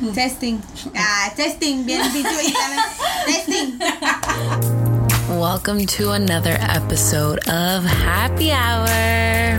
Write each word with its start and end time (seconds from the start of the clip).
Testing. 0.00 0.62
Ah, 0.96 1.30
testing. 1.36 1.84
Bien, 1.84 2.00
bien, 2.10 2.24
testing. 3.28 3.76
Welcome 5.28 5.84
to 6.00 6.12
another 6.12 6.56
episode 6.58 7.38
of 7.50 7.84
Happy 7.84 8.50
Hour. 8.50 8.88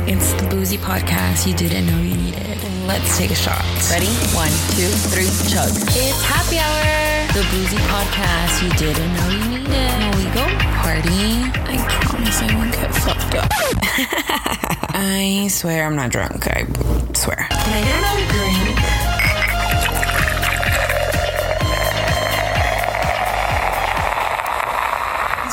It's 0.10 0.34
the 0.42 0.48
boozy 0.50 0.78
podcast 0.78 1.46
you 1.46 1.54
didn't 1.54 1.86
know 1.86 2.02
you 2.02 2.18
needed. 2.18 2.58
Let's 2.88 3.20
take 3.20 3.30
a 3.30 3.36
shot. 3.36 3.62
Ready? 3.92 4.10
One, 4.34 4.50
two, 4.74 4.90
three, 5.14 5.30
chug. 5.46 5.70
It's 5.94 6.22
Happy 6.26 6.58
Hour, 6.58 7.28
the 7.38 7.46
boozy 7.54 7.78
podcast 7.86 8.64
you 8.64 8.72
didn't 8.82 9.14
know 9.14 9.30
you 9.30 9.60
needed. 9.60 9.70
Here 9.70 10.16
we 10.18 10.26
go 10.34 10.48
party. 10.82 11.46
I 11.70 11.78
promise 12.02 12.42
I 12.42 12.56
won't 12.58 12.74
get 12.74 12.90
fucked 12.96 13.36
up. 13.36 13.52
I 14.96 15.48
swear 15.52 15.86
I'm 15.86 15.96
not 15.96 16.10
drunk. 16.10 16.48
I 16.48 16.66
swear. 17.14 17.46
Can 17.52 17.74
I 17.74 17.82
get 17.86 17.94
another 18.00 18.26
drink? 18.34 19.01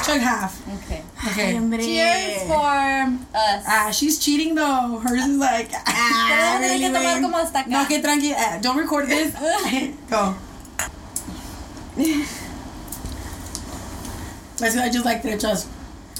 Chug 0.08 0.20
half. 0.20 0.52
Okay. 0.84 1.02
Okay. 1.28 1.52
Cheers 1.84 2.42
for 2.48 2.64
us. 2.64 3.60
Ah, 3.68 3.90
she's 3.92 4.18
cheating 4.18 4.54
though. 4.54 4.98
Hers 5.04 5.20
is 5.26 5.36
like. 5.36 5.70
Ah, 5.86 6.56
Pero 6.60 6.68
tiene 6.68 6.80
que 6.80 6.88
tomar 6.88 7.14
lame. 7.14 7.22
como 7.22 7.36
hasta 7.36 7.58
acá. 7.60 7.68
No, 7.68 7.84
que 7.86 8.00
tranqui. 8.00 8.32
ah, 8.34 8.58
don't 8.60 8.78
record 8.78 9.06
this. 9.08 9.34
Go. 10.10 10.34
That's 14.56 14.74
why 14.74 14.84
I 14.84 14.90
just 14.90 15.04
like 15.04 15.22
trechas. 15.22 15.66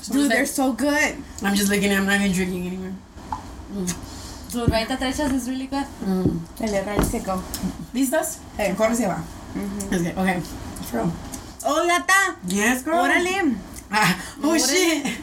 So 0.02 0.12
Dude, 0.12 0.30
they're 0.30 0.45
like- 0.45 0.47
so 0.47 0.73
good. 0.73 1.16
I'm 1.42 1.55
just 1.55 1.70
licking 1.70 1.91
it. 1.91 1.97
I'm 1.98 2.06
not 2.06 2.20
even 2.20 2.33
drinking 2.33 2.66
anymore. 2.66 2.95
Dude, 4.52 4.70
right 4.70 4.89
at 4.91 5.00
trechas 5.00 5.33
is 5.33 5.48
really 5.48 5.66
good. 5.66 5.86
Dale, 6.61 6.84
Ray, 6.84 7.00
seco. 7.05 7.42
¿Listas? 7.95 8.39
Eh, 8.59 8.75
corre 8.77 8.92
hacia 8.92 9.06
abajo. 9.09 9.25
Okay, 9.92 10.12
okay. 10.16 10.41
From. 10.91 11.12
Oh, 11.64 11.84
gata. 11.89 12.36
Yes, 12.47 12.83
girl. 12.83 13.02
Órale. 13.02 13.56
Ah, 13.91 14.22
oh, 14.42 14.58
shit. 14.58 15.19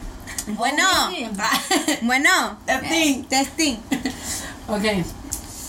Bueno. 0.56 0.86
Bueno. 2.02 2.56
That 2.66 2.82
thing. 2.82 3.24
Testing. 3.24 3.82
Okay. 4.68 5.04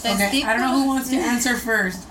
Okay. 0.06 0.44
I 0.44 0.54
don't 0.54 0.62
know 0.62 0.80
who 0.80 0.88
wants 0.88 1.10
to 1.10 1.18
answer 1.18 1.56
first. 1.56 2.06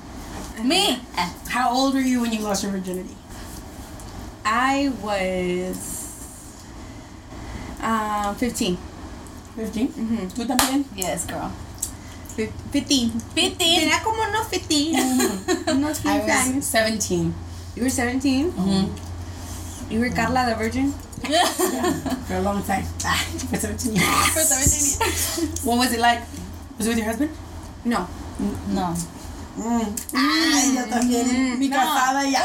Me. 0.62 1.00
How 1.48 1.70
old 1.70 1.94
were 1.94 2.00
you 2.00 2.20
when 2.22 2.32
you 2.32 2.40
lost 2.40 2.62
your 2.62 2.72
virginity? 2.72 3.16
I 4.44 4.92
was 5.02 6.64
uh, 7.82 8.34
15. 8.34 8.78
15? 9.56 10.28
¿Tú 10.34 10.46
también? 10.46 10.84
Yes, 10.94 11.26
girl. 11.26 11.50
15. 12.36 13.12
15. 13.34 13.56
Tenía 13.58 14.02
como 14.02 14.22
unos 14.22 14.48
15. 14.48 15.72
unos 15.72 15.98
15 16.00 16.08
I 16.08 16.54
was 16.54 16.64
17. 16.64 17.34
You 17.74 17.82
were 17.82 17.90
17? 17.90 18.52
You 19.88 20.00
were 20.00 20.10
Karla 20.10 20.46
the 20.50 20.54
Virgin? 20.56 20.92
For 22.26 22.34
a 22.34 22.40
long 22.42 22.62
time. 22.64 22.84
Ah, 23.04 23.24
for 23.50 23.56
17 23.56 23.94
years. 23.94 24.28
For 24.34 24.40
17 24.40 25.06
years. 25.46 25.64
What 25.64 25.78
was 25.78 25.92
it 25.92 26.00
like? 26.00 26.20
Was 26.76 26.86
it 26.86 26.90
with 26.90 26.98
your 26.98 27.06
husband? 27.06 27.30
No. 27.84 28.06
No. 28.68 28.94
Mm. 29.56 29.88
Ay, 30.14 30.74
yo 30.76 30.84
también. 30.84 31.58
Mi 31.58 31.68
no. 31.68 31.76
casada 31.76 32.24
ya. 32.28 32.44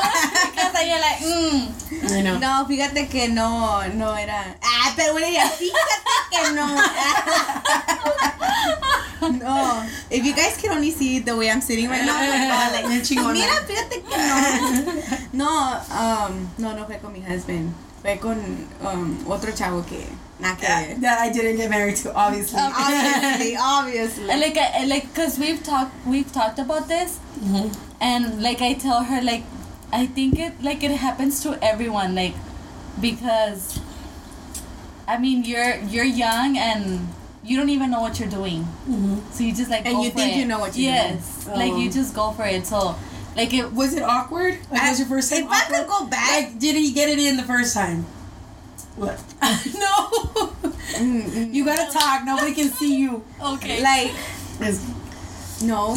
Because 0.52 0.88
you're 0.88 1.00
like, 1.00 1.20
mm. 1.20 1.70
I 2.10 2.22
know. 2.22 2.40
No, 2.40 2.66
fíjate 2.68 3.10
que 3.10 3.28
no, 3.28 3.84
no 3.96 4.16
era. 4.16 4.56
Ah, 4.64 4.94
pero 4.96 5.12
bueno, 5.14 5.28
ya, 5.28 5.50
fíjate 5.50 5.92
que 6.32 6.52
no. 6.54 6.68
no. 9.44 9.84
If 10.10 10.24
you 10.24 10.34
guys 10.34 10.56
can 10.58 10.72
only 10.72 10.92
see 10.92 11.20
the 11.20 11.36
way 11.36 11.50
I'm 11.50 11.60
sitting 11.62 11.90
right 11.90 12.06
now, 12.06 12.18
like, 12.72 12.88
mira, 12.88 13.04
fíjate 13.68 14.02
que 14.02 14.18
no. 14.18 14.36
No, 15.42 15.82
um, 15.92 16.50
no, 16.58 16.74
no 16.74 16.86
fue 16.86 17.00
con 17.00 17.12
mi 17.14 17.22
husband. 17.22 17.74
Fue 18.02 18.18
con 18.20 18.68
um, 18.84 19.18
otro 19.30 19.52
chavo 19.52 19.86
que 19.86 20.06
nada 20.40 20.56
que 20.58 20.68
ver. 20.68 20.96
That 21.02 21.20
I 21.22 21.30
didn't 21.32 21.58
get 21.58 21.70
married 21.70 21.98
to, 21.98 22.14
obviously. 22.16 22.60
Obviously, 22.62 23.56
obviously. 23.62 24.30
And 24.32 24.42
like, 24.42 24.58
I, 24.58 24.86
like, 24.86 25.14
cause 25.14 25.38
we've 25.38 25.62
talked, 25.62 25.94
we've 26.08 26.32
talked 26.32 26.58
about 26.60 26.88
this, 26.88 27.20
Mhm. 27.40 27.76
and 28.02 28.42
like, 28.42 28.62
I 28.62 28.74
tell 28.74 29.04
her, 29.04 29.22
like, 29.22 29.44
I 29.94 30.08
think 30.08 30.40
it, 30.40 30.64
like, 30.64 30.84
it 30.84 30.92
happens 30.92 31.42
to 31.44 31.60
everyone, 31.64 32.16
like, 32.16 32.34
because, 33.00 33.80
I 35.08 35.18
mean, 35.20 35.44
you're 35.46 35.76
you're 35.90 36.06
young 36.06 36.58
and 36.58 37.08
you 37.44 37.58
don't 37.58 37.70
even 37.70 37.92
know 37.92 38.02
what 38.02 38.20
you're 38.20 38.30
doing, 38.30 38.68
Mhm. 38.90 39.22
so 39.32 39.44
you 39.44 39.54
just 39.54 39.70
like 39.70 39.86
And 39.86 39.96
go 39.98 40.04
you 40.04 40.10
for 40.12 40.18
think 40.18 40.36
it. 40.36 40.40
you 40.40 40.46
know 40.48 40.60
what 40.60 40.76
you're 40.76 40.92
doing. 40.92 41.20
yes, 41.22 41.46
doing. 41.46 41.58
like 41.60 41.72
Oh. 41.74 41.78
you 41.78 41.92
just 41.92 42.14
go 42.16 42.32
for 42.32 42.46
it. 42.46 42.66
So, 42.66 42.96
like, 43.36 43.54
it 43.54 43.72
Was 43.74 43.94
it 43.94 44.04
awkward? 44.04 44.60
Like, 44.72 44.82
was 44.84 45.00
your 45.00 45.08
first 45.08 45.32
time 45.32 45.44
if 45.44 45.50
I 45.50 45.62
awkward? 45.62 45.78
could 45.80 45.88
go 45.88 46.06
back, 46.08 46.32
Like, 46.44 46.60
did 46.60 46.76
he 46.76 46.92
get 46.92 47.10
it 47.10 47.20
in 47.20 47.38
the 47.38 47.44
first 47.44 47.74
time? 47.74 48.06
What? 48.96 49.20
no. 49.76 50.54
you 51.00 51.66
gotta 51.66 51.92
talk. 51.92 52.24
Nobody 52.26 52.54
can 52.54 52.70
see 52.70 52.98
you. 53.00 53.24
okay. 53.44 53.82
like, 53.82 54.12
no. 55.64 55.96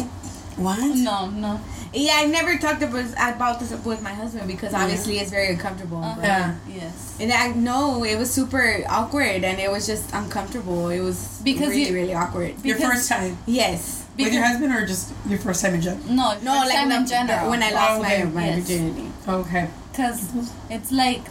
What? 0.57 0.79
no, 0.95 1.29
no. 1.29 1.59
Yeah, 1.93 2.13
I 2.17 2.25
never 2.25 2.57
talked 2.57 2.81
about 2.81 3.05
about 3.17 3.59
this 3.59 3.71
with 3.85 4.01
my 4.01 4.11
husband 4.13 4.47
because 4.47 4.73
obviously 4.73 5.17
it's 5.19 5.31
very 5.31 5.49
uncomfortable. 5.53 5.97
Uh-huh. 6.03 6.15
but- 6.17 6.23
Yeah. 6.25 6.55
Yes. 6.67 7.15
And 7.19 7.31
I 7.31 7.49
no, 7.53 8.03
it 8.03 8.17
was 8.17 8.31
super 8.31 8.83
awkward 8.89 9.43
and 9.43 9.59
it 9.59 9.71
was 9.71 9.85
just 9.87 10.13
uncomfortable. 10.13 10.89
It 10.89 10.99
was 11.01 11.39
Because 11.43 11.69
really, 11.69 11.87
you- 11.87 11.93
really 11.93 12.13
awkward. 12.13 12.55
Your 12.63 12.77
first 12.77 13.07
time 13.09 13.37
Yes. 13.45 14.04
With 14.17 14.33
your 14.33 14.43
husband, 14.43 14.73
or 14.73 14.85
just 14.85 15.11
your 15.27 15.39
first 15.39 15.61
time 15.61 15.73
in 15.75 15.81
general? 15.81 16.05
No, 16.07 16.33
No, 16.41 16.53
first 16.59 16.69
like 16.69 16.75
time 16.79 16.89
the, 16.89 16.95
in 16.97 17.05
general. 17.07 17.49
when 17.49 17.61
I 17.63 17.71
lost 17.71 17.91
Oh, 17.91 18.01
okay. 18.03 18.23
my, 18.23 18.29
my 18.31 18.45
Yes. 18.47 18.59
virginity. 18.59 19.11
Okay. 19.27 19.69
Because 19.91 20.21
it's 20.69 20.91
like 20.91 21.21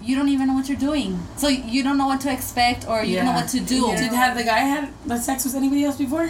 you 0.00 0.16
don't 0.16 0.28
even 0.28 0.46
know 0.48 0.54
what 0.54 0.68
you're 0.68 0.78
doing. 0.78 1.18
So 1.36 1.48
you 1.48 1.82
don't 1.82 1.96
know 1.98 2.06
what 2.06 2.20
to 2.22 2.32
expect 2.32 2.88
or 2.88 3.02
you 3.04 3.16
don't 3.16 3.26
know 3.26 3.32
what 3.32 3.48
to 3.50 3.60
do. 3.60 3.86
Did 3.96 4.12
have 4.12 4.36
the 4.36 4.44
guy 4.44 4.60
had 4.60 4.88
the 5.06 5.16
sex 5.18 5.44
with 5.44 5.54
anybody 5.54 5.84
else 5.84 5.96
before? 5.96 6.28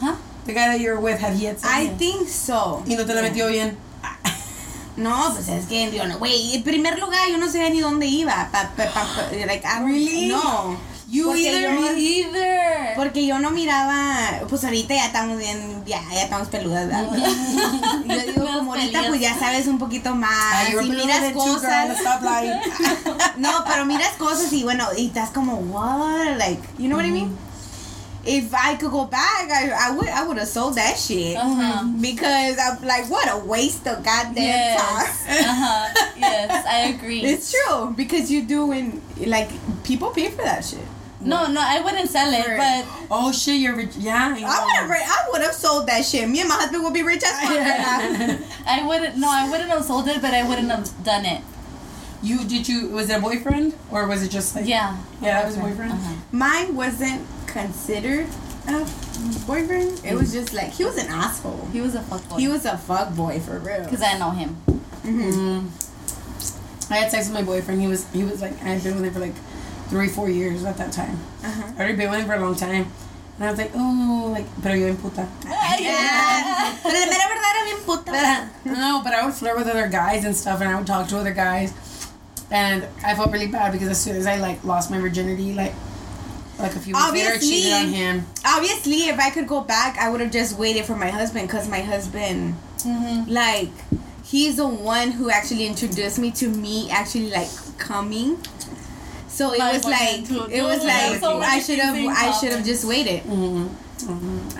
Huh? 0.00 0.16
The 0.46 0.52
guy 0.52 0.68
that 0.68 0.80
you 0.80 0.90
were 0.90 1.00
with 1.00 1.20
had 1.20 1.34
he 1.34 1.44
had 1.46 1.58
sex? 1.60 1.72
I 1.72 1.86
think 1.88 2.28
so. 2.28 2.82
y 2.86 2.94
no 2.96 3.04
te 3.06 3.14
la 3.14 3.22
metió 3.22 3.48
bien. 3.50 3.76
No, 4.96 5.32
pues 5.34 5.48
es 5.48 5.66
que 5.66 5.90
yo 5.90 6.06
no, 6.06 6.18
güey, 6.18 6.54
en 6.54 6.62
primer 6.62 6.98
lugar 7.00 7.28
yo 7.28 7.36
no 7.36 7.46
sabía 7.48 7.70
ni 7.70 7.80
dónde 7.80 8.06
iba. 8.06 8.48
Pa, 8.52 8.70
pa, 8.76 8.84
pa, 8.86 9.04
pa- 9.04 9.28
like, 9.46 9.64
I 9.64 9.80
don't- 9.80 9.86
Really? 9.86 10.28
No. 10.28 10.76
You 11.14 11.26
Porque 11.26 11.48
either. 11.48 11.62
yo- 11.74 11.80
Me 11.80 12.00
either. 12.00 12.94
Porque 12.96 13.26
yo 13.26 13.38
no 13.38 13.50
miraba, 13.52 14.40
pues 14.48 14.64
ahorita 14.64 14.94
ya 14.94 15.06
estamos 15.06 15.38
bien, 15.38 15.84
ya, 15.86 16.00
ya 16.12 16.22
estamos 16.24 16.48
peludas. 16.48 16.86
¿verdad? 16.88 17.06
yo 18.06 18.32
digo, 18.32 18.46
como 18.58 18.74
ahorita 18.74 19.04
pues 19.08 19.20
ya 19.20 19.38
sabes 19.38 19.66
un 19.68 19.78
poquito 19.78 20.14
más 20.14 20.70
y 20.70 20.90
miras 20.90 21.32
cosas. 21.32 21.88
No, 23.36 23.64
pero 23.66 23.84
miras 23.84 24.12
cosas 24.18 24.52
y 24.52 24.62
bueno, 24.64 24.86
y 24.96 25.06
estás 25.06 25.30
como, 25.30 25.54
what? 25.56 26.36
Like, 26.36 26.60
you 26.78 26.88
know 26.88 26.96
what 26.96 27.06
I 27.06 27.10
mean? 27.10 27.36
If 28.26 28.54
I 28.54 28.76
could 28.78 28.90
go 28.90 29.04
back, 29.06 29.50
I, 29.50 29.68
I 29.70 29.90
would 29.90 30.08
I 30.08 30.22
would 30.26 30.38
have 30.38 30.48
sold 30.48 30.76
that 30.76 30.96
shit. 30.96 31.36
Uh-huh. 31.36 31.84
Because 32.00 32.56
I'm 32.58 32.78
like, 32.82 33.06
what 33.10 33.28
a 33.30 33.36
waste 33.36 33.86
of 33.86 34.02
goddamn 34.02 34.42
Yes. 34.42 34.80
time. 34.80 35.44
Uh-huh. 35.44 35.88
Yes, 36.16 36.64
I 36.66 36.78
agree. 36.96 37.20
It's 37.22 37.52
true 37.52 37.92
because 37.94 38.30
you 38.30 38.42
doing 38.46 39.02
like 39.26 39.50
people 39.84 40.08
pay 40.10 40.30
for 40.30 40.42
that 40.42 40.64
shit. 40.64 40.80
No, 41.24 41.46
no, 41.46 41.60
I 41.62 41.80
wouldn't 41.80 42.08
sell 42.10 42.32
it, 42.32 42.44
For- 42.44 42.56
but 42.56 42.84
oh 43.10 43.32
shit, 43.32 43.56
you're 43.60 43.74
rich. 43.76 43.96
Yeah. 43.96 44.34
I 44.36 44.42
I 44.44 44.64
would 44.64 44.74
have 44.76 44.90
I 44.90 45.28
would 45.32 45.42
have 45.42 45.54
sold 45.54 45.86
that 45.88 46.04
shit. 46.04 46.28
Me 46.28 46.40
and 46.40 46.48
my 46.48 46.56
husband 46.56 46.84
would 46.84 46.94
be 46.94 47.02
rich 47.02 47.22
as 47.24 47.40
fuck 47.40 47.50
right 47.50 48.38
now. 48.38 48.38
I 48.66 48.86
wouldn't. 48.86 49.16
No, 49.16 49.28
I 49.30 49.48
wouldn't 49.50 49.70
have 49.70 49.84
sold 49.84 50.06
it, 50.08 50.20
but 50.22 50.32
I 50.34 50.46
wouldn't 50.48 50.70
have 50.70 50.88
done 51.04 51.24
it. 51.24 51.42
You 52.22 52.44
did 52.44 52.68
you 52.68 52.88
was 52.88 53.10
it 53.10 53.18
a 53.18 53.20
boyfriend 53.20 53.74
or 53.90 54.06
was 54.06 54.22
it 54.22 54.30
just 54.30 54.54
like 54.54 54.66
Yeah. 54.66 54.96
Yeah, 55.20 55.40
that 55.42 55.46
was 55.46 55.56
a 55.56 55.60
boyfriend. 55.60 55.92
Uh-huh. 55.92 56.14
Mine 56.32 56.74
wasn't 56.74 57.26
considered 57.46 58.26
a 58.66 58.86
boyfriend. 59.46 60.00
It 60.04 60.14
was 60.14 60.32
just 60.32 60.52
like 60.54 60.70
he 60.72 60.84
was 60.84 60.96
an 60.96 61.08
asshole. 61.08 61.68
He 61.72 61.80
was 61.82 61.94
a 61.94 62.00
fuckboy. 62.00 62.38
He 62.38 62.48
was 62.48 62.64
a 62.64 62.78
fuck 62.78 63.14
boy 63.14 63.40
for 63.40 63.58
real. 63.58 63.84
because 63.84 64.02
I 64.02 64.16
know 64.18 64.30
him. 64.30 64.56
Mm. 65.04 65.68
I 66.90 66.96
had 66.96 67.10
sex 67.10 67.26
with 67.28 67.34
my 67.34 67.42
boyfriend. 67.42 67.80
He 67.80 67.86
was 67.88 68.06
he 68.12 68.24
was 68.24 68.40
like 68.40 68.52
I 68.62 68.68
had 68.76 68.82
been 68.82 68.94
with 68.96 69.04
him 69.04 69.12
for 69.12 69.20
like 69.20 69.34
three 69.88 70.08
four 70.08 70.28
years 70.30 70.64
at 70.64 70.76
that 70.78 70.92
time. 70.92 71.18
Uh-huh. 71.42 71.72
I 71.76 71.78
already 71.78 71.96
been 71.96 72.10
with 72.10 72.20
him 72.20 72.26
for 72.26 72.34
a 72.34 72.40
long 72.40 72.54
time. 72.56 72.90
And 73.36 73.44
I 73.46 73.50
was 73.50 73.58
like, 73.58 73.72
oh, 73.74 74.28
like, 74.32 74.46
pero 74.62 74.74
yo 74.76 74.86
en 74.86 74.96
puta. 74.96 75.28
Yeah. 75.44 76.76
Pero 76.84 76.94
la 77.00 77.06
mera 77.06 77.28
verdad 77.28 77.56
era 77.56 77.64
bien 77.64 77.80
puta. 77.84 78.50
no, 78.64 79.00
but 79.02 79.12
I 79.12 79.24
would 79.24 79.34
flirt 79.34 79.56
with 79.56 79.66
other 79.66 79.88
guys 79.88 80.24
and 80.24 80.36
stuff, 80.36 80.60
and 80.60 80.70
I 80.70 80.76
would 80.76 80.86
talk 80.86 81.08
to 81.08 81.18
other 81.18 81.32
guys, 81.34 81.72
and 82.52 82.86
I 83.04 83.14
felt 83.16 83.32
really 83.32 83.48
bad 83.48 83.72
because 83.72 83.88
as 83.88 84.00
soon 84.00 84.14
as 84.16 84.26
I 84.26 84.36
like 84.36 84.62
lost 84.64 84.88
my 84.90 85.00
virginity, 85.00 85.52
like, 85.52 85.72
like 86.60 86.76
a 86.76 86.78
few 86.78 86.94
weeks 86.94 87.10
later, 87.10 87.28
I 87.28 87.32
Obviously. 87.32 87.48
cheated 87.48 87.72
on 87.72 87.86
him. 87.88 88.26
Obviously, 88.46 88.96
if 89.08 89.18
I 89.18 89.30
could 89.30 89.48
go 89.48 89.62
back, 89.62 89.98
I 89.98 90.10
would 90.10 90.20
have 90.20 90.30
just 90.30 90.56
waited 90.56 90.84
for 90.84 90.94
my 90.94 91.10
husband 91.10 91.48
because 91.48 91.68
my 91.68 91.80
husband, 91.80 92.54
Mm-hmm. 92.84 93.30
like, 93.32 93.70
he's 94.24 94.56
the 94.58 94.68
one 94.68 95.10
who 95.10 95.30
actually 95.30 95.66
introduced 95.66 96.18
me 96.20 96.30
to 96.32 96.48
me 96.48 96.88
actually 96.90 97.30
like 97.30 97.48
coming. 97.78 98.38
So 99.34 99.50
it 99.52 99.58
was 99.58 99.82
boyfriend 99.82 99.90
like 99.90 100.22
too. 100.28 100.46
it 100.54 100.62
was 100.62 100.84
like 100.84 101.18
so 101.18 101.40
I 101.42 101.58
should 101.58 101.80
have 101.80 101.96
I 101.96 102.30
should 102.38 102.52
have 102.52 102.64
just 102.64 102.84
waited. 102.86 103.24
Mm-hmm. 103.24 103.66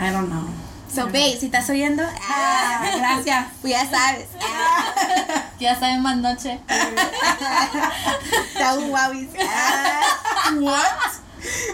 I 0.01 0.11
don't 0.11 0.29
know. 0.29 0.49
So, 0.89 1.07
babe, 1.11 1.37
si 1.37 1.47
estás 1.51 1.69
oyendo, 1.71 2.03
Ah, 2.31 2.95
gracias. 2.99 3.47
pues 3.63 3.73
ya 3.75 3.85
sabes. 3.87 4.27
Ah, 4.41 5.51
Ya 5.61 5.75
saben 5.75 6.03
más 6.03 6.17
noche. 6.19 6.59
That 6.69 8.77
was 8.77 8.85
wowies. 8.91 9.29
Ah. 9.41 10.53
What? 10.61 11.21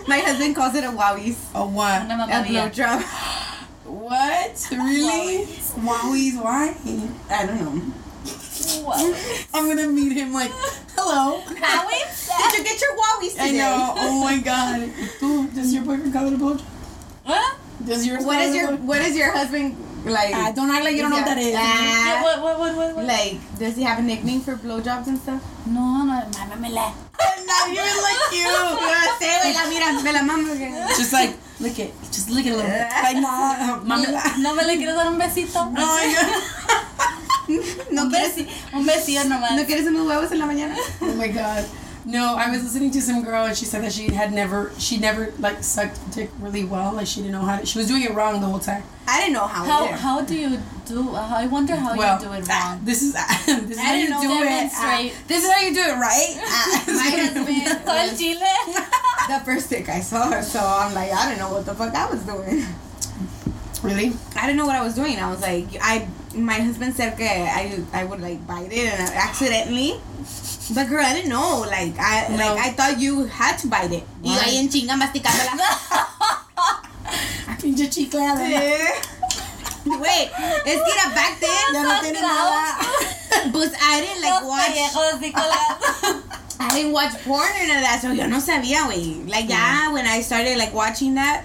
My 0.08 0.18
husband 0.20 0.54
calls 0.56 0.74
it 0.74 0.84
a 0.84 0.90
wowies. 0.90 1.36
A 1.54 1.64
what? 1.66 2.02
Una 2.04 2.14
A 2.14 2.16
mamadilla. 2.26 2.70
blowjob. 2.72 3.02
What? 3.84 4.68
Really? 4.70 5.46
Wowies, 5.84 6.36
why? 6.42 6.74
I 7.28 7.46
don't 7.46 7.60
know. 7.60 7.82
I'm 9.54 9.66
gonna 9.68 9.88
meet 9.88 10.12
him 10.12 10.32
like, 10.32 10.50
hello. 10.96 11.40
Wowies? 11.40 12.28
Did 12.52 12.58
you 12.58 12.64
get 12.64 12.80
your 12.80 12.96
wowies 12.96 13.38
I 13.38 13.46
today? 13.48 13.58
know. 13.58 13.94
Oh 13.96 14.20
my 14.24 14.38
god. 14.38 14.90
Ooh, 15.22 15.46
does 15.48 15.72
your 15.72 15.84
boyfriend 15.84 16.12
call 16.12 16.26
it 16.26 16.34
a 16.34 16.36
blowjob? 16.36 16.62
Huh? 17.24 17.56
Does 17.84 18.06
yours 18.06 18.24
What 18.24 18.40
is 18.42 18.54
your 18.54 18.76
What 18.76 19.00
is 19.00 19.16
your 19.16 19.32
husband 19.32 19.76
like? 20.04 20.34
Ah, 20.34 20.52
don't 20.54 20.70
act 20.70 20.84
like 20.84 20.94
you 20.96 21.02
don't 21.02 21.10
know 21.10 21.16
what 21.16 21.26
that 21.26 21.38
is. 21.38 21.54
Ah, 21.56 22.20
What, 22.22 22.42
what, 22.42 22.58
what, 22.58 22.76
what, 22.76 22.96
what? 22.96 23.04
like, 23.06 23.36
does 23.58 23.76
he 23.76 23.82
have 23.82 23.98
a 23.98 24.02
nickname 24.02 24.40
for 24.40 24.54
blowjobs 24.56 25.06
and 25.08 25.18
stuff? 25.18 25.40
No, 25.66 26.04
no, 26.04 26.20
mámamela. 26.36 26.92
Not 27.46 27.68
even 27.68 27.96
like 28.04 28.32
you. 28.36 28.44
No 28.44 28.76
sé, 29.18 29.28
güey, 29.40 29.54
la 29.54 29.64
mira, 29.68 29.92
me 30.02 30.12
la 30.12 30.20
mamo. 30.22 30.54
güey. 30.54 30.96
Just 30.96 31.12
like, 31.12 31.32
lick 31.60 31.78
it. 31.78 31.92
Just 32.12 32.28
lick 32.30 32.46
it 32.46 32.52
a 32.52 32.56
little 32.56 32.70
bit. 32.70 32.88
Like, 33.02 33.16
nah, 33.16 33.80
mami. 33.84 34.06
¿No 34.42 34.54
me 34.54 34.64
le 34.64 34.76
quieres 34.76 34.94
dar 34.96 35.08
un 35.08 35.18
besito? 35.18 35.70
My 35.72 35.80
No 37.90 38.04
un, 38.04 38.10
quieres, 38.10 38.46
un 38.72 38.86
besillo 38.86 39.24
nomás. 39.24 39.56
no 39.56 39.64
quieres 39.64 39.86
unos 39.86 40.06
huevos 40.06 40.32
en 40.32 40.38
la 40.38 40.46
mañana. 40.46 40.76
Oh 41.00 41.14
my 41.14 41.28
god. 41.28 41.64
No, 42.04 42.34
I 42.34 42.50
was 42.50 42.62
listening 42.62 42.90
to 42.92 43.02
some 43.02 43.22
girl 43.22 43.44
and 43.44 43.56
she 43.56 43.66
said 43.66 43.82
that 43.84 43.92
she 43.92 44.10
had 44.10 44.32
never, 44.32 44.72
she 44.78 44.98
never 44.98 45.32
like 45.38 45.62
sucked 45.62 45.98
dick 46.12 46.30
really 46.40 46.64
well. 46.64 46.94
Like 46.94 47.06
she 47.06 47.20
didn't 47.20 47.32
know 47.32 47.42
how 47.42 47.58
to, 47.58 47.66
she 47.66 47.78
was 47.78 47.88
doing 47.88 48.02
it 48.02 48.14
wrong 48.14 48.40
the 48.40 48.46
whole 48.46 48.58
time. 48.58 48.82
I 49.06 49.20
didn't 49.20 49.34
know 49.34 49.46
how. 49.46 49.64
How, 49.64 49.86
how 49.92 50.20
do 50.22 50.34
you 50.34 50.58
do, 50.86 51.14
uh, 51.14 51.28
I 51.30 51.46
wonder 51.46 51.76
how 51.76 51.96
well, 51.96 52.18
you 52.18 52.26
do 52.26 52.32
it 52.32 52.46
ah, 52.48 52.72
wrong. 52.72 52.84
this 52.84 53.02
is, 53.02 53.12
this 53.46 53.70
is 53.70 53.78
I 53.78 53.82
how 53.82 53.94
you 53.94 54.06
do 54.06 54.14
it. 54.14 54.70
Ah, 54.72 55.10
this 55.26 55.44
is 55.44 55.50
how 55.50 55.60
you 55.60 55.74
do 55.74 55.80
it, 55.80 55.96
right? 55.98 56.36
Ah, 56.42 56.84
my 56.86 57.10
husband 57.10 58.18
chile. 58.18 58.40
the 59.28 59.44
first 59.44 59.68
dick 59.68 59.88
I 59.88 60.00
saw, 60.00 60.40
so 60.40 60.60
I'm 60.60 60.94
like, 60.94 61.12
I 61.12 61.28
don't 61.28 61.38
know 61.38 61.52
what 61.52 61.66
the 61.66 61.74
fuck 61.74 61.94
I 61.94 62.10
was 62.10 62.22
doing. 62.22 62.64
Really? 63.82 64.12
I 64.36 64.42
didn't 64.46 64.56
know 64.56 64.66
what 64.66 64.76
I 64.76 64.82
was 64.82 64.94
doing. 64.94 65.18
I 65.18 65.28
was 65.30 65.40
like, 65.40 65.66
I. 65.80 66.06
My 66.32 66.60
husband 66.60 66.94
said 66.94 67.16
that 67.18 67.56
I 67.58 67.82
I 67.92 68.04
would 68.04 68.20
like 68.20 68.46
bite 68.46 68.70
it 68.70 68.86
and 68.92 69.02
I 69.02 69.12
accidentally. 69.16 69.98
But 70.72 70.86
girl, 70.88 71.04
I 71.04 71.12
didn't 71.12 71.28
know. 71.30 71.62
Like 71.66 71.98
I 71.98 72.28
No. 72.30 72.36
like 72.36 72.58
I 72.66 72.70
thought 72.70 73.00
you 73.00 73.24
had 73.26 73.56
to 73.58 73.66
bite 73.66 73.90
it. 73.90 74.04
Y 74.22 74.30
Why? 74.30 74.38
ahí 74.44 74.56
en 74.58 74.68
chinga 74.70 74.94
masticándola. 74.96 75.58
Pinche 77.60 77.90
chiclada. 77.90 78.40
Wait, 79.84 80.30
es 80.66 80.80
que 80.84 80.92
era 80.92 81.08
back 81.14 81.40
Ya 81.40 81.48
then. 81.72 81.82
no 81.82 82.00
tiene 82.00 82.20
nada. 82.20 82.76
Pues 83.52 83.72
I 83.80 84.00
didn't 84.00 84.20
like 84.22 84.44
watch. 84.44 84.70
I 86.62 86.68
didn't 86.74 86.92
watch 86.92 87.14
porn 87.24 87.40
or 87.40 87.66
none 87.66 87.78
of 87.78 87.82
that, 87.84 88.00
so 88.02 88.12
yo 88.12 88.26
no 88.26 88.36
sabía, 88.38 88.84
güey. 88.86 89.26
Like, 89.28 89.48
yeah, 89.48 89.90
when 89.92 90.06
I 90.06 90.20
started 90.20 90.58
like 90.58 90.74
watching 90.74 91.14
that, 91.14 91.44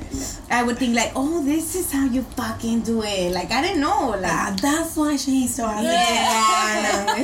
I 0.52 0.62
would 0.62 0.78
think 0.78 0.94
like, 0.96 1.14
oh, 1.16 1.42
this 1.44 1.74
is 1.76 1.90
how 1.92 2.06
you 2.06 2.22
fucking 2.36 2.82
do 2.82 3.02
it. 3.02 3.32
Like, 3.32 3.50
I 3.52 3.62
didn't 3.62 3.80
know. 3.80 4.10
Like, 4.10 4.26
Ah, 4.32 4.54
that's 4.62 4.98
why 4.98 5.16
she 5.16 5.48
still 5.48 5.68
has 5.68 5.84
yeah, 5.86 7.24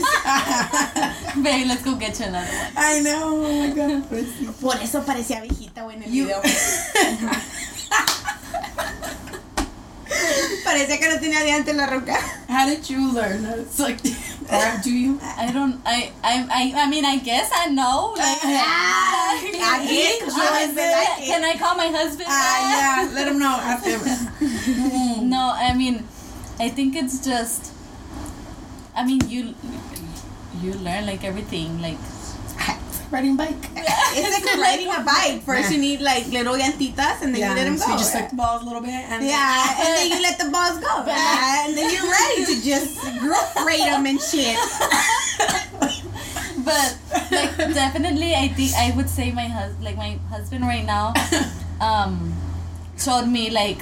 Baby, 1.44 1.66
let's 1.68 1.84
go 1.84 1.96
get 1.96 2.18
you 2.20 2.26
another 2.28 2.48
one. 2.48 2.72
I 2.78 3.00
know. 3.02 3.44
Oh 3.44 3.68
my 3.68 3.74
god. 3.76 4.04
Por 4.62 4.76
eso 4.82 5.02
parecía 5.04 5.42
viejita, 5.42 5.84
güey, 5.84 5.98
en 5.98 6.04
el 6.04 6.10
You- 6.12 6.26
video. 6.28 6.42
Parecía 10.64 11.00
que 11.00 11.10
no 11.10 11.20
tenía 11.20 11.44
dientes 11.44 11.76
la 11.76 11.86
roca. 11.88 12.18
How 12.48 12.66
did 12.66 12.84
you 12.90 13.12
learn? 13.14 13.46
It's 13.46 13.80
like, 13.80 14.00
or 14.52 14.80
do 14.84 14.92
you? 14.92 15.20
I 15.38 15.52
don't, 15.52 15.82
I, 15.86 16.12
I, 16.24 16.46
I, 16.50 16.74
I 16.84 16.88
mean, 16.90 17.06
I 17.06 17.18
guess 17.18 17.50
I 17.54 17.68
know. 17.68 18.14
Like, 18.18 18.38
Ah, 18.44 19.34
I 19.34 19.86
guess, 19.86 20.22
'cause 20.24 20.36
you 20.38 20.44
always 20.44 20.74
been. 20.76 20.92
Can 21.26 21.44
I 21.44 21.56
call 21.58 21.76
my 21.76 21.88
husband? 21.88 22.28
Ah, 22.30 23.04
yeah. 23.06 23.12
Let 23.14 23.28
him 23.28 23.40
know 23.40 23.56
after. 23.56 23.98
No, 25.22 25.54
I 25.56 25.74
mean, 25.74 26.06
I 26.60 26.70
think 26.70 26.96
it's 26.96 27.24
just. 27.26 27.72
I 28.96 29.06
mean, 29.06 29.22
you, 29.30 29.56
you 30.62 30.74
learn 30.74 31.06
like 31.06 31.24
everything, 31.24 31.82
like. 31.82 31.98
Riding 33.12 33.36
bike. 33.36 33.60
It's 34.14 34.28
like 34.28 34.60
riding 34.60 34.92
a 34.92 35.04
bike. 35.08 35.44
First, 35.44 35.72
you 35.72 35.80
need 35.80 36.02
like 36.02 36.28
little 36.28 36.56
llantitas, 36.56 37.22
and 37.24 37.32
then 37.34 37.40
you 37.48 37.56
let 37.56 37.64
them 37.64 37.78
go. 37.80 37.88
You 37.88 37.98
just 37.98 38.14
like 38.14 38.30
the 38.30 38.36
balls 38.36 38.62
a 38.62 38.66
little 38.66 38.82
bit 38.82 38.92
and 38.92 39.24
Yeah, 39.24 39.80
and 39.80 39.88
then 39.96 40.08
you 40.12 40.20
let 40.22 40.36
the 40.38 40.50
balls 40.52 40.80
go. 40.80 41.04
Ah, 41.08 41.64
and 41.68 41.78
then 41.78 41.88
you're 41.92 42.12
ready 42.12 42.44
to 42.44 42.56
just 42.60 43.00
growth 43.20 43.56
rate 43.68 43.80
them 43.88 44.06
and 44.06 44.20
shit. 44.20 44.60
But 46.64 46.98
like, 47.32 47.56
definitely, 47.74 48.36
I 48.36 48.50
think 48.50 48.76
I 48.76 48.92
would 48.96 49.10
say 49.10 49.32
my 49.32 49.48
hus, 49.48 49.74
like 49.82 49.96
my 49.98 50.20
husband 50.30 50.64
right 50.64 50.86
now, 50.86 51.14
um, 51.80 52.36
showed 52.98 53.28
me 53.28 53.50
like, 53.50 53.80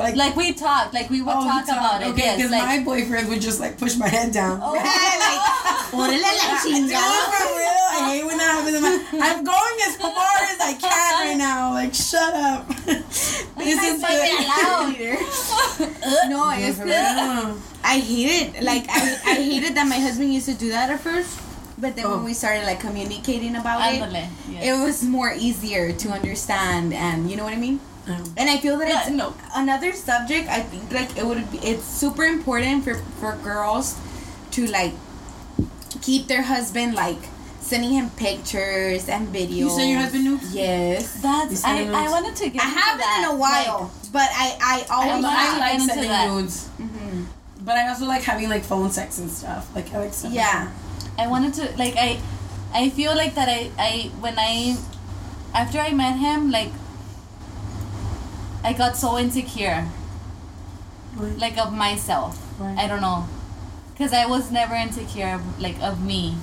like 0.00 0.16
like 0.16 0.36
we 0.36 0.52
talked, 0.52 0.94
like 0.94 1.08
we 1.10 1.20
would 1.22 1.30
oh, 1.36 1.44
talk 1.44 1.66
the 1.66 1.72
top. 1.72 1.78
about 1.80 2.02
it. 2.02 2.08
Okay, 2.12 2.22
yes, 2.24 2.36
because 2.36 2.50
like, 2.50 2.64
my 2.64 2.84
boyfriend 2.84 3.28
would 3.28 3.40
just 3.40 3.60
like 3.60 3.78
push 3.78 3.96
my 3.96 4.08
head 4.08 4.32
down. 4.32 4.60
oh, 4.62 4.72
like, 4.72 4.82
I 4.84 5.90
do 5.92 6.70
it 6.70 6.90
chingada. 6.90 7.30
for 7.36 7.48
real. 7.56 7.86
I 7.90 8.10
hate 8.10 8.24
when 8.26 8.38
that 8.38 8.50
happens. 8.54 8.76
I'm, 8.76 8.82
like, 8.82 9.28
I'm 9.28 9.44
going 9.44 9.76
as 9.86 9.96
far 9.96 10.36
as 10.48 10.60
I 10.60 10.74
can 10.78 11.28
right 11.28 11.36
now. 11.36 11.72
Like, 11.72 11.94
shut 11.94 12.34
up. 12.34 12.68
this 12.86 13.82
is 13.82 14.00
Say 14.00 14.16
it 14.22 14.38
good. 14.38 14.48
loud. 14.48 15.90
No, 16.30 16.50
it's 16.54 16.78
For. 16.78 16.86
I 17.82 17.98
hate 17.98 18.54
it. 18.56 18.62
Like 18.62 18.84
I, 18.88 19.18
I 19.26 19.34
hated 19.34 19.74
that 19.76 19.86
my 19.88 19.96
husband 19.98 20.32
used 20.32 20.46
to 20.46 20.54
do 20.54 20.68
that 20.70 20.90
at 20.90 21.00
first, 21.00 21.40
but 21.78 21.96
then 21.96 22.06
Oh. 22.06 22.16
when 22.16 22.24
we 22.24 22.34
started 22.34 22.64
like 22.64 22.80
communicating 22.80 23.56
about 23.56 23.80
Ándale, 23.80 24.24
it, 24.24 24.30
yes. 24.50 24.64
it 24.66 24.84
was 24.84 25.02
more 25.02 25.32
easier 25.32 25.92
to 25.92 26.08
understand, 26.10 26.92
and 26.94 27.30
you 27.30 27.36
know 27.36 27.44
what 27.44 27.52
I 27.54 27.56
mean. 27.56 27.80
Um, 28.10 28.34
And 28.36 28.50
I 28.50 28.56
feel 28.58 28.76
that 28.78 28.88
Yeah, 28.88 29.00
it's 29.06 29.10
no. 29.10 29.34
another 29.54 29.92
subject. 29.92 30.48
I 30.48 30.60
think 30.60 30.90
like 30.92 31.16
it 31.16 31.24
would 31.26 31.50
be. 31.50 31.58
It's 31.58 31.84
super 31.84 32.24
important 32.24 32.84
for 32.84 32.94
for 33.20 33.36
girls 33.42 33.96
to 34.52 34.66
like 34.66 34.92
keep 36.00 36.26
their 36.26 36.42
husband 36.42 36.94
like 36.94 37.18
sending 37.60 37.92
him 37.92 38.10
pictures 38.16 39.08
and 39.08 39.28
videos. 39.28 39.56
You 39.56 39.70
send 39.70 39.90
your 39.90 40.00
husband 40.00 40.24
nudes? 40.24 40.54
Yes. 40.54 41.20
That's 41.22 41.62
I, 41.64 41.76
him 41.84 41.94
I 41.94 42.08
wanted 42.08 42.34
to 42.36 42.50
get. 42.50 42.62
I 42.62 42.68
into 42.68 42.80
haven't 42.80 43.00
that, 43.00 43.18
in 43.22 43.24
a 43.30 43.36
while, 43.36 43.92
but 44.12 44.28
I 44.32 44.46
I 44.60 44.76
I, 44.88 44.94
always. 44.94 45.24
I 45.24 45.44
get 45.44 45.60
like 45.60 45.80
sending 45.80 46.10
that. 46.10 46.28
nudes, 46.30 46.68
but 47.64 47.76
I 47.76 47.88
also 47.88 48.06
like 48.06 48.22
having 48.22 48.48
like 48.48 48.64
phone 48.64 48.90
sex 48.90 49.18
and 49.18 49.30
stuff. 49.30 49.68
Like 49.76 49.92
I 49.94 49.98
like 49.98 50.14
stuff. 50.14 50.32
yeah. 50.32 50.70
Like, 50.70 51.18
I 51.18 51.26
wanted 51.28 51.52
to 51.60 51.64
like 51.76 51.94
I, 51.96 52.18
I 52.72 52.88
feel 52.90 53.14
like 53.14 53.34
that 53.34 53.48
I 53.48 53.70
I 53.78 54.10
when 54.24 54.34
I, 54.38 54.76
after 55.54 55.78
I 55.78 55.92
met 55.92 56.16
him 56.18 56.50
like. 56.50 56.72
I 58.62 58.72
got 58.72 58.96
so 58.96 59.18
insecure, 59.18 59.86
that. 61.16 61.38
like 61.38 61.58
of 61.58 61.72
myself. 61.72 62.38
Right. 62.60 62.76
I 62.78 62.86
don't 62.88 63.00
know, 63.00 63.26
cause 63.96 64.12
I 64.12 64.26
was 64.26 64.50
never 64.52 64.74
insecure 64.74 65.34
of, 65.34 65.60
like 65.60 65.80
of 65.80 66.04
me. 66.04 66.36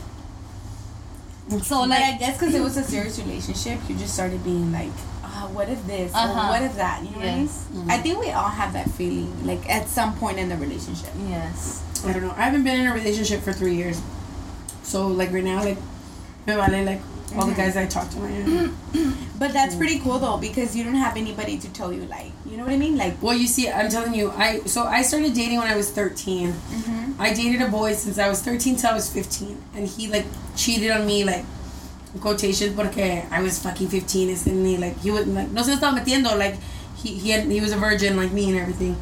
So 1.64 1.82
like 1.84 2.02
I 2.04 2.18
guess 2.18 2.38
because 2.38 2.54
it 2.56 2.62
was 2.62 2.76
a 2.76 2.84
serious 2.84 3.18
relationship, 3.20 3.80
you 3.88 3.96
just 3.96 4.14
started 4.14 4.44
being 4.44 4.72
like, 4.74 4.92
ah, 5.24 5.48
what 5.54 5.70
if 5.70 5.86
this? 5.88 6.14
Uh-huh. 6.14 6.50
what 6.50 6.62
if 6.62 6.76
that? 6.76 7.04
You 7.04 7.12
know 7.12 7.24
Yes. 7.24 7.66
what 7.72 7.78
I 7.78 7.80
mean? 7.82 7.92
I 7.92 7.98
think 8.04 8.20
we 8.20 8.32
all 8.32 8.50
have 8.50 8.74
that 8.74 8.90
feeling, 8.92 9.32
like 9.46 9.70
at 9.70 9.88
some 9.88 10.16
point 10.18 10.40
in 10.40 10.50
the 10.50 10.58
relationship. 10.58 11.10
yes. 11.30 11.84
I 12.06 12.12
don't 12.14 12.22
know. 12.24 12.32
I 12.36 12.42
haven't 12.44 12.64
been 12.64 12.80
in 12.82 12.88
a 12.88 12.94
relationship 12.94 13.42
for 13.42 13.54
three 13.54 13.76
years, 13.76 14.02
so 14.84 15.08
like 15.08 15.32
right 15.32 15.44
now, 15.44 15.64
like, 15.64 15.78
me 16.48 16.54
vale, 16.56 16.84
like 16.84 17.02
all 17.36 17.46
the 17.46 17.54
guys 17.54 17.76
I 17.76 17.86
talked 17.86 18.14
to 18.14 18.20
right. 18.20 18.72
But 19.40 19.54
that's 19.54 19.76
pretty 19.76 20.00
cool 20.00 20.18
though, 20.18 20.38
because 20.38 20.76
you 20.76 20.84
don't 20.84 20.96
have 20.96 21.16
anybody 21.16 21.60
to 21.60 21.70
tell 21.72 21.94
you, 21.94 22.02
like, 22.06 22.32
you 22.46 22.58
know 22.58 22.64
what 22.64 22.74
I 22.74 22.78
mean? 22.78 22.98
Like, 22.98 23.22
Well, 23.22 23.36
you 23.36 23.46
see, 23.46 23.70
I'm 23.70 23.90
telling 23.90 24.16
you, 24.16 24.32
I 24.32 24.62
so 24.62 24.84
I 24.84 25.04
started 25.04 25.34
dating 25.34 25.60
when 25.60 25.68
I 25.68 25.76
was 25.76 25.92
13. 25.92 26.54
Mm-hmm. 26.54 27.22
I 27.22 27.34
dated 27.34 27.62
a 27.62 27.70
boy 27.70 27.94
since 27.94 28.18
I 28.18 28.30
was 28.30 28.42
13 28.42 28.78
till 28.78 28.90
I 28.90 28.94
was 28.94 29.12
15, 29.12 29.62
and 29.76 29.88
he 29.88 30.08
like 30.08 30.26
cheated 30.56 30.92
on 30.92 31.06
me 31.06 31.24
like 31.24 31.46
quotations 32.20 32.76
porque 32.76 33.26
I 33.30 33.42
was 33.42 33.60
fucking 33.60 33.90
15 33.90 34.30
and 34.30 34.66
he 34.66 34.78
like 34.78 34.98
he 35.00 35.12
would 35.12 35.28
like 35.28 35.52
no 35.52 35.62
se 35.62 35.74
estaba 35.74 35.94
metiendo 36.00 36.36
like 36.36 36.56
he 36.96 37.14
he 37.14 37.30
had, 37.30 37.44
he 37.46 37.62
was 37.62 37.72
a 37.72 37.78
virgin 37.78 38.18
like 38.18 38.32
me 38.32 38.50
and 38.50 38.58
everything. 38.58 38.98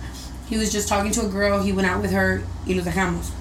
He 0.49 0.57
was 0.57 0.71
just 0.71 0.87
talking 0.87 1.11
to 1.13 1.25
a 1.25 1.29
girl. 1.29 1.63
He 1.63 1.71
went 1.71 1.87
out 1.87 2.01
with 2.01 2.11
her. 2.11 2.43
Y 2.67 2.73
los 2.73 2.85
dejamos. 2.85 3.31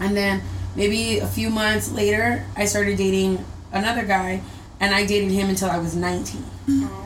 And 0.00 0.16
then 0.16 0.42
maybe 0.76 1.20
a 1.20 1.26
few 1.26 1.48
months 1.48 1.90
later, 1.90 2.44
I 2.56 2.66
started 2.66 2.98
dating 2.98 3.44
another 3.72 4.04
guy, 4.04 4.42
and 4.80 4.94
I 4.94 5.06
dated 5.06 5.30
him 5.32 5.48
until 5.48 5.70
I 5.70 5.78
was 5.78 5.94
19. 5.96 6.44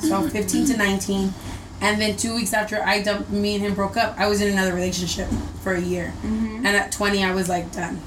So 0.01 0.21
mm-hmm. 0.21 0.29
15 0.29 0.67
to 0.67 0.77
19. 0.77 1.33
And 1.81 2.01
then 2.01 2.17
two 2.17 2.35
weeks 2.35 2.53
after 2.55 2.81
I 2.83 3.03
dumped, 3.03 3.31
me 3.31 3.55
and 3.57 3.65
him 3.65 3.75
broke 3.75 3.97
up, 3.97 4.19
I 4.19 4.29
was 4.29 4.41
in 4.41 4.53
another 4.53 4.73
relationship 4.73 5.29
for 5.63 5.73
a 5.75 5.81
year. 5.81 6.13
Mm-hmm. 6.23 6.65
And 6.67 6.77
at 6.77 6.93
20, 6.93 7.25
I 7.25 7.35
was 7.35 7.49
like 7.49 7.73
done. 7.73 8.01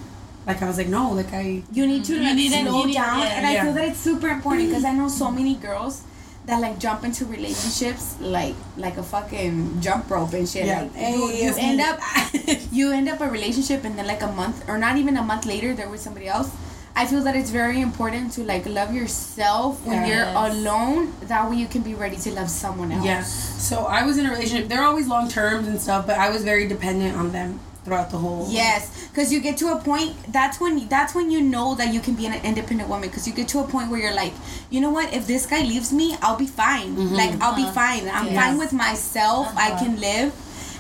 Like 0.48 0.62
I 0.62 0.68
was 0.68 0.78
like, 0.78 0.88
no, 0.88 1.12
like 1.12 1.34
I. 1.34 1.64
you 1.74 1.86
need 1.88 2.06
to 2.06 2.14
You 2.16 2.24
like, 2.24 2.36
need 2.36 2.52
it- 2.54 2.68
slow 2.68 2.82
you 2.82 2.88
need- 2.88 2.94
down. 2.94 3.20
yeah. 3.20 3.26
and 3.38 3.48
I 3.48 3.54
Yeah. 3.54 3.64
feel 3.64 3.74
that 3.74 3.88
it's 3.90 4.00
super 4.00 4.30
important 4.30 4.70
because 4.70 4.86
I 4.86 4.94
know 4.94 5.08
so 5.10 5.32
many 5.32 5.56
mm-hmm. 5.56 5.66
girls 5.66 6.04
that 6.46 6.62
like 6.62 6.78
jump 6.78 7.04
into 7.04 7.26
relationships 7.26 8.16
like 8.22 8.54
like 8.78 8.98
a 8.98 9.04
fucking 9.04 9.82
jump 9.82 10.10
rope 10.12 10.32
and 10.34 10.48
shit. 10.48 10.66
Yeah. 10.68 10.82
Like 10.82 10.94
Hey, 10.94 11.16
you, 11.18 11.28
you 11.32 11.54
end 11.58 11.82
up 11.82 12.00
you 12.72 12.92
end 12.92 13.10
up 13.10 13.20
a 13.20 13.28
relationship 13.28 13.84
and 13.84 13.98
then 13.98 14.06
like 14.06 14.22
a 14.22 14.28
month 14.32 14.64
or 14.70 14.78
not 14.78 14.98
even 14.98 15.18
a 15.18 15.24
month 15.24 15.46
later 15.48 15.74
there 15.74 15.90
was 15.90 16.02
somebody 16.02 16.28
else. 16.28 16.52
I 16.98 17.06
feel 17.06 17.22
that 17.24 17.36
it's 17.36 17.50
very 17.50 17.82
important 17.82 18.32
to 18.34 18.42
like 18.44 18.66
love 18.66 18.94
yourself 18.94 19.86
when 19.86 20.06
Yes. 20.06 20.10
you're 20.10 20.28
alone. 20.48 21.14
That 21.28 21.50
way 21.50 21.58
you 21.58 21.68
can 21.68 21.82
be 21.82 21.94
ready 21.94 22.16
to 22.18 22.32
love 22.32 22.50
someone 22.50 22.92
else. 22.92 23.06
Yeah. 23.06 23.22
So 23.24 23.86
I 23.86 24.04
was 24.04 24.18
in 24.18 24.26
a 24.26 24.32
relationship. 24.32 24.70
They're 24.70 24.84
always 24.86 25.08
long 25.08 25.28
terms 25.28 25.68
and 25.68 25.80
stuff, 25.82 26.08
but 26.08 26.18
I 26.18 26.30
was 26.30 26.44
very 26.44 26.68
dependent 26.68 27.18
on 27.18 27.32
them 27.34 27.60
throughout 27.84 28.10
the 28.12 28.18
whole. 28.18 28.48
Yes, 28.50 29.08
because 29.12 29.32
you 29.34 29.40
get 29.42 29.58
to 29.58 29.68
a 29.74 29.78
point. 29.80 30.16
That's 30.32 30.60
when 30.62 30.88
that's 30.88 31.14
when 31.14 31.30
you 31.32 31.42
know 31.42 31.76
that 31.76 31.94
you 31.94 32.00
can 32.00 32.16
be 32.16 32.26
an 32.28 32.34
independent 32.46 32.88
woman. 32.90 33.10
Because 33.10 33.28
you 33.28 33.34
get 33.34 33.48
to 33.50 33.60
a 33.60 33.68
point 33.68 33.92
where 33.92 34.00
you're 34.00 34.16
like, 34.16 34.34
you 34.70 34.80
know 34.80 34.90
what? 34.90 35.14
If 35.14 35.28
this 35.28 35.46
guy 35.46 35.62
leaves 35.62 35.92
me, 35.92 36.16
I'll 36.22 36.38
be 36.38 36.48
fine. 36.48 36.96
Mm-hmm. 36.96 37.14
Like 37.22 37.34
I'll 37.42 37.56
be 37.56 37.64
Uh-huh. 37.64 37.74
fine. 37.74 38.04
I'm 38.10 38.28
Yes. 38.32 38.36
fine 38.42 38.58
with 38.58 38.72
myself. 38.74 39.52
I 39.58 39.72
Uh-huh. 39.72 39.84
can 39.84 40.00
live. 40.00 40.32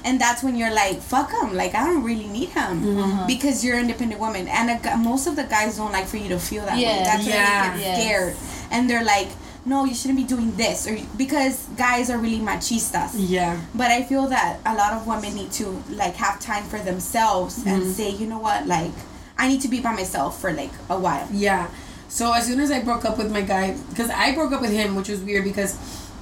And 0.05 0.21
that's 0.21 0.43
when 0.43 0.55
you're 0.55 0.73
like, 0.73 1.01
fuck 1.01 1.31
him. 1.31 1.55
Like 1.55 1.73
I 1.75 1.83
don't 1.85 2.03
really 2.03 2.27
need 2.27 2.49
him 2.49 2.83
Mm-hmm. 2.83 3.27
because 3.27 3.65
you're 3.65 3.75
an 3.75 3.81
independent 3.89 4.21
woman. 4.21 4.47
And 4.47 4.69
a, 4.85 4.97
most 4.97 5.25
of 5.27 5.35
the 5.35 5.43
guys 5.43 5.77
don't 5.77 5.91
like 5.91 6.05
for 6.05 6.17
you 6.17 6.29
to 6.29 6.39
feel 6.39 6.63
that 6.65 6.75
way. 6.75 6.83
Yeah. 6.83 7.03
That's 7.03 7.25
Yeah. 7.27 7.71
why 7.71 7.77
they 7.77 7.83
get 7.83 7.87
Yes. 7.87 8.01
scared. 8.01 8.35
And 8.71 8.89
they're 8.89 9.03
like, 9.03 9.29
no, 9.65 9.83
you 9.83 9.95
shouldn't 9.95 10.19
be 10.19 10.23
doing 10.35 10.55
this, 10.55 10.85
or 10.87 10.95
because 11.17 11.65
guys 11.75 12.11
are 12.11 12.19
really 12.19 12.37
machistas. 12.39 13.13
Yeah. 13.17 13.59
But 13.73 13.89
I 13.89 14.03
feel 14.03 14.27
that 14.27 14.59
a 14.63 14.75
lot 14.75 14.93
of 14.93 15.07
women 15.07 15.33
need 15.33 15.51
to 15.53 15.65
like 15.89 16.13
have 16.17 16.39
time 16.39 16.65
for 16.65 16.77
themselves 16.77 17.57
and 17.65 17.81
Mm-hmm. 17.81 17.91
say, 17.97 18.09
you 18.11 18.27
know 18.27 18.37
what, 18.37 18.67
like 18.67 18.91
I 19.39 19.47
need 19.47 19.61
to 19.61 19.67
be 19.67 19.79
by 19.81 19.91
myself 19.93 20.39
for 20.39 20.53
like 20.53 20.71
a 20.89 20.99
while. 20.99 21.27
Yeah. 21.33 21.67
So 22.09 22.31
as 22.31 22.45
soon 22.45 22.59
as 22.59 22.69
I 22.69 22.83
broke 22.83 23.05
up 23.05 23.17
with 23.17 23.31
my 23.31 23.41
guy, 23.41 23.75
because 23.89 24.11
I 24.11 24.35
broke 24.35 24.51
up 24.53 24.61
with 24.61 24.71
him, 24.71 24.93
which 24.95 25.09
was 25.09 25.19
weird 25.21 25.43
because 25.43 25.73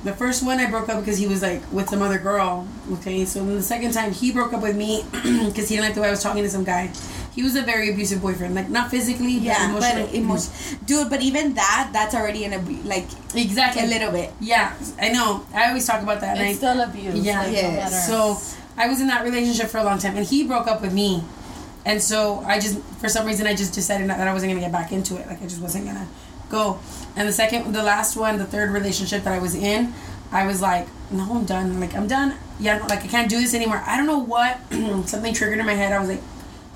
the 0.03 0.13
first 0.13 0.43
one 0.45 0.59
I 0.59 0.69
broke 0.69 0.89
up 0.89 0.99
because 0.99 1.17
he 1.17 1.27
was 1.27 1.41
like 1.41 1.61
with 1.71 1.87
some 1.89 2.01
other 2.01 2.17
girl. 2.17 2.67
Okay. 2.93 3.25
So 3.25 3.39
then 3.45 3.55
the 3.55 3.63
second 3.63 3.93
time 3.93 4.11
he 4.11 4.31
broke 4.31 4.53
up 4.53 4.61
with 4.61 4.75
me 4.75 5.03
because 5.11 5.69
he 5.69 5.75
didn't 5.75 5.85
like 5.85 5.95
the 5.95 6.01
way 6.01 6.07
I 6.09 6.11
was 6.11 6.21
talking 6.23 6.43
to 6.43 6.49
some 6.49 6.63
guy. 6.63 6.91
He 7.33 7.41
was 7.41 7.55
a 7.55 7.63
very 7.63 7.89
abusive 7.89 8.21
boyfriend, 8.21 8.53
like 8.53 8.69
not 8.69 8.91
physically, 8.91 9.31
Yeah, 9.39 9.71
but 9.73 9.79
but 9.79 9.91
emotionally. 9.95 10.17
emotion, 10.19 10.79
dude. 10.85 11.09
But 11.09 11.21
even 11.23 11.53
that, 11.55 11.89
that's 11.91 12.13
already 12.13 12.43
in 12.43 12.53
a 12.53 12.59
like 12.87 13.07
exactly 13.33 13.81
a 13.83 13.87
little 13.87 14.11
bit. 14.11 14.31
Yeah, 14.39 14.75
I 14.99 15.09
know. 15.09 15.43
I 15.53 15.67
always 15.69 15.87
talk 15.87 16.03
about 16.03 16.21
that. 16.21 16.37
and 16.37 16.47
It's 16.47 16.61
I, 16.63 16.71
still 16.71 16.81
abuse. 16.81 17.15
Yeah. 17.25 17.41
like, 17.41 17.51
no 17.53 17.87
So 17.89 18.37
I 18.77 18.87
was 18.87 19.01
in 19.01 19.07
that 19.07 19.23
relationship 19.23 19.67
for 19.69 19.79
a 19.79 19.83
long 19.83 19.97
time, 19.99 20.15
and 20.15 20.25
he 20.27 20.45
broke 20.45 20.67
up 20.67 20.81
with 20.81 20.93
me, 20.93 21.23
and 21.85 21.99
so 22.01 22.39
I 22.45 22.59
just, 22.59 22.79
for 22.99 23.09
some 23.09 23.25
reason, 23.25 23.47
I 23.47 23.55
just 23.55 23.73
decided 23.73 24.09
that 24.09 24.27
I 24.27 24.31
wasn't 24.33 24.51
gonna 24.51 24.61
get 24.61 24.71
back 24.71 24.91
into 24.91 25.17
it. 25.17 25.25
Like 25.27 25.41
I 25.41 25.45
just 25.47 25.61
wasn't 25.61 25.85
gonna 25.85 26.07
go. 26.53 26.79
And 27.17 27.27
the 27.27 27.33
second, 27.33 27.73
the 27.73 27.83
last 27.83 28.15
one, 28.15 28.37
the 28.37 28.45
third 28.55 28.69
relationship 28.71 29.23
that 29.25 29.33
I 29.33 29.39
was 29.39 29.55
in, 29.55 29.93
I 30.31 30.45
was 30.47 30.61
like, 30.61 30.87
no, 31.11 31.23
I'm 31.35 31.45
done. 31.45 31.79
Like 31.79 31.93
I'm 31.95 32.07
done. 32.07 32.35
Yeah, 32.59 32.77
like 32.93 33.03
I 33.03 33.07
can't 33.07 33.29
do 33.29 33.39
this 33.43 33.53
anymore. 33.53 33.81
I 33.85 33.97
don't 33.97 34.07
know 34.13 34.19
what. 34.35 34.57
something 35.13 35.33
triggered 35.33 35.59
in 35.59 35.65
my 35.65 35.73
head. 35.81 35.91
I 35.91 35.99
was 35.99 36.09
like, 36.09 36.23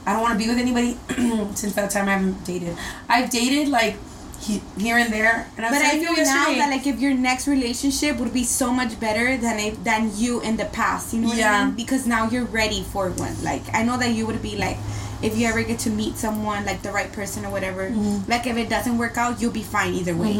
I 0.05 0.13
don't 0.13 0.21
want 0.21 0.33
to 0.37 0.41
be 0.43 0.47
with 0.51 0.59
anybody. 0.65 0.91
Since 1.55 1.73
that 1.73 1.89
time, 1.91 2.07
I 2.09 2.13
haven't 2.17 2.43
dated. 2.43 2.75
I've 3.07 3.29
dated 3.29 3.69
like. 3.69 3.95
He, 4.39 4.61
here 4.77 4.97
and 5.01 5.11
there, 5.11 5.49
and 5.57 5.65
I 5.65 5.71
was 5.71 5.79
But 5.79 5.87
I 5.87 5.97
feel 5.97 6.13
you 6.13 6.23
now 6.23 6.45
that 6.61 6.69
like 6.69 6.85
if 6.85 6.99
your 6.99 7.15
next 7.15 7.47
relationship 7.47 8.17
would 8.19 8.31
be 8.31 8.43
so 8.43 8.71
much 8.71 8.93
better 8.99 9.35
than 9.35 9.57
if 9.57 9.83
than 9.83 10.11
you 10.15 10.41
in 10.41 10.57
the 10.61 10.65
past. 10.65 11.11
You 11.11 11.21
know 11.21 11.29
what 11.29 11.37
I 11.37 11.41
Yeah. 11.41 11.65
mean? 11.65 11.75
Because 11.75 12.05
now 12.05 12.29
you're 12.29 12.45
ready 12.45 12.83
for 12.93 13.09
one. 13.17 13.33
Like 13.43 13.63
I 13.73 13.81
know 13.81 13.97
that 13.97 14.11
you 14.13 14.27
would 14.29 14.41
be 14.49 14.55
like. 14.55 14.77
If 15.21 15.37
you 15.37 15.47
ever 15.47 15.63
get 15.63 15.79
to 15.79 15.89
meet 15.89 16.17
someone 16.17 16.65
like 16.65 16.81
the 16.83 16.91
right 16.91 17.11
person 17.11 17.45
or 17.45 17.49
whatever, 17.49 17.89
Mm-hmm. 17.89 18.29
like 18.29 18.45
if 18.45 18.55
it 18.57 18.69
doesn't 18.69 18.97
work 18.97 19.17
out, 19.17 19.41
you'll 19.41 19.51
be 19.51 19.63
fine 19.63 19.93
either 19.93 20.15
way. 20.15 20.37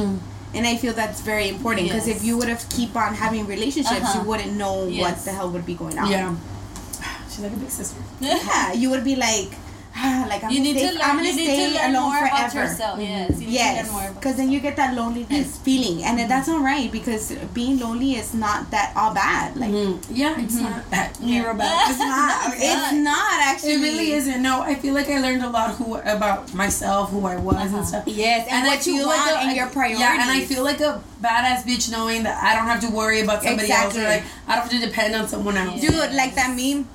And 0.54 0.66
I 0.66 0.78
feel 0.78 0.94
that's 0.94 1.22
very 1.22 1.50
important 1.50 1.88
because 1.90 2.08
Yes. 2.08 2.18
if 2.18 2.24
you 2.24 2.38
would 2.38 2.48
have 2.48 2.68
keep 2.70 2.96
on 2.96 3.14
having 3.16 3.46
relationships, 3.48 4.02
Uh-huh. 4.02 4.22
you 4.22 4.28
wouldn't 4.28 4.54
know 4.54 4.86
what 5.02 5.18
the 5.26 5.32
hell 5.32 5.50
would 5.52 5.66
be 5.66 5.74
going 5.76 5.98
on. 6.00 6.10
yeah, 6.10 6.36
she's 7.30 7.40
like 7.40 7.54
a 7.54 7.58
big 7.58 7.70
sister. 7.70 8.00
Yeah, 8.22 8.72
you 8.74 8.90
would 8.90 9.04
be 9.04 9.16
like, 9.16 9.52
like 10.30 10.44
I'm 10.44 10.52
you 10.52 10.60
need 10.60 10.78
stay, 10.78 10.88
to 10.90 10.94
learn. 10.94 11.02
I'm 11.04 11.16
gonna 11.18 11.30
you 11.30 11.36
need 11.36 11.46
stay 11.46 11.68
to 11.70 11.76
learn 11.76 11.96
alone 11.96 12.10
more 12.14 12.18
about 12.28 12.52
forever. 12.52 12.70
yourself. 12.70 13.00
Yes. 13.00 13.42
You 13.42 13.48
Yes, 13.48 13.74
to 13.78 13.84
learn 13.84 13.92
more 13.94 14.02
about 14.10 14.16
because 14.22 14.36
then 14.38 14.52
you 14.52 14.60
get 14.60 14.76
that 14.76 14.94
loneliness 14.96 15.58
feeling, 15.58 16.04
and 16.04 16.18
then 16.20 16.28
that's 16.30 16.48
not 16.48 16.62
right 16.64 16.92
because 16.92 17.32
being 17.54 17.80
lonely 17.80 18.14
is 18.14 18.34
not 18.34 18.70
that 18.72 18.94
all 18.96 19.14
bad. 19.14 19.56
Like 19.58 19.72
Mm, 19.72 20.04
yeah, 20.12 20.40
it's 20.40 20.56
not 20.56 20.90
that 20.92 21.18
hero 21.18 21.54
bad. 21.56 21.90
it's 21.92 22.00
not. 22.14 22.54
it's 22.56 22.94
not 23.04 23.42
actually. 23.42 23.74
It 23.74 23.82
really 23.82 24.12
isn't. 24.14 24.42
No, 24.42 24.62
I 24.62 24.76
feel 24.76 24.94
like 24.94 25.10
I 25.10 25.20
learned 25.20 25.44
a 25.44 25.50
lot 25.50 25.76
who 25.76 25.96
about 25.98 26.54
myself, 26.54 27.10
who 27.12 27.26
I 27.26 27.38
was, 27.38 27.56
Uh-huh. 27.56 27.78
and 27.78 27.88
stuff. 27.88 28.04
Yes, 28.08 28.48
and, 28.50 28.66
I 28.66 28.76
what 28.76 28.86
you 28.86 29.06
want 29.06 29.18
like 29.32 29.36
a- 29.36 29.40
and 29.48 29.56
your 29.58 29.68
priorities. 29.68 30.00
Yeah, 30.00 30.22
and 30.22 30.30
I 30.32 30.46
feel 30.46 30.64
like 30.64 30.80
a 30.80 31.02
badass 31.22 31.64
bitch 31.64 31.92
knowing 31.92 32.24
that 32.24 32.38
I 32.44 32.56
don't 32.56 32.68
have 32.68 32.82
to 32.82 32.90
worry 32.96 33.22
about 33.22 33.42
somebody 33.44 33.68
Exactly. 33.68 34.02
else 34.02 34.08
or 34.08 34.16
like 34.16 34.24
I 34.48 34.56
don't 34.56 34.70
have 34.70 34.72
to 34.80 34.80
depend 34.88 35.16
on 35.16 35.28
someone 35.28 35.58
else. 35.58 35.82
Dude, 35.82 35.94
like 36.14 36.36
that 36.36 36.56
meme 36.56 36.88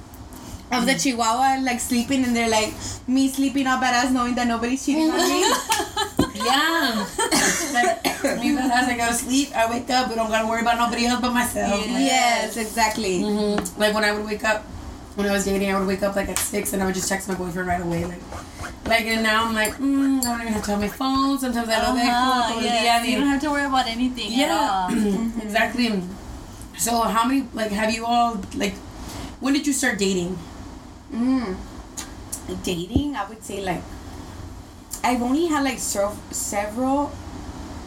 of 0.73 0.87
the 0.87 0.95
Chihuahua 0.95 1.61
like 1.63 1.81
sleeping, 1.81 2.25
and 2.25 2.35
they're 2.35 2.49
like 2.51 2.73
me 3.07 3.29
sleeping 3.29 3.67
all 3.67 3.79
badass, 3.79 4.11
knowing 4.13 4.35
that 4.37 4.47
nobody's 4.47 4.85
cheating 4.85 5.11
on 5.11 5.19
me. 5.19 5.45
Yeah. 6.35 7.07
like, 7.73 8.03
me 8.41 8.57
badass, 8.57 8.89
I 8.89 8.97
go 8.97 9.07
to 9.07 9.15
sleep, 9.15 9.55
I 9.55 9.71
wake 9.71 9.89
up, 9.91 10.09
I 10.11 10.15
don't 10.17 10.29
gotta 10.31 10.49
worry 10.49 10.63
about 10.63 10.77
nobody 10.79 11.07
else 11.07 11.21
but 11.21 11.33
myself. 11.33 11.71
Yeah. 11.87 11.93
Like, 11.93 12.03
yes, 12.03 12.57
exactly. 12.57 13.21
Mhm. 13.21 13.79
Like 13.79 13.95
when 13.95 14.03
I 14.03 14.13
would 14.13 14.25
wake 14.25 14.43
up, 14.45 14.63
when 15.15 15.27
I 15.29 15.33
was 15.33 15.45
dating, 15.45 15.71
I 15.73 15.79
would 15.79 15.87
wake 15.87 16.03
up 16.03 16.17
like 16.17 16.29
at 16.31 16.39
six 16.39 16.73
and 16.73 16.83
I 16.83 16.87
would 16.87 16.95
just 16.97 17.09
text 17.09 17.29
my 17.29 17.35
boyfriend 17.35 17.69
right 17.69 17.81
away. 17.81 18.05
Like, 18.07 18.23
like 18.87 19.05
and 19.07 19.23
now 19.23 19.45
I'm 19.47 19.55
like, 19.55 19.75
mm, 19.75 20.19
I 20.25 20.31
don't 20.33 20.41
even 20.41 20.53
have 20.55 20.65
to 20.65 20.71
have 20.73 20.81
my 20.81 20.89
phone. 20.89 21.39
Sometimes 21.39 21.69
I 21.69 21.81
don't 21.81 21.99
Uh-huh, 21.99 22.55
like 22.57 22.65
yes. 22.65 23.07
You 23.07 23.19
don't 23.19 23.29
have 23.29 23.41
to 23.43 23.51
worry 23.51 23.67
about 23.67 23.87
anything. 23.87 24.33
Yeah, 24.33 24.89
At 24.91 24.99
all. 24.99 25.43
exactly. 25.43 26.03
So 26.79 27.03
how 27.03 27.25
many 27.29 27.47
like 27.53 27.71
have 27.71 27.93
you 27.95 28.05
all 28.07 28.41
like? 28.57 28.75
When 29.39 29.53
did 29.53 29.67
you 29.67 29.73
start 29.75 29.99
dating? 29.99 30.39
Mm. 31.13 31.57
Dating, 32.65 33.15
I 33.17 33.29
would 33.29 33.43
say 33.45 33.63
like 33.65 33.83
I've 35.05 35.23
only 35.23 35.47
had 35.47 35.63
like 35.65 35.79
sev- 35.79 36.19
several. 36.31 37.11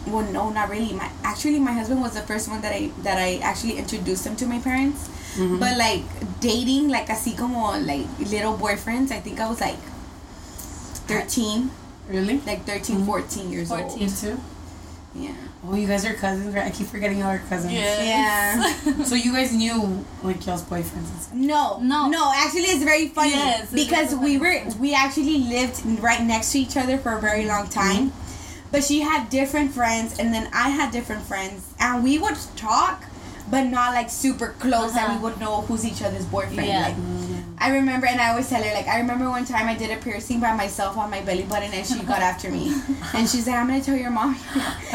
Well, 0.08 0.22
no, 0.32 0.50
not 0.52 0.70
really. 0.70 0.94
My 0.94 1.10
actually, 1.24 1.60
my 1.60 1.72
husband 1.74 2.02
was 2.02 2.14
the 2.14 2.22
first 2.22 2.48
one 2.50 2.62
that 2.62 2.72
I 2.74 2.92
that 3.04 3.18
I 3.18 3.38
actually 3.42 3.78
introduced 3.78 4.26
him 4.26 4.36
to 4.38 4.46
my 4.46 4.60
parents. 4.60 5.10
Mm-hmm. 5.36 5.60
But 5.60 5.78
like 5.78 6.04
dating, 6.40 6.90
like 6.90 7.08
así 7.08 7.36
como 7.38 7.74
like 7.80 8.06
little 8.20 8.56
boyfriends. 8.58 9.12
I 9.12 9.20
think 9.20 9.40
I 9.40 9.50
was 9.50 9.60
like 9.60 9.80
thirteen, 11.08 11.72
Really? 12.08 12.40
like 12.46 12.66
13, 12.66 13.06
14 13.06 13.52
years 13.52 13.70
14. 13.70 13.98
You 14.00 14.06
old. 14.06 14.16
too? 14.18 14.40
Yeah. 15.16 15.34
Oh, 15.68 15.76
you 15.76 15.88
guys 15.88 16.06
are 16.06 16.14
cousins, 16.14 16.54
right? 16.54 16.66
I 16.66 16.70
keep 16.70 16.88
forgetting 16.88 17.20
y'all 17.20 17.30
are 17.30 17.40
cousins. 17.40 17.74
Yes. 17.74 19.08
So 19.10 19.16
you 19.16 19.34
guys 19.34 19.54
knew 19.54 20.06
like 20.24 20.46
y'all's 20.46 20.64
boyfriends 20.64 21.10
and 21.10 21.22
stuff. 21.22 21.34
No, 21.34 21.80
No. 21.80 22.08
no. 22.10 22.32
Actually, 22.36 22.64
it's 22.64 22.84
very 22.84 23.08
funny 23.08 23.32
Yes, 23.32 23.64
it's 23.64 23.74
because 23.74 24.10
super 24.12 24.24
we 24.24 24.38
funny. 24.38 24.66
were 24.66 24.76
we 24.80 24.94
actually 24.94 25.40
lived 25.40 25.82
right 26.02 26.22
next 26.22 26.52
to 26.52 26.60
each 26.60 26.76
other 26.78 26.98
for 26.98 27.18
a 27.18 27.22
very 27.22 27.46
long 27.46 27.66
mm-hmm. 27.68 27.80
time. 27.80 28.14
But 28.72 28.84
she 28.84 29.00
had 29.02 29.30
different 29.30 29.72
friends, 29.74 30.20
and 30.20 30.34
then 30.34 30.50
I 30.54 30.70
had 30.70 30.92
different 30.92 31.24
friends, 31.24 31.74
and 31.80 32.04
we 32.04 32.18
would 32.20 32.36
talk, 32.58 33.06
but 33.50 33.64
not 33.64 33.94
like 33.94 34.10
super 34.10 34.56
close. 34.60 34.94
That 34.94 35.10
we 35.10 35.16
Uh-huh. 35.16 35.24
would 35.24 35.40
know 35.40 35.62
who's 35.62 35.86
each 35.86 36.02
other's 36.02 36.26
boyfriend. 36.26 36.68
Yeah. 36.68 36.88
Like, 36.90 36.96
I 37.58 37.70
remember, 37.72 38.06
and 38.06 38.20
I 38.20 38.32
always 38.32 38.50
tell 38.50 38.62
her 38.62 38.74
like 38.74 38.88
I 38.88 39.00
remember 39.00 39.30
one 39.30 39.46
time 39.46 39.68
I 39.70 39.76
did 39.76 39.90
a 39.90 39.96
piercing 40.02 40.42
by 40.42 40.54
myself 40.54 40.98
on 40.98 41.10
my 41.10 41.22
belly 41.22 41.44
button, 41.44 41.72
and 41.72 41.88
she 41.88 42.00
got 42.04 42.20
after 42.20 42.52
me, 42.52 42.76
and 43.16 43.30
she 43.30 43.40
said, 43.40 43.54
"I'm 43.56 43.68
gonna 43.68 43.82
tell 43.82 43.96
your 43.96 44.12
mom." 44.12 44.36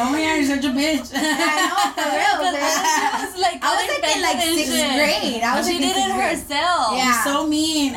Oh 0.01 0.09
my 0.13 0.21
god, 0.21 0.37
you're 0.41 0.45
such 0.57 0.65
a 0.65 0.73
bitch. 0.73 1.09
I 1.17 1.57
know 1.69 1.81
for 1.97 2.09
real. 2.09 2.37
She 2.53 3.27
was 3.27 3.37
like, 3.41 3.59
I 3.65 3.69
was 3.77 3.85
like 3.89 4.17
in 4.17 4.23
like 4.23 4.41
sixth 4.45 4.77
grade. 4.97 5.43
I 5.43 5.57
was 5.57 5.67
she 5.69 5.75
like 5.77 5.83
did 5.83 5.97
it 5.97 6.13
grade. 6.13 6.29
herself. 6.37 6.93
Yeah. 6.97 7.25
So 7.25 7.47
mean. 7.47 7.93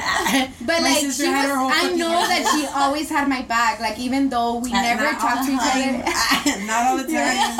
But 0.63 0.79
My 0.81 0.95
like 0.95 1.11
she 1.11 1.25
had 1.27 1.47
was, 1.51 1.71
I 1.75 1.91
know 1.95 2.11
that 2.27 2.43
she 2.55 2.65
always 2.73 3.09
had 3.09 3.27
my 3.27 3.41
back. 3.43 3.79
Like 3.79 3.99
even 3.99 4.29
though 4.29 4.57
we 4.59 4.71
Uh, 4.73 4.81
never 4.81 5.11
talked 5.19 5.43
to 5.47 5.51
each 5.53 5.59
other. 5.59 6.03
Not 6.67 6.81
all 6.87 6.97
the 6.97 7.07
time. 7.07 7.59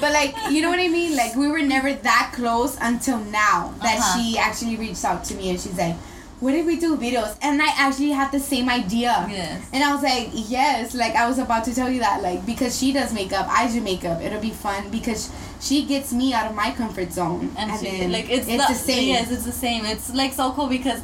But 0.00 0.12
like 0.12 0.34
you 0.50 0.60
know 0.62 0.70
what 0.70 0.80
I 0.80 0.88
mean? 0.88 1.16
Like 1.16 1.34
we 1.36 1.48
were 1.48 1.62
never 1.62 1.92
that 1.92 2.32
close 2.34 2.76
until 2.80 3.18
now 3.18 3.74
that 3.82 3.98
Uh-huh. 3.98 4.18
she 4.18 4.38
actually 4.38 4.76
reached 4.76 5.04
out 5.04 5.24
to 5.26 5.34
me 5.34 5.50
and 5.50 5.60
she's 5.60 5.76
like, 5.76 5.96
"What 6.40 6.54
if 6.54 6.64
we 6.66 6.76
do 6.78 6.96
videos?" 6.96 7.36
And 7.42 7.60
I 7.62 7.68
actually 7.76 8.10
had 8.10 8.30
the 8.32 8.40
same 8.40 8.68
idea. 8.68 9.26
Yes. 9.28 9.62
And 9.72 9.82
I 9.84 9.92
was 9.94 10.02
like, 10.02 10.28
yes, 10.32 10.94
like 10.94 11.14
I 11.14 11.28
was 11.28 11.38
about 11.38 11.64
to 11.64 11.74
tell 11.74 11.90
you 11.90 12.00
that, 12.00 12.22
like 12.22 12.44
because 12.46 12.78
she 12.78 12.92
does 12.92 13.12
makeup, 13.12 13.46
I 13.48 13.68
do 13.70 13.80
makeup. 13.80 14.20
It'll 14.22 14.40
be 14.40 14.50
fun 14.66 14.90
because 14.90 15.30
she 15.60 15.84
gets 15.84 16.12
me 16.12 16.32
out 16.32 16.46
of 16.50 16.54
my 16.56 16.70
comfort 16.72 17.12
zone, 17.12 17.52
and, 17.58 17.68
she, 17.78 17.84
then 17.90 18.12
like 18.12 18.30
it's, 18.30 18.48
it's 18.48 18.66
the, 18.68 18.74
same. 18.74 19.08
Yes, 19.08 19.30
it's 19.30 19.44
the 19.44 19.52
same. 19.52 19.84
It's 19.84 20.08
like 20.14 20.32
so 20.32 20.52
cool 20.52 20.68
because, 20.68 21.00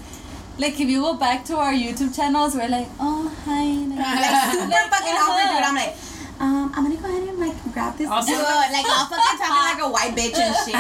like, 0.58 0.80
if 0.80 0.88
you 0.88 1.02
go 1.02 1.12
back 1.14 1.44
to 1.46 1.56
our 1.58 1.74
YouTube 1.74 2.16
channels, 2.16 2.54
we're 2.54 2.68
like, 2.68 2.88
oh 2.98 3.28
hi, 3.44 3.64
like, 3.92 3.98
like 4.24 4.52
super 4.52 4.70
Like, 4.72 4.88
fucking 4.88 5.12
uh-huh. 5.12 5.32
awkward, 5.32 5.48
dude. 5.52 5.64
I'm 5.68 5.74
like, 5.74 5.94
um, 6.40 6.72
I'm 6.74 6.84
gonna 6.84 6.96
go 6.96 7.08
ahead 7.08 7.28
and 7.28 7.38
like 7.38 7.56
grab 7.72 7.96
this. 7.96 8.08
Also- 8.08 8.32
dude. 8.32 8.40
like 8.42 8.86
all 8.88 9.06
fucking 9.06 9.38
talking 9.38 9.64
like 9.72 9.82
a 9.82 9.90
white 9.90 10.14
bitch 10.16 10.38
and 10.38 10.54
shit. 10.64 10.74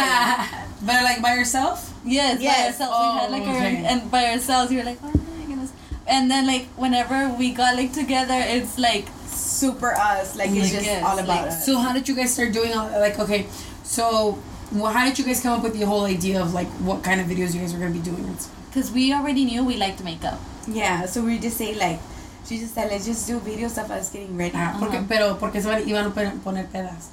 but 0.86 1.02
like 1.02 1.22
by 1.22 1.34
yourself? 1.34 1.92
yes, 2.04 2.38
by 2.38 2.42
Yes. 2.44 2.80
ourselves. 2.80 2.96
we 2.98 3.20
had 3.20 3.28
Oh, 3.28 3.32
like 3.32 3.42
okay. 3.42 3.84
our, 3.84 3.90
and 3.92 4.10
by 4.10 4.24
ourselves, 4.32 4.70
we 4.70 4.76
were 4.78 4.84
like, 4.84 4.98
oh 5.02 5.06
my 5.08 5.44
goodness. 5.46 5.72
And 6.06 6.30
then 6.30 6.46
like 6.46 6.66
whenever 6.76 7.28
we 7.38 7.52
got 7.52 7.76
like 7.76 7.92
together, 7.92 8.34
it's 8.38 8.78
like 8.78 9.06
Super 9.28 9.92
us, 9.94 10.34
like 10.36 10.50
it's 10.50 10.58
Like, 10.60 10.72
just 10.72 10.84
yes, 10.86 11.04
all 11.04 11.18
about 11.18 11.28
like, 11.28 11.46
us. 11.48 11.64
So 11.66 11.78
how 11.78 11.92
did 11.92 12.08
you 12.08 12.14
guys 12.16 12.32
start 12.34 12.52
doing 12.52 12.72
all 12.72 12.88
like 13.00 13.18
okay? 13.18 13.46
So, 13.84 14.38
well, 14.72 14.92
how 14.92 15.04
did 15.06 15.18
you 15.18 15.24
guys 15.24 15.40
come 15.40 15.58
up 15.58 15.62
with 15.62 15.78
the 15.78 15.86
whole 15.86 16.04
idea 16.04 16.40
of 16.42 16.52
like 16.52 16.68
what 16.84 17.02
kind 17.04 17.20
of 17.20 17.26
videos 17.28 17.54
you 17.54 17.60
guys 17.60 17.72
were 17.72 17.78
gonna 17.78 17.92
be 17.92 18.00
doing? 18.00 18.36
Because 18.68 18.90
we 18.90 19.12
already 19.12 19.44
knew 19.44 19.64
we 19.64 19.76
liked 19.76 20.02
makeup. 20.04 20.38
Yeah, 20.68 21.06
so 21.06 21.22
we 21.22 21.38
just 21.38 21.56
say 21.56 21.74
like, 21.74 22.00
she 22.48 22.58
just 22.58 22.74
said, 22.74 22.90
let's 22.90 23.04
just 23.06 23.26
do 23.26 23.38
videos 23.40 23.76
of 23.82 23.90
us 23.90 24.10
getting 24.10 24.36
ready. 24.36 24.52
Ah, 24.54 24.76
porque, 24.78 24.96
Ajá. 24.98 25.06
pero 25.08 25.34
porque 25.38 25.60
se 25.60 25.68
iban 25.68 26.06
a 26.06 26.10
poner 26.44 26.66
pedas. 26.68 27.08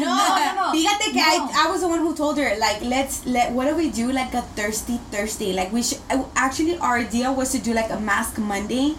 No, 0.00 0.06
no, 0.06 0.54
no. 0.54 0.72
Fíjate 0.74 1.12
que 1.12 1.20
No. 1.20 1.50
I, 1.52 1.66
I 1.66 1.70
was 1.70 1.80
the 1.82 1.88
one 1.88 1.98
who 2.00 2.14
told 2.14 2.38
her 2.38 2.56
like 2.58 2.80
let's 2.82 3.26
let 3.26 3.52
what 3.52 3.68
do 3.68 3.76
we 3.76 3.90
do 3.90 4.10
like 4.10 4.32
a 4.32 4.40
thirsty 4.56 4.96
Thursday 5.10 5.52
like 5.52 5.70
we 5.70 5.82
should 5.82 5.98
actually 6.34 6.78
our 6.78 6.96
idea 6.96 7.30
was 7.30 7.52
to 7.52 7.58
do 7.58 7.74
like 7.74 7.90
a 7.90 8.00
mask 8.00 8.38
Monday, 8.38 8.94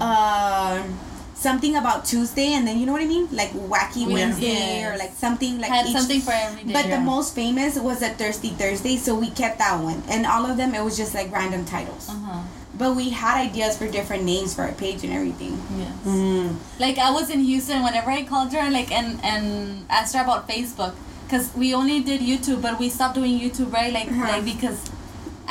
um, 0.00 0.98
something 1.34 1.76
about 1.76 2.04
Tuesday 2.04 2.54
and 2.54 2.66
then 2.66 2.78
you 2.78 2.86
know 2.86 2.92
what 2.92 3.02
I 3.02 3.06
mean 3.06 3.28
like 3.30 3.50
wacky. 3.52 4.10
Wednesday 4.10 4.82
Yes. 4.82 4.92
or 4.94 4.98
like 4.98 5.12
something 5.14 5.60
like 5.60 5.70
Had 5.70 5.86
each- 5.86 5.96
something 5.96 6.20
for 6.20 6.32
every 6.32 6.64
day. 6.64 6.72
But 6.72 6.86
Yeah. 6.86 6.96
the 6.98 7.02
most 7.02 7.34
famous 7.34 7.78
was 7.78 8.02
a 8.02 8.08
Thirsty 8.10 8.50
Thursday, 8.50 8.96
so 8.96 9.14
we 9.14 9.30
kept 9.30 9.58
that 9.58 9.78
one. 9.80 10.02
And 10.08 10.26
all 10.26 10.44
of 10.44 10.56
them, 10.56 10.74
it 10.74 10.82
was 10.82 10.96
just 10.96 11.14
like 11.14 11.30
random 11.32 11.64
titles. 11.64 12.08
uh-huh. 12.08 12.40
But 12.80 12.96
we 12.96 13.10
had 13.12 13.36
ideas 13.48 13.76
for 13.76 13.86
different 13.96 14.24
names 14.24 14.54
for 14.56 14.62
our 14.64 14.72
page 14.72 15.04
and 15.04 15.12
everything. 15.12 15.54
Yes. 15.76 15.92
Mm. 16.08 16.56
Like 16.80 16.96
I 16.96 17.10
was 17.12 17.28
in 17.28 17.40
Houston 17.44 17.82
whenever 17.84 18.10
I 18.10 18.22
called 18.24 18.50
her 18.56 18.64
like 18.72 18.90
and 18.90 19.20
and 19.22 19.84
asked 19.92 20.16
her 20.16 20.22
about 20.24 20.48
Facebook 20.48 20.94
because 21.28 21.52
we 21.54 21.74
only 21.80 22.00
did 22.00 22.20
YouTube 22.30 22.60
but 22.66 22.80
we 22.80 22.88
stopped 22.88 23.14
doing 23.20 23.36
YouTube 23.38 23.70
right 23.78 23.92
like 23.92 24.08
Uh-huh. 24.08 24.32
like 24.32 24.44
because 24.48 24.80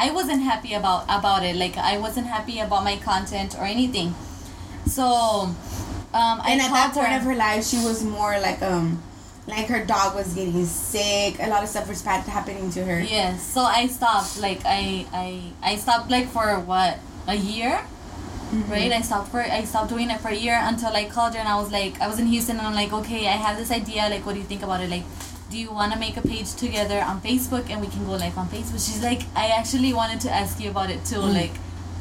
I 0.05 0.09
wasn't 0.11 0.41
happy 0.51 0.73
about 0.73 1.05
about 1.17 1.45
it 1.49 1.55
like 1.55 1.77
I 1.77 1.93
wasn't 2.05 2.27
happy 2.35 2.57
about 2.65 2.83
my 2.83 2.97
content 2.97 3.53
or 3.59 3.65
anything. 3.75 4.09
So 4.89 5.05
um 5.05 6.35
I 6.41 6.57
and 6.57 6.61
at 6.65 6.71
that 6.73 6.91
point 6.97 7.13
her. 7.13 7.17
of 7.21 7.23
her 7.29 7.35
life, 7.35 7.61
she 7.71 7.77
was 7.89 8.01
more 8.03 8.39
like 8.41 8.61
um, 8.65 9.03
like 9.45 9.67
her 9.67 9.85
dog 9.85 10.15
was 10.15 10.33
getting 10.33 10.65
sick. 10.65 11.37
A 11.39 11.47
lot 11.53 11.61
of 11.63 11.69
stuff 11.69 11.87
was 11.87 12.01
happening 12.01 12.69
to 12.73 12.81
her. 12.89 12.99
Yes, 13.01 13.41
so 13.53 13.61
I 13.61 13.85
stopped. 13.87 14.39
Like 14.41 14.61
I, 14.65 15.05
I, 15.13 15.27
I 15.61 15.75
stopped 15.77 16.09
like 16.09 16.27
for 16.29 16.57
what 16.71 16.97
a 17.29 17.35
year, 17.35 17.79
Mm-hmm. 18.49 18.71
right? 18.71 18.91
I 18.91 19.01
stopped 19.01 19.29
for 19.29 19.41
I 19.41 19.63
stopped 19.63 19.89
doing 19.93 20.09
it 20.09 20.19
for 20.21 20.29
a 20.29 20.39
year 20.45 20.57
until 20.69 20.89
I 21.01 21.05
called 21.05 21.33
her 21.35 21.39
and 21.39 21.47
I 21.47 21.57
was 21.61 21.69
like 21.71 22.01
I 22.01 22.07
was 22.11 22.17
in 22.17 22.25
Houston 22.33 22.57
and 22.57 22.65
I'm 22.65 22.73
like 22.73 22.91
okay 23.01 23.27
I 23.27 23.37
have 23.45 23.57
this 23.61 23.69
idea 23.69 24.09
like 24.09 24.25
what 24.25 24.33
do 24.33 24.39
you 24.43 24.47
think 24.51 24.63
about 24.63 24.81
it 24.81 24.89
like 24.89 25.03
do 25.51 25.57
you 25.63 25.69
want 25.71 25.93
to 25.93 25.99
make 26.05 26.17
a 26.17 26.25
page 26.33 26.49
together 26.55 26.99
on 27.09 27.21
Facebook 27.21 27.69
and 27.69 27.77
we 27.79 27.89
can 27.93 28.03
go 28.09 28.13
live 28.23 28.35
on 28.41 28.47
Facebook? 28.49 28.81
She's 28.87 29.03
like 29.03 29.21
I 29.35 29.45
actually 29.59 29.93
wanted 29.93 30.19
to 30.25 30.31
ask 30.41 30.59
you 30.59 30.71
about 30.71 30.89
it 30.89 31.05
too 31.05 31.21
Mm. 31.21 31.33
like 31.41 31.53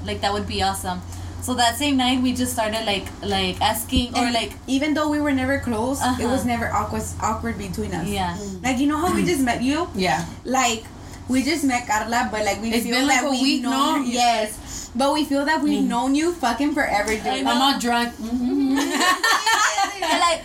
like 0.08 0.20
that 0.22 0.32
would 0.32 0.46
be 0.48 0.62
awesome. 0.62 1.02
So 1.42 1.52
that 1.60 1.76
same 1.76 1.98
night 1.98 2.22
we 2.22 2.32
just 2.32 2.52
started 2.56 2.82
like 2.86 3.04
like 3.20 3.60
asking 3.60 4.16
or 4.16 4.24
And 4.24 4.32
like 4.40 4.52
even 4.66 4.94
though 4.96 5.10
we 5.12 5.20
were 5.20 5.36
never 5.42 5.58
close, 5.60 6.00
it 6.00 6.06
Uh-huh. 6.08 6.32
was 6.32 6.46
never 6.46 6.72
awkward 6.72 7.04
awkward 7.20 7.58
between 7.58 7.92
us. 7.92 8.08
yeah 8.08 8.32
Like 8.64 8.78
you 8.80 8.86
know 8.88 8.96
how 9.04 9.12
we 9.14 9.22
just 9.32 9.44
met 9.44 9.60
you? 9.62 9.78
Yeah. 9.94 10.24
Like 10.48 10.84
we 11.28 11.42
just 11.42 11.64
met 11.64 11.86
Karla, 11.86 12.28
but 12.32 12.44
like 12.44 12.60
we 12.60 12.72
It's 12.72 12.84
feel 12.86 13.04
like 13.06 13.20
that 13.22 13.30
we've 13.30 13.40
week, 13.42 13.62
known 13.62 14.02
no? 14.02 14.06
Yes, 14.08 14.90
but 14.96 15.12
we 15.12 15.24
feel 15.24 15.44
that 15.44 15.62
we've 15.62 15.82
Mm. 15.84 15.88
known 15.88 16.14
you 16.14 16.32
fucking 16.32 16.72
forever, 16.74 17.12
dude. 17.14 17.26
I 17.26 17.40
know. 17.42 17.50
I'm 17.52 17.62
all 17.62 17.78
drunk. 17.80 18.14
Mm-hmm. 18.18 18.78
And, 18.78 20.20
like 20.20 20.42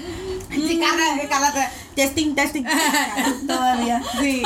Sí, 0.53 0.77
Karla, 0.79 1.27
Karla, 1.27 1.49
testing, 1.95 2.35
testing. 2.35 2.63
Todavía. 3.47 4.01
Sí. 4.19 4.43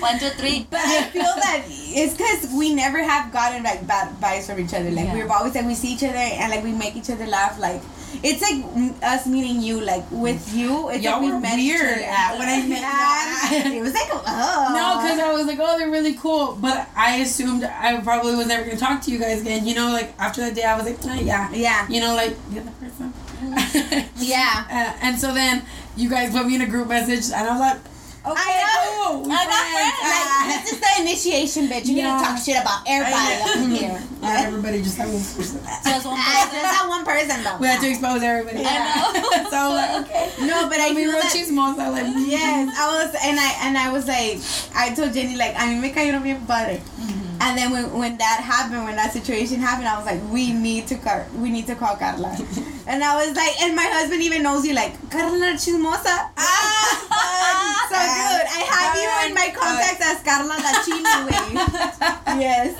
one 0.00 0.18
two 0.18 0.28
three 0.36 0.66
But 0.70 0.80
I 0.84 1.04
feel 1.08 1.22
that 1.40 1.62
it's 1.68 2.12
because 2.16 2.52
we 2.52 2.74
never 2.74 3.02
have 3.02 3.32
gotten 3.32 3.62
like 3.62 3.86
bad 3.86 4.12
vibes 4.20 4.44
from 4.46 4.60
each 4.60 4.74
other. 4.74 4.90
Like 4.90 5.06
Yeah. 5.06 5.14
we've 5.14 5.30
always 5.30 5.54
like 5.54 5.64
we 5.66 5.74
see 5.74 5.94
each 5.94 6.04
other 6.04 6.16
and 6.20 6.50
like 6.52 6.62
we 6.64 6.72
make 6.72 6.96
each 6.96 7.08
other 7.10 7.26
laugh. 7.26 7.58
Like 7.58 7.80
it's 8.22 8.42
like 8.42 8.64
us 9.02 9.26
meeting 9.26 9.60
you. 9.62 9.80
Like 9.80 10.04
with 10.10 10.54
you, 10.54 10.88
it's 10.90 11.02
Y'all 11.04 11.14
like 11.14 11.22
we 11.22 11.32
were 11.32 11.40
met 11.40 11.56
weird 11.56 11.98
at- 11.98 12.38
when 12.38 12.48
I 12.48 12.66
met 12.66 13.74
it 13.76 13.82
was 13.82 13.94
like 13.94 14.08
oh 14.10 14.72
No, 14.74 15.02
because 15.02 15.18
I 15.20 15.32
was 15.32 15.46
like, 15.46 15.58
oh, 15.60 15.78
they're 15.78 15.90
really 15.90 16.14
cool. 16.14 16.56
But 16.60 16.88
I 16.96 17.16
assumed 17.18 17.64
I 17.64 18.00
probably 18.00 18.34
was 18.36 18.46
never 18.46 18.64
going 18.64 18.76
to 18.76 18.82
talk 18.82 19.02
to 19.02 19.10
you 19.10 19.18
guys 19.18 19.40
again. 19.42 19.66
You 19.66 19.74
know, 19.74 19.92
like 19.92 20.12
after 20.18 20.40
that 20.42 20.54
day, 20.54 20.64
I 20.64 20.76
was 20.76 20.86
like, 20.86 20.98
ah, 21.04 21.18
yeah. 21.20 21.50
yeah 21.52 21.88
You 21.88 22.00
know, 22.00 22.14
like 22.14 22.34
the 22.50 22.60
other 22.60 22.70
person. 22.80 23.12
yeah. 24.16 24.64
Uh, 24.76 24.92
and 25.02 25.18
so 25.18 25.32
then 25.32 25.62
you 25.96 26.08
guys 26.10 26.30
put 26.32 26.46
me 26.46 26.54
in 26.56 26.60
a 26.62 26.66
group 26.66 26.88
message, 26.88 27.26
and 27.32 27.46
I 27.48 27.50
was 27.52 27.60
like, 27.60 27.78
okay, 28.32 28.58
I 28.58 28.62
know. 28.66 29.22
cool. 29.22 29.22
we 29.22 29.32
I 29.32 29.44
got 29.46 29.64
friends. 29.70 29.98
Like 30.02 30.26
Ah. 30.26 30.62
this 30.62 30.72
is 30.72 30.78
the 30.80 30.92
initiation, 31.02 31.62
bitch. 31.68 31.86
You're 31.86 31.98
Yeah. 31.98 32.18
gonna 32.18 32.26
talk 32.26 32.38
shit 32.44 32.58
about 32.60 32.80
everybody 32.86 33.34
up 33.42 33.56
know. 33.56 33.76
here. 33.76 34.02
Not 34.22 34.40
everybody, 34.46 34.82
just 34.82 34.96
that 34.98 35.06
one 35.08 35.22
person. 35.22 35.60
just 35.84 36.06
one 36.06 36.16
person. 36.18 36.48
Just 36.56 36.72
that 36.76 36.86
one 36.88 37.04
person 37.04 37.36
though. 37.44 37.56
We 37.60 37.66
had 37.66 37.80
to 37.80 37.88
expose 37.88 38.22
everybody. 38.22 38.64
I 38.66 38.76
know. 38.82 39.50
so 39.50 39.60
like, 39.74 39.92
okay. 40.06 40.46
No, 40.46 40.68
but 40.68 40.78
I 40.80 40.92
we 40.94 41.04
real 41.06 41.12
that. 41.20 41.32
chismosa, 41.32 41.90
like, 41.92 42.06
Yes, 42.26 42.74
I 42.76 42.84
was, 42.96 43.14
and 43.22 43.38
I 43.38 43.50
and 43.62 43.78
I 43.78 43.92
was 43.92 44.06
like, 44.06 44.38
I 44.74 44.94
told 44.94 45.12
Jenny 45.14 45.36
like, 45.36 45.54
a 45.54 45.64
mí 45.70 45.78
me 45.80 45.90
cayeron 45.92 46.22
bien 46.22 46.44
padre. 46.46 46.80
And 47.40 47.56
then 47.58 47.70
when, 47.70 47.92
when 47.92 48.16
that 48.18 48.40
happened, 48.40 48.84
when 48.84 48.96
that 48.96 49.12
situation 49.12 49.60
happened, 49.60 49.88
I 49.88 49.96
was 49.96 50.06
like, 50.06 50.20
we 50.32 50.52
need 50.52 50.86
to 50.88 50.96
car- 50.96 51.26
we 51.36 51.50
need 51.50 51.66
to 51.66 51.74
call 51.74 51.96
Karla. 51.96 52.36
and 52.86 53.02
I 53.04 53.16
was 53.26 53.36
like, 53.36 53.60
and 53.62 53.74
my 53.76 53.84
husband 53.84 54.22
even 54.22 54.42
knows 54.42 54.64
you 54.66 54.74
like 54.74 54.94
Karla 55.10 55.52
Chismosa. 55.54 56.30
Ah, 56.36 57.86
so 57.88 57.96
good. 57.98 58.46
I 58.48 58.62
have 58.72 58.96
you 58.96 59.10
in 59.28 59.34
my 59.34 59.50
contacts 59.54 60.00
as 60.02 60.22
Karla 60.22 60.56
La 60.58 60.72
Chini. 60.82 61.04
yes. 62.42 62.74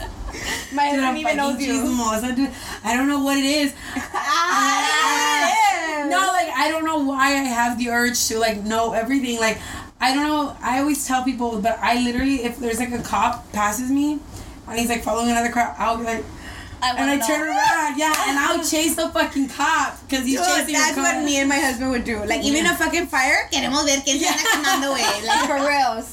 My 0.72 0.90
Dude, 0.90 1.00
husband 1.00 1.18
even 1.18 1.36
knows 1.36 1.60
you. 1.62 1.72
chismosa, 1.72 2.34
dude. 2.36 2.50
I 2.84 2.94
don't 2.96 3.08
know 3.08 3.20
what 3.22 3.36
it 3.38 3.44
is. 3.44 3.72
Ah, 3.96 6.06
No, 6.08 6.18
like 6.32 6.48
I 6.54 6.68
don't 6.70 6.84
know 6.84 6.98
why 7.04 7.28
I 7.32 7.44
have 7.44 7.78
the 7.78 7.90
urge 7.90 8.26
to 8.28 8.38
like 8.38 8.62
know 8.64 8.92
everything. 8.92 9.38
Like 9.38 9.58
I 10.00 10.14
don't 10.14 10.26
know. 10.28 10.56
I 10.62 10.80
always 10.80 11.06
tell 11.06 11.24
people, 11.24 11.60
but 11.60 11.78
I 11.80 12.02
literally, 12.02 12.44
if 12.44 12.58
there's 12.58 12.78
like 12.78 12.92
a 12.92 13.02
cop 13.02 13.50
passes 13.52 13.90
me, 13.90 14.18
and 14.68 14.78
he's 14.78 14.88
like 14.88 15.02
following 15.02 15.30
another 15.30 15.50
cop, 15.50 15.74
I'll 15.78 15.98
be 15.98 16.04
like, 16.04 16.24
I 16.82 16.90
and 16.90 16.98
I 17.10 17.16
wanna 17.16 17.26
turn 17.26 17.40
know. 17.40 17.52
around, 17.52 17.98
yeah, 17.98 18.12
and 18.28 18.38
I'll 18.44 18.62
chase 18.62 18.96
the 18.96 19.08
fucking 19.08 19.48
cop 19.48 19.98
because 20.02 20.24
he's 20.26 20.38
Dude, 20.38 20.46
chasing 20.46 20.74
that's 20.74 20.94
the 20.94 21.00
cop. 21.02 21.14
what 21.16 21.24
me 21.24 21.38
and 21.40 21.48
my 21.48 21.56
husband 21.58 21.90
would 21.90 22.04
do. 22.04 22.22
Like 22.24 22.42
even 22.44 22.66
a 22.66 22.74
fucking 22.76 23.06
fire, 23.06 23.48
queremos 23.52 23.84
ver 23.86 24.02
quién 24.04 24.18
se 24.18 24.26
anda 24.28 24.44
quemando, 24.50 24.92
way. 24.94 25.26
Like 25.26 25.46
for 25.48 25.66
reals. 25.66 26.12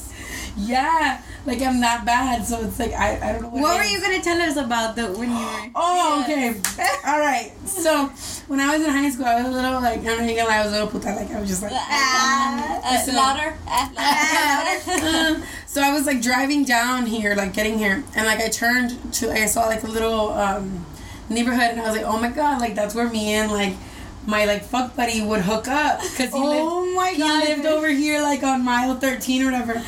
Yeah, 0.56 1.20
like 1.46 1.60
I'm 1.60 1.80
not 1.80 2.04
bad, 2.06 2.46
so 2.46 2.60
it's 2.64 2.78
like 2.78 2.92
I, 2.92 3.18
I 3.20 3.32
don't 3.32 3.42
know 3.42 3.48
what. 3.48 3.60
What 3.60 3.76
were 3.78 3.84
you 3.84 4.00
gonna 4.00 4.22
tell 4.22 4.40
us 4.40 4.56
about 4.56 4.94
the 4.94 5.06
when 5.12 5.28
you 5.30 5.36
were? 5.36 5.70
Oh, 5.74 6.22
okay. 6.22 6.50
All 7.06 7.18
right. 7.18 7.52
So 7.66 8.06
when 8.46 8.60
I 8.60 8.76
was 8.78 8.86
in 8.86 8.92
high 8.92 9.10
school, 9.10 9.26
I 9.26 9.42
was 9.42 9.46
a 9.46 9.50
little 9.50 9.80
like 9.82 9.98
I'm 9.98 10.04
not 10.04 10.18
gonna 10.18 10.44
lie, 10.44 10.58
I 10.58 10.62
was 10.62 10.68
a 10.72 10.74
little 10.80 10.88
puta. 10.88 11.12
Like 11.14 11.30
I 11.32 11.40
was 11.40 11.48
just 11.50 11.62
like. 11.62 11.72
Ah. 11.74 12.80
Uh, 12.84 12.98
So- 13.04 13.12
louder. 13.12 13.58
Uh, 13.66 13.88
louder. 13.96 15.38
um, 15.40 15.42
so 15.74 15.82
I 15.82 15.92
was 15.92 16.06
like 16.06 16.22
driving 16.22 16.62
down 16.62 17.04
here, 17.06 17.34
like 17.34 17.52
getting 17.52 17.78
here, 17.78 18.04
and 18.14 18.26
like 18.28 18.38
I 18.38 18.48
turned 18.48 19.12
to, 19.14 19.32
I 19.32 19.46
saw 19.46 19.66
like 19.66 19.82
a 19.82 19.88
little 19.88 20.28
um, 20.28 20.86
neighborhood, 21.28 21.72
and 21.72 21.80
I 21.80 21.88
was 21.88 21.96
like, 21.96 22.06
oh 22.06 22.16
my 22.16 22.30
god, 22.30 22.60
like 22.60 22.76
that's 22.76 22.94
where 22.94 23.08
me 23.08 23.30
and 23.34 23.50
like 23.50 23.74
my 24.24 24.44
like 24.44 24.62
fuck 24.62 24.94
buddy 24.94 25.20
would 25.20 25.40
hook 25.40 25.66
up. 25.66 26.00
Because 26.00 26.32
he 26.32 26.38
lived 26.38 26.62
Oh 26.62 26.94
my 26.94 27.10
he 27.10 27.24
lived 27.24 27.66
over 27.66 27.88
here 27.88 28.22
like 28.22 28.44
on 28.44 28.64
mile 28.64 28.94
13 28.94 29.42
or 29.42 29.46
whatever, 29.46 29.82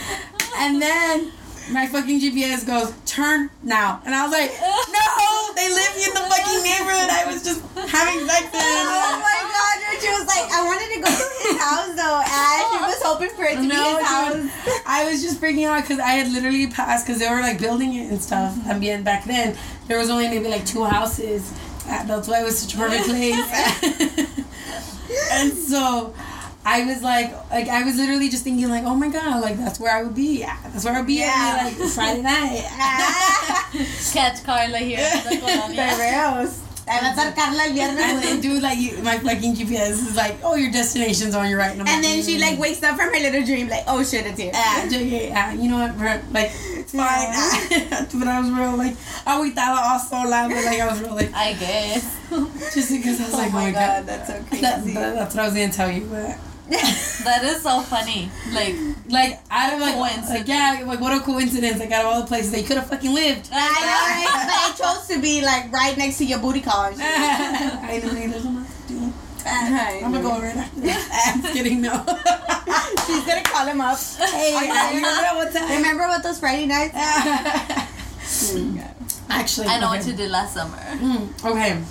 and 0.56 0.82
then 0.82 1.30
my 1.70 1.86
fucking 1.86 2.20
GPS 2.20 2.66
goes 2.66 2.94
turn 3.06 3.50
now, 3.62 4.00
and 4.04 4.14
I 4.14 4.22
was 4.22 4.32
like, 4.32 4.50
no, 4.60 5.54
they 5.54 5.68
live 5.68 5.94
in 5.96 6.14
the 6.14 6.24
fucking 6.30 6.62
neighborhood. 6.62 7.10
I 7.10 7.24
was 7.26 7.42
just 7.42 7.60
having 7.90 8.26
sex 8.26 8.46
in. 8.54 8.60
Oh 9.06 9.18
my 9.20 9.40
god! 9.42 10.00
She 10.00 10.08
was 10.08 10.26
like, 10.26 10.50
I 10.52 10.62
wanted 10.64 10.94
to 10.94 11.00
go 11.00 11.10
to 11.10 11.48
his 11.48 11.58
house 11.60 11.94
though, 11.96 12.20
and 12.22 12.62
she 12.70 12.78
was 12.84 13.02
hoping 13.02 13.30
for 13.30 13.44
it 13.44 13.56
to 13.56 13.62
be 13.62 13.74
his 13.74 14.06
house. 14.06 14.82
I 14.86 15.08
was 15.10 15.22
just 15.22 15.40
freaking 15.40 15.66
out 15.66 15.82
because 15.82 15.98
I 15.98 16.10
had 16.10 16.32
literally 16.32 16.66
passed 16.68 17.06
because 17.06 17.20
they 17.20 17.28
were 17.28 17.40
like 17.40 17.58
building 17.58 17.94
it 17.94 18.10
and 18.10 18.20
stuff. 18.20 18.54
Mm-hmm. 18.54 18.70
And 18.70 18.80
being 18.80 19.02
back 19.02 19.24
then, 19.24 19.56
there 19.88 19.98
was 19.98 20.10
only 20.10 20.28
maybe 20.28 20.48
like 20.48 20.66
two 20.66 20.84
houses. 20.84 21.52
That's 21.86 22.28
why 22.28 22.40
it 22.40 22.44
was 22.44 22.58
such 22.58 22.74
a 22.74 22.76
perfect 22.76 23.04
place. 23.08 24.42
and 25.32 25.52
so 25.52 26.14
I 26.68 26.84
was 26.84 27.00
like, 27.00 27.30
like 27.50 27.68
I 27.68 27.84
was 27.84 27.94
literally 27.96 28.28
just 28.28 28.42
thinking 28.42 28.68
like, 28.68 28.82
oh 28.84 28.96
my 28.96 29.08
god, 29.08 29.40
like 29.40 29.56
that's 29.56 29.78
where 29.78 29.94
I 29.96 30.02
would 30.02 30.16
be. 30.16 30.40
Yeah, 30.40 30.58
that's 30.72 30.84
where 30.84 30.94
I'd 30.94 31.06
be 31.06 31.14
Yeah. 31.22 31.30
at 31.60 31.64
like 31.64 31.90
Friday 31.90 32.22
night. 32.22 32.66
Ah, 32.74 33.70
Catch 34.12 34.42
Karla 34.44 34.78
here 34.78 34.98
in 35.14 35.22
the 35.24 35.36
For 35.36 35.46
colonia. 35.46 35.96
reals. 35.98 36.62
Va 36.86 36.92
a 37.02 37.10
estar 37.10 37.34
Karla 37.34 37.62
el 37.66 37.72
viernes, 37.74 37.98
And 37.98 38.22
then 38.22 38.40
dude, 38.40 38.62
like 38.62 38.78
you, 38.78 38.98
my 39.02 39.18
fucking 39.18 39.54
GPS 39.56 39.90
is 40.06 40.16
like, 40.16 40.36
oh, 40.44 40.54
your 40.54 40.70
destination's 40.70 41.34
on 41.34 41.48
your 41.50 41.58
right. 41.58 41.72
I'm 41.74 41.80
And 41.80 41.88
like, 41.88 42.02
then 42.02 42.22
she 42.22 42.36
mm. 42.38 42.40
like 42.46 42.58
wakes 42.60 42.82
up 42.82 42.94
from 42.96 43.12
her 43.14 43.20
little 43.20 43.44
dream, 43.44 43.68
like, 43.68 43.82
oh 43.88 44.02
shit, 44.04 44.24
it's 44.26 44.38
here. 44.38 44.52
Ah, 44.54 44.86
JK, 44.90 45.32
ah, 45.34 45.50
you 45.52 45.68
know 45.68 45.78
what, 45.78 45.98
bro, 45.98 46.14
like, 46.30 46.50
it's 46.78 46.92
fine. 46.92 47.30
Ah, 47.34 48.06
but 48.14 48.28
I 48.28 48.40
was 48.40 48.50
real, 48.50 48.76
like, 48.76 48.94
aguitada 49.26 49.82
all 49.82 49.98
sola, 49.98 50.46
but 50.48 50.62
like, 50.64 50.80
I 50.80 50.86
was 50.86 51.00
real, 51.02 51.14
like, 51.16 51.32
I 51.34 51.54
guess. 51.54 52.04
just 52.74 52.90
because 52.92 53.20
I 53.20 53.24
was 53.24 53.34
Oh 53.34 53.38
like, 53.38 53.52
my 53.52 53.62
oh 53.62 53.66
my 53.66 53.72
god, 53.72 54.06
god. 54.06 54.06
that's 54.06 54.28
so 54.30 54.42
crazy. 54.48 54.62
That, 54.62 54.84
that- 54.94 55.14
that's 55.16 55.34
what 55.34 55.42
I 55.42 55.46
was 55.46 55.54
gonna 55.54 55.72
tell 55.72 55.90
you, 55.90 56.06
but 56.06 56.38
That 57.26 57.42
is 57.42 57.62
so 57.62 57.80
funny. 57.80 58.30
Like, 58.52 58.76
like 59.08 59.40
out 59.50 59.72
of 59.74 59.80
like, 59.80 59.94
Coincidence. 59.94 60.30
like 60.30 60.46
yeah, 60.48 60.84
like 60.86 61.00
what 61.00 61.12
a 61.12 61.20
coincidence! 61.20 61.80
Like 61.80 61.90
out 61.90 62.04
of 62.04 62.12
all 62.12 62.20
the 62.20 62.26
places 62.26 62.52
they 62.52 62.62
could 62.62 62.76
have 62.76 62.88
fucking 62.88 63.12
lived. 63.12 63.48
I 63.52 63.56
know, 63.56 64.14
right? 64.14 64.46
But 64.46 64.54
I 64.54 64.72
chose 64.76 65.06
to 65.08 65.20
be 65.20 65.42
like 65.42 65.72
right 65.72 65.96
next 65.96 66.18
to 66.18 66.24
your 66.24 66.38
booty 66.38 66.60
college. 66.60 66.96
I 67.00 67.98
know, 67.98 68.08
there's 68.10 68.44
nothing 68.44 68.64
to 68.64 68.88
do. 68.88 69.12
I'm 69.48 70.12
gonna 70.12 70.22
go 70.22 70.36
over 70.36 70.46
it 70.46 70.56
after 70.56 70.80
this. 70.80 71.08
I'm 71.26 71.42
kidding, 71.52 71.80
no. 71.80 72.04
She's 73.06 73.24
gonna 73.24 73.42
call 73.42 73.66
him 73.66 73.80
up. 73.80 73.98
Hey, 73.98 74.54
I 74.56 74.66
there? 74.66 74.94
remember 74.96 75.34
what 75.34 75.52
time. 75.52 75.70
Remember 75.70 76.06
what 76.08 76.22
those 76.22 76.38
Friday 76.40 76.66
nights? 76.66 76.94
Actually, 79.28 79.66
I 79.66 79.80
know 79.80 79.88
okay. 79.88 79.98
what 79.98 80.06
you 80.06 80.12
did 80.14 80.30
last 80.30 80.54
summer. 80.54 80.76
Mm, 80.76 81.44
okay. 81.44 81.82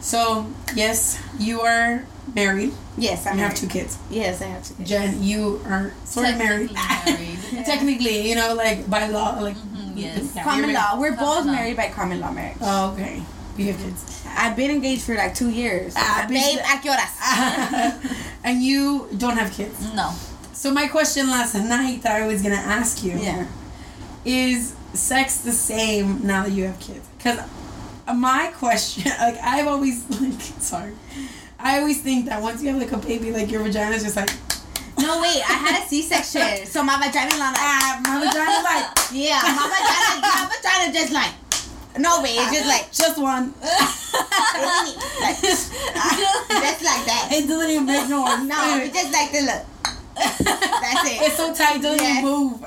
So, 0.00 0.46
yes, 0.74 1.18
you 1.38 1.60
are 1.60 2.04
married. 2.42 2.72
Yes, 2.96 3.26
I'm 3.26 3.36
You 3.38 3.44
have 3.44 3.54
two 3.54 3.66
kids. 3.68 3.98
Yes, 4.10 4.40
I 4.42 4.46
have 4.54 4.62
two 4.66 4.74
kids. 4.74 4.88
Jen, 4.90 5.22
you 5.22 5.60
are 5.66 5.92
sort 6.04 6.28
of 6.30 6.38
married. 6.38 6.70
Technically 6.70 7.36
married. 7.52 7.66
Technically, 7.72 8.18
you 8.28 8.34
know, 8.40 8.54
like 8.54 8.88
by 8.90 9.06
law, 9.08 9.38
like. 9.40 9.56
Mhm, 9.56 9.92
yes. 9.96 10.32
Yeah, 10.34 10.44
Common 10.44 10.70
you're 10.70 10.78
law. 10.80 10.98
We're 11.00 11.16
both 11.16 11.44
law. 11.46 11.52
married 11.56 11.76
by 11.76 11.88
common 11.88 12.20
law 12.20 12.32
marriage. 12.32 12.58
Oh, 12.60 12.92
okay. 12.92 13.22
You 13.56 13.72
have 13.72 13.80
kids. 13.82 14.00
I've 14.42 14.54
been 14.56 14.70
engaged 14.70 15.02
for 15.02 15.14
like 15.16 15.34
two 15.34 15.50
years. 15.50 15.94
Ah, 15.96 16.26
Babe, 16.28 16.60
¿a 16.62 16.78
qué 16.82 16.90
horas? 16.94 17.14
and 18.44 18.62
you 18.62 19.08
don't 19.18 19.36
have 19.36 19.50
kids. 19.52 19.76
No. 19.94 20.08
So 20.52 20.70
my 20.72 20.86
question 20.88 21.26
last 21.28 21.54
night 21.54 22.02
that 22.02 22.22
I 22.22 22.26
was 22.26 22.42
gonna 22.42 22.64
ask 22.78 23.02
you 23.02 23.14
Yeah. 23.18 23.46
is 24.24 24.74
sex 24.94 25.38
the 25.48 25.52
same 25.52 26.06
now 26.26 26.40
that 26.44 26.52
you 26.52 26.64
have 26.70 26.78
kids? 26.78 27.06
Because 27.16 27.38
my 28.14 28.52
question, 28.58 29.10
like 29.26 29.38
I've 29.42 29.66
always 29.66 29.96
like, 30.20 30.40
sorry, 30.62 30.94
I 31.58 31.80
always 31.80 32.00
think 32.00 32.26
that 32.26 32.40
once 32.40 32.62
you 32.62 32.68
have 32.70 32.78
like 32.80 32.92
a 32.92 32.98
baby, 32.98 33.32
like 33.32 33.50
your 33.50 33.62
vagina 33.62 33.96
is 33.96 34.04
just 34.04 34.16
like, 34.16 34.30
No, 34.98 35.20
wait. 35.20 35.42
I 35.42 35.54
had 35.58 35.84
a 35.84 35.88
C-section, 35.88 36.66
so 36.72 36.82
my 36.82 36.96
vagina 36.98 37.34
like, 37.36 37.56
ah, 37.58 38.00
my 38.04 38.20
vagina's 38.22 38.64
like, 38.64 38.86
yeah, 39.12 39.40
my 39.42 39.66
vagina, 39.66 40.20
my 40.22 40.46
vagina 40.48 40.92
just 40.92 41.12
like, 41.12 41.32
no, 41.98 42.22
wait, 42.22 42.36
it's 42.38 42.52
just 42.52 42.68
like, 42.68 42.92
just 42.92 43.18
one. 43.18 43.52
like 43.60 45.40
just 45.42 45.72
like 46.84 47.04
that. 47.10 47.28
It 47.32 47.48
doesn't 47.48 47.70
even 47.70 47.86
make 47.86 48.08
noise. 48.08 48.46
No, 48.46 48.78
it's 48.78 48.94
just 48.94 49.12
like 49.12 49.32
the 49.32 49.40
look. 49.40 49.66
That's 50.14 51.10
it. 51.10 51.22
It's 51.22 51.36
so 51.36 51.52
tight, 51.52 51.82
doesn't 51.82 52.22
move. 52.22 52.60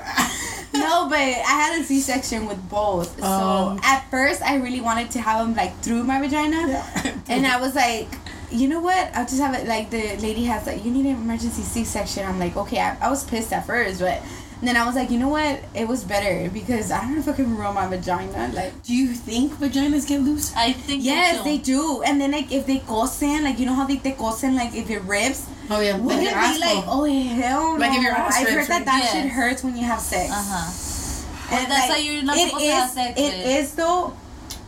No, 0.74 1.08
but 1.08 1.18
I 1.18 1.42
had 1.42 1.80
a 1.80 1.84
C-section 1.84 2.46
with 2.46 2.68
both. 2.68 3.18
Oh. 3.22 3.78
So 3.78 3.80
at 3.84 4.10
first, 4.10 4.42
I 4.42 4.56
really 4.56 4.80
wanted 4.80 5.10
to 5.12 5.20
have 5.20 5.46
them 5.46 5.54
like 5.56 5.78
through 5.78 6.04
my 6.04 6.20
vagina, 6.20 6.84
and 7.28 7.46
I 7.46 7.58
was 7.58 7.74
like, 7.74 8.08
you 8.52 8.68
know 8.68 8.80
what? 8.80 9.10
I'll 9.14 9.24
just 9.26 9.40
have 9.40 9.54
it 9.54 9.66
like 9.66 9.90
the 9.90 10.16
lady 10.18 10.44
has 10.44 10.66
like, 10.66 10.84
you 10.84 10.90
need 10.90 11.06
an 11.06 11.16
emergency 11.16 11.62
C-section. 11.62 12.26
I'm 12.26 12.38
like, 12.38 12.56
okay. 12.56 12.78
I, 12.80 12.96
I 13.00 13.10
was 13.10 13.24
pissed 13.24 13.52
at 13.52 13.66
first, 13.66 14.00
but 14.00 14.22
then 14.62 14.76
I 14.76 14.86
was 14.86 14.94
like, 14.94 15.10
you 15.10 15.18
know 15.18 15.28
what? 15.28 15.58
It 15.74 15.88
was 15.88 16.04
better 16.04 16.48
because 16.50 16.92
I 16.92 17.00
don't 17.00 17.14
know 17.14 17.20
if 17.20 17.28
I 17.28 17.32
can 17.32 17.56
roll 17.56 17.72
my 17.72 17.88
vagina. 17.88 18.52
Like, 18.54 18.82
Do 18.84 18.94
you 18.94 19.08
think 19.08 19.54
vaginas 19.54 20.06
get 20.06 20.20
loose? 20.20 20.52
I 20.54 20.72
think 20.72 21.02
yes, 21.02 21.42
they 21.42 21.56
they 21.56 21.62
do. 21.62 22.02
And 22.02 22.20
then 22.20 22.30
like 22.30 22.52
if 22.52 22.66
they 22.66 22.78
cosen, 22.78 23.42
like 23.42 23.58
you 23.58 23.66
know 23.66 23.74
how 23.74 23.86
they 23.86 23.96
they 23.96 24.12
cosen, 24.12 24.54
like 24.54 24.74
if 24.74 24.88
it 24.90 25.02
rips, 25.02 25.46
Oh 25.70 25.80
yeah, 25.80 25.96
would 25.96 26.14
it 26.14 26.20
be 26.20 26.60
like, 26.60 26.84
oh 26.86 27.04
hell 27.04 27.72
no? 27.74 27.80
Like 27.80 27.96
if 27.96 28.02
your 28.02 28.12
ass 28.12 28.36
I've 28.36 28.48
heard 28.48 28.66
that 28.68 28.84
that 28.84 29.00
Yes. 29.02 29.12
shit 29.12 29.32
hurts 29.32 29.64
when 29.64 29.76
you 29.76 29.84
have 29.84 30.00
sex. 30.00 30.30
Uh 30.30 30.44
huh. 30.46 31.56
And, 31.56 31.70
that's 31.70 31.88
why 31.90 31.96
you're 31.98 32.22
not 32.22 32.36
it 32.36 32.46
supposed 32.48 32.64
to 32.64 32.70
have 32.70 32.90
sex 32.90 33.20
It 33.20 33.22
with. 33.38 33.46
is 33.46 33.74
though. 33.74 34.16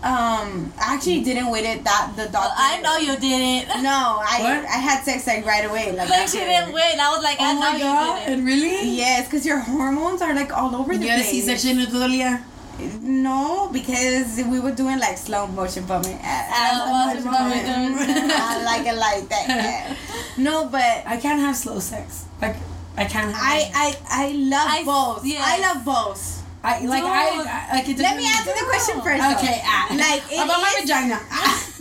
Um, 0.05 0.71
I 0.79 0.95
actually 0.95 1.23
didn't 1.25 1.49
wait 1.51 1.65
it 1.65 1.83
that 1.85 2.13
the 2.15 2.29
doctor. 2.29 2.53
I 2.57 2.79
know 2.83 2.97
you 2.99 3.17
didn't. 3.17 3.69
No, 3.83 4.21
I 4.21 4.37
What? 4.45 4.65
I 4.69 4.77
had 4.77 5.03
sex 5.03 5.27
like 5.27 5.47
right 5.47 5.65
away. 5.65 5.93
Like, 5.97 6.11
Like 6.11 6.29
she 6.29 6.39
didn't 6.45 6.73
wait. 6.75 6.97
I 7.01 7.09
was 7.15 7.23
like, 7.25 7.41
I 7.41 7.51
Oh 7.51 7.55
know 7.55 7.61
my 7.61 7.77
you 7.77 7.83
god, 7.85 8.27
didn't. 8.27 8.45
really? 8.45 8.91
Yes, 8.97 9.25
because 9.27 9.47
your 9.47 9.61
hormones 9.61 10.21
are 10.21 10.35
like 10.35 10.53
all 10.53 10.77
over 10.77 10.93
the 10.93 10.99
place. 11.07 11.33
You 11.33 11.47
had 11.49 11.57
a. 11.57 11.59
C-section? 11.59 11.79
No, 13.01 13.71
because 13.73 14.37
we 14.51 14.59
were 14.61 14.73
doing 14.73 14.99
like 14.99 15.17
slow 15.17 15.47
motion 15.47 15.87
bumming. 15.87 16.19
Slow 16.19 16.85
motion. 16.91 17.25
I 17.33 18.63
like 18.65 18.87
it 18.87 18.97
like 18.99 19.29
that. 19.31 19.97
No, 20.37 20.67
but 20.69 21.03
I 21.07 21.17
can't 21.17 21.41
have 21.41 21.57
slow 21.57 21.79
sex. 21.79 22.27
Like 22.43 22.57
I 22.97 23.05
can't 23.05 23.33
have. 23.33 23.41
I 23.41 23.71
I 23.75 23.97
I 24.25 24.33
love 24.33 24.69
I- 24.69 24.85
both. 24.85 25.25
Yeah. 25.25 25.41
I 25.43 25.61
love 25.61 25.85
both. 25.85 26.44
I 26.65 26.81
like 26.87 27.03
Dude. 27.05 27.13
I, 27.13 27.69
I 27.71 27.75
like 27.77 27.89
it. 27.89 27.99
Let 27.99 28.17
me 28.17 28.25
doesn't- 28.25 28.49
answer 28.49 28.55
the 28.57 28.67
question 28.73 28.97
first. 29.03 29.21
though. 29.23 29.37
Okay, 29.37 29.61
ah, 29.63 29.87
Like 30.05 30.25
it 30.33 30.41
about 30.43 30.61
my 30.63 30.73
vagina. 30.81 31.21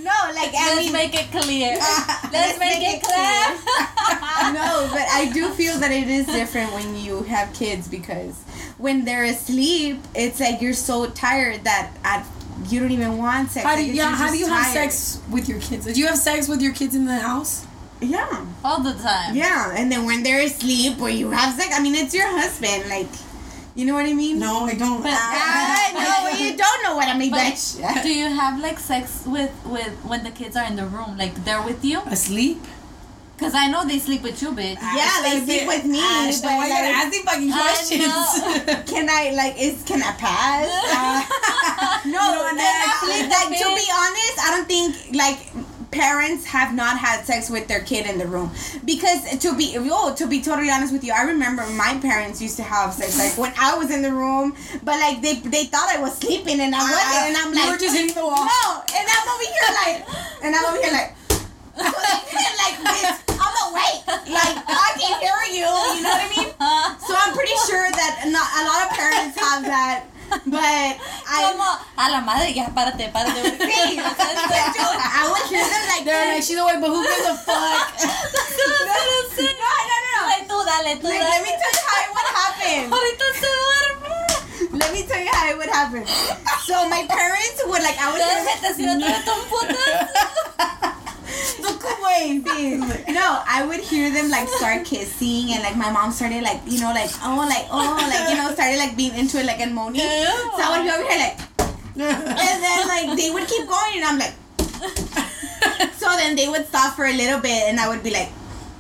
No, 0.04 0.12
like 0.36 0.52
I 0.54 0.76
Let's 0.76 0.84
mean, 0.84 0.92
make 0.92 1.16
it 1.16 1.32
clear. 1.32 1.78
Let's 1.80 2.34
Let's 2.34 2.60
make 2.60 2.80
make 2.80 3.00
it 3.00 3.00
it 3.00 3.04
clear. 3.08 4.52
no, 4.52 4.90
but 4.92 5.08
I 5.10 5.32
do 5.34 5.50
feel 5.52 5.78
that 5.80 5.92
it 5.92 6.10
is 6.10 6.26
different 6.26 6.74
when 6.74 6.98
you 6.98 7.24
have 7.24 7.54
kids 7.54 7.88
because 7.88 8.36
when 8.78 9.06
they're 9.06 9.24
asleep, 9.24 10.00
it's 10.14 10.42
like 10.42 10.62
you're 10.62 10.74
so 10.74 11.10
tired 11.12 11.64
that 11.64 11.92
at, 12.04 12.28
you 12.68 12.82
don't 12.82 12.92
even 12.92 13.18
want 13.18 13.52
sex. 13.52 13.66
How 13.66 13.76
do 13.76 13.82
Like, 13.82 13.88
you, 13.92 13.94
yeah? 13.94 14.14
How 14.14 14.30
do 14.30 14.38
you 14.38 14.48
have 14.48 14.68
sex 14.74 15.22
with 15.32 15.48
your 15.48 15.62
kids? 15.62 15.86
Do 15.86 15.98
you 15.98 16.08
have 16.08 16.18
sex 16.18 16.50
with 16.50 16.62
your 16.62 16.74
kids 16.74 16.96
in 16.96 17.06
the 17.06 17.16
house? 17.20 17.66
Yeah, 18.02 18.46
All 18.66 18.82
the 18.82 18.94
time. 18.96 19.34
yeah, 19.38 19.72
and 19.74 19.90
then 19.90 20.06
when 20.06 20.24
they're 20.24 20.42
asleep 20.42 21.00
or 21.00 21.10
you 21.10 21.32
have 21.32 21.54
sex, 21.56 21.74
I 21.74 21.82
mean, 21.82 21.96
it's 21.96 22.14
your 22.14 22.28
husband, 22.28 22.90
like, 22.90 23.08
you 23.76 23.86
know 23.86 23.94
what 23.96 24.06
I 24.06 24.14
mean? 24.14 24.40
No, 24.40 24.66
I 24.66 24.74
don't. 24.76 25.02
Ah, 25.06 25.92
no, 25.94 26.38
you 26.38 26.56
don't 26.64 26.84
know 26.84 26.96
what 26.96 27.08
I 27.08 27.18
mean, 27.18 27.32
But 27.32 27.40
bitch. 27.54 28.04
do 28.04 28.10
you 28.14 28.28
have 28.30 28.60
like 28.62 28.80
sex 28.80 29.24
with 29.26 29.52
with 29.66 29.94
when 30.06 30.24
the 30.24 30.32
kids 30.32 30.56
are 30.56 30.66
in 30.66 30.76
the 30.76 30.86
room, 30.86 31.18
like 31.18 31.34
they're 31.46 31.62
with 31.64 31.84
you? 31.84 32.00
Asleep? 32.06 32.62
Cause 33.36 33.56
I 33.56 33.68
know 33.68 33.84
they 33.84 33.98
sleep 34.00 34.22
with 34.22 34.40
you, 34.42 34.52
bitch. 34.54 34.78
Yeah, 34.80 35.20
they 35.26 35.42
sleep 35.44 35.68
with 35.68 35.84
me, 35.86 36.00
Ash, 36.00 36.40
but 36.40 36.54
why 36.54 36.68
you 36.68 36.74
gotta 36.74 36.88
like- 36.88 37.02
ask 37.02 37.12
me 37.12 37.22
fucking 37.28 37.52
I 37.52 37.60
questions? 37.66 38.86
Can 38.92 39.10
I 39.10 39.32
like 39.36 39.60
is 39.60 39.84
can 39.84 40.00
I 40.04 40.12
pass? 40.22 40.70
Uh, 40.70 42.08
no, 42.14 42.22
don't 42.22 42.56
then 42.56 42.64
ask. 42.64 43.04
actually, 43.04 43.28
like 43.28 43.50
to 43.58 43.68
be 43.74 43.88
honest, 43.90 44.36
I 44.40 44.48
don't 44.54 44.68
think 44.70 45.18
like 45.18 45.40
parents 45.94 46.46
have 46.46 46.74
not 46.74 46.98
had 46.98 47.24
sex 47.24 47.50
with 47.50 47.68
their 47.68 47.82
kid 47.82 48.06
in 48.06 48.18
the 48.18 48.26
room 48.26 48.52
because 48.86 49.22
to 49.40 49.56
be 49.56 49.76
oh 49.78 50.14
to 50.16 50.28
be 50.28 50.42
totally 50.42 50.70
honest 50.70 50.92
with 50.92 51.04
you, 51.04 51.14
I 51.14 51.24
remember 51.24 51.66
my 51.68 51.98
parents 52.02 52.42
used 52.42 52.58
to 52.58 52.64
have 52.64 52.94
sex 52.94 53.18
like 53.18 53.38
when 53.38 53.54
I 53.60 53.78
was 53.78 53.92
in 53.92 54.02
the 54.02 54.12
room, 54.12 54.56
but 54.84 55.00
like 55.00 55.22
they 55.22 55.36
they 55.36 55.66
thought 55.66 55.90
I 55.90 56.02
was 56.02 56.18
sleeping 56.18 56.60
and 56.60 56.74
I 56.76 56.80
ah, 56.82 56.90
wasn't, 56.90 57.24
and 57.30 57.38
I'm 57.38 57.54
you 57.54 57.60
like 57.62 57.72
were 57.72 57.78
just 57.78 57.96
hitting 57.96 58.16
the 58.16 58.26
wall. 58.26 58.44
no, 58.44 58.84
and 58.90 59.06
I'm 59.06 59.28
over 59.30 59.46
here 59.46 59.70
like, 59.86 59.98
and 60.44 60.56
I'm 60.56 60.66
over 60.66 60.82
here 60.82 60.94
like. 60.94 61.16
So 61.74 61.82
they 61.82 62.18
feel 62.30 62.54
like 62.62 62.78
this. 62.86 63.18
I'm 63.34 63.56
awake. 63.74 64.06
Like 64.30 64.58
I 64.62 64.90
can 64.94 65.14
hear 65.18 65.42
you. 65.58 65.66
You 65.66 66.02
know 66.06 66.14
what 66.14 66.22
I 66.22 66.30
mean? 66.30 66.50
So 67.02 67.12
I'm 67.18 67.34
pretty 67.34 67.58
sure 67.66 67.90
that 67.90 68.30
not 68.30 68.46
a 68.46 68.62
lot 68.70 68.80
of 68.86 68.90
parents 68.94 69.34
have 69.42 69.66
that, 69.66 70.06
but 70.46 70.60
I. 70.60 71.52
Como 71.52 71.64
a 71.98 72.10
la 72.10 72.22
madre 72.22 72.54
ya 72.54 72.70
párate, 72.74 73.10
párate. 73.12 73.42
Sí, 73.64 73.98
but 73.98 74.18
dude, 74.18 75.00
I 75.00 75.28
would 75.30 75.46
hear 75.50 75.64
them 75.64 75.84
like 75.90 76.04
They're 76.06 76.34
like, 76.36 76.44
she's 76.44 76.58
awake, 76.58 76.80
but 76.82 76.90
who 76.90 77.02
gives 77.04 77.26
a 77.28 77.36
fuck? 77.46 77.94
No, 77.98 78.74
no, 78.74 78.96
no, 79.90 79.98
no. 80.08 80.20
Like 80.28 80.46
tú 80.48 80.58
dale, 80.66 80.98
tú 81.00 81.08
Like, 81.08 81.20
dale. 81.20 81.30
let 81.30 81.42
me 81.44 81.52
tell 81.54 81.72
you 81.74 81.84
how 81.86 82.00
it 82.04 82.12
would 82.14 82.30
happen. 82.34 82.82
Ahorita 82.92 83.26
se 83.40 83.50
duerme. 83.60 84.80
Let 84.80 84.90
me 84.94 85.02
tell 85.06 85.22
you 85.22 85.32
how 85.34 85.50
it 85.52 85.58
would 85.58 85.70
happen. 85.70 86.04
So 86.66 86.88
my 86.90 87.06
parents 87.08 87.62
would 87.66 87.84
like 87.84 87.98
I 88.00 88.12
would. 88.12 88.22
Duérmete 88.22 88.74
si 88.76 88.84
no 88.86 88.94
te 89.00 89.06
meto 89.06 89.32
un 89.34 89.44
putazo. 89.50 90.82
Wait, 92.04 92.44
sí. 92.46 92.78
No, 93.14 93.42
I 93.48 93.66
would 93.66 93.80
hear 93.80 94.12
them 94.12 94.30
like 94.30 94.48
start 94.50 94.86
kissing, 94.86 95.52
and 95.54 95.64
like 95.64 95.76
my 95.76 95.90
mom 95.92 96.12
started 96.12 96.44
like 96.44 96.62
you 96.68 96.80
know 96.80 96.92
like 96.94 97.10
oh 97.24 97.46
like 97.48 97.66
oh 97.72 97.96
like 98.10 98.30
you 98.30 98.36
know 98.36 98.52
started 98.54 98.78
like 98.78 98.96
being 98.96 99.16
into 99.16 99.40
it 99.40 99.46
like 99.46 99.60
and 99.60 99.74
moaning. 99.74 100.02
So 100.02 100.62
I 100.62 100.78
would 100.78 100.84
be 100.86 100.92
over 100.92 101.04
here 101.10 101.20
like, 101.20 101.38
and 101.98 102.60
then 102.64 102.88
like 102.88 103.18
they 103.18 103.32
would 103.32 103.48
keep 103.48 103.68
going, 103.68 103.94
and 103.98 104.06
I'm 104.06 104.20
like, 104.20 104.36
so 105.98 106.08
then 106.18 106.36
they 106.36 106.48
would 106.50 106.68
stop 106.68 106.96
for 106.96 107.06
a 107.06 107.14
little 107.14 107.40
bit, 107.40 107.70
and 107.70 107.80
I 107.80 107.88
would 107.90 108.04
be 108.04 108.12
like. 108.12 108.30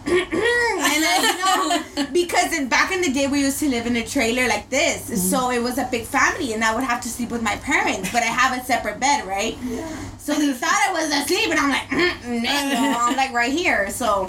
And 0.05 1.23
you 1.23 1.37
know, 1.37 2.05
because 2.11 2.53
in, 2.53 2.67
back 2.67 2.91
in 2.91 3.01
the 3.01 3.11
day 3.11 3.27
we 3.27 3.41
used 3.41 3.59
to 3.59 3.69
live 3.69 3.85
in 3.85 3.95
a 3.95 4.05
trailer 4.05 4.47
like 4.47 4.69
this, 4.69 5.29
so 5.31 5.51
it 5.51 5.61
was 5.61 5.77
a 5.77 5.87
big 5.91 6.05
family, 6.05 6.53
and 6.53 6.63
I 6.63 6.73
would 6.75 6.83
have 6.83 7.01
to 7.01 7.09
sleep 7.09 7.29
with 7.31 7.41
my 7.41 7.55
parents, 7.57 8.11
but 8.11 8.21
I 8.23 8.27
have 8.27 8.57
a 8.59 8.63
separate 8.63 8.99
bed, 8.99 9.25
right? 9.27 9.57
Yeah. 9.63 9.87
So 10.17 10.33
they 10.33 10.51
thought 10.53 10.71
I 10.89 10.93
was 10.93 11.11
asleep, 11.11 11.49
and 11.49 11.59
I'm 11.59 11.69
like, 11.69 11.89
mm, 11.89 12.43
no, 12.43 12.97
I'm 12.99 13.15
like 13.15 13.33
right 13.33 13.51
here. 13.51 13.89
So 13.89 14.27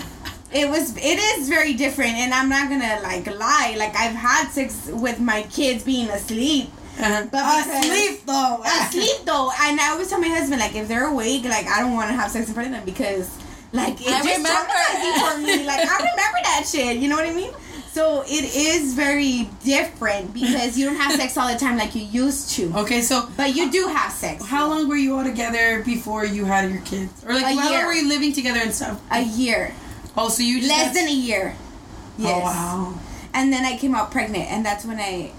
it 0.52 0.68
was, 0.68 0.96
it 0.96 1.18
is 1.38 1.48
very 1.48 1.74
different, 1.74 2.12
and 2.14 2.32
I'm 2.32 2.48
not 2.48 2.68
gonna 2.68 3.00
like 3.02 3.26
lie. 3.26 3.74
Like 3.78 3.94
I've 3.96 4.14
had 4.14 4.48
sex 4.50 4.88
with 4.92 5.18
my 5.20 5.42
kids 5.50 5.82
being 5.84 6.08
asleep, 6.10 6.70
Uh-huh. 6.98 7.26
but 7.32 7.42
Asleep 7.66 8.20
though. 8.26 8.62
asleep 8.64 9.24
though, 9.24 9.50
and 9.60 9.80
I 9.80 9.88
always 9.90 10.08
tell 10.08 10.20
my 10.20 10.28
husband 10.28 10.60
like 10.60 10.74
if 10.76 10.86
they're 10.88 11.08
awake, 11.08 11.44
like 11.44 11.66
I 11.66 11.80
don't 11.80 11.94
want 11.94 12.08
to 12.10 12.14
have 12.14 12.30
sex 12.30 12.48
in 12.48 12.54
front 12.54 12.68
of 12.68 12.74
them 12.74 12.84
because 12.84 13.28
like 13.74 14.00
it 14.00 14.08
I 14.08 14.22
just 14.22 14.36
remember. 14.38 14.48
traumatizing 14.48 15.14
for 15.20 15.38
me. 15.42 15.66
Like 15.66 15.80
I 15.80 15.96
remember 15.98 16.38
that 16.44 16.64
shit. 16.70 16.96
You 16.96 17.08
know 17.08 17.16
what 17.16 17.26
I 17.26 17.32
mean? 17.34 17.52
So 17.92 18.22
it 18.26 18.56
is 18.56 18.94
very 18.94 19.48
different 19.64 20.34
because 20.34 20.76
you 20.76 20.86
don't 20.86 20.96
have 20.96 21.12
sex 21.14 21.36
all 21.36 21.52
the 21.52 21.58
time 21.58 21.76
like 21.78 21.94
you 21.94 22.02
used 22.02 22.50
to, 22.56 22.72
Okay, 22.78 23.02
so 23.02 23.28
but 23.36 23.54
you 23.54 23.70
do 23.70 23.86
have 23.86 24.10
sex. 24.10 24.44
how 24.44 24.68
long 24.68 24.88
were 24.88 24.96
you 24.96 25.14
all 25.16 25.22
together 25.22 25.80
before 25.84 26.24
you 26.24 26.44
had 26.44 26.72
your 26.72 26.80
kids? 26.82 27.24
Or 27.24 27.32
like, 27.34 27.44
A 27.44 27.60
how 27.60 27.70
year. 27.70 27.78
long 27.78 27.86
were 27.86 27.92
you 27.92 28.08
living 28.08 28.32
together 28.32 28.58
and 28.60 28.74
stuff? 28.74 29.00
A 29.12 29.22
year, 29.22 29.72
Oh, 30.16 30.28
so 30.28 30.42
you 30.42 30.58
just 30.58 30.70
less 30.70 30.86
had- 30.88 30.96
than 30.96 31.06
a 31.08 31.14
year. 31.14 31.54
Oh, 31.56 32.12
yes. 32.18 32.34
Oh 32.36 32.40
wow. 32.40 32.94
and 33.32 33.52
then 33.52 33.64
I 33.64 33.76
came 33.78 33.94
out 33.94 34.10
pregnant, 34.10 34.50
and 34.50 34.66
that's 34.66 34.84
when 34.84 34.98
I. 34.98 35.30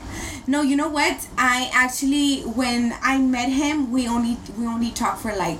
No, 0.47 0.61
you 0.61 0.77
know 0.77 0.87
what? 0.89 1.27
I 1.37 1.69
actually, 1.73 2.41
when 2.43 2.93
I 3.01 3.17
met 3.17 3.49
him, 3.49 3.91
we 3.91 4.07
only 4.07 4.37
we 4.57 4.65
only 4.65 4.91
talked 4.91 5.21
for 5.21 5.35
like 5.35 5.59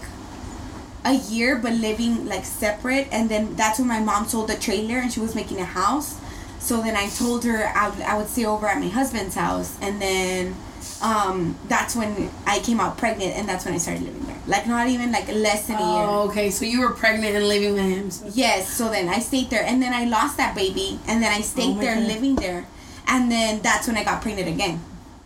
a 1.06 1.14
year, 1.14 1.56
but 1.58 1.72
living 1.74 2.26
like 2.26 2.44
separate. 2.44 3.08
And 3.12 3.30
then 3.30 3.56
that's 3.56 3.80
when 3.80 3.88
my 3.88 4.00
mom 4.00 4.26
sold 4.28 4.50
the 4.50 4.56
trailer, 4.58 4.98
and 4.98 5.12
she 5.14 5.20
was 5.22 5.36
making 5.36 5.60
a 5.62 5.66
house. 5.66 6.20
So 6.60 6.82
then 6.82 6.96
I 6.98 7.08
told 7.10 7.44
her 7.46 7.72
I 7.76 7.90
would, 7.90 8.02
I 8.02 8.18
would 8.18 8.28
stay 8.28 8.46
over 8.46 8.68
at 8.68 8.80
my 8.80 8.88
husband's 8.90 9.36
house, 9.36 9.78
and 9.82 10.02
then 10.02 10.56
um, 11.02 11.56
that's 11.68 11.96
when 11.96 12.30
I 12.48 12.60
came 12.60 12.80
out 12.80 12.98
pregnant, 12.98 13.36
and 13.38 13.48
that's 13.48 13.66
when 13.66 13.74
I 13.76 13.78
started 13.78 14.04
living 14.04 14.26
there. 14.26 14.40
Like 14.48 14.66
not 14.68 14.88
even 14.88 15.12
like 15.12 15.28
less 15.28 15.68
than 15.68 15.78
a 15.78 15.80
year. 15.80 16.04
Oh, 16.10 16.28
okay. 16.30 16.50
So 16.50 16.66
you 16.66 16.82
were 16.82 16.92
pregnant 16.92 17.36
and 17.36 17.48
living 17.48 17.74
with 17.74 17.84
him. 17.86 18.10
So 18.10 18.26
Yes, 18.34 18.68
so 18.74 18.90
then 18.90 19.08
I 19.10 19.20
stayed 19.20 19.50
there, 19.52 19.64
and 19.64 19.82
then 19.82 19.94
I 19.94 20.06
lost 20.06 20.38
that 20.38 20.56
baby, 20.56 21.00
and 21.08 21.22
then 21.22 21.32
I 21.32 21.42
stayed 21.42 21.78
Oh 21.78 21.82
there 21.82 21.96
God. 21.96 22.08
living 22.08 22.36
there, 22.36 22.66
and 23.08 23.32
then 23.32 23.62
that's 23.62 23.88
when 23.88 23.96
I 23.98 24.04
got 24.04 24.22
pregnant 24.24 24.48
again. 24.50 24.82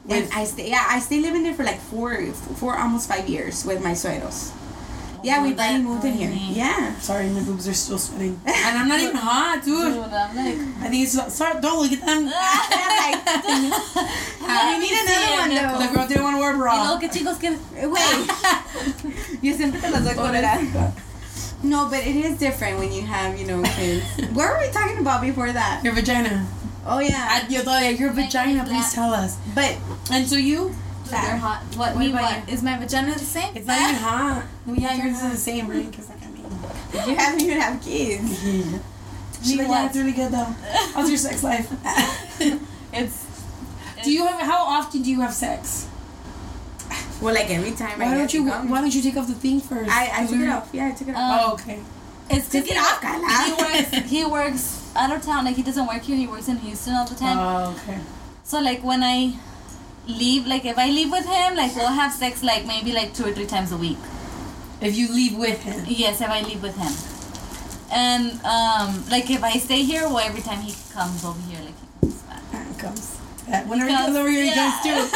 And 0.09 0.27
I 0.33 0.43
stay, 0.45 0.69
yeah, 0.71 0.85
I 0.89 0.99
stayed 0.99 1.21
living 1.21 1.43
there 1.43 1.53
for 1.53 1.63
like 1.63 1.79
four, 1.79 2.25
four 2.33 2.75
almost 2.75 3.07
five 3.07 3.29
years 3.29 3.63
with 3.63 3.83
my 3.83 3.91
suegros. 3.91 4.51
Yeah, 5.23 5.43
we 5.43 5.53
finally 5.53 5.84
moved 5.84 6.05
in 6.05 6.13
here. 6.13 6.29
funny. 6.29 6.53
Yeah. 6.53 6.95
sorry, 6.99 7.29
my 7.29 7.41
boobs 7.41 7.67
are 7.67 7.73
still 7.73 7.97
sweating, 7.97 8.39
and 8.45 8.77
I'm 8.77 8.88
not 8.88 8.99
even 8.99 9.15
hot, 9.19 9.62
dude. 9.63 9.93
Dude, 9.93 10.03
I'm 10.03 10.36
like. 10.36 10.58
I 10.84 10.89
think 10.89 11.03
it's 11.03 11.34
sorry. 11.36 11.60
Don't 11.62 11.79
look 11.82 11.91
at 11.91 12.05
them. 12.05 12.23
we 13.49 14.79
need 14.79 14.95
another 14.95 15.32
one 15.38 15.49
The 15.49 15.55
though. 15.88 15.93
girl 15.93 16.08
didn't 16.08 16.23
want 16.23 16.36
to 16.36 16.39
wear 16.41 16.53
a 16.53 16.58
Y 16.58 16.60
bra. 16.60 16.84
luego 16.84 16.99
que 16.99 17.10
chicos 17.10 17.39
que. 17.39 17.51
Wait. 17.88 19.41
Yo 19.41 19.53
siempre 19.55 19.79
te 19.82 19.89
las 19.89 20.03
doy 20.03 20.13
cólera. 20.15 20.93
No, 21.63 21.89
but 21.89 21.99
it 22.08 22.15
is 22.15 22.38
different 22.39 22.79
when 22.79 22.91
you 22.91 23.01
have, 23.01 23.38
you 23.38 23.45
know, 23.45 23.62
kids. 23.63 24.05
what 24.34 24.47
were 24.47 24.60
we 24.65 24.71
talking 24.71 24.99
about 24.99 25.21
before 25.21 25.51
that? 25.51 25.84
Your 25.84 25.93
vagina. 25.93 26.45
Oh 26.86 26.99
yeah. 26.99 27.27
Ah, 27.29 27.45
yo 27.49 27.62
todavía, 27.62 27.99
your 27.99 28.12
vagina. 28.13 28.63
Please 28.65 28.93
tell 28.93 29.13
us. 29.13 29.36
But 29.53 29.75
And 30.12 30.25
so 30.27 30.36
you? 30.38 30.73
They're 31.09 31.37
hot. 31.37 31.63
What, 31.75 31.95
What 31.95 32.11
What 32.13 32.49
is 32.49 32.61
my 32.63 32.77
vagina 32.77 33.13
the 33.13 33.19
same? 33.19 33.55
It's 33.55 33.65
not 33.67 33.79
even 33.79 33.95
hot. 33.95 34.43
Well, 34.65 34.75
yeah, 34.75 34.95
yours 35.03 35.21
is 35.21 35.31
the 35.31 35.37
same, 35.37 35.67
right? 35.67 35.85
Because 35.91 36.09
like 36.09 36.23
I 36.23 36.27
mean. 36.29 37.09
you 37.09 37.15
haven't 37.15 37.41
even 37.41 37.59
have 37.61 37.81
kids. 37.81 38.39
She's 39.41 39.57
like, 39.57 39.67
yeah, 39.69 39.85
it's 39.87 39.95
really 39.97 40.11
good 40.11 40.31
though. 40.31 40.53
How's 40.93 41.09
your 41.09 41.17
sex 41.17 41.43
life? 41.43 41.69
It's. 42.91 43.25
do 44.03 44.11
you 44.11 44.25
have? 44.25 44.41
How 44.41 44.63
often 44.65 45.01
do 45.03 45.09
you 45.11 45.21
have 45.21 45.33
sex? 45.33 45.87
Well, 47.21 47.33
like 47.35 47.49
every 47.51 47.71
time 47.71 47.99
Why 47.99 48.05
get 48.09 48.17
don't 48.17 48.33
you? 48.33 48.45
to. 48.45 48.51
Why 48.51 48.81
don't 48.81 48.93
you 48.95 49.01
take 49.01 49.15
off 49.17 49.27
the 49.27 49.33
thing 49.35 49.59
first? 49.61 49.91
I, 49.91 50.23
I 50.23 50.25
took 50.25 50.39
it 50.39 50.49
off. 50.49 50.69
Yeah, 50.73 50.87
I 50.87 50.91
took 50.91 51.07
it 51.07 51.15
off. 51.15 51.17
Um, 51.17 51.39
Oh, 51.51 51.53
okay. 51.53 51.79
It's 52.31 52.47
Take 52.49 52.69
it 52.69 52.77
off, 52.77 53.01
Karla. 53.01 53.27
he 53.45 53.51
works. 53.53 54.09
He 54.09 54.25
works 54.25 54.91
out 54.95 55.11
of 55.15 55.21
town. 55.23 55.45
Like 55.45 55.55
he 55.55 55.63
doesn't 55.63 55.85
work 55.87 56.01
here. 56.03 56.15
He 56.15 56.27
works 56.27 56.47
in 56.47 56.57
Houston 56.57 56.93
all 56.95 57.05
the 57.05 57.15
time. 57.15 57.37
Oh, 57.39 57.75
okay. 57.83 57.99
so 58.43 58.59
like 58.59 58.83
when 58.83 59.03
I 59.03 59.33
leave, 60.09 60.45
like 60.47 60.65
if 60.65 60.77
I 60.77 60.89
leave 60.89 61.11
with 61.11 61.25
him, 61.25 61.55
like 61.55 61.75
we'll 61.75 61.87
have 61.87 62.11
sex 62.13 62.43
like 62.43 62.65
maybe 62.65 62.91
like 62.91 63.13
two 63.13 63.25
or 63.25 63.31
three 63.31 63.45
times 63.45 63.71
a 63.71 63.77
week. 63.77 63.97
If 64.81 64.95
you 64.97 65.07
leave 65.13 65.37
with 65.37 65.61
him. 65.63 65.83
Yes, 65.87 66.21
if 66.21 66.29
I 66.29 66.41
leave 66.41 66.61
with 66.61 66.75
him. 66.77 66.91
And 67.91 68.31
um, 68.45 69.03
like 69.09 69.29
if 69.29 69.43
I 69.43 69.53
stay 69.57 69.83
here, 69.83 70.03
well, 70.03 70.19
every 70.19 70.41
time 70.41 70.61
he 70.61 70.73
comes 70.93 71.23
over 71.25 71.39
here, 71.49 71.59
like 71.61 71.73
he 71.79 72.07
comes 72.07 72.21
back. 72.23 72.43
It 72.71 72.79
comes. 72.79 73.17
Uh, 73.51 73.63
Whenever 73.63 73.89
he 73.89 73.95
comes 73.95 74.15
over 74.15 74.29
here, 74.29 74.43
he 74.45 74.53
comes 74.53 74.75
too. 74.83 75.09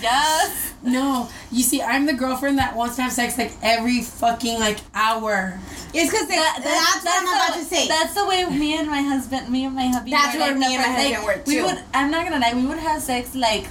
yes. 0.00 0.69
No, 0.82 1.28
you 1.52 1.62
see, 1.62 1.82
I'm 1.82 2.06
the 2.06 2.12
girlfriend 2.14 2.58
that 2.58 2.74
wants 2.76 2.96
to 2.96 3.02
have 3.02 3.12
sex 3.12 3.36
like 3.36 3.52
every 3.62 4.02
fucking 4.02 4.58
like 4.58 4.78
hour. 4.94 5.58
It's 5.92 6.10
because 6.10 6.28
That- 6.28 6.60
that's, 6.62 7.04
what 7.04 7.18
I'm 7.18 7.24
the- 7.24 7.30
about 7.30 7.54
to 7.58 7.64
say. 7.64 7.88
That's 7.88 8.14
the 8.14 8.26
way 8.26 8.44
me 8.46 8.78
and 8.78 8.88
my 8.88 9.02
husband, 9.02 9.48
me 9.50 9.64
and 9.64 9.74
my 9.74 9.86
hubby. 9.88 10.10
That's 10.10 10.36
where 10.36 10.48
like, 10.52 10.58
me 10.58 10.74
and 10.76 10.82
my 10.82 10.88
husband 10.88 11.24
like, 11.24 11.36
were, 11.36 11.42
We 11.46 11.56
too. 11.56 11.64
would. 11.64 11.78
I'm 11.92 12.10
not 12.10 12.24
gonna 12.24 12.38
lie. 12.40 12.54
We 12.54 12.66
would 12.66 12.78
have 12.78 13.02
sex 13.02 13.34
like 13.34 13.66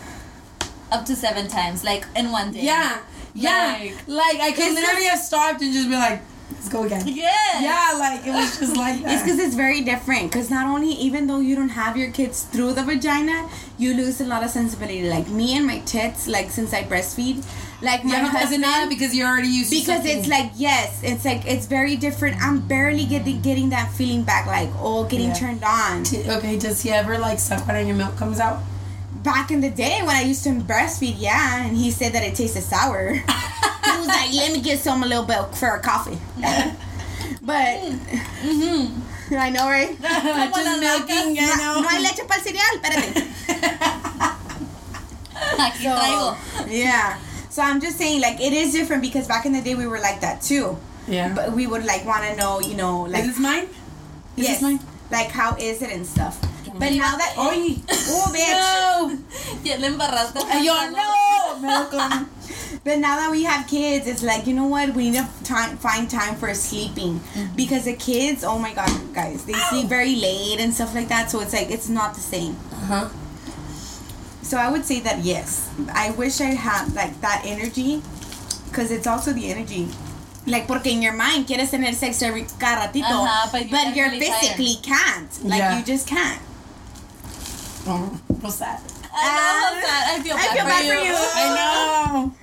up 0.92 1.06
to 1.06 1.16
seven 1.16 1.48
times, 1.48 1.84
like 1.84 2.06
in 2.16 2.32
one 2.32 2.52
day. 2.52 2.62
Yeah, 2.64 3.00
yeah. 3.34 3.78
Like- 3.80 3.96
Like, 4.08 4.40
I 4.42 4.52
could 4.52 4.74
literally 4.74 5.06
have 5.06 5.20
stopped 5.20 5.62
and 5.62 5.72
just 5.74 5.88
be 5.90 5.96
like, 5.96 6.22
let's 6.60 6.70
go 6.70 6.84
again. 6.84 7.08
Yeah. 7.08 7.62
Yeah, 7.62 7.96
like 7.98 8.28
it 8.28 8.32
was 8.32 8.60
just 8.60 8.76
like 8.76 9.02
that. 9.04 9.14
It's 9.14 9.24
because 9.24 9.40
it's 9.40 9.56
very 9.56 9.82
different. 9.82 10.32
Because 10.32 10.50
not 10.50 10.68
only, 10.68 10.92
even 10.92 11.28
though 11.28 11.40
you 11.40 11.56
don't 11.56 11.70
have 11.70 11.96
your 11.96 12.12
kids 12.12 12.44
through 12.44 12.74
the 12.74 12.84
vagina, 12.84 13.50
you 13.78 13.94
lose 13.94 14.20
a 14.20 14.26
lot 14.26 14.44
of 14.44 14.50
sensibility. 14.50 15.10
Like 15.10 15.28
me 15.30 15.56
and 15.58 15.66
my 15.66 15.80
tits, 15.80 16.28
like 16.28 16.50
since 16.52 16.74
I 16.74 16.84
breastfeed, 16.84 17.46
like 17.82 18.04
my 18.04 18.12
yeah, 18.12 18.24
because 18.28 18.50
husband, 18.50 18.90
because 18.90 19.16
you're 19.16 19.28
already 19.28 19.48
used 19.48 19.72
because 19.72 20.04
it's 20.06 20.28
like 20.28 20.52
yes, 20.56 21.00
it's 21.02 21.24
like 21.24 21.46
it's 21.46 21.66
very 21.66 21.96
different. 21.96 22.42
I'm 22.42 22.60
barely 22.68 23.06
getting 23.06 23.42
getting 23.42 23.70
that 23.70 23.92
feeling 23.94 24.24
back, 24.24 24.46
like 24.48 24.70
oh, 24.80 25.06
getting 25.06 25.30
Yeah. 25.30 25.34
turned 25.36 25.64
on. 25.64 26.02
Okay, 26.38 26.58
does 26.60 26.82
he 26.82 26.92
ever 26.92 27.18
like 27.18 27.40
suck 27.40 27.66
when 27.68 27.88
your 27.88 27.96
milk 27.96 28.18
comes 28.18 28.40
out? 28.40 28.60
Back 29.24 29.52
in 29.52 29.60
the 29.62 29.70
day 29.70 30.00
when 30.02 30.16
I 30.16 30.22
used 30.22 30.44
to 30.46 30.50
breastfeed, 30.52 31.16
yeah, 31.18 31.66
and 31.66 31.76
he 31.76 31.92
said 31.92 32.14
that 32.14 32.24
it 32.24 32.36
tasted 32.36 32.62
sour. 32.64 33.14
he 33.14 33.22
was 34.00 34.08
like, 34.08 34.32
"Let 34.34 34.54
me 34.54 34.62
get 34.62 34.80
some 34.80 35.04
a 35.04 35.06
little 35.06 35.26
bit 35.26 35.56
for 35.56 35.70
a 35.76 35.80
coffee." 35.82 36.18
but 37.42 37.80
Mm-hmm. 38.42 39.36
I 39.36 39.50
know, 39.50 39.68
right? 39.70 39.94
just 40.00 40.80
milking, 40.82 41.36
you 41.36 41.42
No, 41.42 41.56
know. 41.56 41.82
no 41.82 41.88
hay 41.88 42.02
leche 42.02 42.26
para 42.28 42.40
el 42.40 42.44
cereal, 42.44 42.80
espérate. 42.80 44.30
So, 45.82 46.38
yeah. 46.68 47.20
So 47.50 47.62
I'm 47.62 47.80
just 47.82 47.98
saying, 47.98 48.22
like, 48.22 48.40
it 48.40 48.54
is 48.54 48.72
different 48.74 49.02
because 49.02 49.28
back 49.28 49.46
in 49.46 49.54
the 49.54 49.62
day 49.62 49.76
we 49.76 49.86
were 49.88 50.00
like 50.00 50.22
that 50.22 50.42
too. 50.42 50.78
Yeah. 51.08 51.34
But 51.34 51.54
we 51.54 51.68
would 51.68 51.86
like 51.86 52.06
want 52.06 52.24
to 52.26 52.36
know, 52.36 52.60
you 52.60 52.76
know, 52.76 53.02
like, 53.04 53.24
is 53.24 53.30
this 53.32 53.40
mine? 53.40 53.64
Is 54.38 54.46
yes, 54.48 54.48
this 54.48 54.62
mine? 54.62 54.80
like 55.12 55.28
how 55.30 55.56
is 55.58 55.82
it 55.82 55.90
and 55.92 56.06
stuff. 56.06 56.40
But 56.80 56.94
now 56.94 57.18
that, 57.18 57.36
Oy. 57.38 57.76
oh, 57.92 58.32
bitch. 58.34 59.66
Ya 59.66 59.76
le 59.78 59.88
embarraste. 59.88 60.40
Yo 60.64 60.74
no. 60.92 62.26
But 62.84 63.00
now 63.00 63.18
that 63.18 63.30
we 63.30 63.44
have 63.44 63.68
kids, 63.68 64.08
it's 64.08 64.24
like 64.24 64.48
you 64.48 64.54
know 64.54 64.66
what? 64.68 64.96
We 64.96 65.10
need 65.12 65.20
to 65.20 65.44
time, 65.44 65.76
find 65.78 66.10
time 66.10 66.36
for 66.36 66.54
sleeping 66.54 67.20
because 67.56 67.84
the 67.84 67.94
kids, 67.96 68.44
oh 68.46 68.58
my 68.58 68.74
god, 68.74 68.90
guys, 69.14 69.44
they 69.46 69.54
sleep 69.54 69.88
very 69.88 70.16
late 70.16 70.60
and 70.62 70.74
stuff 70.74 70.96
like 70.96 71.10
that. 71.10 71.30
So 71.30 71.42
it's 71.42 71.52
like 71.54 71.70
it's 71.70 71.90
not 71.90 72.16
the 72.16 72.22
same. 72.22 72.56
Uh-huh. 72.72 73.10
So 74.42 74.58
I 74.58 74.72
would 74.72 74.86
say 74.86 75.02
that 75.02 75.20
yes, 75.26 75.70
I 75.94 76.12
wish 76.12 76.40
I 76.40 76.56
had 76.56 76.94
like 76.96 77.20
that 77.22 77.44
energy, 77.46 78.02
because 78.70 78.92
it's 78.92 79.06
also 79.06 79.34
the 79.34 79.52
energy. 79.52 79.90
Like, 80.48 80.66
porque 80.66 80.88
in 80.88 81.02
your 81.04 81.14
mind 81.14 81.46
quieres 81.48 81.70
tener 81.70 81.92
sex 81.92 82.22
every 82.24 82.46
cada 82.58 82.88
ratito, 82.88 83.04
Ajá, 83.06 83.52
but 83.52 83.70
but, 83.70 83.94
you're 83.96 84.10
really 84.10 84.26
tired. 84.26 84.40
physically 84.40 84.76
can't. 84.82 85.44
Like, 85.46 85.60
Yeah. 85.60 85.78
you 85.78 85.84
just 85.86 86.08
can't. 86.08 86.42
Oh, 87.88 88.06
what's 88.42 88.58
that? 88.60 88.82
I 89.12 89.26
know 89.36 89.78
uh, 89.78 89.82
that. 89.82 90.02
I 90.14 90.22
feel 90.22 90.36
I 90.36 90.38
bad 90.38 90.52
feel 90.54 90.64
for 90.64 90.70
bad 90.70 90.86
you. 90.86 90.94
for 90.94 91.06
you. 91.06 91.16
I 91.16 91.46
know. 91.56 92.34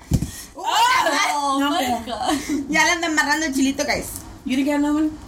Oh 0.58 1.56
No, 1.60 1.70
my 1.70 2.02
god. 2.06 2.38
Ya 2.70 2.82
le 2.84 2.90
andan 2.96 3.12
amarrando 3.12 3.46
el 3.46 3.52
chilito, 3.52 3.84
guys. 3.86 4.20
You 4.44 4.56
didn't 4.56 4.66
get 4.66 4.76
another 4.80 4.94
one? 4.94 5.18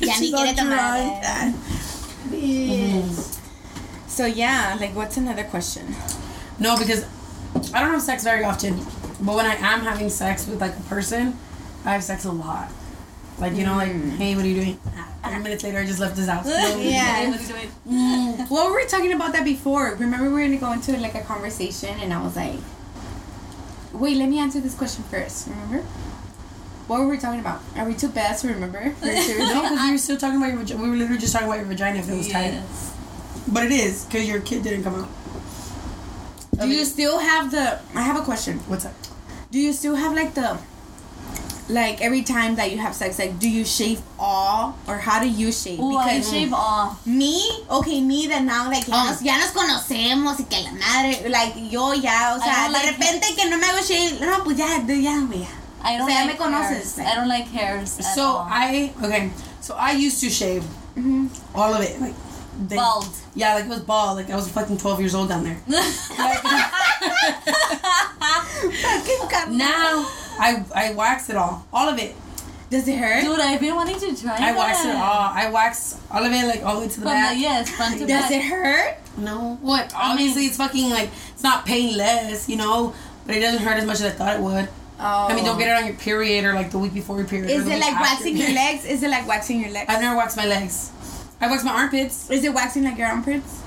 Ya 0.00 0.14
ni 0.20 0.26
She's 0.28 0.34
all 0.34 0.42
quiere 0.44 0.54
tomar. 0.56 1.20
drunk. 1.22 1.56
Eh. 2.34 3.02
So 4.08 4.26
yeah, 4.26 4.76
like, 4.80 4.94
what's 4.94 5.16
another 5.16 5.44
question? 5.44 5.94
No, 6.58 6.76
because 6.76 7.04
I 7.72 7.80
don't 7.80 7.90
have 7.92 8.02
sex 8.02 8.24
very 8.24 8.44
often. 8.44 8.76
But 9.20 9.34
when 9.36 9.46
I 9.46 9.54
am 9.56 9.80
having 9.80 10.10
sex 10.10 10.46
with 10.46 10.60
like 10.60 10.76
a 10.76 10.82
person, 10.88 11.38
I 11.84 11.92
have 11.92 12.02
sex 12.04 12.24
a 12.24 12.32
lot. 12.32 12.68
Like 13.38 13.54
you 13.54 13.64
know, 13.64 13.76
like 13.76 13.92
mm. 13.92 14.16
hey, 14.16 14.34
what 14.34 14.44
are 14.44 14.48
you 14.48 14.60
doing? 14.60 14.80
Thirty 15.22 15.42
minutes 15.42 15.64
later, 15.64 15.78
I 15.78 15.86
just 15.86 16.00
left 16.00 16.16
his 16.16 16.28
house. 16.28 16.46
Yeah. 16.78 17.28
What 17.30 17.38
are 17.38 17.42
you 17.42 17.48
doing? 17.48 17.70
Mm. 17.88 18.50
Well, 18.50 18.68
we 18.68 18.72
were 18.72 18.88
talking 18.88 19.12
about 19.12 19.32
that 19.32 19.44
before. 19.44 19.94
Remember, 19.98 20.26
we 20.26 20.32
were 20.32 20.40
gonna 20.40 20.56
go 20.56 20.72
into 20.72 20.96
like 20.98 21.14
a 21.14 21.22
conversation, 21.22 21.98
and 22.00 22.12
I 22.12 22.22
was 22.22 22.36
like, 22.36 22.58
"Wait, 23.92 24.16
let 24.16 24.28
me 24.28 24.38
answer 24.38 24.60
this 24.60 24.74
question 24.74 25.04
first. 25.04 25.48
Remember? 25.48 25.82
What 26.86 27.00
were 27.00 27.08
we 27.08 27.18
talking 27.18 27.40
about? 27.40 27.60
Are 27.76 27.84
we 27.84 27.94
too 27.94 28.08
bad 28.08 28.38
to 28.38 28.48
remember? 28.48 28.94
No, 29.02 29.62
because 29.62 29.80
we 29.80 29.90
were 29.90 29.98
still 29.98 30.16
talking 30.16 30.38
about 30.38 30.52
your 30.52 30.58
vagina. 30.58 30.82
We 30.82 30.90
were 30.90 30.96
literally 30.96 31.20
just 31.20 31.32
talking 31.32 31.48
about 31.48 31.58
your 31.58 31.66
vagina 31.66 31.98
if 31.98 32.08
it 32.08 32.16
was 32.16 32.28
tight. 32.28 32.52
Yes. 32.52 32.94
But 33.48 33.64
it 33.64 33.72
is 33.72 34.04
because 34.04 34.28
your 34.28 34.40
kid 34.40 34.62
didn't 34.62 34.84
come 34.84 34.94
out. 35.02 35.08
Do 36.60 36.68
you 36.68 36.84
still 36.84 37.18
have 37.18 37.50
the? 37.50 37.80
I 37.94 38.02
have 38.02 38.16
a 38.16 38.22
question. 38.24 38.58
What's 38.70 38.84
that? 38.84 38.94
Do 39.50 39.58
you 39.58 39.72
still 39.72 39.96
have 39.96 40.14
like 40.14 40.34
the? 40.34 40.58
Like 41.68 42.00
every 42.00 42.22
time 42.22 42.54
that 42.56 42.70
you 42.70 42.78
have 42.78 42.94
sex, 42.94 43.18
like 43.18 43.38
do 43.40 43.48
you 43.50 43.64
shave 43.64 44.00
all 44.20 44.76
or 44.86 44.98
how 44.98 45.18
do 45.20 45.28
you 45.28 45.50
shave? 45.50 45.80
Ooh, 45.80 45.96
I 45.96 46.20
shave 46.20 46.52
off. 46.52 47.04
Me, 47.06 47.42
okay, 47.68 48.00
me 48.00 48.28
that 48.28 48.44
now 48.44 48.70
like 48.70 48.86
ya, 48.86 48.94
Oh. 48.94 49.06
nos, 49.10 49.20
ya 49.22 49.36
nos 49.38 49.50
conocemos 49.50 50.38
y 50.38 50.44
que 50.44 50.62
la 50.62 50.70
madre, 50.72 51.28
like 51.28 51.54
yo 51.70 51.92
ya, 51.92 52.36
o 52.36 52.40
sea, 52.40 52.68
de 52.68 52.72
like 52.72 52.86
repente 52.92 53.34
que 53.34 53.50
no 53.50 53.58
me 53.58 53.66
hago 53.66 53.82
shave, 53.82 54.20
no, 54.20 54.44
pues 54.44 54.56
ya, 54.58 54.78
de- 54.86 55.02
ya, 55.02 55.18
güey, 55.26 55.40
ya. 55.40 55.48
I 55.82 55.98
don't 55.98 56.02
O 56.02 56.06
sea, 56.08 56.20
ya 56.20 56.24
like 56.26 56.38
me 56.38 56.44
conoces, 56.44 56.96
like- 56.98 57.06
I 57.08 57.14
don't 57.16 57.28
like 57.28 57.46
hairs. 57.48 57.98
at 57.98 58.14
So 58.14 58.22
all. 58.22 58.46
I 58.48 58.92
okay. 59.02 59.30
So 59.60 59.74
I 59.76 59.90
used 59.92 60.20
to 60.20 60.30
shave 60.30 60.62
Mm-hmm. 60.96 61.26
all 61.54 61.74
of 61.74 61.82
it, 61.82 62.00
like 62.00 62.14
they- 62.68 62.76
Bald. 62.76 63.08
Yeah, 63.34 63.54
like 63.54 63.64
it 63.66 63.70
was 63.70 63.80
bald. 63.80 64.16
Like 64.16 64.30
I 64.30 64.36
was 64.36 64.48
fucking 64.48 64.78
twelve 64.78 64.98
years 65.00 65.14
old 65.16 65.28
down 65.28 65.42
there. 65.44 65.58
Like, 66.16 66.42
now 69.50 70.06
I 70.38 70.64
I 70.74 70.92
wax 70.94 71.30
it 71.30 71.36
all, 71.36 71.66
all 71.72 71.88
of 71.88 71.98
it. 71.98 72.14
Does 72.68 72.88
it 72.88 72.98
hurt? 72.98 73.22
Dude, 73.22 73.38
I've 73.38 73.60
been 73.60 73.76
wanting 73.76 73.98
to 74.00 74.20
try 74.20 74.34
it. 74.34 74.40
I 74.40 74.52
that. 74.52 74.58
wax 74.58 74.84
it 74.84 74.96
all. 74.96 75.30
I 75.32 75.50
wax 75.50 76.00
all 76.10 76.24
of 76.24 76.32
it, 76.32 76.46
like 76.46 76.64
all 76.64 76.74
the 76.74 76.80
way 76.80 76.88
to 76.88 76.94
the 76.94 77.02
From 77.02 77.12
back. 77.12 77.34
the, 77.34 77.40
yes, 77.40 77.70
front 77.70 77.98
to 77.98 78.06
Does 78.06 78.22
back. 78.22 78.30
it 78.32 78.42
hurt? 78.42 78.96
No, 79.16 79.58
what? 79.62 79.92
Obviously, 79.94 80.46
it's 80.46 80.56
fucking 80.56 80.90
like 80.90 81.10
it's 81.32 81.44
not 81.44 81.64
painless, 81.64 82.48
you 82.48 82.56
know, 82.56 82.92
but 83.24 83.36
it 83.36 83.40
doesn't 83.40 83.62
hurt 83.62 83.76
as 83.76 83.84
much 83.84 83.96
as 83.96 84.06
I 84.06 84.10
thought 84.10 84.36
it 84.36 84.42
would. 84.42 84.68
Oh. 84.98 85.26
I 85.28 85.34
mean, 85.34 85.44
don't 85.44 85.56
oh. 85.56 85.58
get 85.58 85.68
it 85.68 85.80
on 85.80 85.86
your 85.86 85.96
period 85.96 86.44
or 86.44 86.54
like 86.54 86.70
the 86.70 86.78
week 86.78 86.94
before 86.94 87.18
your 87.18 87.26
period. 87.26 87.50
Is 87.50 87.66
it 87.66 87.78
like 87.78 87.92
after. 87.92 88.02
waxing 88.02 88.36
your 88.36 88.52
legs? 88.52 88.84
Is 88.84 89.02
it 89.02 89.10
like 89.10 89.28
waxing 89.28 89.60
your 89.60 89.70
legs? 89.70 89.86
I've 89.88 90.00
never 90.00 90.16
waxed 90.16 90.36
my 90.36 90.46
legs. 90.46 90.90
I 91.40 91.48
wax 91.48 91.62
my 91.62 91.72
armpits. 91.72 92.30
Is 92.30 92.42
it 92.44 92.52
waxing 92.52 92.82
like 92.82 92.98
your 92.98 93.08
armpits? 93.08 93.62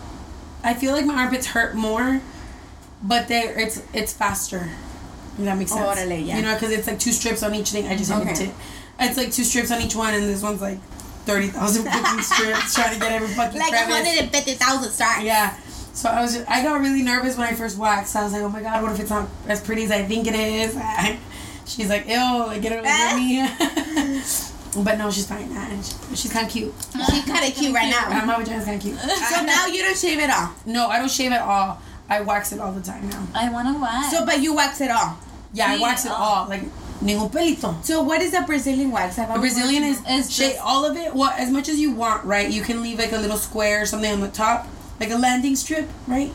I 0.64 0.74
feel 0.74 0.92
like 0.92 1.06
my 1.06 1.16
armpits 1.16 1.48
hurt 1.48 1.76
more, 1.76 2.22
but 3.02 3.28
they 3.28 3.44
it's 3.44 3.82
it's 3.94 4.12
faster. 4.12 4.70
If 5.40 5.46
that 5.46 5.58
makes 5.58 5.72
sense. 5.72 6.00
Órale, 6.00 6.26
yeah. 6.28 6.36
You 6.38 6.42
know, 6.44 6.54
because 6.54 6.72
it's 6.72 6.86
like 6.88 7.00
two 7.00 7.12
strips 7.12 7.42
on 7.44 7.56
each 7.56 7.70
thing. 7.72 7.88
I 7.88 7.96
just 7.96 8.12
hit 8.12 8.22
Okay. 8.22 8.46
it. 8.46 8.54
It's 9.00 9.18
like 9.18 9.32
two 9.32 9.44
strips 9.46 9.72
on 9.72 9.82
each 9.82 9.96
one, 9.96 10.14
and 10.14 10.24
this 10.24 10.44
one's 10.44 10.62
like 10.62 10.80
thirty 11.26 11.48
thousand 11.48 11.84
fucking 11.92 12.22
strips 12.24 12.76
trying 12.76 12.94
to 12.94 13.00
get 13.00 13.12
every 13.14 13.30
fucking 13.30 13.60
Like 13.60 13.72
crevice. 13.72 14.06
150,000 14.06 14.92
stars. 14.92 15.24
Yeah. 15.24 15.56
So 15.94 16.10
I 16.10 16.22
was 16.22 16.34
just, 16.36 16.50
I 16.50 16.62
got 16.64 16.80
really 16.82 17.02
nervous 17.02 17.38
when 17.38 17.48
I 17.48 17.54
first 17.54 17.78
waxed. 17.78 18.16
I 18.16 18.24
was 18.24 18.34
like, 18.34 18.42
oh 18.42 18.50
my 18.50 18.62
god, 18.62 18.84
what 18.84 18.92
if 18.94 19.00
it's 19.00 19.10
not 19.10 19.28
as 19.48 19.62
pretty 19.62 19.84
as 19.86 19.92
I 19.92 20.04
think 20.04 20.28
it 20.28 20.36
is? 20.36 20.78
She's 21.66 21.90
like, 21.90 22.08
ew, 22.08 22.16
like 22.48 22.62
get 22.62 22.72
it 22.74 22.80
away 22.80 22.90
from 22.90 23.20
eh? 23.20 24.16
me. 24.16 24.84
but 24.84 24.98
no, 24.98 25.12
she's 25.12 25.28
fine. 25.28 25.54
Nah, 25.54 25.68
She's 26.16 26.32
kind 26.34 26.46
of 26.48 26.52
cute. 26.52 26.74
She's 27.12 27.26
kind 27.26 27.46
of 27.46 27.54
cute 27.56 27.74
right 27.74 27.90
now. 27.90 28.10
My 28.26 28.38
vagina's 28.38 28.66
kind 28.66 28.78
of 28.78 28.82
cute. 28.82 28.98
So 29.00 29.44
now 29.44 29.68
you 29.68 29.84
don't 29.84 29.98
shave 29.98 30.20
it 30.20 30.30
all. 30.30 30.52
No, 30.66 30.88
I 30.88 30.98
don't 31.00 31.12
shave 31.12 31.32
at 31.32 31.42
all. 31.42 31.80
I 32.10 32.22
wax 32.22 32.52
it 32.54 32.60
all 32.60 32.72
the 32.72 32.82
time 32.82 33.08
now. 33.10 33.28
I 33.36 33.52
wanna 33.52 33.78
wax. 33.80 34.10
So, 34.12 34.26
but 34.26 34.42
you 34.42 34.56
wax 34.56 34.82
it 34.82 34.90
all. 34.90 35.18
Yeah, 35.54 35.68
I 35.72 35.80
wax 35.80 36.06
it 36.06 36.12
oh. 36.12 36.16
all. 36.16 36.48
Like, 36.50 36.64
ningún 37.02 37.32
pelito. 37.32 37.84
So, 37.84 38.02
what 38.04 38.22
is 38.22 38.34
a 38.34 38.42
Brazilian 38.42 38.92
wax? 38.92 39.18
I've 39.18 39.30
A 39.36 39.40
Brazilian 39.40 39.84
is, 39.84 40.02
It's 40.06 40.30
shave 40.32 40.54
just- 40.54 40.62
all 40.64 40.86
of 40.86 40.96
it. 40.98 41.14
Well, 41.16 41.32
as 41.38 41.50
much 41.50 41.70
as 41.70 41.80
you 41.80 41.92
want, 41.92 42.24
right? 42.26 42.50
You 42.50 42.62
can 42.62 42.82
leave 42.84 43.00
like 43.00 43.12
a 43.14 43.18
little 43.18 43.38
square 43.38 43.82
or 43.82 43.86
something 43.86 44.12
on 44.12 44.20
the 44.22 44.28
top, 44.30 44.68
like 45.00 45.10
a 45.12 45.16
landing 45.18 45.56
strip, 45.56 45.90
right? 46.08 46.32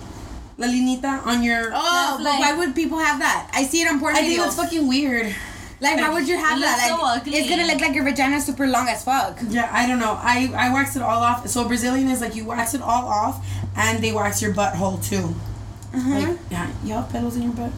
La 0.59 0.67
linita 0.67 1.25
on 1.27 1.43
your. 1.43 1.71
Oh, 1.75 2.15
but 2.19 2.25
like- 2.25 2.41
why 2.41 2.53
would 2.55 2.75
people 2.75 2.99
have 2.99 3.19
that? 3.21 3.51
I 3.53 3.65
see 3.65 3.83
it 3.83 3.89
on 3.91 4.01
porn 4.01 4.15
I 4.17 4.21
think 4.21 4.39
videos. 4.41 4.45
that's 4.45 4.57
fucking 4.57 4.87
weird. 4.89 5.35
like, 5.81 5.97
why 5.99 6.09
would 6.11 6.27
you 6.27 6.39
have 6.39 6.59
It 6.59 6.63
that? 6.63 6.79
Like, 6.79 6.89
so 6.99 7.07
ugly. 7.07 7.37
it's 7.37 7.49
gonna 7.51 7.67
look 7.67 7.81
like 7.81 7.95
your 7.95 8.05
vagina 8.05 8.41
super 8.41 8.67
long 8.67 8.89
as 8.89 9.05
fuck. 9.05 9.39
Yeah, 9.49 9.69
I 9.71 9.87
don't 9.87 9.99
know. 9.99 10.19
I 10.21 10.51
I 10.57 10.73
wax 10.73 10.97
it 10.97 11.03
all 11.03 11.23
off. 11.23 11.47
So 11.49 11.67
Brazilian 11.69 12.09
is 12.09 12.21
like 12.21 12.35
you 12.35 12.45
wax 12.47 12.73
it 12.75 12.83
all 12.83 13.05
off, 13.07 13.45
and 13.77 14.03
they 14.03 14.13
wax 14.13 14.41
your 14.41 14.55
butthole 14.55 15.03
too. 15.05 15.35
Uh-huh. 15.95 16.11
Like, 16.11 16.39
yeah, 16.51 16.71
you 16.85 16.95
have 16.95 17.09
pedos 17.11 17.37
in 17.37 17.43
your 17.43 17.53
butt. 17.53 17.71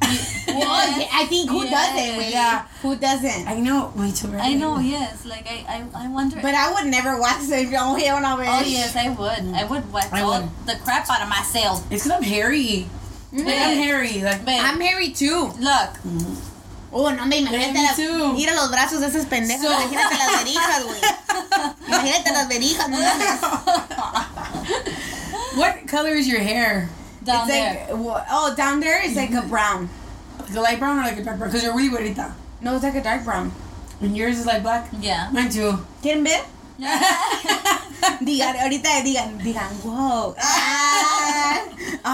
Well, 0.50 0.98
yeah, 0.98 1.06
I 1.12 1.24
think 1.26 1.48
who 1.48 1.62
Yes. 1.64 1.70
doesn't? 1.72 2.16
Wait, 2.18 2.32
Yeah. 2.32 2.64
Who 2.82 2.96
doesn't? 2.96 3.46
I 3.48 3.60
know. 3.60 3.92
Me 3.96 4.10
too. 4.12 4.34
I 4.36 4.54
know, 4.54 4.78
yes. 4.78 5.24
Like 5.24 5.46
I, 5.48 5.64
I, 5.68 5.84
I 6.04 6.08
wonder. 6.08 6.38
But 6.42 6.54
I 6.54 6.72
would 6.74 6.86
never 6.90 7.18
wax 7.20 7.48
it. 7.50 7.72
Oh 7.78 7.94
hell 7.94 8.20
no, 8.20 8.36
bitch. 8.36 8.48
oh 8.48 8.62
yes, 8.66 8.94
I 8.96 9.08
would. 9.10 9.54
I 9.54 9.64
would 9.64 9.90
wax 9.92 10.12
I 10.12 10.20
all 10.22 10.40
would. 10.42 10.50
the 10.66 10.76
crap 10.82 11.08
out 11.08 11.22
of 11.22 11.28
myself. 11.28 11.84
It's 11.90 12.02
because 12.04 12.10
I'm 12.18 12.22
hairy. 12.22 12.86
Mm. 13.32 13.44
Like, 13.46 13.58
I'm 13.58 13.76
hairy. 13.78 14.20
Like 14.22 14.44
But 14.44 14.60
I'm 14.60 14.80
hairy 14.80 15.10
too. 15.10 15.52
look, 15.60 15.94
mm-hmm. 16.02 16.34
Oh, 16.92 17.08
no, 17.14 17.24
me 17.24 17.38
imagínate 17.46 17.72
me 17.72 17.84
la- 17.86 17.94
too. 17.94 18.32
Mira 18.34 18.52
los 18.54 18.68
brazos 18.70 18.98
de 19.00 19.06
esas 19.06 19.24
pendejas. 19.26 19.62
So- 19.62 19.70
imagínate 19.70 20.16
las 20.18 20.30
verijas, 20.42 20.82
güey. 20.82 21.00
Imagínate 21.86 22.30
las 22.32 22.48
verijas, 22.48 22.88
no 22.90 22.98
what 25.56 25.86
color 25.86 26.14
is 26.14 26.26
your 26.26 26.40
hair? 26.40 26.88
Down 27.24 27.48
it's 27.48 27.48
there. 27.48 27.86
like, 27.90 27.96
wha- 28.04 28.24
oh, 28.30 28.54
down 28.56 28.80
there 28.80 29.04
is 29.04 29.16
like 29.16 29.32
a 29.32 29.42
brown. 29.42 29.88
Like 30.38 30.54
a 30.56 30.60
light 30.60 30.78
brown 30.78 30.98
or 30.98 31.02
like 31.02 31.18
a 31.18 31.24
dark 31.24 31.38
brown? 31.38 31.50
Because 31.50 31.62
you're 31.64 31.76
really 31.76 31.90
bonita. 31.90 32.34
No, 32.60 32.74
it's 32.74 32.84
like 32.84 32.94
a 32.94 33.02
dark 33.02 33.24
brown. 33.24 33.52
And 34.00 34.16
yours 34.16 34.38
is 34.38 34.46
like 34.46 34.62
black. 34.62 34.88
yeah. 35.00 35.28
Mine 35.32 35.50
too. 35.50 35.78
¿Quieren 36.02 36.24
ver? 36.24 36.40
Digan, 38.24 38.56
ahorita 38.56 39.04
digan, 39.04 39.36
digan, 39.44 39.68
wow. 39.84 40.32
Ah, 40.40 41.60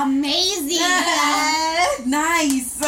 amazing. 0.03 0.83
Ah, 0.83 1.87
Nice. 2.07 2.79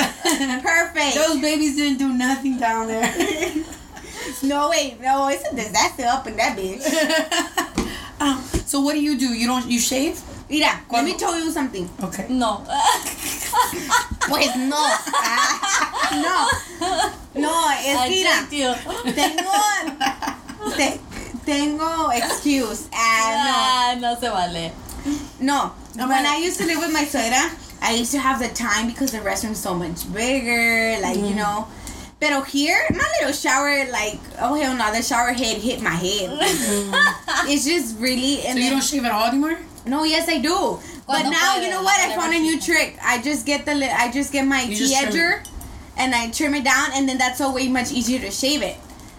perfect. 0.62 1.14
Those 1.14 1.38
babies 1.40 1.76
didn't 1.76 1.98
do 1.98 2.10
nothing 2.10 2.58
down 2.58 2.88
there. 2.88 3.06
No, 4.42 4.70
wait, 4.70 5.00
no, 5.00 5.28
it's 5.30 5.46
a 5.46 5.54
disaster 5.54 6.04
up 6.10 6.26
in 6.26 6.36
that 6.36 6.58
bitch. 6.58 6.82
um, 8.20 8.42
so 8.66 8.80
what 8.80 8.94
do 8.94 9.00
you 9.00 9.16
do? 9.18 9.30
You 9.34 9.46
don't 9.46 9.66
you 9.70 9.78
shave? 9.78 10.18
Mira, 10.48 10.66
let 10.66 11.04
me 11.04 11.12
Cuando- 11.12 11.16
tell 11.18 11.38
you 11.38 11.50
something. 11.52 11.88
Okay. 12.02 12.26
No. 12.30 12.64
Pues 14.28 14.56
no. 14.56 14.76
Ah, 15.14 16.10
no. 16.12 16.48
No, 17.40 17.70
es 17.70 17.96
I 17.98 18.08
que 18.08 18.14
mira, 18.16 18.46
tricked 18.48 19.14
tengo, 19.14 19.52
te- 20.76 21.00
tengo 21.44 22.10
excuse. 22.12 22.88
Ah, 22.92 23.92
Ah, 23.92 23.94
no 24.00 24.14
se 24.18 24.28
vale. 24.28 24.72
no. 25.04 25.14
No. 25.40 25.72
No, 25.96 26.08
When 26.08 26.22
but- 26.24 26.32
I 26.32 26.38
used 26.38 26.58
to 26.58 26.66
live 26.66 26.78
with 26.78 26.92
my 26.92 27.04
suegra, 27.04 27.50
I 27.82 27.92
used 27.92 28.12
to 28.12 28.18
have 28.18 28.38
the 28.40 28.48
time 28.48 28.86
because 28.86 29.12
the 29.12 29.18
restroom's 29.18 29.58
so 29.60 29.74
much 29.74 30.10
bigger, 30.12 30.98
like, 31.00 31.16
Mm. 31.18 31.28
you 31.30 31.34
know. 31.34 31.66
Pero 32.20 32.42
here, 32.42 32.84
my 32.90 33.04
little 33.20 33.32
shower, 33.32 33.86
like, 33.92 34.18
oh 34.40 34.54
hell 34.54 34.74
no, 34.74 34.90
the 34.92 35.02
shower 35.02 35.32
head 35.32 35.58
hit 35.58 35.80
my 35.80 35.94
head. 35.94 36.30
it's 37.48 37.64
just 37.64 37.96
really. 37.98 38.42
So 38.42 38.48
And 38.48 38.58
you 38.58 38.64
then- 38.64 38.72
don't 38.72 38.82
shave 38.84 39.04
at 39.04 39.12
all 39.12 39.26
anymore? 39.26 39.58
No, 39.86 40.04
yes 40.04 40.28
I 40.28 40.38
do. 40.38 40.78
But 41.06 41.22
Cuando 41.22 41.30
now 41.30 41.54
puedes, 41.56 41.64
you 41.64 41.70
know 41.70 41.82
what? 41.82 41.98
I 42.00 42.14
found 42.14 42.34
a 42.34 42.38
new 42.38 42.60
she- 42.60 42.72
trick. 42.72 42.98
I 43.02 43.18
just 43.22 43.46
get 43.46 43.64
the 43.64 43.74
li- 43.74 43.88
I 43.90 44.10
just 44.10 44.32
get 44.32 44.46
my 44.46 44.62
You 44.62 44.76
tea 44.76 44.94
edger, 44.94 45.42
and 45.96 46.14
I 46.14 46.30
trim 46.30 46.54
it 46.54 46.64
down, 46.64 46.90
and 46.94 47.08
then 47.08 47.16
that's 47.18 47.38
so 47.38 47.52
way 47.52 47.68
much 47.68 47.90
easier 47.92 48.18
to 48.20 48.30
shave 48.30 48.62
it. 48.62 48.76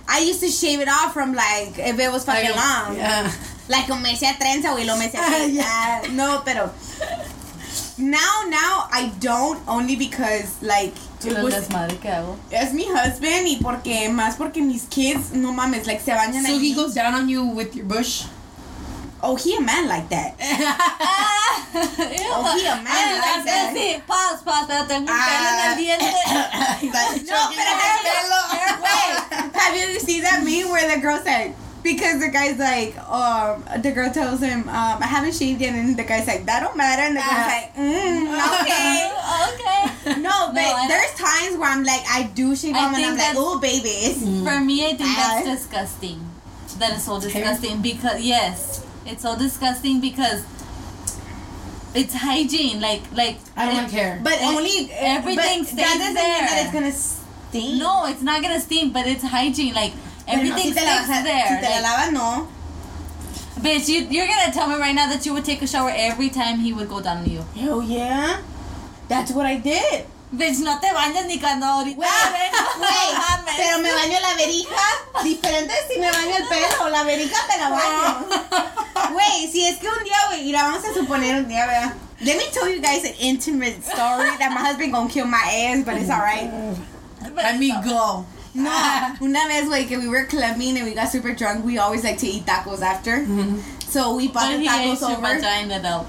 I 0.07 0.19
used 0.19 0.39
to 0.41 0.49
shave 0.49 0.79
it 0.81 0.87
off 0.89 1.13
from 1.13 1.33
like 1.33 1.77
if 1.79 1.99
it 1.99 2.11
was 2.11 2.25
fucking 2.25 2.55
long. 2.55 2.95
Yeah. 2.97 3.31
Like 3.69 3.87
como 3.87 4.01
me 4.01 4.13
hacía 4.13 4.37
trenza, 4.37 4.73
güey, 4.73 4.85
lo 4.85 4.97
me 4.97 5.07
hacía. 5.07 5.47
Yeah. 5.53 5.63
Ah, 5.65 6.07
No, 6.11 6.41
pero 6.45 6.71
now 7.97 8.43
now 8.47 8.87
I 8.91 9.11
don't 9.19 9.61
only 9.67 9.95
because 9.95 10.61
like 10.61 10.93
it 11.23 11.33
El 11.35 11.43
was 11.43 11.53
desmadre 11.53 11.99
que 11.99 12.09
hago. 12.09 12.37
es 12.51 12.73
mi 12.73 12.85
husband 12.85 13.47
y 13.47 13.57
porque 13.61 14.09
más 14.09 14.37
porque 14.37 14.57
mis 14.65 14.85
kids 14.85 15.31
no 15.33 15.51
mames 15.51 15.85
like 15.85 15.99
se 16.01 16.11
bañan 16.13 16.43
So 16.45 16.57
he 16.57 16.73
goes 16.73 16.93
down 16.95 17.13
on 17.13 17.27
you 17.29 17.43
with 17.45 17.75
your 17.75 17.85
bush? 17.85 18.23
Oh, 19.21 19.35
he 19.35 19.55
a 19.57 19.61
man 19.61 19.87
like 19.87 20.07
that. 20.09 20.35
Oh, 22.31 22.55
he 22.57 22.65
a 22.65 22.75
man 22.75 22.87
Ay, 22.87 23.19
like 23.19 23.45
that. 23.45 23.73
Sí, 23.75 24.01
paz, 24.07 24.41
paz, 24.43 24.65
pero 24.67 24.85
tengo 24.87 25.11
un 25.11 25.19
pelo 25.19 25.49
en 25.49 25.59
Ah. 25.59 25.71
el 25.71 25.75
diente. 25.77 26.11
No, 27.27 27.39
but 27.49 27.59
wait, 28.81 29.53
have 29.55 29.75
you 29.75 29.99
seen 29.99 30.23
that 30.23 30.41
meme 30.43 30.69
where 30.71 30.87
the 30.95 31.01
girl 31.01 31.19
said 31.23 31.53
because 31.83 32.19
the 32.19 32.27
guy's 32.29 32.57
like, 32.59 32.97
um, 33.09 33.63
the 33.81 33.91
girl 33.91 34.09
tells 34.11 34.39
him, 34.41 34.67
um, 34.69 34.97
I 35.01 35.05
haven't 35.07 35.33
shaved 35.35 35.61
yet, 35.61 35.73
and 35.75 35.95
the 35.97 36.03
guy's 36.03 36.27
like, 36.27 36.45
that 36.45 36.59
don't 36.61 36.75
matter, 36.75 37.01
and 37.03 37.15
the 37.15 37.21
girl's 37.21 37.31
Ah. 37.31 37.47
like, 37.47 37.75
mm, 37.75 38.27
okay. 38.61 39.11
okay. 39.51 40.21
No, 40.21 40.51
but 40.53 40.63
I- 40.63 40.87
there's 40.87 41.13
times 41.15 41.57
where 41.57 41.69
I'm 41.69 41.83
like, 41.83 42.03
I 42.09 42.23
do 42.35 42.55
shave 42.55 42.75
I 42.75 42.87
and 42.87 42.95
I'm 43.05 43.17
like, 43.17 43.35
oh, 43.37 43.59
babies. 43.59 44.17
For 44.23 44.59
me, 44.59 44.85
I 44.85 44.95
think 44.95 45.15
that's 45.15 45.47
Ah. 45.47 45.51
disgusting. 45.55 46.19
That 46.79 46.93
is 46.97 47.03
so 47.03 47.19
disgusting 47.19 47.81
because 47.81 48.21
yes, 48.21 48.81
it's 49.05 49.21
so 49.23 49.37
disgusting 49.37 49.99
because 50.01 50.43
it's 51.93 52.13
hygiene. 52.13 52.79
Like 52.81 53.01
like 53.13 53.37
I 53.57 53.65
don't 53.71 53.85
it- 53.85 53.91
hair. 53.91 54.19
But 54.23 54.41
only 54.41 54.91
everything 54.93 55.59
but 55.59 55.67
stays 55.67 55.75
that 55.75 55.97
doesn't 55.97 56.13
mean 56.13 56.15
that 56.15 56.61
it's 56.63 56.73
gonna 56.73 56.91
stink. 56.91 57.79
No, 57.81 58.05
it's 58.05 58.21
not 58.21 58.41
gonna 58.41 58.59
stink, 58.59 58.93
but 58.93 59.07
it's 59.07 59.23
hygiene. 59.23 59.73
Like 59.73 59.93
Pero 60.27 60.37
no, 60.43 60.49
everything 60.49 60.73
si 60.73 60.79
te 60.79 60.85
la 60.85 60.93
sticks 60.93 61.07
vas 61.07 61.19
a- 61.19 61.23
there. 61.23 61.47
Si 61.47 61.55
te 61.55 61.69
la 61.69 61.75
Like, 61.75 61.83
lavas, 61.83 62.11
no. 62.13 62.47
bitch, 63.61 63.87
you 63.89 64.01
you're 64.09 64.27
gonna 64.27 64.51
tell 64.53 64.67
me 64.67 64.75
right 64.75 64.93
now 64.95 65.07
that 65.09 65.25
you 65.25 65.33
would 65.33 65.45
take 65.45 65.61
a 65.61 65.67
shower 65.67 65.91
every 65.95 66.29
time 66.29 66.59
he 66.59 66.71
would 66.73 66.87
go 66.89 67.01
down 67.01 67.17
on 67.17 67.25
you. 67.29 67.43
Hell 67.55 67.81
yeah. 67.81 68.41
That's 69.07 69.31
what 69.31 69.45
I 69.47 69.57
did. 69.57 70.05
Bitch, 70.31 70.59
no 70.59 70.79
te 70.79 70.91
bañas 70.93 71.25
ni 71.25 71.39
cuando 71.39 71.65
ahorita. 71.65 71.95
Güey, 71.97 72.09
güey, 72.09 73.17
mames. 73.17 73.55
pero 73.57 73.79
me 73.79 73.91
baño 73.91 74.19
la 74.21 74.33
verija. 74.35 75.23
Diferente 75.23 75.73
si 75.91 75.99
me 75.99 76.11
baño 76.11 76.37
el 76.37 76.47
pelo. 76.47 76.89
La 76.89 77.03
verija 77.03 77.37
me 77.47 77.57
la 77.57 77.69
baño. 77.69 78.25
Güey, 79.13 79.51
si 79.51 79.65
es 79.65 79.77
que 79.79 79.87
un 79.87 80.03
día, 80.03 80.17
güey, 80.27 80.43
mira, 80.43 80.63
vamos 80.63 80.83
a 80.85 80.93
suponer 80.93 81.35
un 81.35 81.47
día, 81.47 81.65
¿verdad? 81.65 81.93
Let 82.21 82.37
me 82.37 82.43
tell 82.53 82.69
you 82.69 82.79
guys 82.81 83.03
an 83.05 83.15
intimate 83.19 83.81
story 83.83 84.29
that 84.39 84.51
my 84.51 84.59
husband 84.61 84.91
gonna 84.91 85.09
kill 85.09 85.25
my 85.25 85.37
ass, 85.37 85.83
but 85.85 85.95
it's 85.95 86.09
alright. 86.11 86.51
I 87.37 87.57
mean, 87.57 87.81
go. 87.83 88.25
No, 88.53 88.71
una 89.21 89.47
vez, 89.47 89.65
güey, 89.67 89.87
que 89.87 89.97
we 89.97 90.07
were 90.09 90.25
clubbing 90.25 90.75
and 90.77 90.85
we 90.85 90.93
got 90.93 91.09
super 91.09 91.33
drunk, 91.33 91.63
we 91.65 91.77
always 91.77 92.03
like 92.03 92.17
to 92.19 92.27
eat 92.27 92.45
tacos 92.45 92.81
after. 92.81 93.25
So 93.89 94.15
we 94.15 94.27
bought 94.27 94.51
But 94.51 94.57
the 94.57 94.59
he 94.59 94.67
tacos 94.67 94.95
ate 94.95 95.01
your 95.01 95.17
over. 95.17 95.81
though. 95.81 96.05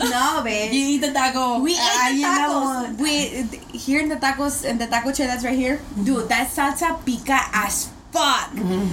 No, 0.00 0.42
bitch. 0.44 0.72
You 0.72 0.86
eat 0.96 1.00
the 1.00 1.12
taco. 1.12 1.60
We 1.60 1.72
ate 1.72 1.78
Ah, 1.80 2.08
the 2.10 2.16
you 2.16 2.22
know 2.22 2.60
tacos. 2.90 2.98
We 2.98 3.78
here 3.78 4.00
in 4.00 4.08
the 4.08 4.16
tacos 4.16 4.64
in 4.64 4.78
the 4.78 4.86
taco 4.86 5.12
chair 5.12 5.26
that's 5.28 5.44
right 5.44 5.56
here, 5.56 5.80
dude. 6.02 6.28
That 6.28 6.48
salsa 6.50 6.98
pica 7.04 7.38
as 7.54 7.90
fuck. 8.10 8.50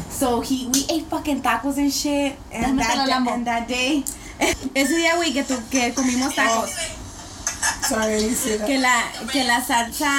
So 0.09 0.41
he 0.41 0.67
we 0.73 0.85
ate 0.89 1.05
fucking 1.07 1.41
tacos 1.41 1.77
and 1.77 1.91
shit. 1.91 2.37
And 2.51 2.77
that 2.79 3.07
Lambo. 3.09 3.31
and 3.33 3.47
that 3.47 3.67
day, 3.67 4.03
ese 4.75 4.91
día 4.93 5.15
güey 5.17 5.33
que 5.33 5.43
tu, 5.43 5.55
que 5.71 5.91
comimos 5.93 6.33
tacos, 6.35 6.69
Sorry, 7.87 8.15
I 8.15 8.19
didn't 8.19 8.35
say 8.35 8.57
that. 8.57 8.67
que 8.67 8.79
la 8.79 9.11
que 9.31 9.43
la 9.43 9.59
salsa 9.61 10.13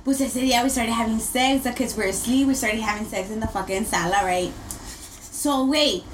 Pues 0.05 0.21
ese 0.21 0.37
día 0.41 0.63
we 0.63 0.71
started 0.71 0.93
having 0.93 1.19
sex 1.19 1.65
because 1.65 1.97
we 1.97 2.05
were 2.05 2.11
asleep. 2.11 2.47
We 2.49 2.55
started 2.55 2.81
having 2.81 3.07
sex 3.09 3.29
in 3.31 3.41
the 3.41 3.49
fucking 3.49 3.85
sala, 3.85 4.23
right? 4.25 4.53
So 5.33 5.67
wait, 5.67 6.05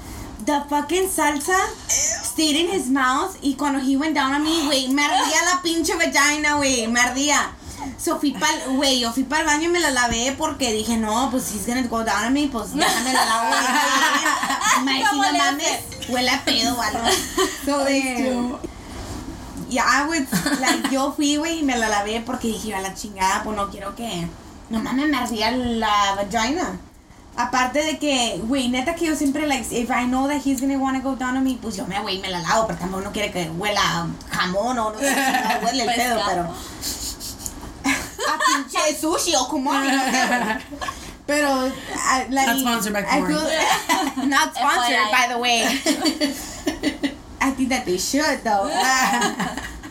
the 0.45 0.63
fucking 0.69 1.07
salsa 1.07 1.57
stayed 1.87 2.55
in 2.55 2.67
his 2.67 2.89
mouth 2.89 3.37
y 3.41 3.55
cuando 3.55 3.79
he 3.79 3.95
went 3.95 4.15
down 4.15 4.33
on 4.33 4.43
me, 4.43 4.65
güey, 4.65 4.87
me 4.89 5.03
ardía 5.03 5.43
la 5.45 5.61
pinche 5.61 5.95
vagina, 5.95 6.57
güey, 6.57 6.87
me 6.87 6.99
ardía. 6.99 7.51
So 7.97 8.17
fui 8.19 8.31
pa'l, 8.31 8.75
güey, 8.75 8.99
yo 8.99 9.11
fui 9.11 9.23
para 9.23 9.41
el 9.41 9.47
baño 9.47 9.69
y 9.69 9.71
me 9.71 9.79
la 9.79 9.91
lavé 9.91 10.35
porque 10.37 10.71
dije, 10.71 10.97
no, 10.97 11.29
pues 11.31 11.53
he's 11.53 11.67
gonna 11.67 11.83
go 11.83 12.03
down 12.03 12.25
on 12.25 12.33
me, 12.33 12.47
pues 12.47 12.73
déjame 12.73 13.13
la 13.13 13.25
lavo. 13.25 13.55
Me 14.83 15.03
¿Cómo 15.09 15.23
no 15.23 15.33
mames, 15.37 15.79
huele 16.09 16.29
a 16.29 16.43
pedo, 16.43 16.75
¿vale? 16.75 16.99
So 17.65 17.83
de, 17.85 18.57
yeah, 19.69 19.85
I 19.85 20.07
would, 20.07 20.27
like, 20.59 20.89
yo 20.91 21.13
fui, 21.13 21.37
güey, 21.37 21.59
y 21.59 21.63
me 21.63 21.77
la 21.77 21.89
lavé 21.89 22.21
porque 22.25 22.47
dije, 22.47 22.73
a 22.73 22.81
la 22.81 22.93
chingada, 22.93 23.43
pues 23.43 23.55
no 23.55 23.69
quiero 23.69 23.95
que, 23.95 24.27
no 24.69 24.79
mames, 24.79 25.09
me 25.09 25.17
ardía 25.17 25.51
la 25.51 26.15
vagina. 26.15 26.79
Aparte 27.35 27.83
de 27.83 27.97
que, 27.97 28.39
güey, 28.43 28.69
neta 28.69 28.93
que 28.93 29.05
yo 29.07 29.15
siempre, 29.15 29.47
like, 29.47 29.65
if 29.71 29.89
I 29.89 30.05
know 30.05 30.27
that 30.27 30.41
he's 30.45 30.61
gonna 30.61 30.77
wanna 30.77 30.99
go 31.01 31.15
down 31.15 31.35
on 31.35 31.43
me, 31.43 31.57
pues 31.59 31.75
yo 31.75 31.85
me, 31.87 31.95
güey, 31.99 32.21
me 32.21 32.29
la 32.29 32.39
lavo, 32.41 32.67
pero 32.67 32.77
tampoco 32.77 33.01
no 33.03 33.11
quiere 33.11 33.31
que 33.31 33.49
huela 33.49 34.07
jamón 34.29 34.77
o 34.77 34.91
no 34.91 34.99
sé, 34.99 35.05
huele 35.63 35.83
el 35.83 35.95
pedo, 35.95 36.21
pero... 36.27 36.43
A 38.25 38.37
pinche 38.39 38.95
sushi 38.99 39.35
o 39.35 39.47
como 39.47 39.73
no 39.73 39.81
sé. 39.83 40.59
Pero, 41.25 41.47
I, 41.47 42.27
like, 42.29 42.47
Not 42.47 42.59
sponsored 42.59 42.93
by 42.93 43.03
feel- 43.03 44.27
not 44.27 44.53
sponsored, 44.53 44.97
FYI. 44.97 45.11
by 45.11 45.27
the 45.29 45.37
way. 45.39 45.63
I 47.39 47.51
think 47.51 47.69
that 47.69 47.85
they 47.85 47.97
should 47.97 48.43
though. 48.43 48.67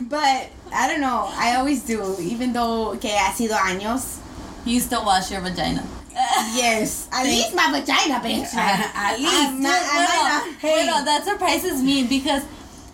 but 0.02 0.50
I 0.74 0.88
don't 0.88 1.00
know. 1.00 1.30
I 1.36 1.56
always 1.56 1.84
do, 1.84 2.16
even 2.20 2.52
though 2.52 2.98
que 3.00 3.10
ha 3.16 3.32
sido 3.32 3.56
años. 3.56 4.18
You 4.66 4.78
still 4.80 5.04
wash 5.06 5.30
your 5.30 5.40
vagina. 5.40 5.82
Yes, 6.14 7.08
at 7.12 7.24
least 7.24 7.54
my 7.54 7.70
vagina, 7.70 8.20
bitch. 8.20 8.52
At 8.54 9.18
least. 9.18 9.32
I'm 9.32 9.62
not, 9.62 9.82
I'm 9.82 10.04
not, 10.52 10.60
bueno, 10.60 11.04
that 11.04 11.24
surprises 11.24 11.82
me 11.82 12.04
because 12.06 12.42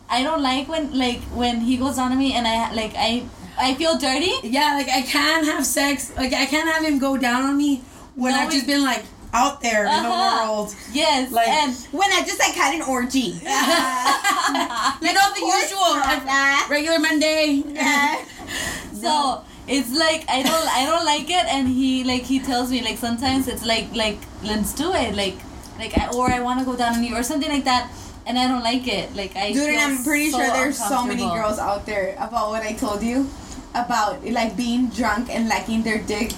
I 0.09 0.23
don't 0.23 0.43
like 0.43 0.69
when 0.69 0.97
like 0.97 1.21
when 1.35 1.61
he 1.61 1.77
goes 1.77 1.99
on 1.99 2.11
to 2.11 2.17
me 2.17 2.33
and 2.35 2.47
I 2.47 2.73
like 2.73 2.93
I 2.97 3.25
I 3.59 3.75
feel 3.75 3.99
dirty. 3.99 4.33
Yeah, 4.45 4.75
like 4.75 4.89
I 4.89 5.03
can't 5.03 5.45
have 5.47 5.67
sex. 5.67 6.13
Like 6.17 6.33
I 6.33 6.47
can't 6.47 6.69
have 6.69 6.85
him 6.85 6.99
go 6.99 7.17
down 7.17 7.43
on 7.43 7.57
me 7.57 7.83
when 8.15 8.33
No, 8.33 8.41
I've 8.41 8.51
just 8.53 8.67
been 8.67 8.83
like 8.85 9.05
out 9.35 9.61
there 9.61 9.85
in 9.85 9.91
the 10.03 10.09
Uh-huh. 10.09 10.47
world. 10.47 10.75
Yes, 10.93 11.31
Like- 11.33 11.49
and 11.49 11.75
when 11.93 12.11
I 12.13 12.23
just 12.25 12.39
like 12.39 12.55
had 12.55 12.75
an 12.75 12.83
orgy. 12.83 13.41
You 15.05 15.13
know 15.13 15.29
the 15.35 15.45
usual 15.45 16.01
regular 16.71 16.99
Monday. 16.99 17.63
Yeah. 17.67 18.25
so 18.95 19.43
it's 19.69 19.93
like 19.97 20.25
I 20.29 20.43
don't 20.43 20.69
I 20.69 20.87
don't 20.87 21.05
like 21.05 21.29
it 21.29 21.47
and 21.47 21.69
he 21.69 22.05
like 22.05 22.23
he 22.23 22.41
tells 22.41 22.71
me 22.71 22.83
like 22.83 22.97
sometimes 22.97 23.49
it's 23.49 23.65
like 23.65 23.95
like 23.95 24.19
let's 24.43 24.73
do 24.75 24.93
it 24.95 25.15
like 25.15 25.37
like 25.79 25.97
I, 25.97 26.09
or 26.11 26.31
I 26.31 26.41
want 26.41 26.59
to 26.61 26.65
go 26.65 26.77
down 26.77 26.97
on 26.97 27.05
you 27.05 27.15
or 27.15 27.23
something 27.23 27.51
like 27.51 27.65
that 27.65 27.91
and 28.27 28.39
I 28.39 28.49
don't 28.49 28.63
like 28.63 28.87
it 28.89 29.15
like 29.15 29.37
I 29.37 29.53
dude, 29.53 29.69
and 29.69 29.81
I'm 29.81 30.05
pretty 30.05 30.31
so 30.31 30.39
sure 30.39 30.47
there's 30.49 30.79
so 30.79 31.05
many 31.05 31.23
girls 31.23 31.59
out 31.59 31.87
there 31.87 32.15
about 32.19 32.51
what 32.51 32.63
I 32.63 32.73
told 32.73 33.03
you 33.03 33.29
about 33.75 34.25
like 34.25 34.57
being 34.57 34.89
drunk 34.89 35.29
and 35.31 35.49
liking 35.49 35.83
their 35.83 35.99
dick 36.03 36.33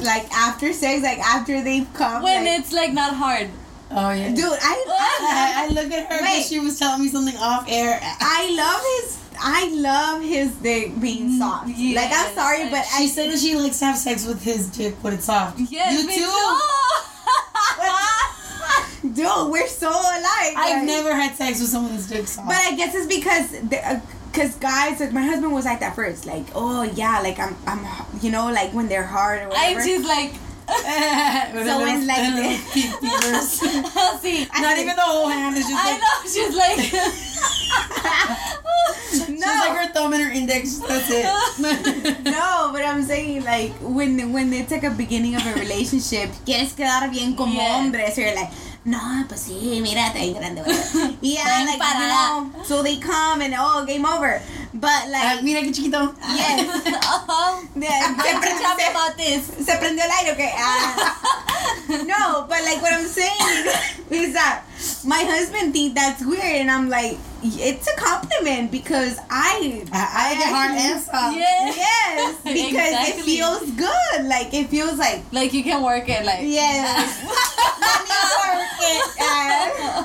like 0.00 0.30
after 0.32 0.72
sex, 0.72 1.02
like 1.02 1.18
after 1.18 1.62
they've 1.62 1.92
come. 1.94 2.22
when 2.22 2.44
like, 2.44 2.60
it's 2.60 2.72
like 2.72 2.92
not 2.92 3.14
hard. 3.14 3.50
Oh 3.90 4.10
yeah. 4.10 4.30
dude, 4.34 4.44
I, 4.44 4.84
I, 4.88 5.66
I 5.66 5.68
look 5.68 5.92
at 5.92 6.10
her 6.10 6.18
because 6.18 6.48
she 6.48 6.58
was 6.58 6.78
telling 6.78 7.02
me 7.02 7.08
something 7.08 7.36
off 7.36 7.66
air. 7.68 7.98
I 8.02 8.50
love 8.56 8.82
his. 9.04 9.25
I 9.40 9.68
love 9.74 10.22
his 10.22 10.54
dick 10.56 10.98
being 11.00 11.30
mm, 11.30 11.38
soft. 11.38 11.68
yes. 11.68 11.96
Like 11.96 12.12
I'm 12.12 12.34
sorry, 12.34 12.70
but 12.70 12.84
She 12.84 13.04
I 13.04 13.06
said 13.06 13.30
that 13.30 13.38
she 13.38 13.56
likes 13.56 13.78
to 13.80 13.86
have 13.86 13.96
sex 13.98 14.26
with 14.26 14.42
his 14.42 14.68
dick 14.68 14.94
when 15.02 15.14
it's 15.14 15.24
soft. 15.24 15.58
Yes, 15.70 16.02
you 16.02 16.24
too. 16.24 16.60
dude, 19.14 19.50
we're 19.50 19.66
so 19.68 19.88
alike. 19.88 20.54
I've 20.56 20.78
like- 20.78 20.86
never 20.86 21.14
had 21.14 21.36
sex 21.36 21.60
with 21.60 21.68
someone's 21.70 22.08
dick 22.08 22.26
soft. 22.26 22.48
But 22.48 22.56
I 22.56 22.76
guess 22.76 22.94
it's 22.94 23.06
because 23.06 23.50
because 24.32 24.56
uh, 24.56 24.60
guys, 24.60 25.00
like 25.00 25.12
my 25.12 25.22
husband 25.22 25.52
was 25.52 25.64
like 25.64 25.80
that 25.80 25.94
first, 25.94 26.26
like 26.26 26.46
oh 26.54 26.82
yeah, 26.82 27.20
like 27.20 27.38
I'm 27.38 27.56
I'm 27.66 27.86
you 28.20 28.30
know 28.30 28.50
like 28.52 28.72
when 28.72 28.88
they're 28.88 29.06
hard 29.06 29.42
or 29.42 29.48
whatever. 29.48 29.80
I 29.80 29.86
just 29.86 30.06
like 30.06 30.34
So 30.66 31.78
when, 31.82 32.06
like, 32.06 32.18
a 32.18 32.20
little 32.34 32.50
the- 32.50 32.58
peek 32.72 32.90
peekers. 33.00 33.48
see. 34.20 34.46
Not 34.60 34.78
even 34.78 34.96
the 34.96 35.02
whole 35.02 35.28
hand. 35.28 35.56
It's 35.56 35.68
just 35.68 35.84
I 35.84 35.90
like 35.92 36.00
know 36.00 36.06
she's 36.26 36.54
like 36.54 36.78
no. 39.28 39.34
she's 39.34 39.40
like 39.40 39.76
her 39.78 39.88
thumb 39.92 40.12
and 40.12 40.22
her 40.22 40.30
index. 40.30 40.78
That's 40.78 41.08
it. 41.10 41.24
no, 42.24 42.70
but 42.72 42.82
I'm 42.84 43.02
saying 43.02 43.44
like 43.44 43.72
when 43.80 44.32
when 44.32 44.52
it's 44.52 44.70
like 44.72 44.84
a 44.84 44.90
beginning 44.90 45.34
of 45.36 45.46
a 45.46 45.54
relationship, 45.54 46.30
quieres 46.46 46.74
quedar 46.74 47.08
bien 47.10 47.34
como 47.36 47.54
Yeah. 47.54 47.72
hombre, 47.82 48.10
so 48.12 48.20
you're 48.22 48.34
like. 48.34 48.50
No, 48.86 49.24
pues 49.28 49.40
sí, 49.42 49.80
mira, 49.82 50.06
está 50.06 50.20
bien 50.20 50.34
grande. 50.34 50.62
¿verdad?" 50.62 51.10
Yeah, 51.20 51.42
like, 51.66 51.82
you 51.82 52.06
know, 52.06 52.64
so 52.64 52.82
they 52.84 52.98
come 53.00 53.42
and 53.42 53.52
oh, 53.58 53.84
game 53.84 54.06
over. 54.06 54.40
But 54.72 54.90
Ah, 54.90 55.34
like, 55.34 55.42
mira 55.42 55.60
qué 55.62 55.72
chiquito. 55.74 56.14
yes, 56.36 56.68
oh, 57.28 57.62
yeah, 57.74 58.14
se, 58.16 58.30
se- 58.30 58.90
about 58.90 59.16
this. 59.16 59.42
se 59.66 59.72
prendió 59.78 60.04
el 60.04 60.10
aire, 60.20 60.32
okay? 60.32 60.52
Ah. 60.56 61.18
no, 62.06 62.46
but 62.48 62.62
like 62.62 62.80
what 62.82 62.92
I'm 62.92 63.08
saying 63.08 63.66
is 64.10 64.34
that 64.34 64.62
my 65.04 65.22
husband 65.22 65.72
think 65.72 65.94
that's 65.94 66.24
weird, 66.24 66.44
and 66.44 66.70
I'm 66.70 66.88
like, 66.88 67.16
it's 67.42 67.86
a 67.88 67.96
compliment 67.96 68.70
because 68.70 69.18
I, 69.30 69.84
I, 69.92 70.32
I 70.32 70.34
get 70.34 70.48
hard 70.52 70.70
actually- 70.72 70.92
and 70.92 71.00
soft. 71.02 71.36
Yes. 71.36 71.76
Yes, 71.76 72.34
because 72.42 72.94
it 73.08 73.24
feels 73.24 73.70
good. 73.72 74.24
Like 74.26 74.52
it 74.54 74.68
feels 74.68 74.98
like 74.98 75.22
Like 75.32 75.52
you 75.52 75.62
can 75.62 75.82
work 75.82 76.08
it 76.08 76.24
like 76.24 76.40
yes. 76.42 77.22
Let 77.80 78.00
me 78.08 78.18
work 78.42 78.76
it. 78.80 79.06
uh, 79.20 80.02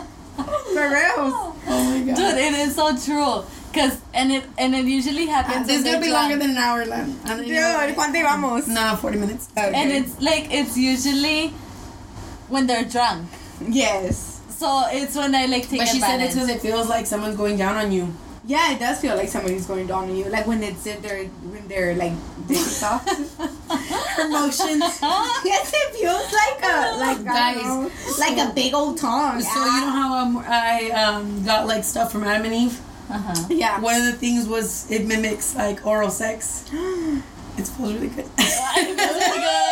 for 0.73 0.87
real. 0.89 1.55
Oh 1.67 1.83
my 1.89 2.05
god. 2.05 2.15
Dude, 2.15 2.37
it 2.37 2.53
is 2.53 2.75
so 2.75 2.95
true. 2.97 3.43
Cause 3.73 4.01
and 4.13 4.31
it 4.33 4.43
and 4.57 4.75
it 4.75 4.85
usually 4.85 5.25
happens. 5.27 5.65
This 5.67 5.77
is 5.79 5.83
gonna 5.85 5.99
be 5.99 6.05
they're 6.07 6.13
longer 6.13 6.37
than 6.37 6.51
an 6.51 6.57
hour, 6.57 6.85
Len. 6.85 7.17
Dude, 7.25 7.95
¿cuánto 7.95 8.21
vamos? 8.21 8.67
No, 8.67 8.95
40 8.97 9.17
minutes. 9.19 9.47
And 9.55 9.91
it's 9.91 10.19
like 10.21 10.47
it's 10.53 10.77
usually 10.77 11.49
when 12.49 12.67
they're 12.67 12.83
drunk. 12.85 13.27
yes. 13.69 14.30
So 14.61 14.85
it's 14.91 15.15
when 15.15 15.33
I 15.33 15.47
like 15.47 15.67
take 15.67 15.79
But 15.79 15.87
she 15.87 15.99
said 15.99 16.21
it's 16.21 16.35
advantage. 16.35 16.35
because 16.35 16.49
it 16.49 16.61
feels 16.61 16.87
like 16.87 17.07
someone's 17.07 17.35
going 17.35 17.57
down 17.57 17.77
on 17.77 17.91
you. 17.91 18.13
Yeah, 18.45 18.73
it 18.73 18.79
does 18.79 18.99
feel 19.01 19.15
like 19.15 19.27
somebody's 19.27 19.65
going 19.65 19.87
down 19.87 20.03
on 20.03 20.15
you. 20.15 20.25
Like 20.25 20.45
when 20.45 20.61
it's 20.61 20.85
in 20.85 21.01
their 21.01 21.25
when 21.25 21.67
they're 21.67 21.95
like 21.95 22.13
dick 22.47 22.57
soft. 22.57 23.09
Her 23.09 24.29
motions. 24.29 24.85
yes, 25.43 25.73
it 25.73 25.95
feels 25.97 26.29
like 26.31 26.61
a 26.61 26.95
like 26.97 27.23
Guys, 27.25 27.57
don't 27.57 27.89
know, 27.89 27.91
like 28.19 28.37
a 28.37 28.53
big 28.53 28.75
old 28.75 28.99
tongue. 28.99 29.41
So 29.41 29.49
you 29.49 29.81
know 29.81 29.89
how 29.97 30.17
um, 30.19 30.37
I 30.45 30.91
um, 30.91 31.43
got 31.43 31.65
like 31.65 31.83
stuff 31.83 32.11
from 32.11 32.23
Adam 32.23 32.45
and 32.45 32.53
Eve? 32.53 32.79
uh-huh. 33.09 33.47
Yeah. 33.49 33.79
One 33.79 33.95
of 33.95 34.05
the 34.05 34.13
things 34.13 34.47
was 34.47 34.85
it 34.91 35.07
mimics 35.07 35.55
like 35.55 35.83
oral 35.87 36.11
sex. 36.11 36.69
It 37.57 37.67
feels 37.67 37.93
really 37.93 38.07
good. 38.07 38.25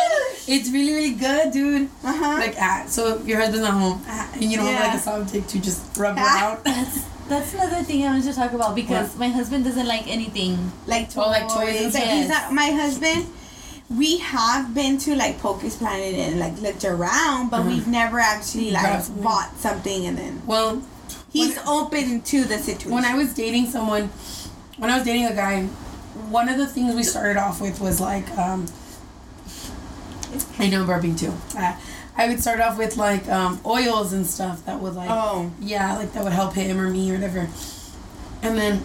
it's 0.56 0.70
really 0.70 0.92
really 0.92 1.14
good, 1.14 1.52
dude. 1.52 1.88
Uh 2.04 2.12
huh. 2.22 2.36
Like 2.44 2.56
ah, 2.58 2.84
so 2.86 3.18
your 3.28 3.38
husband's 3.38 3.62
not 3.68 3.74
home 3.74 4.02
ah, 4.06 4.30
and 4.34 4.44
you 4.50 4.56
don't 4.56 4.66
have 4.66 4.80
like 4.84 4.92
Yeah. 4.94 4.98
a 4.98 5.02
soft 5.02 5.32
dick 5.32 5.46
to 5.48 5.58
just 5.60 5.80
rub 5.96 6.16
her 6.16 6.24
Ah. 6.26 6.52
out. 6.52 6.64
That's 6.70 7.04
that's 7.28 7.54
another 7.54 7.82
thing 7.84 8.02
I 8.04 8.06
wanted 8.10 8.24
to 8.24 8.34
talk 8.34 8.52
about 8.52 8.74
because 8.74 9.16
my 9.16 9.28
husband 9.28 9.64
doesn't 9.64 9.86
like 9.86 10.06
anything. 10.08 10.72
like 10.86 11.06
toys. 11.14 11.24
Oh, 11.24 11.30
like 11.30 11.46
toys. 11.48 11.94
Like, 11.94 12.02
he's 12.04 12.28
not 12.28 12.52
my 12.52 12.70
husband. 12.70 13.26
We 13.88 14.18
have 14.18 14.74
been 14.74 14.98
to 14.98 15.14
like 15.16 15.38
Pocus 15.40 15.76
Planet 15.76 16.14
and 16.14 16.40
like 16.40 16.60
looked 16.60 16.84
around, 16.84 17.50
but 17.50 17.62
Mhm. 17.62 17.68
we've 17.68 17.86
never 17.88 18.18
actually 18.18 18.70
like 18.72 18.82
Grabbed 18.82 19.04
something. 19.04 19.22
bought 19.24 19.50
something 19.60 20.06
and 20.06 20.18
then 20.18 20.42
Well, 20.46 20.82
he's 21.32 21.56
open 21.66 22.20
to 22.32 22.44
the 22.44 22.58
situation. 22.58 22.90
when 22.90 23.04
I 23.04 23.14
was 23.14 23.32
dating 23.34 23.70
someone, 23.70 24.10
when 24.78 24.90
I 24.90 24.96
was 24.96 25.04
dating 25.04 25.26
a 25.26 25.34
guy, 25.34 25.66
one 26.30 26.48
of 26.48 26.56
the 26.58 26.66
things 26.66 26.94
we 26.96 27.02
started 27.04 27.36
off 27.36 27.60
with 27.60 27.80
was 27.80 28.00
like, 28.00 28.26
um, 28.38 28.66
I 30.58 30.68
know 30.68 30.84
burping 30.84 31.18
too. 31.18 31.32
Uh, 31.58 31.76
I 32.16 32.28
would 32.28 32.40
start 32.40 32.60
off 32.60 32.76
with 32.78 32.96
like 32.96 33.28
um, 33.28 33.60
oils 33.64 34.12
and 34.12 34.26
stuff 34.26 34.64
that 34.66 34.80
would 34.80 34.94
like, 34.94 35.08
oh, 35.10 35.50
yeah, 35.60 35.96
like 35.96 36.12
that 36.12 36.22
would 36.24 36.32
help 36.32 36.54
him 36.54 36.78
or 36.78 36.90
me 36.90 37.10
or 37.10 37.14
whatever. 37.14 37.48
And 38.42 38.56
then 38.58 38.84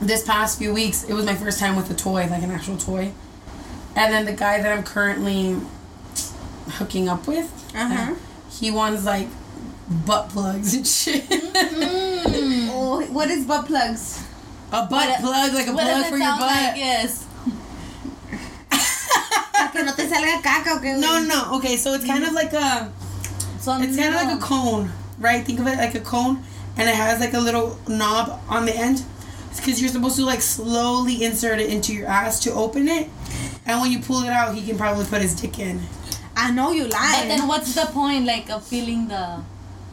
this 0.00 0.24
past 0.24 0.58
few 0.58 0.72
weeks, 0.74 1.04
it 1.04 1.12
was 1.14 1.24
my 1.24 1.34
first 1.34 1.58
time 1.58 1.76
with 1.76 1.90
a 1.90 1.94
toy, 1.94 2.26
like 2.28 2.42
an 2.42 2.50
actual 2.50 2.76
toy. 2.76 3.12
And 3.96 4.12
then 4.12 4.24
the 4.26 4.32
guy 4.32 4.60
that 4.60 4.70
I'm 4.76 4.84
currently 4.84 5.56
hooking 6.72 7.08
up 7.08 7.26
with, 7.26 7.50
Uh-huh. 7.74 8.14
he 8.50 8.70
wants 8.70 9.04
like 9.04 9.28
butt 10.06 10.28
plugs 10.28 10.74
and 10.74 10.86
shit. 10.86 11.24
oh, 11.30 13.06
what 13.10 13.30
is 13.30 13.44
butt 13.46 13.66
plugs? 13.66 14.22
A 14.70 14.82
butt 14.86 14.90
What- 14.90 15.20
plug, 15.20 15.54
like 15.54 15.66
a 15.66 15.72
plug 15.72 16.06
for 16.06 16.16
your 16.18 16.26
butt. 16.32 16.40
like? 16.40 16.76
Yes. 16.76 17.24
Para 19.52 19.70
que 19.72 19.82
no 19.82 19.92
te 19.94 20.08
salga 20.08 20.40
caca 20.42 20.76
o 20.76 20.80
qué? 20.80 20.98
No, 20.98 21.20
no. 21.20 21.56
Okay, 21.56 21.76
so 21.76 21.94
it's 21.94 22.06
kind 22.06 22.24
of 22.24 22.32
like 22.32 22.52
a, 22.52 22.90
So 23.60 23.76
it's 23.80 23.96
kind 23.96 24.14
of 24.14 24.22
like 24.22 24.36
a 24.36 24.40
cone, 24.40 24.90
right? 25.18 25.44
Think 25.44 25.60
of 25.60 25.66
it 25.66 25.76
like 25.78 25.94
a 25.94 26.00
cone, 26.00 26.42
and 26.76 26.88
it 26.88 26.94
has 26.94 27.20
like 27.20 27.34
a 27.34 27.40
little 27.40 27.78
knob 27.88 28.40
on 28.48 28.66
the 28.66 28.74
end. 28.74 29.04
Because 29.56 29.80
you're 29.80 29.90
supposed 29.90 30.16
to 30.16 30.24
like 30.24 30.40
slowly 30.40 31.24
insert 31.24 31.58
it 31.58 31.68
into 31.68 31.92
your 31.92 32.06
ass 32.06 32.40
to 32.44 32.52
open 32.52 32.86
it, 32.88 33.10
and 33.66 33.80
when 33.80 33.90
you 33.90 33.98
pull 33.98 34.22
it 34.22 34.30
out, 34.30 34.54
he 34.54 34.64
can 34.64 34.78
probably 34.78 35.04
put 35.04 35.20
his 35.20 35.34
dick 35.34 35.58
in. 35.58 35.80
I 36.36 36.52
know 36.52 36.70
you 36.70 36.86
lie. 36.86 37.18
But 37.20 37.28
then 37.28 37.48
what's 37.48 37.74
the 37.74 37.86
point 37.86 38.24
like 38.24 38.48
of 38.48 38.64
feeling 38.64 39.08
the 39.08 39.40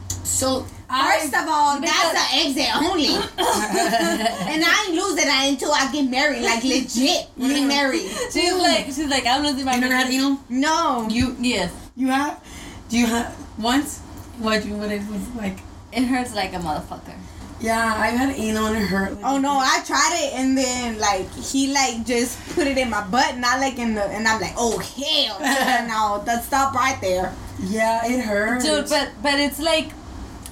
So 0.08 0.66
First 0.88 1.34
of 1.34 1.48
all, 1.48 1.80
that's 1.80 2.14
an 2.14 2.46
exit 2.46 2.76
only. 2.76 3.06
and 3.08 4.64
I 4.64 4.86
ain't 4.86 4.94
losing 4.94 5.26
that 5.26 5.46
until 5.48 5.72
I 5.72 5.90
get 5.90 6.08
married, 6.08 6.42
like 6.42 6.62
legit 6.64 7.26
get 7.36 7.66
married. 7.66 8.08
She's 8.30 8.54
like, 8.54 8.86
she's 8.86 9.08
like, 9.08 9.26
I'm 9.26 9.42
losing 9.42 9.64
my. 9.64 9.74
You 9.74 9.80
never 9.80 9.94
had 9.94 10.06
virginity." 10.06 10.26
anal? 10.26 10.40
No. 10.48 11.08
You 11.10 11.36
Yes, 11.40 11.72
you 11.96 12.06
have? 12.06 12.42
Do 12.88 12.98
you 12.98 13.06
have 13.06 13.36
once? 13.58 13.98
What 14.38 14.64
you 14.64 14.74
what 14.74 14.92
it 14.92 15.02
was 15.10 15.28
like? 15.34 15.58
it 15.96 16.04
hurts 16.04 16.34
like 16.34 16.52
a 16.52 16.58
motherfucker. 16.58 17.16
Yeah, 17.58 17.94
I 17.96 18.08
had 18.08 18.36
anal 18.36 18.66
and 18.66 18.76
it 18.76 18.86
hurt. 18.86 19.14
Like, 19.14 19.24
Oh 19.24 19.38
no, 19.38 19.52
I 19.58 19.82
tried 19.86 20.12
it 20.24 20.34
and 20.34 20.56
then 20.58 20.98
like 20.98 21.32
he 21.34 21.72
like 21.72 22.04
just 22.06 22.38
put 22.54 22.66
it 22.66 22.76
in 22.76 22.90
my 22.90 23.02
butt, 23.06 23.38
not 23.38 23.60
like 23.60 23.78
in 23.78 23.94
the 23.94 24.04
and 24.04 24.28
I'm 24.28 24.40
like, 24.40 24.54
oh 24.58 24.78
hell 24.78 25.38
no, 25.88 26.22
that 26.24 26.44
stop 26.44 26.74
right 26.74 27.00
there. 27.00 27.32
Yeah, 27.58 28.04
it 28.06 28.20
hurt. 28.20 28.60
dude 28.60 28.88
but 28.90 29.10
but 29.22 29.40
it's 29.40 29.58
like 29.58 29.88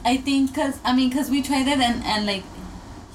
i 0.06 0.16
think 0.16 0.52
because 0.54 0.78
i 0.84 0.94
mean 0.94 1.08
because 1.10 1.30
we 1.30 1.40
tried 1.42 1.66
it 1.68 1.78
and 1.78 2.02
and 2.04 2.24
like 2.26 2.44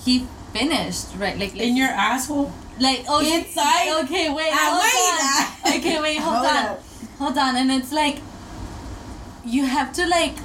he 0.05 0.25
finished 0.53 1.07
right 1.17 1.37
like 1.39 1.55
in 1.55 1.75
your 1.77 1.87
asshole. 1.89 2.51
like 2.79 3.05
oh 3.09 3.19
you- 3.21 3.33
inside? 3.39 3.89
okay 4.03 4.29
wait 4.29 4.49
Ah, 4.53 4.69
hold 4.73 4.85
wait, 4.85 5.73
on. 5.73 5.79
okay 5.79 6.01
wait 6.01 6.17
hold, 6.25 6.35
Hold 6.37 6.47
on 6.47 6.65
up. 6.65 6.83
hold 7.17 7.37
on 7.37 7.55
and 7.57 7.71
it's 7.71 7.91
like 7.91 8.17
you 9.45 9.65
have 9.65 9.91
to 9.93 10.07
like 10.07 10.35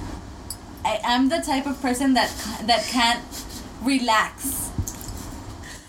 I, 0.85 1.01
i'm 1.05 1.29
the 1.29 1.39
type 1.39 1.67
of 1.67 1.81
person 1.81 2.15
that 2.15 2.31
that 2.67 2.85
can't 2.85 3.23
relax 3.83 4.71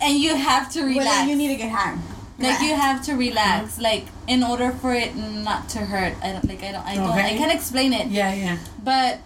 and 0.00 0.18
you 0.18 0.34
have 0.36 0.70
to 0.72 0.82
relax 0.84 1.06
Well, 1.06 1.28
you 1.28 1.36
need 1.36 1.48
to 1.48 1.56
get 1.56 1.70
high. 1.70 1.98
like 2.38 2.60
you 2.60 2.74
have 2.74 3.02
to 3.06 3.12
relax 3.14 3.74
uh-huh. 3.78 3.82
like 3.82 4.04
in 4.26 4.42
order 4.42 4.70
for 4.72 4.92
it 4.94 5.14
not 5.16 5.68
to 5.70 5.78
hurt 5.78 6.14
i 6.22 6.32
don't 6.32 6.44
like 6.48 6.62
i 6.62 6.72
don't 6.72 6.86
i 6.86 6.94
don't 6.94 7.10
i 7.10 7.36
can't 7.36 7.52
explain 7.52 7.92
it 7.92 8.08
Yeah, 8.08 8.32
yeah. 8.34 8.58
but 8.82 9.20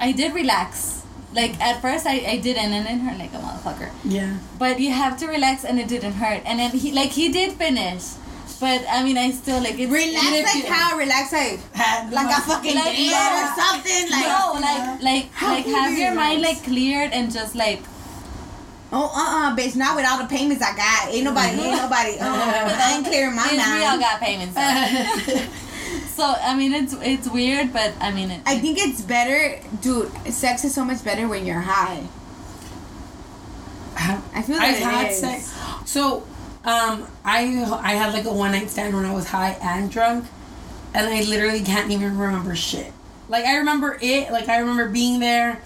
I 0.00 0.12
did 0.12 0.34
relax. 0.34 1.02
Like 1.32 1.58
at 1.60 1.80
first 1.80 2.06
I, 2.06 2.16
I 2.26 2.36
didn't 2.38 2.72
and 2.72 2.86
it 2.86 3.00
hurt 3.02 3.18
like 3.18 3.32
a 3.32 3.38
motherfucker. 3.38 3.90
Yeah. 4.04 4.38
But 4.58 4.78
you 4.80 4.90
have 4.90 5.16
to 5.20 5.26
relax 5.26 5.64
and 5.64 5.78
it 5.80 5.88
didn't 5.88 6.14
hurt. 6.14 6.42
And 6.44 6.58
then 6.58 6.70
he 6.72 6.92
like 6.92 7.10
he 7.10 7.30
did 7.32 7.52
finish. 7.54 8.04
But 8.64 8.80
I 8.88 9.04
mean 9.04 9.18
I 9.18 9.30
still 9.30 9.60
like 9.60 9.76
it's 9.78 9.92
Relax 9.92 10.24
it's- 10.32 10.54
like 10.54 10.64
how? 10.72 10.96
Relax 10.96 11.32
like 11.32 11.60
like 12.18 12.30
a 12.38 12.40
fucking 12.48 12.74
Like, 12.74 12.96
no. 12.96 13.24
or 13.36 13.46
something. 13.62 14.04
Like 14.10 14.28
no, 14.32 14.42
like 14.66 14.84
like 15.08 15.24
How 15.32 15.48
like 15.52 15.64
can 15.64 15.72
you 15.74 15.76
have 15.80 15.92
your 15.98 16.10
relax? 16.12 16.24
mind 16.24 16.38
like 16.48 16.60
cleared 16.64 17.10
and 17.12 17.30
just 17.30 17.54
like 17.54 17.80
oh 18.90 19.10
uh 19.12 19.52
uh 19.52 19.56
bitch, 19.56 19.76
not 19.76 19.96
with 19.96 20.06
all 20.08 20.16
the 20.22 20.28
payments 20.36 20.62
I 20.64 20.72
got. 20.74 21.12
Ain't 21.12 21.24
nobody, 21.24 21.60
ain't 21.60 21.76
nobody. 21.82 22.16
Uh, 22.18 22.24
I 22.84 22.94
ain't 22.96 23.04
clearing 23.06 23.34
my 23.36 23.44
mind. 23.52 23.80
we 23.80 23.84
all 23.84 23.98
got 23.98 24.16
payments. 24.20 24.54
so 26.16 26.24
I 26.24 26.56
mean 26.56 26.72
it's 26.72 26.94
it's 27.02 27.28
weird 27.28 27.70
but 27.72 27.92
I 28.00 28.12
mean 28.12 28.30
it, 28.30 28.40
I 28.46 28.58
think 28.60 28.78
it's 28.80 29.02
better, 29.02 29.60
dude. 29.82 30.08
Sex 30.32 30.64
is 30.64 30.72
so 30.74 30.84
much 30.86 31.04
better 31.04 31.28
when 31.28 31.44
you're 31.44 31.60
high. 31.60 32.00
I 33.96 34.42
feel 34.42 34.56
like 34.56 34.74
I've 34.76 34.82
had 34.82 35.10
is. 35.12 35.18
sex. 35.20 35.54
So, 35.86 36.26
um, 36.64 37.06
I 37.24 37.40
I 37.82 37.92
had 37.94 38.12
like 38.14 38.24
a 38.24 38.32
one 38.32 38.52
night 38.52 38.70
stand 38.70 38.94
when 38.94 39.04
I 39.04 39.12
was 39.14 39.26
high 39.28 39.56
and 39.62 39.90
drunk, 39.90 40.24
and 40.94 41.06
I 41.06 41.22
literally 41.22 41.62
can't 41.62 41.90
even 41.90 42.16
remember 42.18 42.54
shit. 42.56 42.92
Like 43.28 43.44
I 43.44 43.56
remember 43.58 43.98
it. 44.00 44.30
Like 44.32 44.48
I 44.48 44.58
remember 44.58 44.88
being 44.88 45.20
there, 45.20 45.60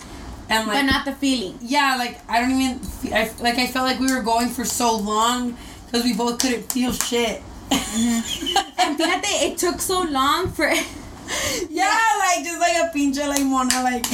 and 0.48 0.66
like 0.66 0.78
but 0.78 0.82
not 0.82 1.04
the 1.04 1.12
feeling. 1.12 1.58
yeah, 1.60 1.96
like 1.98 2.20
I 2.28 2.40
don't 2.40 2.50
even. 2.60 2.80
I 3.12 3.30
like 3.40 3.58
I 3.58 3.66
felt 3.68 3.86
like 3.86 4.00
we 4.00 4.12
were 4.12 4.22
going 4.22 4.48
for 4.48 4.64
so 4.64 4.96
long 4.96 5.56
because 5.86 6.04
we 6.04 6.14
both 6.14 6.38
couldn't 6.40 6.70
feel 6.72 6.92
shit. 6.92 7.42
And 7.70 8.98
fíjate, 8.98 9.42
it 9.52 9.58
took 9.58 9.80
so 9.80 10.02
long 10.02 10.50
for. 10.50 10.66
yeah, 11.70 11.98
like 12.18 12.44
just 12.44 12.58
like 12.60 12.76
a 12.76 12.90
pinche 12.96 13.26
like 13.28 13.44
mona 13.44 13.82
like. 13.82 14.06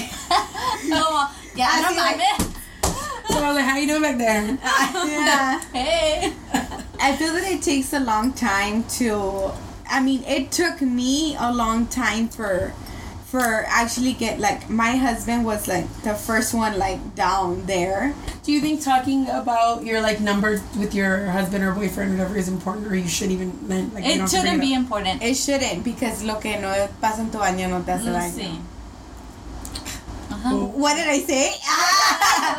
no, 0.87 1.28
yeah, 1.55 1.68
I 1.70 1.82
don't 1.82 1.97
like- 1.97 2.18
it. 2.41 2.64
So 3.29 3.39
I 3.39 3.49
was 3.49 3.57
like, 3.57 3.64
"How 3.64 3.77
you 3.79 3.87
doing 3.87 4.03
back 4.03 4.18
there?" 4.18 4.43
yeah. 4.62 5.61
Hey. 5.72 6.33
I 7.01 7.16
feel 7.16 7.33
that 7.35 7.45
it 7.45 7.62
takes 7.62 7.93
a 7.93 8.01
long 8.01 8.33
time 8.33 8.85
to. 8.99 9.53
I 9.89 10.03
mean, 10.03 10.25
it 10.25 10.51
took 10.51 10.81
me 10.81 11.37
a 11.39 11.53
long 11.53 11.87
time 11.87 12.29
for, 12.29 12.72
for 13.27 13.64
actually 13.68 14.14
get 14.14 14.41
like 14.41 14.70
my 14.70 14.97
husband 14.97 15.45
was 15.45 15.68
like 15.68 15.85
the 16.03 16.14
first 16.14 16.55
one 16.55 16.79
like 16.79 17.14
down 17.14 17.66
there. 17.66 18.14
Do 18.43 18.53
you 18.53 18.61
think 18.61 18.83
talking 18.83 19.29
about 19.29 19.85
your 19.85 20.01
like 20.01 20.20
number 20.20 20.62
with 20.79 20.95
your 20.95 21.27
husband 21.27 21.64
or 21.64 21.72
boyfriend 21.72 22.12
or 22.12 22.16
whatever 22.16 22.37
is 22.37 22.49
important, 22.49 22.87
or 22.87 22.95
you 22.97 23.09
should 23.09 23.31
even 23.31 23.53
like 23.68 24.05
It 24.05 24.29
shouldn't 24.29 24.59
bring 24.59 24.61
be 24.61 24.72
it 24.72 24.79
important. 24.79 25.22
It 25.22 25.35
shouldn't 25.35 25.85
because 25.85 26.22
lo 26.25 26.37
que 26.37 26.59
no 26.61 26.89
pasa 27.01 27.20
en 27.20 27.31
tu 27.31 27.39
baño 27.39 27.68
no 27.68 27.83
te 27.83 27.93
hace 27.93 28.09
daño. 28.09 28.61
Uh-huh. 30.31 30.66
What 30.77 30.95
did 30.97 31.09
I 31.09 31.20
say? 31.20 31.53
Ah, 31.64 31.94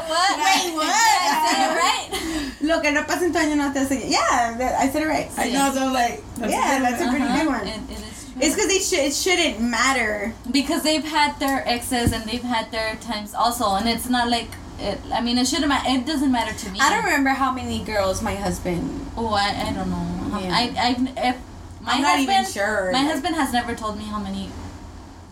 What? 0.07 0.31
Wait, 0.37 0.73
what? 0.75 0.87
I 0.87 1.51
say 1.51 1.61
it 1.65 1.75
right? 1.83 2.61
Lo 2.61 2.81
que 2.81 2.91
no 2.91 3.03
pasa 3.03 3.25
en 3.25 3.33
tu 3.33 3.39
baño 3.39 3.55
no 3.57 3.71
te 3.73 3.79
hace. 3.79 4.07
Yeah, 4.07 4.55
that, 4.57 4.79
I 4.79 4.89
said 4.89 5.03
it 5.03 5.07
right. 5.07 5.29
I 5.37 5.49
know, 5.51 5.71
so 5.73 5.91
like, 5.91 6.23
that's 6.37 6.51
Yeah, 6.51 6.75
a 6.75 6.79
good 6.79 6.85
that's 6.87 7.01
a 7.01 7.09
pretty 7.09 7.25
good 7.25 7.47
Uh-huh. 7.47 7.59
one. 7.59 7.67
It, 7.67 7.79
it. 7.91 8.01
It's 8.37 8.53
because 8.55 8.69
it, 8.71 8.81
should 8.83 8.99
it 8.99 9.13
shouldn't 9.13 9.61
matter. 9.61 10.33
because 10.51 10.83
they've 10.83 11.03
had 11.05 11.39
their 11.39 11.63
exes 11.67 12.11
and 12.11 12.25
they've 12.25 12.43
had 12.43 12.69
their 12.71 12.95
times 12.97 13.33
also, 13.33 13.75
and 13.75 13.87
it's 13.87 14.09
not 14.09 14.29
like 14.29 14.49
it. 14.79 14.99
I 15.13 15.21
mean, 15.21 15.37
it 15.37 15.47
shouldn't 15.47 15.69
matter. 15.69 15.87
It 15.89 16.05
doesn't 16.05 16.31
matter 16.31 16.53
to 16.53 16.69
me. 16.71 16.79
I 16.81 16.89
don't 16.93 17.05
remember 17.05 17.29
how 17.29 17.51
many 17.53 17.81
girls 17.83 18.21
my 18.21 18.35
husband. 18.35 19.07
Oh, 19.15 19.33
I, 19.33 19.69
I 19.69 19.73
don't 19.73 19.89
know. 19.89 20.39
Yeah. 20.41 20.51
I 20.51 20.61
I've 20.77 20.99
if 21.17 21.35
my 21.79 21.93
I'm 21.93 22.01
not 22.01 22.17
husband 22.17 22.39
even 22.39 22.51
sure. 22.51 22.91
my 22.91 23.03
husband 23.07 23.35
has 23.35 23.53
never 23.53 23.73
told 23.73 23.97
me 23.97 24.03
how 24.03 24.19
many. 24.19 24.49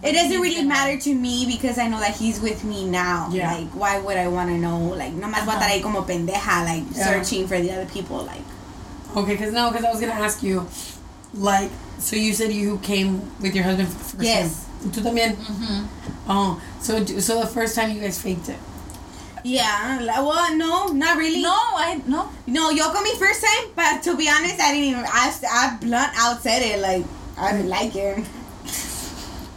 It 0.03 0.11
doesn't 0.13 0.41
really 0.41 0.63
matter 0.63 0.99
to 0.99 1.15
me 1.15 1.45
because 1.47 1.77
I 1.77 1.87
know 1.87 1.99
that 1.99 2.15
he's 2.15 2.41
with 2.41 2.63
me 2.65 2.85
now. 2.85 3.29
Yeah. 3.31 3.53
Like, 3.53 3.69
why 3.69 3.99
would 3.99 4.17
I 4.17 4.27
want 4.27 4.49
to 4.49 4.57
know? 4.57 4.79
Like, 4.79 5.13
no 5.13 5.27
más 5.27 5.45
voy 5.45 5.53
a 5.53 5.57
estar 5.59 5.69
ahí 5.69 5.81
como 5.81 6.03
pendeja, 6.03 6.65
like, 6.65 6.83
Yeah. 6.93 7.05
searching 7.05 7.47
for 7.47 7.57
the 7.59 7.71
other 7.71 7.85
people. 7.85 8.17
Like, 8.23 8.43
Okay, 9.15 9.33
because 9.33 9.53
no, 9.53 9.69
because 9.69 9.85
I 9.85 9.91
was 9.91 9.99
gonna 10.01 10.13
ask 10.19 10.41
you, 10.43 10.67
like, 11.33 11.69
so 11.99 12.15
you 12.15 12.33
said 12.33 12.51
you 12.51 12.79
came 12.79 13.21
with 13.39 13.53
your 13.55 13.63
husband 13.63 13.87
for 13.87 13.97
the 13.97 14.03
first 14.17 14.23
Yes. 14.23 14.65
time. 14.81 14.91
Tú 14.91 15.01
también. 15.01 15.35
Mm-hmm. 15.37 15.85
Oh, 16.27 16.59
so 16.81 17.05
so 17.19 17.39
the 17.39 17.47
first 17.47 17.73
time 17.75 17.91
you 17.91 18.01
guys 18.01 18.17
faked 18.19 18.49
it. 18.49 18.57
yeah. 19.45 19.99
Like, 20.01 20.17
well, 20.25 20.55
no, 20.57 20.87
not 20.87 21.15
really. 21.17 21.41
No, 21.41 21.53
I 21.53 22.01
no. 22.07 22.27
No, 22.47 22.69
yo 22.71 22.91
con 22.91 23.03
me 23.03 23.15
first 23.15 23.41
time, 23.43 23.69
but 23.75 24.01
to 24.03 24.17
be 24.17 24.27
honest, 24.27 24.59
I 24.59 24.71
didn't 24.73 24.83
even. 24.91 25.05
I, 25.07 25.31
I 25.49 25.77
blunt 25.79 26.11
out 26.17 26.41
said 26.41 26.61
it. 26.63 26.79
Like, 26.81 27.05
I 27.37 27.51
didn't 27.53 27.69
like 27.69 27.95
it. 27.95 28.25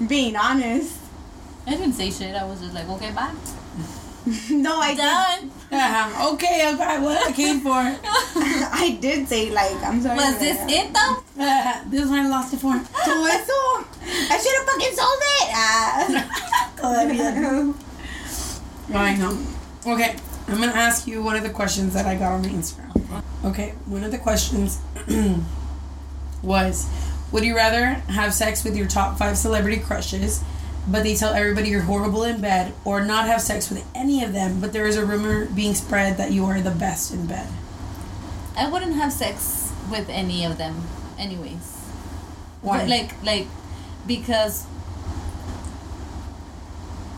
Being 0.05 0.37
honest. 0.37 0.99
I 1.67 1.71
didn't 1.71 1.95
say 1.95 2.11
shit. 2.11 2.35
I 2.35 2.45
was 2.45 2.61
just 2.61 2.75
like, 2.75 2.89
okay, 2.89 3.13
bye. 3.13 3.33
no, 4.51 4.81
I. 4.81 4.95
Done. 4.95 5.51
Uh-huh. 5.71 6.33
Okay, 6.35 6.63
I 6.67 6.77
got 6.77 7.01
what 7.01 7.27
I 7.27 7.33
came 7.33 7.61
for. 7.61 7.73
I 7.75 8.99
did 9.01 9.29
say, 9.29 9.51
like, 9.51 9.77
I'm 9.83 10.01
sorry. 10.03 10.17
Was 10.17 10.39
this 10.39 10.59
it 10.69 10.93
though? 10.93 11.23
Uh, 11.41 11.83
this 11.87 12.03
is 12.05 12.11
when 12.11 12.27
I 12.27 12.29
lost 12.29 12.53
it 12.53 12.59
for. 12.59 12.73
Todo 12.73 13.25
eso. 13.27 13.87
I 14.03 14.39
should 14.43 14.57
have 14.57 14.67
fucking 14.67 14.95
sold 14.95 15.23
it. 15.23 15.47
Todavía. 16.77 17.75
I 18.95 19.17
know. 19.17 19.39
Okay, 19.87 20.17
I'm 20.49 20.61
gonna 20.61 20.73
ask 20.73 21.07
you 21.07 21.23
one 21.23 21.37
of 21.37 21.43
the 21.43 21.51
questions 21.51 21.95
that 21.95 22.07
I 22.07 22.17
got 22.17 22.33
on 22.33 22.45
Instagram. 22.45 23.23
Okay, 23.45 23.75
one 23.87 24.03
of 24.05 24.11
the 24.11 24.19
questions 24.19 24.81
was 26.43 26.87
Would 27.33 27.45
you 27.45 27.57
rather 27.57 27.87
have 28.09 28.33
sex 28.33 28.62
with 28.64 28.77
your 28.77 28.87
top 28.87 29.18
five 29.18 29.37
celebrity 29.37 29.79
crushes, 29.79 30.43
but 30.89 31.03
they 31.03 31.16
tell 31.16 31.35
everybody 31.35 31.68
you're 31.68 31.83
horrible 31.83 32.22
in 32.22 32.41
bed, 32.41 32.72
or 32.85 33.05
not 33.05 33.27
have 33.27 33.41
sex 33.41 33.68
with 33.70 33.85
any 33.95 34.22
of 34.22 34.33
them, 34.33 34.61
but 34.61 34.72
there 34.72 34.87
is 34.87 34.97
a 34.97 35.05
rumor 35.05 35.47
being 35.47 35.74
spread 35.74 36.16
that 36.18 36.31
you 36.33 36.45
are 36.47 36.61
the 36.61 36.70
best 36.70 37.12
in 37.12 37.27
bed? 37.27 37.49
I 38.57 38.70
wouldn't 38.70 38.95
have 38.95 39.12
sex 39.12 39.72
with 39.91 40.09
any 40.09 40.45
of 40.45 40.57
them, 40.57 40.85
anyways. 41.18 41.74
Why? 42.62 42.79
But, 42.81 42.89
like 42.89 43.22
like 43.24 43.47
because 44.07 44.64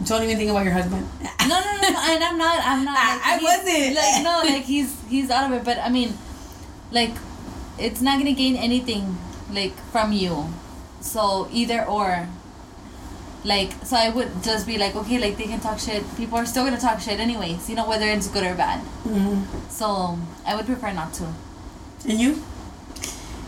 Don't 0.04 0.22
even 0.22 0.36
think 0.36 0.50
about 0.50 0.64
your 0.64 0.72
husband. 0.72 1.06
no 1.42 1.48
no 1.48 1.72
no, 1.80 1.88
no 1.90 2.00
and 2.00 2.24
I'm 2.24 2.38
not 2.38 2.60
I'm 2.64 2.84
not. 2.84 2.96
I- 2.98 3.36
Like, 3.36 3.42
I 3.42 3.44
wasn't. 3.44 3.94
like 3.96 4.22
no 4.24 4.42
like 4.54 4.64
he's 4.64 4.94
he's 5.08 5.30
out 5.30 5.50
of 5.50 5.56
it. 5.58 5.64
But 5.64 5.78
I 5.78 5.88
mean, 5.90 6.16
like 6.90 7.10
it's 7.78 8.00
not 8.00 8.18
gonna 8.18 8.32
gain 8.32 8.56
anything 8.56 9.18
like 9.52 9.74
from 9.92 10.12
you. 10.12 10.46
So 11.00 11.48
either 11.52 11.84
or. 11.84 12.28
Like 13.44 13.72
so, 13.84 13.96
I 13.96 14.10
would 14.10 14.42
just 14.42 14.66
be 14.66 14.78
like, 14.78 14.96
okay, 14.96 15.18
like 15.18 15.36
they 15.38 15.44
can 15.44 15.60
talk 15.60 15.78
shit. 15.78 16.02
People 16.16 16.38
are 16.38 16.44
still 16.44 16.64
gonna 16.64 16.76
talk 16.80 17.00
shit 17.00 17.20
anyways. 17.20 17.70
You 17.70 17.76
know 17.76 17.88
whether 17.88 18.04
it's 18.06 18.26
good 18.28 18.42
or 18.44 18.54
bad. 18.54 18.80
hmm 19.06 19.42
So 19.70 20.18
I 20.44 20.56
would 20.56 20.66
prefer 20.66 20.92
not 20.92 21.14
to. 21.14 21.32
And 22.08 22.18
you? 22.20 22.42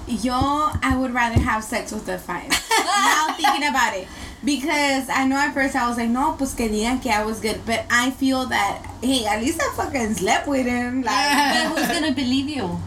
Yo, 0.07 0.33
I 0.33 0.97
would 0.97 1.13
rather 1.13 1.41
have 1.41 1.63
sex 1.65 1.93
with 1.93 2.07
the 2.07 2.19
five. 2.19 2.49
now 2.71 3.35
thinking 3.37 3.69
about 3.69 3.95
it. 3.97 4.07
Because 4.45 5.09
I 5.11 5.27
know 5.27 5.37
at 5.37 5.53
first 5.53 5.77
I 5.77 5.87
was 5.89 5.99
like, 5.99 6.09
no, 6.09 6.33
pues 6.39 6.55
que 6.55 6.69
digan 6.69 7.03
que 7.03 7.11
I 7.13 7.25
was 7.25 7.41
good. 7.41 7.61
But 7.67 7.85
I 7.91 8.11
feel 8.13 8.47
that, 8.47 8.83
hey, 9.03 9.27
at 9.27 9.41
least 9.43 9.61
I 9.61 9.73
fucking 9.77 10.15
slept 10.15 10.49
with 10.49 10.67
him. 10.67 11.03
Like, 11.03 11.15
But 11.75 11.79
who's 11.79 11.89
gonna 11.89 12.13
believe 12.15 12.49
you? 12.49 12.79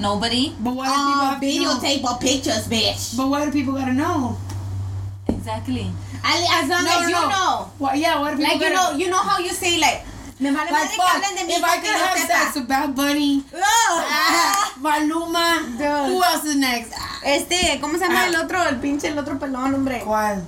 Nobody. 0.00 0.54
But 0.60 0.74
why 0.74 0.86
do 0.86 0.92
people 0.94 1.12
uh, 1.12 1.30
have 1.30 1.42
videotape 1.42 2.04
or 2.04 2.18
pictures, 2.18 2.68
bitch. 2.68 3.16
But 3.16 3.28
why 3.28 3.44
do 3.44 3.50
people 3.52 3.74
gotta 3.74 3.92
know? 3.92 4.36
exactly. 5.28 5.90
As, 6.24 6.40
as 6.64 6.68
long 6.70 6.84
No, 6.84 6.90
as 6.90 7.02
no, 7.02 7.08
you 7.08 7.14
no. 7.14 7.28
know. 7.28 7.70
Well, 7.78 7.94
yeah, 7.96 8.18
what 8.20 8.32
if 8.34 8.38
people 8.38 8.52
Like 8.54 8.62
you 8.62 8.74
gotta- 8.74 8.92
know, 8.92 8.98
you 8.98 9.10
know 9.10 9.18
how 9.22 9.38
you 9.38 9.50
say 9.50 9.78
like, 9.78 10.04
me 10.40 10.50
vale 10.50 10.70
Like, 10.70 10.90
fuck, 10.90 11.20
de 11.22 11.44
mí 11.44 11.50
if 11.58 11.64
I 11.64 11.76
could 11.78 11.96
have 11.98 12.18
sepa. 12.18 12.26
sex 12.26 12.54
with 12.56 12.68
Bad 12.68 12.94
Bunny, 12.94 13.44
Ah. 13.54 14.72
Maluma, 14.80 15.62
Dude. 15.78 16.12
who 16.12 16.22
else 16.22 16.44
is 16.44 16.56
next? 16.56 16.92
Este, 17.24 17.78
¿cómo 17.80 17.94
se 17.98 18.06
llama 18.06 18.22
Ah. 18.24 18.28
el 18.28 18.36
otro? 18.36 18.62
El 18.62 18.76
pinche, 18.80 19.08
el 19.08 19.18
otro 19.18 19.38
pelón, 19.38 19.74
hombre. 19.74 20.02
¿Cuál? 20.04 20.44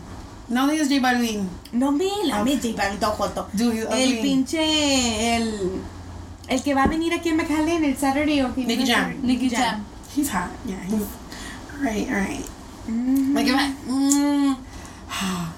No 0.48 0.66
digas 0.68 0.88
J 0.88 1.00
Balvin. 1.00 1.48
No 1.72 1.92
me 1.92 2.08
la 2.24 2.42
me 2.44 2.56
J 2.56 2.74
Balvin, 2.76 2.98
todo 3.00 3.12
joto. 3.12 3.48
El 3.92 4.18
pinche, 4.20 5.36
el, 5.36 5.82
el 6.50 6.62
que 6.62 6.74
va 6.74 6.84
a 6.84 6.86
venir 6.88 7.14
aquí 7.14 7.28
en 7.30 7.36
McAllen 7.36 7.84
el 7.84 7.96
Saturday 7.96 8.42
o 8.42 8.54
que 8.54 8.64
Nicky 8.64 8.86
Jam. 8.86 9.14
Nicky 9.22 9.48
Jam. 9.50 9.84
He's 10.14 10.28
hot. 10.28 10.50
Yeah, 10.66 10.82
he's. 10.84 11.06
Alright, 11.78 12.08
alright. 12.10 12.44
Mm. 12.88 13.34
Like 13.34 13.48
I. 13.48 13.74
Mm, 13.88 14.56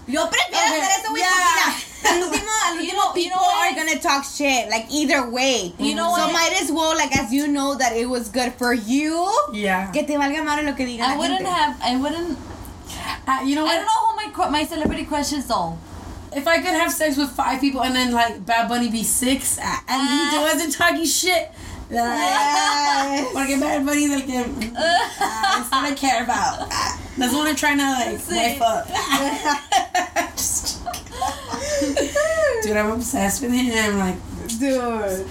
Yo 0.09 0.29
prefiero 0.29 0.67
Okay, 0.69 0.81
hacer 0.81 1.01
eso, 1.01 1.11
güey. 1.11 1.21
yeah. 1.23 1.73
porque 2.03 2.09
Al 2.09 2.23
último, 2.23 2.51
al 2.67 2.85
You 2.85 2.93
know- 2.93 3.15
you 3.15 3.15
people 3.15 3.39
know 3.39 3.61
are 3.63 3.75
gonna 3.75 3.99
talk 4.01 4.25
shit. 4.25 4.69
Like 4.69 4.87
either 4.91 5.29
way. 5.31 5.73
You 5.79 5.95
know 5.95 6.15
So 6.17 6.27
what? 6.27 6.33
might 6.33 6.53
as 6.61 6.71
well, 6.71 6.95
like 6.97 7.17
as 7.17 7.33
you 7.33 7.47
know 7.49 7.75
that 7.77 7.93
it 7.97 8.07
was 8.09 8.29
good 8.29 8.53
for 8.59 8.75
you. 8.75 9.31
yeah. 9.53 9.91
Que 9.93 10.03
te 10.05 10.17
valga 10.17 10.43
madre 10.45 10.65
lo 10.65 10.75
que 10.75 10.85
diga 10.85 11.03
I 11.07 11.17
wouldn't 11.17 11.39
gente. 11.41 11.51
have. 11.51 11.77
I 11.83 11.97
wouldn't. 11.97 12.37
Uh, 13.27 13.41
you 13.45 13.55
know 13.55 13.63
I 13.65 13.69
what? 13.69 13.77
don't 13.77 13.87
know 13.87 14.01
who 14.03 14.45
my 14.45 14.51
my 14.51 14.65
celebrity 14.65 15.05
crush 15.05 15.33
is 15.33 15.47
though. 15.47 15.79
If 16.35 16.47
I 16.49 16.57
could 16.59 16.75
have 16.75 16.91
sex 16.93 17.17
with 17.17 17.31
five 17.31 17.61
people 17.61 17.83
and 17.83 17.95
then 17.95 18.13
like 18.13 18.45
Bad 18.47 18.69
Bunny 18.69 18.91
be 18.91 19.03
six 19.05 19.59
uh, 19.59 19.63
and 19.63 19.79
Ah. 19.89 20.29
he 20.33 20.39
wasn't 20.39 20.73
talking 20.75 21.05
shit. 21.05 21.51
Uh, 21.91 21.95
Yes. 21.95 23.29
porque 23.35 23.61
Bad 23.61 23.85
Bunny's 23.85 24.11
el 24.13 24.23
que. 24.23 24.39
Uh, 24.39 24.73
that's 25.19 25.71
what 25.71 25.85
I 25.85 25.95
care 25.95 26.23
about. 26.25 26.61
Uh, 26.63 26.97
that's 27.19 27.35
what 27.35 27.47
I'm 27.47 27.55
trying 27.57 27.79
to 27.79 27.91
like 27.91 28.19
Sí. 28.19 28.33
wife 28.35 28.63
up. 28.63 28.89
Just. 30.37 30.81
Dude, 32.63 32.77
I'm 32.77 32.93
obsessed 32.93 33.43
with 33.43 33.53
him. 33.53 33.99
Like, 33.99 34.17
Dude, 34.59 35.27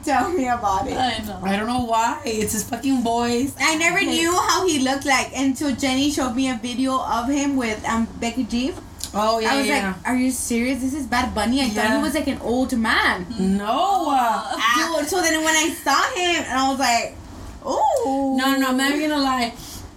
tell 0.04 0.30
me 0.30 0.48
about 0.48 0.86
it. 0.88 0.96
I 0.96 1.18
know. 1.26 1.40
I 1.42 1.56
don't 1.56 1.66
know 1.66 1.84
why. 1.84 2.20
It's 2.24 2.52
his 2.52 2.64
fucking 2.64 3.02
voice. 3.02 3.52
I 3.60 3.76
never 3.76 4.00
knew 4.00 4.32
how 4.32 4.66
he 4.66 4.78
looked 4.80 5.04
like 5.04 5.32
until 5.36 5.74
Jenny 5.74 6.10
showed 6.10 6.34
me 6.34 6.48
a 6.48 6.54
video 6.62 6.98
of 7.00 7.28
him 7.28 7.56
with 7.56 7.84
um 7.86 8.06
Becky 8.20 8.44
G. 8.44 8.72
Oh 9.14 9.38
yeah, 9.38 9.52
I 9.52 9.56
was 9.58 9.66
yeah. 9.66 9.94
like, 9.96 10.08
"Are 10.08 10.16
you 10.16 10.30
serious? 10.30 10.80
This 10.80 10.94
is 10.94 11.06
Bad 11.06 11.34
Bunny." 11.34 11.60
I 11.62 11.68
thought 11.68 11.96
he 11.96 12.02
was 12.02 12.14
like 12.14 12.26
an 12.26 12.38
old 12.40 12.76
man. 12.76 13.26
no. 13.38 14.08
uh, 14.10 14.98
Dude, 14.98 15.08
so 15.08 15.20
then 15.22 15.42
when 15.44 15.54
I 15.54 15.68
saw 15.70 16.02
him, 16.14 16.44
and 16.44 16.58
I 16.58 16.68
was 16.70 16.78
like, 16.78 17.16
"Oh 17.64 18.36
No, 18.38 18.56
no, 18.56 18.68
I'm 18.68 18.76
not 18.76 18.90
even 18.92 19.10
gonna 19.10 19.22
lie. 19.22 19.54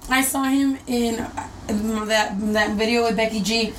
I 0.10 0.22
saw 0.22 0.44
him 0.44 0.78
in 0.88 1.20
uh, 1.20 2.06
that 2.06 2.36
that 2.54 2.76
video 2.78 3.04
with 3.04 3.18
Becky 3.18 3.42
G, 3.42 3.74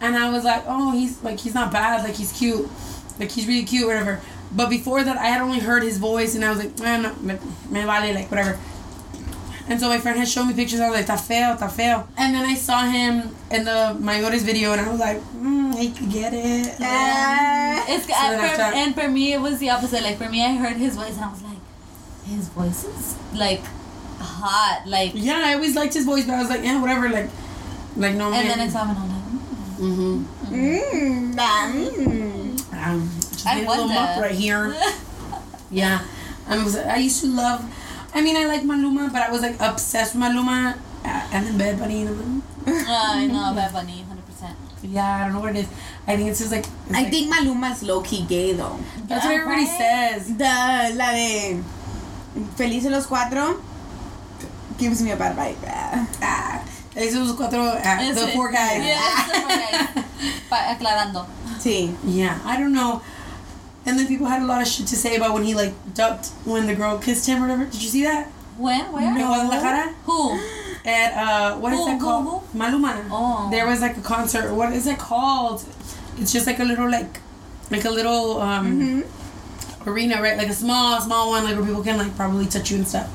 and 0.00 0.16
I 0.16 0.30
was 0.30 0.44
like, 0.44 0.64
oh, 0.66 0.92
he's 0.92 1.22
like 1.22 1.38
he's 1.38 1.54
not 1.54 1.72
bad, 1.72 2.04
like 2.04 2.14
he's 2.16 2.32
cute, 2.32 2.68
like 3.18 3.30
he's 3.30 3.46
really 3.46 3.64
cute, 3.64 3.86
whatever. 3.86 4.20
But 4.52 4.68
before 4.68 5.04
that, 5.04 5.16
I 5.16 5.26
had 5.26 5.40
only 5.40 5.60
heard 5.60 5.82
his 5.82 5.98
voice, 5.98 6.34
and 6.34 6.44
I 6.44 6.50
was 6.50 6.58
like, 6.58 6.78
man, 6.80 7.02
no, 7.02 7.14
me, 7.16 7.38
me 7.70 7.82
vale, 7.84 8.14
like 8.14 8.30
whatever. 8.30 8.58
And 9.70 9.78
so 9.80 9.88
my 9.88 9.98
friend 9.98 10.18
had 10.18 10.28
shown 10.28 10.48
me 10.48 10.54
pictures. 10.54 10.80
I 10.80 10.90
was 10.90 10.96
like, 10.98 11.06
"Ta 11.06 11.16
feo, 11.16 11.56
ta 11.56 11.68
feo." 11.68 12.06
And 12.18 12.34
then 12.34 12.44
I 12.44 12.54
saw 12.54 12.82
him 12.82 13.34
in 13.50 13.64
the 13.64 13.96
Mayores 14.00 14.42
video, 14.42 14.72
and 14.72 14.80
I 14.80 14.90
was 14.90 15.00
like, 15.00 15.18
mm, 15.32 15.78
"He 15.78 15.92
could 15.92 16.10
get 16.10 16.34
it." 16.34 16.76
Ah. 16.80 17.84
It's 17.88 18.06
So 18.06 18.12
and, 18.14 18.56
for, 18.56 18.62
and 18.62 18.94
for 18.94 19.08
me 19.08 19.32
it 19.32 19.40
was 19.40 19.58
the 19.58 19.70
opposite. 19.70 20.02
Like 20.02 20.18
for 20.18 20.28
me, 20.28 20.44
I 20.44 20.54
heard 20.56 20.76
his 20.76 20.96
voice 20.96 21.16
and 21.16 21.24
I 21.24 21.30
was 21.30 21.42
like, 21.42 21.58
his 22.24 22.48
voice 22.48 22.84
is 22.84 23.16
like 23.32 23.62
hot. 24.18 24.82
Like 24.86 25.12
Yeah, 25.14 25.40
I 25.44 25.54
always 25.54 25.74
liked 25.74 25.94
his 25.94 26.04
voice, 26.04 26.24
but 26.24 26.34
I 26.34 26.40
was 26.40 26.50
like, 26.50 26.62
yeah, 26.62 26.80
whatever, 26.80 27.08
like, 27.08 27.30
like 27.96 28.14
no. 28.14 28.30
Man. 28.30 28.40
And 28.40 28.50
then 28.50 28.60
I 28.60 28.68
saw 28.68 28.84
him 28.84 28.96
and 28.96 28.98
I'm 28.98 29.08
like, 29.08 29.24
mm. 29.78 30.24
Mm-hmm. 30.50 30.54
Mm, 30.54 31.34
nah, 31.34 31.72
mm. 31.72 32.86
Um, 32.86 33.10
just 33.20 33.46
I 33.46 33.60
a 33.60 33.68
little 33.68 33.88
muck 33.88 34.20
right 34.20 34.34
here. 34.34 34.74
Yeah, 35.72 36.04
I 36.48 36.64
was. 36.64 36.74
I 36.76 36.96
used 36.96 37.20
to 37.22 37.28
love. 37.28 37.62
I 38.14 38.20
mean, 38.22 38.36
I 38.36 38.44
like 38.46 38.62
Maluma, 38.62 39.12
but 39.12 39.22
I 39.22 39.30
was 39.30 39.42
like 39.42 39.56
obsessed 39.60 40.14
with 40.14 40.22
Maluma, 40.24 40.74
uh, 41.04 41.28
and 41.32 41.46
then 41.46 41.58
Bad 41.58 41.78
Bunny. 41.78 42.02
And 42.02 42.18
then, 42.18 42.42
Uh, 42.66 43.12
I 43.20 43.26
know 43.26 43.52
Bad 43.54 43.72
Bunny, 43.72 44.04
hundred 44.08 44.26
percent. 44.26 44.56
yeah, 44.82 45.16
I 45.16 45.24
don't 45.24 45.32
know 45.34 45.40
what 45.40 45.54
it 45.56 45.60
is. 45.64 45.68
I 46.06 46.16
think 46.16 46.28
it's 46.30 46.40
just 46.40 46.52
like. 46.52 46.66
it's 46.66 46.94
I 46.98 47.02
like- 47.02 47.10
think 47.10 47.32
Maluma's 47.32 47.82
low 47.82 48.00
key 48.02 48.22
gay 48.26 48.52
though. 48.52 48.78
that's 49.08 49.24
what 49.24 49.34
everybody 49.34 49.66
says. 49.66 50.26
The 50.36 50.92
la 50.96 51.10
de 51.12 51.62
Felices 52.56 52.90
los 52.90 53.06
Cuatro 53.06 53.60
gives 54.78 55.00
me 55.02 55.10
a 55.12 55.16
bad 55.16 55.36
vibe. 55.36 55.56
Ah. 55.66 56.06
Ah, 56.22 56.62
esos 56.96 57.32
cuatro, 57.36 57.62
ah, 57.84 57.96
the 58.12 58.20
Ese- 58.26 58.34
four 58.34 58.50
guys. 58.50 58.82
Yeah, 58.84 58.98
it's 58.98 59.26
the 59.32 59.40
four 59.40 59.56
guys. 59.56 59.88
Aclarando. 60.76 61.26
Sí. 61.58 61.94
Yeah, 62.04 62.38
I 62.44 62.56
don't 62.58 62.72
know. 62.72 63.00
And 63.86 63.98
then 63.98 64.06
people 64.06 64.26
had 64.26 64.42
a 64.42 64.44
lot 64.44 64.60
of 64.60 64.68
shit 64.68 64.86
to 64.88 64.96
say 64.96 65.16
about 65.16 65.32
when 65.32 65.44
he 65.44 65.54
like 65.54 65.72
ducked 65.94 66.28
when 66.44 66.66
the 66.66 66.74
girl 66.74 66.98
kissed 66.98 67.26
him 67.26 67.38
or 67.38 67.48
whatever. 67.48 67.64
Did 67.64 67.82
you 67.82 67.88
see 67.88 68.04
that? 68.04 68.28
When? 68.58 68.92
Where? 68.92 69.08
In 69.08 69.16
Guadalajara? 69.16 69.94
Who? 70.04 70.38
At 70.84 71.12
uh, 71.14 71.56
what 71.56 71.72
is 71.72 71.78
Who, 71.78 71.86
that 71.86 71.98
who, 71.98 72.04
called? 72.04 72.52
Maluma. 72.54 73.06
Oh. 73.10 73.48
There 73.50 73.66
was 73.66 73.80
like 73.80 73.96
a 73.96 74.02
concert. 74.02 74.52
What 74.54 74.72
is 74.72 74.86
it 74.86 74.98
called? 74.98 75.64
It's 76.18 76.32
just 76.32 76.46
like 76.46 76.58
a 76.58 76.64
little 76.64 76.90
like, 76.90 77.20
like 77.70 77.84
a 77.84 77.90
little 77.90 78.40
um, 78.40 79.04
arena, 79.86 80.20
right? 80.22 80.36
Like 80.36 80.48
a 80.48 80.54
small, 80.54 81.00
small 81.00 81.30
one, 81.30 81.44
like 81.44 81.56
where 81.56 81.64
people 81.64 81.82
can 81.82 81.98
like 81.98 82.14
probably 82.16 82.46
touch 82.46 82.70
you 82.70 82.78
and 82.78 82.88
stuff. 82.88 83.10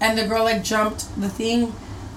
And 0.00 0.18
the 0.18 0.26
girl 0.26 0.44
like 0.44 0.64
jumped 0.64 1.08
the 1.20 1.28
thing, 1.28 1.72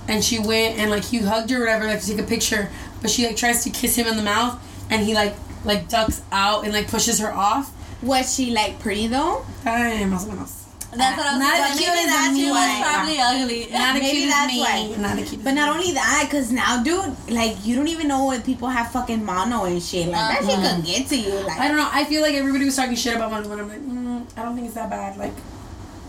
and 0.07 0.23
she 0.23 0.39
went 0.39 0.77
and 0.77 0.89
like 0.89 1.05
he 1.05 1.19
hugged 1.19 1.51
her 1.51 1.57
or 1.57 1.65
whatever, 1.65 1.85
like 1.85 2.01
to 2.01 2.07
take 2.07 2.19
a 2.19 2.23
picture. 2.23 2.69
But 3.01 3.11
she 3.11 3.25
like 3.25 3.37
tries 3.37 3.63
to 3.63 3.69
kiss 3.69 3.95
him 3.95 4.07
in 4.07 4.17
the 4.17 4.23
mouth, 4.23 4.59
and 4.89 5.05
he 5.05 5.13
like 5.13 5.35
like 5.67 5.87
ducks 5.89 6.21
out 6.31 6.63
and 6.63 6.73
like 6.73 6.87
pushes 6.89 7.19
her 7.19 7.31
off. 7.31 7.69
Was 8.01 8.33
she 8.33 8.51
like 8.51 8.79
pretty 8.79 9.07
though? 9.07 9.45
Ay, 9.65 10.01
más 10.09 10.25
o 10.25 10.31
menos. 10.31 10.63
That's 10.87 11.17
what 11.17 11.27
I 11.27 11.31
was 11.35 11.39
Not 11.43 11.53
saying. 11.53 11.71
as 11.73 11.77
cute 11.77 11.89
as 11.99 12.05
that's 12.07 12.33
me. 12.33 12.39
She 12.45 12.49
was 12.49 12.71
probably 12.81 13.17
ugly. 13.19 13.67
Not 13.69 13.95
as 13.97 14.09
cute 14.09 14.33
as 14.33 14.47
me. 14.47 14.59
why. 14.61 14.95
Not 14.97 15.17
cute. 15.27 15.43
But 15.43 15.51
not 15.51 15.75
only 15.75 15.91
that, 15.93 16.27
cause 16.31 16.49
now, 16.51 16.81
dude, 16.81 17.29
like 17.29 17.57
you 17.65 17.75
don't 17.75 17.89
even 17.89 18.07
know 18.07 18.25
when 18.27 18.41
people 18.41 18.69
have 18.69 18.89
fucking 18.91 19.23
mono 19.23 19.65
and 19.65 19.83
shit. 19.83 20.07
Like 20.07 20.39
that 20.39 20.41
shit 20.47 20.57
Uh-huh. 20.57 20.67
can 20.79 20.81
get 20.87 21.07
to 21.09 21.17
you. 21.17 21.33
Like 21.45 21.59
I 21.59 21.67
don't 21.67 21.75
know. 21.77 21.89
I 21.91 22.05
feel 22.05 22.21
like 22.21 22.35
everybody 22.35 22.63
was 22.65 22.75
talking 22.77 22.95
shit 22.95 23.15
about 23.15 23.31
Maluma. 23.33 23.51
and 23.59 23.61
I'm 23.61 23.67
like, 23.69 23.81
mm, 23.83 24.39
I 24.39 24.43
don't 24.43 24.55
think 24.55 24.65
it's 24.67 24.75
that 24.75 24.89
bad. 24.89 25.17
Like, 25.17 25.33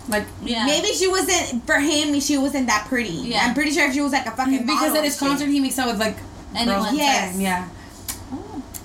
like 0.09 0.25
Yeah. 0.45 0.65
maybe 0.65 0.89
she 0.95 1.09
wasn't 1.09 1.67
for 1.67 1.79
him. 1.81 2.19
She 2.21 2.39
wasn't 2.39 2.69
that 2.69 2.87
pretty. 2.89 3.11
Yeah. 3.35 3.45
I'm 3.47 3.55
pretty 3.55 3.73
sure 3.73 3.85
if 3.89 3.93
she 3.95 4.01
was 4.01 4.13
like 4.13 4.27
a 4.27 4.31
fucking 4.31 4.63
because 4.65 4.95
at 4.95 5.03
his 5.05 5.21
and 5.21 5.21
shit. 5.21 5.29
concert 5.41 5.49
he 5.51 5.59
makes 5.61 5.79
out 5.79 5.89
with 5.91 5.99
like 6.01 6.17
Anyone. 6.55 6.77
girls 6.77 6.87
all 6.87 6.93
the 6.93 6.99
Yes. 6.99 7.37
Yeah. 7.37 7.69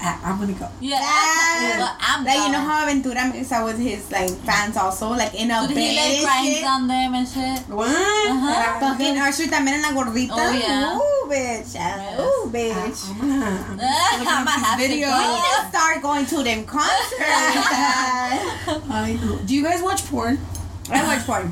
Ah, 0.05 0.19
I'm 0.25 0.37
gonna 0.37 0.51
go. 0.51 0.67
Yeah. 0.81 0.99
Yeah. 0.99 1.77
Well, 1.79 1.95
I'm 1.97 2.25
Like 2.25 2.35
you 2.35 2.51
know 2.51 2.59
how 2.59 2.83
Aventura 2.85 3.31
makes 3.31 3.51
out 3.53 3.63
with 3.65 3.79
his 3.79 4.11
like 4.11 4.29
fans 4.43 4.75
also, 4.75 5.09
like 5.15 5.33
in 5.33 5.49
a 5.49 5.63
Dude, 5.65 5.75
bed 5.75 5.91
he 5.91 5.95
like 5.95 6.11
and 6.11 6.23
grinds 6.27 6.67
on 6.67 6.87
them 6.91 7.13
and 7.15 7.27
shit. 7.27 7.59
What? 7.71 7.87
Uh-huh. 7.87 8.51
Ah, 8.51 8.77
Fucking 8.83 9.15
Usher 9.17 9.47
también 9.47 9.79
en 9.79 9.81
la 9.81 9.91
gordita. 9.95 10.35
Oh, 10.35 10.51
yeah. 10.51 10.97
Ooh, 10.99 11.29
bitch. 11.31 11.75
Ah, 11.79 11.95
Yes. 12.03 12.19
Ooh, 12.19 12.49
bitch. 12.51 12.99
I'm 13.09 13.17
gonna. 13.17 13.79
I'm 13.79 14.27
I'm 14.27 14.43
gonna 14.43 14.51
have 14.51 14.77
these 14.77 14.89
to 14.89 14.93
videos. 14.93 15.15
We 15.15 15.23
go. 15.23 15.39
need 15.39 15.47
to 15.55 15.69
start 15.71 16.01
going 16.01 16.25
to 16.25 16.43
them 16.43 16.65
concerts. 16.65 17.23
I. 18.91 19.17
Do 19.45 19.55
you 19.55 19.63
guys 19.63 19.81
watch 19.81 20.05
porn 20.07 20.37
I 20.91 21.03
watch 21.07 21.25
porn. 21.25 21.51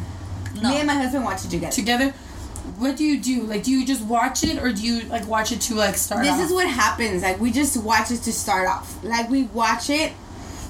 No. 0.61 0.69
Me 0.69 0.75
and 0.77 0.87
my 0.87 0.95
husband 0.95 1.23
watch 1.23 1.45
it 1.45 1.49
together. 1.51 1.71
together? 1.71 2.13
What 2.82 2.97
do 2.97 3.03
you 3.03 3.19
do? 3.21 3.43
Like, 3.43 3.61
do 3.63 3.69
you 3.71 3.86
just 3.86 4.01
watch 4.01 4.43
it, 4.43 4.57
or 4.57 4.71
do 4.73 4.82
you 4.82 5.03
like 5.07 5.27
watch 5.27 5.51
it 5.51 5.61
to 5.61 5.75
like 5.75 5.95
start? 5.95 6.23
This 6.23 6.32
off? 6.34 6.41
is 6.41 6.51
what 6.51 6.67
happens. 6.67 7.21
Like 7.21 7.39
we 7.39 7.51
just 7.51 7.77
watch 7.77 8.09
it 8.09 8.23
to 8.23 8.34
start 8.34 8.67
off. 8.67 9.03
Like 9.03 9.29
we 9.29 9.43
watch 9.43 9.91
it, 9.91 10.13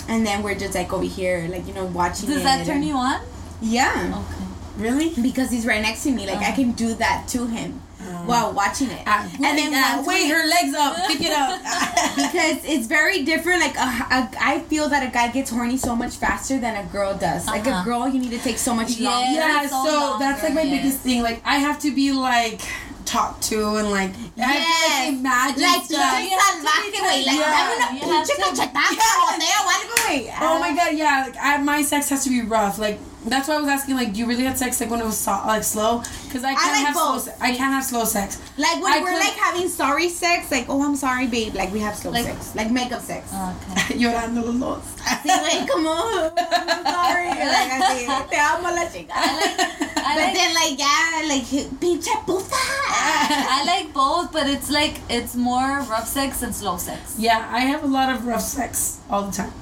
and 0.09 0.25
then 0.25 0.43
we're 0.43 0.55
just 0.55 0.75
like 0.75 0.91
over 0.91 1.05
here, 1.05 1.47
like 1.49 1.65
you 1.67 1.73
know, 1.73 1.85
watching 1.85 2.27
Does 2.27 2.41
it. 2.41 2.43
that 2.43 2.65
turn 2.65 2.77
and- 2.77 2.85
you 2.85 2.95
on? 2.95 3.21
Yeah, 3.61 4.23
Okay. 4.25 4.43
really. 4.77 5.13
because 5.21 5.51
he's 5.51 5.65
right 5.65 5.81
next 5.81 6.03
to 6.03 6.11
me. 6.11 6.25
Like 6.27 6.39
I 6.39 6.47
Uh-huh. 6.47 6.55
can 6.55 6.71
do 6.73 6.93
that 6.95 7.29
to 7.29 7.45
him 7.47 7.81
while 8.25 8.51
watching 8.53 8.89
it. 8.89 9.03
Ah, 9.07 9.23
and 9.43 9.57
then 9.57 9.71
once 9.71 10.07
wait, 10.07 10.27
her 10.29 10.45
legs 10.47 10.73
up, 10.73 10.95
pick 11.07 11.21
it 11.21 11.31
up. 11.31 11.59
because 12.15 12.63
it's 12.65 12.87
very 12.87 13.23
different. 13.23 13.59
Like 13.61 13.75
a, 13.75 13.81
a, 13.81 14.29
I 14.39 14.59
feel 14.67 14.89
that 14.89 15.03
a 15.07 15.11
guy 15.11 15.29
gets 15.31 15.49
horny 15.49 15.77
so 15.77 15.95
much 15.95 16.15
faster 16.15 16.59
than 16.59 16.75
a 16.75 16.87
girl 16.91 17.15
does. 17.17 17.47
Like 17.47 17.65
a 17.67 17.71
Uh-huh. 17.71 17.83
girl, 17.85 18.07
you 18.07 18.19
need 18.19 18.31
to 18.31 18.39
take 18.39 18.57
so 18.57 18.73
much 18.75 18.97
Yeah. 18.97 19.09
longer. 19.09 19.39
yeah, 19.39 19.67
so, 19.67 19.85
so 19.85 20.15
that's 20.19 20.43
like 20.43 20.53
my 20.53 20.61
longer, 20.63 20.77
biggest 20.77 20.99
thing. 20.99 21.21
Like, 21.23 21.41
I 21.45 21.57
have 21.57 21.79
to 21.81 21.91
be 21.93 22.11
like 22.11 22.61
talked 23.05 23.43
to 23.49 23.75
and 23.75 23.89
like 23.91 24.11
I 24.37 24.61
Yes. 24.61 25.09
like 25.09 25.19
imagine 25.19 25.63
Like, 25.63 25.83
stuff. 25.83 26.23
You 26.23 26.37
have 26.37 26.55
salvaje, 26.61 26.91
güey. 26.95 27.25
Like, 27.25 27.25
Yeah. 27.25 27.51
dame 27.57 28.03
una 28.03 28.21
pinche 28.23 28.35
cachetada, 28.37 29.03
botella 29.19 29.57
o 29.61 29.69
algo, 29.75 29.95
güey. 30.07 30.33
Oh 30.41 30.59
my 30.59 30.73
god, 30.75 30.93
yeah. 30.93 31.23
Like 31.25 31.37
I, 31.41 31.57
my 31.57 31.81
sex 31.81 32.09
has 32.09 32.23
to 32.25 32.29
be 32.29 32.41
rough. 32.41 32.77
Like 32.77 32.99
that's 33.25 33.47
why 33.47 33.55
I 33.55 33.59
was 33.61 33.69
asking. 33.69 33.95
Like, 33.95 34.13
do 34.13 34.19
you 34.19 34.25
really 34.25 34.43
have 34.45 34.57
sex 34.57 34.79
like 34.81 34.89
when 34.89 34.99
it 34.99 35.05
was 35.05 35.17
so, 35.17 35.31
like 35.45 35.63
slow? 35.63 35.99
Because 36.25 36.43
I 36.43 36.53
can't 36.55 36.73
like 36.73 36.85
have 36.87 36.95
slow. 36.95 37.13
both. 37.13 37.23
Se- 37.23 37.35
I 37.39 37.55
can't 37.55 37.73
have 37.73 37.83
slow 37.83 38.03
sex. 38.05 38.39
Like 38.57 38.81
when 38.81 38.91
I 38.93 38.99
we're 39.01 39.11
could- 39.11 39.19
like 39.19 39.33
having 39.33 39.67
sorry 39.69 40.09
sex, 40.09 40.49
like 40.51 40.65
oh 40.69 40.81
I'm 40.83 40.95
sorry 40.95 41.27
babe, 41.27 41.53
like 41.55 41.71
we 41.71 41.79
have 41.81 41.95
slow 41.95 42.11
Like- 42.11 42.25
sex, 42.25 42.55
like 42.55 42.71
makeup 42.71 43.01
sex. 43.01 43.29
Oh, 43.33 43.55
okay. 43.71 43.95
Llorando 43.99 44.43
los 44.45 44.59
dos. 44.59 44.83
Así, 45.05 45.29
güey, 45.29 45.67
como 45.67 45.91
I'm 45.91 46.85
sorry, 46.85 47.29
like 47.55 47.71
así, 47.77 48.29
te 48.29 48.37
amo 48.37 48.69
la 48.73 48.85
chica. 48.89 49.13
I 49.15 49.35
like. 49.37 49.81
I 50.03 50.15
But 50.15 50.23
like. 50.23 50.33
then 50.33 50.53
like 50.55 50.79
yeah, 50.79 51.27
like 51.27 51.45
pinche 51.79 52.25
puta. 52.25 52.55
I 52.55 53.63
like 53.65 53.93
both, 53.93 54.31
but 54.31 54.47
it's 54.47 54.69
like 54.71 54.95
it's 55.09 55.35
more 55.35 55.81
rough 55.89 56.07
sex 56.07 56.41
and 56.41 56.53
slow 56.55 56.77
sex. 56.77 57.15
Yeah, 57.19 57.47
I 57.51 57.59
have 57.61 57.83
a 57.83 57.87
lot 57.87 58.09
of 58.13 58.25
rough 58.25 58.41
sex 58.41 58.99
all 59.09 59.23
the 59.23 59.31
time. 59.31 59.53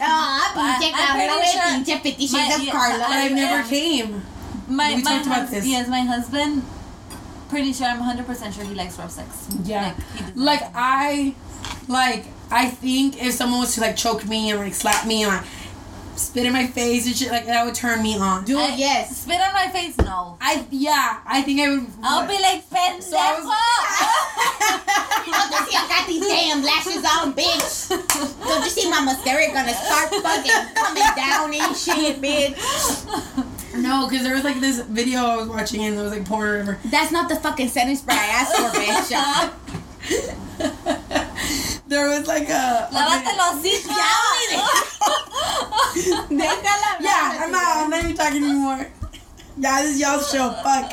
Ah, 0.00 0.52
pinche 0.54 0.92
I'm 0.94 1.14
pretty 1.14 1.28
Karla, 1.28 1.42
güey, 1.42 1.84
pinche 1.84 2.02
Fifty 2.02 2.28
my- 2.32 2.38
Shades 2.38 2.56
of 2.56 2.62
yeah, 2.64 2.72
Karla. 2.72 2.98
But 2.98 3.10
I've 3.10 3.32
never 3.32 3.68
came. 3.68 4.22
My 4.68 4.94
We 4.94 5.02
my 5.02 5.10
talked 5.10 5.26
about 5.26 5.40
hus- 5.42 5.50
this. 5.50 5.66
Yes, 5.66 5.88
my 5.88 6.00
husband. 6.00 6.62
Pretty 7.48 7.72
sure 7.72 7.86
I'm 7.86 7.98
100 8.00 8.26
percent 8.26 8.54
sure 8.54 8.64
he 8.64 8.74
likes 8.74 8.98
rough 8.98 9.10
sex. 9.12 9.46
Yeah. 9.64 9.94
Like, 10.34 10.60
Like. 10.62 10.70
I 10.74 11.34
like 11.88 12.26
I 12.50 12.66
think 12.68 13.22
if 13.22 13.32
someone 13.34 13.60
was 13.60 13.74
to 13.74 13.80
like 13.80 13.96
choke 13.96 14.24
me 14.26 14.50
and 14.50 14.60
like 14.60 14.74
slap 14.74 15.06
me 15.06 15.22
and 15.24 15.32
like 15.32 15.44
spit 16.16 16.46
in 16.46 16.52
my 16.52 16.66
face 16.66 17.06
and 17.06 17.14
shit 17.16 17.30
like 17.30 17.46
that 17.46 17.64
would 17.64 17.74
turn 17.74 18.02
me 18.02 18.16
on. 18.18 18.44
Dude, 18.44 18.56
I- 18.58 18.74
yes. 18.76 19.16
Spit 19.22 19.40
on 19.40 19.52
my 19.52 19.68
face? 19.68 19.96
No. 19.98 20.36
I 20.40 20.64
yeah, 20.70 21.20
I 21.26 21.42
think 21.42 21.60
I 21.60 21.68
would 21.70 21.86
I'll 22.02 22.26
be 22.26 22.34
like 22.40 22.68
pendejo. 22.70 23.12
Don't 25.26 25.50
you 25.50 25.58
see 25.66 25.76
I 25.76 25.86
got 25.88 26.06
these 26.06 26.26
damn 26.26 26.62
lashes 26.62 27.04
on, 27.04 27.32
bitch? 27.34 27.88
Don't 28.46 28.64
you 28.64 28.70
see 28.70 28.88
my 28.90 29.00
mascara 29.04 29.48
gonna 29.52 29.74
start 29.74 30.10
fucking 30.14 30.74
coming 30.74 31.02
down 31.16 31.52
and 31.54 31.76
shit, 31.76 32.20
bitch? 32.22 32.56
No, 33.76 34.06
because 34.08 34.22
there 34.24 34.34
was 34.34 34.44
like 34.44 34.60
this 34.60 34.80
video 34.82 35.20
I 35.20 35.36
was 35.36 35.48
watching 35.48 35.84
and 35.84 35.96
there 35.96 36.04
was 36.04 36.12
like 36.12 36.24
porn 36.26 36.48
or 36.48 36.52
whatever. 36.60 36.78
That's 36.86 37.12
not 37.12 37.28
the 37.28 37.36
fucking 37.36 37.68
setting 37.68 37.96
spray 37.96 38.14
I 38.16 38.26
asked 38.26 38.56
for, 38.56 38.70
bitch. 38.78 39.12
There 41.88 42.08
was 42.08 42.26
like 42.26 42.48
a, 42.48 42.88
a 42.90 42.92
Lávate 42.92 43.36
los 43.38 43.62
hocico. 43.62 43.94
Yeah, 47.00 47.40
I'm 47.44 47.50
not 47.52 47.76
I'm 47.76 47.90
not 47.90 48.04
even 48.04 48.16
talking 48.16 48.42
anymore. 48.42 48.86
Yeah, 49.58 49.82
this 49.82 49.94
is 49.94 50.00
y'all's 50.00 50.30
show. 50.30 50.50
Fuck. 50.62 50.92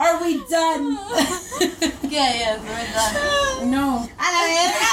Are 0.00 0.16
we 0.22 0.38
done? 0.48 0.92
yeah, 2.08 2.32
yeah, 2.34 2.58
we're 2.58 2.92
done. 2.92 3.14
no. 3.70 4.08
A 4.18 4.26
la 4.32 4.40
verga. 4.48 4.86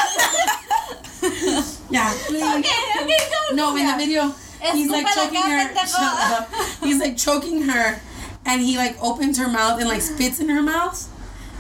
Yeah, 1.90 2.14
please. 2.28 2.44
Okay, 2.44 2.80
okay, 3.02 3.18
go. 3.32 3.56
No, 3.56 3.76
in 3.78 3.86
the 3.88 3.96
video, 3.98 4.34
he's 4.74 4.90
like 4.90 5.08
choking 5.14 5.42
her. 5.42 5.74
Shut 5.88 6.02
up. 6.04 6.50
He's 6.82 7.00
like 7.00 7.16
choking 7.18 7.62
her, 7.64 8.00
and 8.46 8.62
he 8.62 8.78
like 8.78 8.98
opens 9.02 9.38
her 9.38 9.48
mouth 9.48 9.80
and 9.80 9.88
like 9.88 10.02
spits 10.02 10.40
in 10.40 10.50
her 10.50 10.62
mouth. 10.62 11.08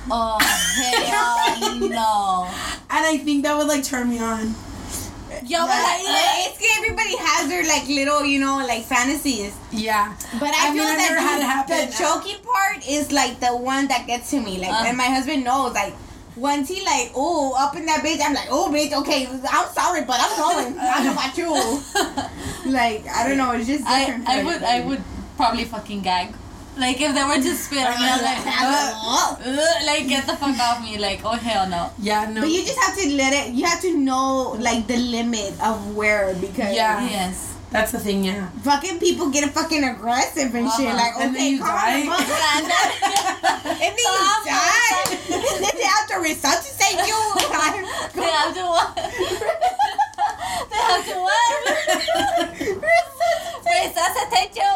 Oh 0.09 0.37
hell 0.39 1.79
no. 1.79 2.49
And 2.89 3.05
I 3.05 3.17
think 3.17 3.43
that 3.43 3.55
would 3.57 3.67
like 3.67 3.83
turn 3.83 4.09
me 4.09 4.19
on. 4.19 4.55
Yo, 5.45 5.59
but 5.59 5.69
Like, 5.69 6.07
I, 6.07 6.49
it's 6.49 6.77
everybody 6.77 7.15
has 7.19 7.47
their 7.49 7.63
like 7.67 7.87
little, 7.87 8.25
you 8.25 8.39
know, 8.39 8.57
like 8.65 8.83
fantasies. 8.83 9.55
Yeah. 9.71 10.15
But 10.39 10.49
I, 10.53 10.69
I 10.69 10.73
mean, 10.73 10.79
feel 10.79 10.87
that 10.87 11.19
had 11.19 11.39
it 11.39 11.43
happen. 11.43 11.89
the 11.89 11.93
choking 11.95 12.41
part 12.43 12.87
is 12.87 13.11
like 13.11 13.39
the 13.39 13.55
one 13.55 13.87
that 13.89 14.07
gets 14.07 14.31
to 14.31 14.39
me. 14.41 14.57
Like, 14.59 14.71
Uh. 14.71 14.83
and 14.87 14.97
my 14.97 15.05
husband 15.05 15.43
knows. 15.43 15.73
Like, 15.73 15.93
once 16.35 16.69
he 16.69 16.83
like, 16.85 17.11
oh, 17.15 17.55
up 17.57 17.75
in 17.75 17.85
that 17.85 18.03
bitch, 18.03 18.19
I'm 18.23 18.33
like, 18.33 18.47
oh, 18.49 18.69
bitch, 18.71 18.93
okay, 19.01 19.27
I'm 19.27 19.69
sorry, 19.73 20.03
but 20.05 20.17
I'm 20.19 20.37
going. 20.37 20.79
I 20.79 21.03
don't 21.03 21.05
know 21.05 21.11
about 21.13 21.37
you. 21.37 22.71
Like, 22.71 23.05
I 23.07 23.27
don't 23.27 23.37
know. 23.37 23.51
It's 23.53 23.67
just 23.67 23.85
I, 23.85 24.05
different. 24.05 24.27
I 24.27 24.39
for 24.39 24.45
would, 24.45 24.63
I 24.63 24.79
would 24.81 25.03
probably 25.37 25.63
fucking 25.65 26.01
gag. 26.01 26.33
Like 26.79 27.01
if 27.01 27.13
they 27.15 27.23
were 27.23 27.41
to 27.41 27.55
spit 27.55 27.79
on 27.85 27.97
me, 27.97 28.05
I'm 28.07 28.21
like, 28.21 28.45
"Ugh, 28.45 29.39
ugh," 29.45 29.85
like 29.85 30.07
get 30.07 30.25
the 30.27 30.35
fuck 30.37 30.57
off 30.59 30.81
me. 30.83 30.97
Like 30.97 31.21
oh 31.25 31.31
hell 31.33 31.67
no. 31.67 31.89
Yeah. 31.99 32.29
No. 32.29 32.41
But 32.41 32.49
you 32.51 32.61
just 32.63 32.79
have 32.79 32.95
to 32.97 33.09
let 33.15 33.33
it. 33.33 33.53
You 33.53 33.65
have 33.65 33.81
to 33.81 33.97
know 33.97 34.55
like 34.59 34.85
the 34.87 34.97
limit 34.97 35.53
of 35.61 35.95
where 35.95 36.33
because 36.35 36.75
Yeah. 36.75 37.01
Yes. 37.07 37.55
That's 37.69 37.91
the 37.91 37.99
thing. 37.99 38.23
Yeah. 38.23 38.47
fucking 38.63 38.97
people 38.99 39.29
get 39.29 39.51
fucking 39.51 39.83
aggressive 39.83 40.55
and 40.55 40.71
shit. 40.71 40.87
Uh-huh. 40.87 40.95
Like 40.95 41.13
And 41.19 41.35
then 41.35 41.41
okay, 41.41 41.49
you 41.51 41.59
calm 41.59 41.75
die. 41.75 41.99
the 42.07 42.11
fuck 42.15 42.23
down. 42.23 43.75
and 43.75 43.91
then 43.91 43.97
you 43.97 44.07
Calm 44.07 44.43
die. 44.47 45.03
and 45.35 45.59
then 45.65 45.75
they 45.75 45.83
have 45.83 46.07
to 46.07 46.17
resuscitate 46.23 46.99
you. 47.07 47.19
They 48.15 48.31
have 48.31 48.53
to 48.55 48.63
what? 48.63 48.95
they 50.71 50.79
have 50.79 51.03
to 51.05 51.15
what? 51.19 51.49
Resuscitate 53.67 54.55
you. 54.55 54.71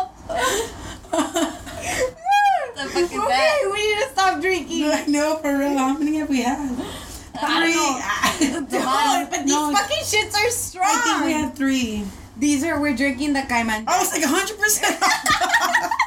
The 2.75 2.83
fucking 2.89 3.19
okay, 3.19 3.27
bad. 3.27 3.71
we 3.71 3.77
need 3.95 4.03
to 4.03 4.09
stop 4.11 4.41
drinking. 4.41 4.89
no, 5.11 5.35
for 5.37 5.57
real. 5.57 5.77
How 5.77 5.97
many 5.97 6.17
have 6.17 6.29
we 6.29 6.41
had? 6.41 6.69
Three. 6.75 7.73
don't 8.49 8.71
know. 8.71 9.17
Dude, 9.19 9.29
but 9.29 9.39
these 9.45 9.53
No. 9.53 9.71
fucking 9.73 10.03
shits 10.03 10.35
are 10.35 10.49
strong. 10.49 10.87
I 10.89 11.01
think 11.01 11.25
we 11.25 11.31
had 11.33 11.55
three. 11.55 12.05
These 12.37 12.63
are 12.63 12.79
we're 12.79 12.95
drinking 12.95 13.33
the 13.33 13.41
Cayman. 13.43 13.83
I 13.87 13.99
was 13.99 14.11
like 14.11 14.23
hundred 14.23 14.57
percent. 14.57 14.97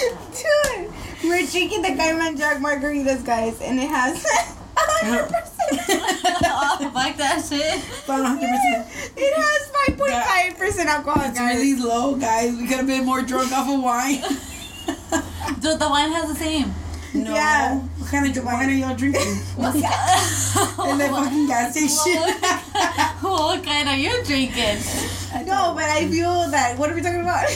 Dude, 0.00 0.92
we're 1.24 1.46
drinking 1.46 1.82
the 1.82 1.88
Cayman 1.96 2.36
Jack 2.36 2.58
margaritas, 2.58 3.24
guys, 3.24 3.60
and 3.60 3.78
it 3.78 3.88
has 3.88 4.22
100%. 5.02 5.28
oh, 5.32 6.90
fuck 6.94 7.16
that 7.16 7.44
shit. 7.46 7.80
hundred 8.06 8.48
percent. 8.48 8.86
It 9.16 9.34
has 9.36 9.70
5.5% 9.98 10.86
alcohol, 10.86 11.28
It's 11.28 11.38
guys. 11.38 11.56
really 11.56 11.74
low, 11.80 12.14
guys. 12.16 12.52
We 12.56 12.66
could 12.66 12.78
have 12.78 12.86
been 12.86 13.04
more 13.04 13.22
drunk 13.22 13.52
off 13.52 13.68
of 13.68 13.82
wine. 13.82 14.22
Dude, 15.60 15.78
the 15.78 15.88
wine 15.88 16.12
has 16.12 16.28
the 16.28 16.34
same. 16.34 16.74
No. 17.12 17.34
Yeah. 17.34 17.78
What 17.78 18.10
kind 18.10 18.36
of 18.36 18.44
wine 18.44 18.70
are 18.70 18.72
y'all 18.72 18.96
drinking? 18.96 19.22
In 19.32 19.36
what 19.56 19.72
that 19.74 21.10
fucking 21.10 21.46
gas 21.46 21.72
station. 21.72 22.22
what 23.20 23.62
kind 23.64 23.88
are 23.88 23.96
you 23.96 24.22
drinking? 24.24 24.78
No, 25.46 25.74
but 25.74 25.84
I 25.84 26.08
feel 26.08 26.48
that. 26.50 26.78
What 26.78 26.90
are 26.90 26.94
we 26.94 27.02
talking 27.02 27.20
about? 27.20 27.48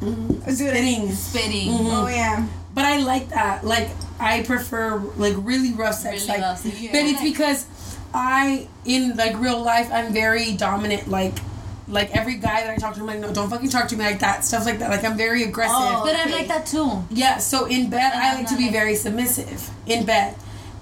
Mm-hmm. 0.00 0.40
Let's 0.46 0.58
do 0.58 0.66
it. 0.66 0.72
Fitting. 0.72 1.12
Spitting. 1.12 1.68
Mm-hmm. 1.68 1.86
Oh, 1.86 2.08
yeah. 2.08 2.46
But 2.74 2.84
I 2.84 2.98
like 2.98 3.28
that. 3.30 3.64
Like 3.64 3.88
I 4.18 4.42
prefer 4.42 4.98
like 5.16 5.34
really 5.38 5.72
rough 5.72 5.94
sex. 5.94 6.22
Really 6.22 6.38
like, 6.38 6.48
rough 6.48 6.58
sex, 6.58 6.80
yeah. 6.80 6.92
but 6.92 7.02
it's 7.02 7.22
because 7.22 7.66
I 8.12 8.68
in 8.84 9.16
like 9.16 9.38
real 9.38 9.62
life 9.62 9.88
I'm 9.92 10.12
very 10.12 10.52
dominant. 10.52 11.08
Like 11.08 11.34
like 11.88 12.14
every 12.16 12.34
guy 12.36 12.62
that 12.62 12.70
I 12.70 12.76
talk 12.76 12.94
to, 12.94 13.00
I'm 13.00 13.06
like, 13.06 13.20
no, 13.20 13.32
don't 13.32 13.48
fucking 13.48 13.68
talk 13.70 13.88
to 13.88 13.96
me 13.96 14.04
like 14.04 14.18
that. 14.20 14.44
Stuff 14.44 14.64
like 14.66 14.78
that. 14.80 14.90
Like 14.90 15.04
I'm 15.04 15.16
very 15.16 15.44
aggressive. 15.44 15.76
Oh. 15.78 16.02
But 16.04 16.16
I'm 16.16 16.30
like 16.32 16.48
that 16.48 16.66
too. 16.66 17.04
Yeah. 17.10 17.38
So 17.38 17.66
in 17.66 17.90
bed, 17.90 18.12
I 18.14 18.30
I'm 18.30 18.38
like 18.38 18.48
to 18.48 18.56
be 18.56 18.64
like- 18.64 18.72
very 18.72 18.94
submissive 18.96 19.70
in 19.86 20.04
bed, 20.06 20.34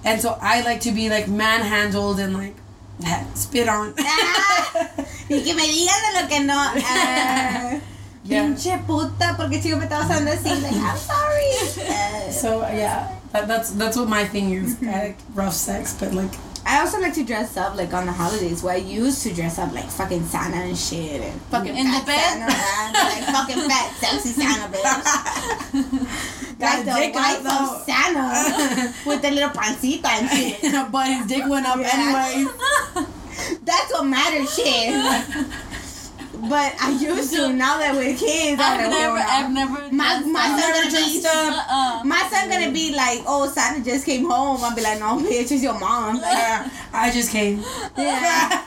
and 0.04 0.20
so 0.20 0.38
I 0.40 0.62
like 0.62 0.80
to 0.82 0.92
be 0.92 1.08
like 1.10 1.28
manhandled 1.28 2.18
and 2.20 2.34
like 2.34 2.54
spit 3.34 3.68
on. 3.68 3.94
Ah, 3.98 4.90
y 5.28 5.40
que 5.42 5.54
me 5.54 5.62
digan 5.66 6.00
de 6.14 6.22
lo 6.22 6.28
que 6.28 6.44
no. 6.44 6.54
Ah, 6.56 7.80
Yeah. 8.26 8.44
Pinche 8.46 8.78
puta, 8.86 9.34
porque 9.36 9.60
chico 9.60 9.76
me 9.76 9.84
está 9.84 9.98
pasando 9.98 10.30
así. 10.32 10.48
Like, 10.62 10.72
I'm 10.74 10.96
sorry. 10.96 11.88
Ah. 11.90 12.10
So 12.30 12.60
yeah, 12.62 13.12
that, 13.32 13.46
that's 13.46 13.70
that's 13.72 13.96
what 13.98 14.08
my 14.08 14.24
thing 14.24 14.52
is. 14.52 14.78
I 14.82 15.08
like 15.08 15.16
rough 15.34 15.52
sex, 15.52 15.92
but 16.00 16.14
like 16.14 16.32
I 16.66 16.80
also 16.80 16.98
like 17.00 17.14
to 17.14 17.24
dress 17.24 17.56
up 17.56 17.76
like 17.76 17.92
on 17.92 18.06
the 18.06 18.12
holidays 18.12 18.62
where 18.62 18.74
I 18.74 18.78
used 18.78 19.22
to 19.24 19.34
dress 19.34 19.58
up 19.58 19.72
like 19.72 19.84
fucking 19.90 20.24
Santa 20.24 20.56
and 20.56 20.76
shit 20.76 21.20
and 21.20 21.40
fucking 21.42 21.76
In 21.76 21.84
the 21.84 22.00
fat 22.00 22.06
bed? 22.06 22.52
Santa, 22.52 22.98
like 23.04 23.24
fucking 23.36 23.68
fat 23.68 23.94
sexy 24.00 24.30
Santa 24.30 24.72
bitch. 24.76 26.60
Like 26.60 26.84
the 26.86 26.92
dick 26.92 27.14
wife 27.14 27.46
of 27.46 27.82
Santa 27.84 28.92
with 29.06 29.20
the 29.22 29.30
little 29.30 29.50
pancita 29.50 30.08
and 30.08 30.30
shit. 30.30 30.72
but 30.92 31.06
his 31.08 31.26
dick 31.26 31.44
went 31.48 31.66
up 31.66 31.78
Yeah. 31.78 31.90
anyway. 31.92 32.50
That's 33.64 33.92
what 33.92 34.04
matters, 34.04 34.54
shit. 34.54 34.94
But 36.48 36.74
I 36.80 36.90
used 37.00 37.32
to. 37.34 37.52
Now 37.54 37.78
that 37.78 37.94
we're 37.94 38.16
kids, 38.16 38.60
I'm 38.60 38.80
I've 38.80 38.90
like, 38.90 38.98
never. 38.98 39.18
I've 39.18 39.52
never. 39.52 39.94
My 39.94 40.08
done 40.20 40.32
my 40.32 40.46
son 40.48 40.72
gonna 40.72 40.90
be. 40.90 41.24
Uh-uh. 41.26 42.02
my 42.04 42.28
son 42.30 42.48
gonna 42.50 42.72
be 42.72 42.94
like, 42.94 43.20
oh, 43.26 43.48
Santa 43.48 43.84
just 43.84 44.04
came 44.04 44.24
home. 44.28 44.58
I'll 44.62 44.74
be 44.74 44.82
like, 44.82 44.98
no, 44.98 45.18
bitch, 45.18 45.52
it's 45.52 45.62
your 45.62 45.78
mom. 45.78 46.16
Like, 46.20 46.70
I 46.92 47.10
just 47.12 47.30
came. 47.30 47.62
yeah. 47.96 48.64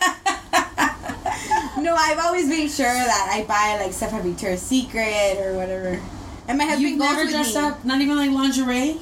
No, 1.79 1.93
I've 1.95 2.19
always 2.19 2.47
made 2.47 2.69
sure 2.71 2.85
that 2.85 3.29
I 3.31 3.43
buy 3.43 3.83
like 3.83 3.93
stuff 3.93 4.13
at 4.13 4.23
Victoria's 4.23 4.61
Secret 4.61 5.37
or 5.39 5.53
whatever. 5.55 6.01
And 6.47 6.57
my 6.57 6.63
husband 6.65 6.89
You've 6.89 6.99
goes 6.99 7.09
never 7.09 7.21
with 7.25 7.31
dressed 7.31 7.55
me. 7.55 7.61
up? 7.61 7.85
Not 7.85 8.01
even 8.01 8.15
like 8.17 8.31
lingerie? 8.31 8.99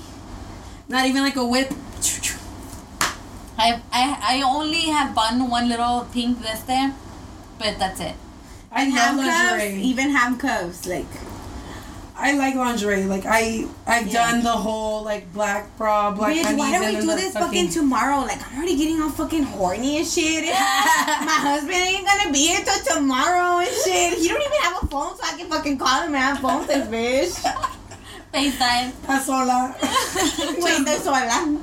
Not 0.89 1.05
even 1.07 1.21
like 1.23 1.35
a 1.37 1.45
whip? 1.45 1.71
I, 3.57 3.81
I, 3.91 4.17
I 4.21 4.41
only 4.45 4.81
have 4.91 5.15
bought 5.15 5.33
one 5.49 5.69
little 5.69 6.05
pink 6.11 6.37
vest 6.39 6.67
there, 6.67 6.93
but 7.57 7.79
that's 7.79 8.01
it. 8.01 8.15
I 8.75 8.83
love 8.89 8.93
handcuffs, 8.93 9.61
lingerie. 9.63 9.81
even 9.81 10.09
handcuffs, 10.11 10.85
like 10.85 11.05
I 12.17 12.31
like 12.33 12.55
lingerie. 12.55 13.03
Like 13.05 13.25
I, 13.25 13.65
I've 13.87 14.07
Yeah. 14.07 14.31
done 14.31 14.43
the 14.43 14.51
whole 14.51 15.03
like 15.03 15.31
black 15.33 15.75
bra, 15.77 16.11
black 16.11 16.35
bitch, 16.35 16.57
why 16.57 16.71
don't 16.71 16.85
we 16.95 17.01
do 17.01 17.07
this 17.07 17.33
fucking, 17.33 17.47
fucking 17.47 17.69
tomorrow? 17.69 18.19
Like 18.21 18.39
I'm 18.51 18.57
already 18.57 18.75
getting 18.77 19.01
all 19.01 19.09
fucking 19.09 19.43
horny 19.43 19.97
and 19.97 20.07
shit. 20.07 20.43
My 20.45 21.37
husband 21.47 21.73
ain't 21.75 22.05
gonna 22.07 22.31
be 22.31 22.47
here 22.47 22.63
till 22.63 22.95
tomorrow 22.95 23.59
and 23.59 23.67
shit. 23.83 24.17
He 24.19 24.27
don't 24.27 24.41
even 24.41 24.59
have 24.61 24.83
a 24.83 24.87
phone, 24.87 25.15
so 25.17 25.23
I 25.25 25.37
can 25.37 25.47
fucking 25.49 25.77
call 25.77 26.03
him 26.03 26.13
and 26.15 26.23
have 26.23 26.39
phone 26.39 26.65
sex, 26.67 26.87
bitch. 26.87 27.35
FaceTime. 28.33 28.91
Estás 28.91 29.23
sola. 29.25 29.75
Wait, 30.59 30.83
that's 30.85 31.03
sola. 31.03 31.59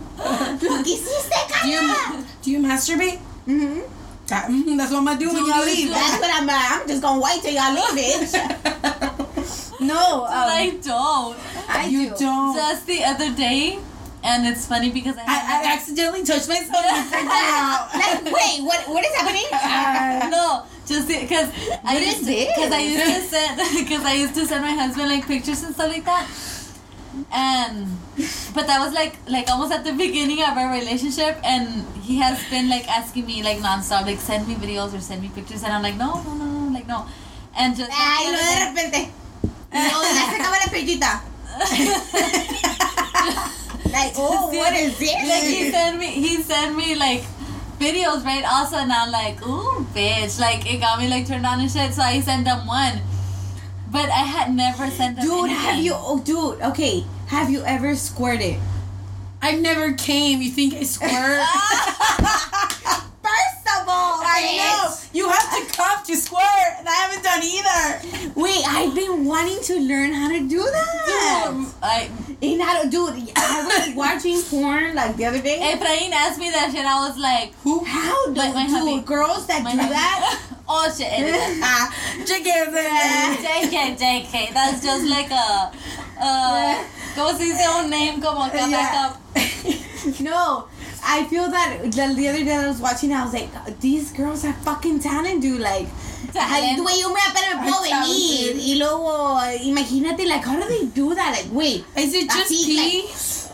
Lo 0.62 0.82
que 0.84 0.96
hiciste, 0.96 1.36
Do 1.62 1.68
you, 1.68 1.78
Karla. 1.80 2.24
do 2.42 2.50
you 2.50 2.58
masturbate? 2.60 3.18
Mm-hmm. 3.46 3.80
That- 4.28 4.48
mm, 4.48 4.76
that's 4.78 4.90
what 4.92 4.98
I'm 4.98 5.04
gonna 5.04 5.18
do 5.18 5.28
when 5.32 5.46
y'all 5.46 5.66
you 5.66 5.74
leave. 5.74 5.90
That's 5.90 6.18
what 6.20 6.30
I'm. 6.32 6.48
I'm 6.48 6.88
just 6.88 7.02
gonna 7.02 7.20
wait 7.20 7.42
till 7.42 7.52
y'all 7.52 7.74
leave, 7.74 8.28
bitch. 8.30 9.68
No, 9.82 10.24
um, 10.24 10.30
I 10.30 10.78
don't. 10.80 11.36
I 11.68 11.86
you 11.86 12.10
do. 12.10 12.14
don't. 12.16 12.54
Just 12.54 12.86
the 12.86 13.02
other 13.02 13.32
day, 13.34 13.80
and 14.22 14.46
it's 14.46 14.64
funny 14.64 14.90
because 14.92 15.16
I, 15.18 15.22
I, 15.26 15.62
I 15.66 15.72
accidentally 15.74 16.22
touched 16.24 16.48
myself 16.48 16.84
and 16.86 16.96
I 16.96 17.02
freaked 17.10 17.26
out. 17.32 17.90
Like, 17.92 18.24
wait, 18.32 18.62
what? 18.62 18.88
What 18.88 19.04
is 19.04 19.12
happening? 19.16 19.42
Uh, 19.52 20.28
no, 20.30 20.62
just 20.86 21.08
because 21.08 21.48
I 21.84 21.98
used 21.98 22.24
this? 22.24 22.46
Because 22.54 22.70
I 22.72 22.78
used 22.80 23.04
to 23.04 23.22
send 23.36 23.86
because 23.86 24.04
I 24.04 24.12
used 24.14 24.34
to 24.34 24.46
send 24.46 24.62
my 24.62 24.72
husband 24.72 25.08
like 25.08 25.26
pictures 25.26 25.62
and 25.64 25.74
stuff 25.74 25.88
like 25.88 26.04
that. 26.04 26.28
And 27.30 27.86
but 28.54 28.66
that 28.66 28.80
was 28.80 28.94
like 28.94 29.18
like 29.28 29.50
almost 29.50 29.70
at 29.72 29.84
the 29.84 29.92
beginning 29.92 30.42
of 30.42 30.56
our 30.56 30.72
relationship, 30.72 31.36
and 31.44 31.84
he 32.00 32.16
has 32.18 32.42
been 32.48 32.70
like 32.70 32.88
asking 32.88 33.26
me 33.26 33.42
like 33.42 33.58
nonstop, 33.58 34.06
like 34.06 34.18
send 34.18 34.48
me 34.48 34.54
videos 34.54 34.94
or 34.94 35.00
send 35.00 35.20
me 35.20 35.28
pictures, 35.34 35.62
and 35.62 35.70
I'm 35.72 35.82
like 35.82 35.96
no 35.96 36.22
no 36.22 36.32
no 36.34 36.44
no 36.44 36.68
like 36.72 36.86
no, 36.88 37.04
and 37.56 37.76
just 37.76 37.90
Ay, 37.92 38.30
lo 38.32 38.38
de 38.40 38.64
repente. 38.64 39.10
No, 39.72 39.80
ya 39.80 40.30
se 40.30 40.36
acaba 40.40 40.56
la. 40.60 40.66
Like, 43.92 44.14
oh, 44.16 44.48
what 44.48 44.72
is 44.72 44.96
this? 44.98 45.12
Like 45.12 45.44
he 45.44 45.70
sent 45.70 45.98
me 45.98 46.06
he 46.06 46.42
sent 46.42 46.74
me 46.74 46.94
like 46.94 47.20
videos 47.78 48.24
right? 48.24 48.42
Also 48.42 48.76
and 48.76 48.90
I'm 48.90 49.12
like 49.12 49.46
ooh 49.46 49.86
bitch. 49.92 50.40
Like 50.40 50.64
it 50.64 50.80
got 50.80 50.98
me 50.98 51.08
like 51.08 51.26
turned 51.26 51.44
on 51.44 51.60
and 51.60 51.70
shit 51.70 51.92
so 51.92 52.00
I 52.00 52.20
sent 52.20 52.46
them 52.46 52.66
one 52.66 53.02
but 53.92 54.08
I 54.08 54.24
had 54.24 54.54
never 54.54 54.88
sent 54.90 55.16
them 55.16 55.26
Dude, 55.26 55.50
have 55.50 55.84
you? 55.84 55.92
Oh, 55.94 56.18
dude. 56.18 56.62
Okay, 56.62 57.04
have 57.28 57.50
you 57.50 57.62
ever 57.62 57.94
squirted? 57.94 58.58
I 59.42 59.52
never 59.56 59.92
came. 59.92 60.40
You 60.40 60.50
think 60.50 60.72
I 60.74 60.82
squirt? 60.84 61.44
All, 63.88 64.20
I 64.24 64.56
know. 64.58 64.94
You 65.12 65.28
have 65.28 65.50
to 65.50 65.76
cuff 65.76 66.04
to 66.06 66.16
squirt, 66.16 66.70
and 66.78 66.88
I 66.88 66.92
haven't 66.92 67.22
done 67.22 67.42
either. 67.42 68.32
Wait, 68.40 68.62
I've 68.66 68.94
been 68.94 69.24
wanting 69.24 69.60
to 69.64 69.74
learn 69.80 70.12
how 70.12 70.28
to 70.28 70.40
do 70.48 70.60
that. 70.62 71.50
Dude, 71.52 71.66
I 71.82 72.08
And 72.42 72.60
how 72.62 72.82
to 72.82 72.88
dude, 72.88 73.32
I 73.36 73.64
was 73.86 73.94
watching 74.02 74.40
porn 74.42 74.94
like 74.94 75.16
the 75.16 75.26
other 75.26 75.40
day. 75.40 75.58
Efrain 75.60 76.10
asked 76.12 76.38
me 76.38 76.50
that 76.50 76.72
shit 76.72 76.84
I 76.84 77.06
was 77.08 77.16
like 77.18 77.54
Who? 77.62 77.84
How 77.84 78.26
do 78.26 78.34
My- 78.34 78.52
my 78.52 78.66
dude, 78.66 78.72
hubby. 78.76 79.00
girls 79.02 79.46
that 79.46 79.62
do 79.64 79.76
that? 79.76 80.40
oh 80.68 80.86
shit 80.96 81.10
Chickens. 82.26 82.74
JK 83.44 83.96
JK 83.98 84.54
that's 84.54 84.82
just 84.82 85.04
like 85.08 85.30
a 85.30 85.70
uh 86.20 86.84
¿Cómo 87.14 87.36
se 87.36 87.44
dice 87.44 87.66
un 87.78 87.90
name 87.90 88.20
como 88.20 88.42
acá 88.42 88.66
back 88.70 88.70
Yeah. 88.70 89.06
up 89.06 89.18
no, 90.20 90.66
I 91.04 91.24
feel 91.24 91.50
that 91.50 91.78
the, 91.82 92.14
the 92.14 92.28
other 92.28 92.44
day 92.44 92.54
I 92.54 92.68
was 92.68 92.80
watching, 92.80 93.12
I 93.12 93.24
was 93.24 93.32
like, 93.34 93.50
these 93.80 94.12
girls 94.12 94.42
have 94.42 94.56
fucking 94.58 95.00
talent, 95.00 95.42
dude. 95.42 95.60
Like, 95.60 95.88
Talent. 96.32 96.78
güey, 96.78 97.00
yo 97.00 97.08
me 97.12 97.20
apenas 97.20 97.60
puedo 97.60 97.82
venir. 97.82 98.54
Y 98.56 98.74
luego, 98.78 99.36
imagínate, 99.62 100.26
like, 100.26 100.44
how 100.44 100.56
do 100.58 100.66
they 100.68 100.86
do 100.86 101.14
that? 101.14 101.32
Like, 101.32 101.52
wait. 101.52 101.84
Is 101.96 102.14
it 102.14 102.30
just 102.30 102.48
pee? 102.48 103.04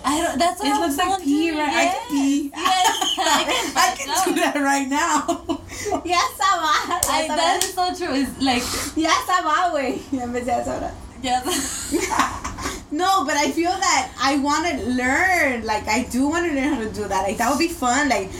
I 0.04 0.22
don't 0.22 0.38
that's 0.38 0.60
what 0.60 0.68
It 0.68 0.74
I'm 0.74 0.80
looks 0.82 0.96
like 0.96 1.22
pee, 1.22 1.46
you, 1.46 1.58
right? 1.58 1.72
I 1.72 1.86
can 1.86 2.08
pee. 2.08 2.50
Yes, 2.54 3.14
I 3.18 3.44
can, 3.44 3.76
I 3.76 3.94
can 3.96 4.34
do 4.34 4.40
that 4.40 4.54
right 4.56 4.88
now. 4.88 5.54
Ya 6.04 6.18
estaba. 6.18 7.00
I, 7.08 7.26
that 7.28 7.64
is 7.64 7.72
so 7.74 7.94
true. 7.94 8.14
It's 8.14 8.40
like 8.42 8.62
Ya 8.96 9.10
estaba, 9.10 9.70
güey. 9.72 10.00
Ya 10.12 10.24
empecé 10.24 10.52
a 10.52 10.64
sobrar. 10.64 10.92
yes. 11.22 12.44
No, 12.90 13.24
but 13.26 13.36
I 13.36 13.50
feel 13.50 13.70
that 13.70 14.10
I 14.20 14.38
want 14.38 14.66
to 14.66 14.82
learn. 14.88 15.64
Like, 15.66 15.86
I 15.88 16.04
do 16.10 16.26
want 16.28 16.46
to 16.46 16.54
learn 16.54 16.72
how 16.74 16.80
to 16.80 16.90
do 16.90 17.04
that. 17.06 17.22
Like, 17.28 17.36
that 17.36 17.50
would 17.50 17.58
be 17.58 17.68
fun. 17.68 18.08
Like, 18.08 18.30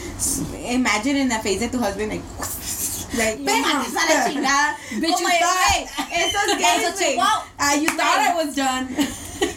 imagine 0.65 1.15
in 1.17 1.29
the 1.29 1.37
face 1.39 1.59
de 1.59 1.69
tu 1.69 1.77
husband, 1.77 2.09
like, 2.09 2.23
like, 3.13 3.37
pégates 3.45 3.93
a 3.93 4.03
la 4.09 4.25
chingada. 4.25 4.73
Bitch, 5.01 5.19
you 5.21 5.29
el- 5.29 5.39
thought- 5.45 5.87
Esos 6.09 6.57
games, 6.57 6.99
you 6.99 7.07
güey. 7.07 7.17
want. 7.17 7.45
Ah, 7.59 7.75
you 7.75 7.87
thought 7.89 8.19
I 8.19 8.33
was 8.43 8.55
done. 8.55 8.89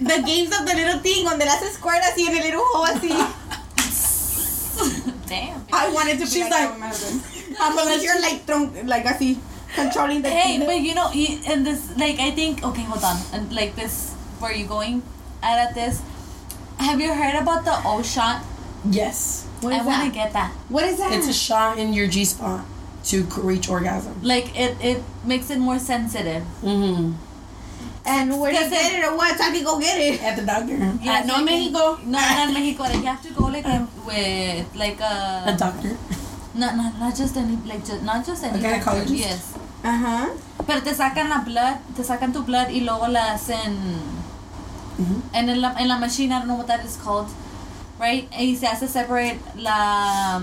The 0.00 0.22
games 0.24 0.48
of 0.58 0.64
the 0.64 0.74
little 0.74 0.98
thing, 1.00 1.26
donde 1.26 1.40
le 1.44 1.50
haces 1.50 1.74
squirt 1.74 2.00
así 2.02 2.26
en 2.26 2.34
el 2.34 2.42
little 2.42 2.64
hole 2.64 2.86
así. 2.86 3.10
Damn. 5.26 5.62
I 5.72 5.90
wanted 5.92 6.14
to 6.18 6.24
be 6.24 6.30
She's 6.30 6.48
like, 6.48 6.70
like- 6.70 6.78
my 6.78 6.86
husband. 6.88 7.20
I'm 7.60 7.76
like, 7.76 8.02
you're 8.02 8.18
like, 8.86 9.04
así, 9.04 9.36
controlling 9.74 10.22
the 10.22 10.30
Hey, 10.30 10.56
thing. 10.56 10.66
but 10.66 10.80
you 10.80 10.94
know, 10.94 11.10
and 11.52 11.66
this, 11.66 11.94
like, 11.98 12.18
I 12.18 12.30
think, 12.30 12.64
okay, 12.64 12.82
hold 12.82 13.04
on. 13.04 13.18
And 13.34 13.52
like 13.54 13.76
this, 13.76 14.09
where 14.40 14.52
you 14.52 14.66
going 14.66 15.02
at, 15.42 15.58
at 15.68 15.74
this? 15.74 16.02
Have 16.78 17.00
you 17.00 17.12
heard 17.12 17.34
about 17.40 17.64
the 17.64 17.76
O 17.84 18.02
shot? 18.02 18.42
Yes. 18.88 19.46
What 19.60 19.74
I 19.74 19.84
want 19.84 20.04
to 20.06 20.10
get 20.10 20.32
that. 20.32 20.52
What 20.68 20.84
is 20.84 20.98
that? 20.98 21.12
It's 21.12 21.28
a 21.28 21.32
shot 21.32 21.78
in 21.78 21.92
your 21.92 22.08
G 22.08 22.24
spot 22.24 22.64
to 23.04 23.22
c- 23.30 23.40
reach 23.42 23.68
orgasm. 23.68 24.14
Like, 24.22 24.58
it, 24.58 24.76
it 24.80 25.02
makes 25.24 25.50
it 25.50 25.58
more 25.58 25.78
sensitive. 25.78 26.42
Mm-hmm. 26.62 27.12
and 28.06 28.40
where 28.40 28.50
do 28.52 28.58
you 28.58 28.70
get 28.70 28.92
it- 28.92 28.98
it 28.98 29.04
or 29.04 29.16
what? 29.16 29.36
Time 29.36 29.52
to 29.52 29.62
go 29.62 29.78
get 29.78 30.00
it. 30.00 30.22
At 30.22 30.36
the 30.36 30.46
doctor. 30.46 30.76
Yes, 31.04 31.24
Uh, 31.24 31.26
no, 31.26 31.34
like, 31.34 31.44
Mexico. 31.44 31.96
No, 32.04 32.18
not 32.18 32.52
Mexico. 32.54 32.82
Like, 32.84 32.96
you 32.96 33.06
have 33.12 33.22
to 33.22 33.32
go, 33.34 33.44
like, 33.52 33.66
with, 34.06 34.66
like, 34.74 35.00
a... 35.00 35.44
A 35.52 35.56
doctor. 35.56 35.96
Not, 36.54 36.76
not, 36.76 36.98
not 36.98 37.14
just 37.14 37.36
any, 37.36 37.56
like, 37.68 37.84
just, 37.84 38.02
not 38.02 38.24
just 38.24 38.42
any... 38.42 38.58
gynecologist? 38.58 38.84
doctor, 38.96 39.14
Yes. 39.14 39.54
Uh 39.84 39.96
huh. 39.96 40.28
Pero 40.66 40.80
te 40.80 40.92
sacan 40.92 41.28
la 41.28 41.40
blood, 41.44 41.76
te 41.96 42.02
sacan 42.02 42.32
tu 42.32 42.42
blood 42.42 42.68
y 42.70 42.80
luego 42.80 43.08
la 43.08 43.32
hacen 43.34 43.76
Mhm. 45.00 45.22
en 45.34 45.60
la, 45.60 45.74
en 45.78 45.88
la 45.88 45.98
machine, 45.98 46.30
I 46.32 46.38
don't 46.38 46.48
know 46.48 46.56
what 46.56 46.66
that 46.68 46.84
is 46.84 46.96
called, 46.96 47.28
right? 47.98 48.28
Y 48.32 48.54
se 48.54 48.66
hace 48.66 48.88
separate 48.88 49.38
la 49.56 50.42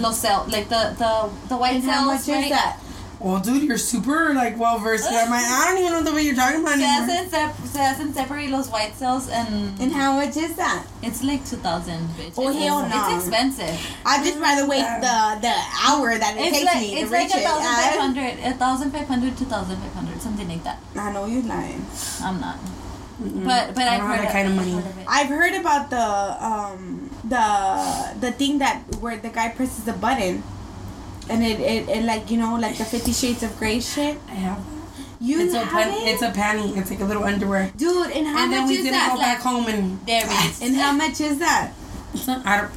los 0.00 0.18
cells, 0.18 0.50
like 0.50 0.68
the 0.68 0.94
the 0.98 1.28
the 1.48 1.56
white 1.56 1.74
And 1.76 1.84
cells, 1.84 1.96
how 1.96 2.04
much 2.06 2.28
right? 2.28 2.44
is 2.44 2.50
that? 2.50 2.76
Well, 3.20 3.38
dude, 3.38 3.62
you're 3.62 3.78
super 3.78 4.34
like 4.34 4.58
well 4.58 4.80
versed. 4.80 5.06
I'm 5.08 5.30
like, 5.30 5.46
I 5.46 5.70
don't 5.70 5.78
even 5.78 5.92
know 5.92 6.02
the 6.02 6.12
way 6.12 6.22
you're 6.22 6.34
talking 6.34 6.58
about 6.60 6.74
Se 6.74 6.82
anymore. 6.82 7.06
hacen, 7.06 7.30
sep- 7.30 7.66
se 7.70 7.78
hacen 7.78 8.12
separate 8.12 8.50
los 8.50 8.66
white 8.68 8.96
cells 8.98 9.28
and, 9.28 9.78
And 9.78 9.92
how 9.92 10.14
much 10.18 10.36
is 10.36 10.56
that? 10.56 10.82
it's 11.02 11.22
like 11.22 11.46
2000 11.46 11.94
bitch. 12.18 12.34
Oh, 12.36 12.48
it's, 12.50 12.58
hell 12.58 12.82
no. 12.82 12.90
it's 12.90 13.22
expensive. 13.22 13.78
I'd 14.04 14.24
just 14.26 14.40
rather 14.40 14.66
wait 14.66 14.82
the 14.98 15.38
the 15.40 15.54
hour 15.86 16.18
that 16.18 16.34
it 16.36 16.40
It's 16.50 16.58
takes 16.58 16.66
like 16.66 16.80
me 16.82 16.98
it's 16.98 17.10
to 17.10 17.14
like 17.14 17.30
reach 17.30 17.34
a 17.36 17.46
it. 17.46 17.46
I, 17.46 17.94
1500, 18.02 18.42
a 18.42 18.58
1500, 18.58 19.38
2500, 19.38 20.20
something 20.20 20.48
like 20.48 20.64
that. 20.64 20.80
I 20.98 21.12
know 21.12 21.26
you're 21.26 21.44
lying. 21.46 21.86
I'm 22.24 22.40
not. 22.40 22.56
But 23.22 23.74
but 23.74 23.84
I 23.86 23.96
I've 23.96 24.02
heard 24.02 24.18
that 24.20 24.32
kind 24.32 24.48
of 24.48 24.54
money. 24.56 24.72
heard 24.72 24.86
of 24.86 24.98
it. 24.98 25.06
I've 25.08 25.28
heard 25.28 25.54
about 25.54 25.90
the 25.90 26.06
um 26.44 27.10
the 27.24 27.46
the 28.20 28.32
thing 28.32 28.58
that 28.58 28.82
where 29.00 29.16
the 29.16 29.28
guy 29.30 29.48
presses 29.50 29.84
the 29.84 29.92
button, 29.92 30.42
and 31.30 31.42
it, 31.42 31.60
it, 31.60 31.88
it 31.88 32.02
like 32.04 32.30
you 32.30 32.38
know 32.38 32.56
like 32.56 32.78
the 32.78 32.84
Fifty 32.84 33.12
Shades 33.12 33.42
of 33.42 33.56
Grey 33.58 33.80
shit. 33.80 34.18
I 34.28 34.34
have. 34.34 34.58
You 35.22 35.38
It's 35.40 35.54
a 35.54 35.60
have 35.62 35.70
pen, 35.70 35.88
it? 36.02 36.08
It's 36.14 36.22
a 36.22 36.32
panty. 36.34 36.76
It's 36.76 36.90
like 36.90 36.98
a 37.00 37.04
little 37.04 37.22
underwear. 37.22 37.70
dude. 37.76 38.10
And 38.10 38.26
how 38.26 38.42
and 38.42 38.52
then 38.52 38.60
much 38.62 38.68
we 38.70 38.74
is 38.76 38.82
didn't 38.82 38.98
that? 38.98 39.12
go 39.14 39.18
back 39.22 39.38
home 39.40 39.66
and 39.70 40.04
There 40.04 40.26
it 40.26 40.50
is. 40.50 40.60
And 40.60 40.74
how 40.74 40.90
much 40.92 41.20
is 41.20 41.38
that? 41.38 41.70
I 42.44 42.60
don't. 42.66 42.72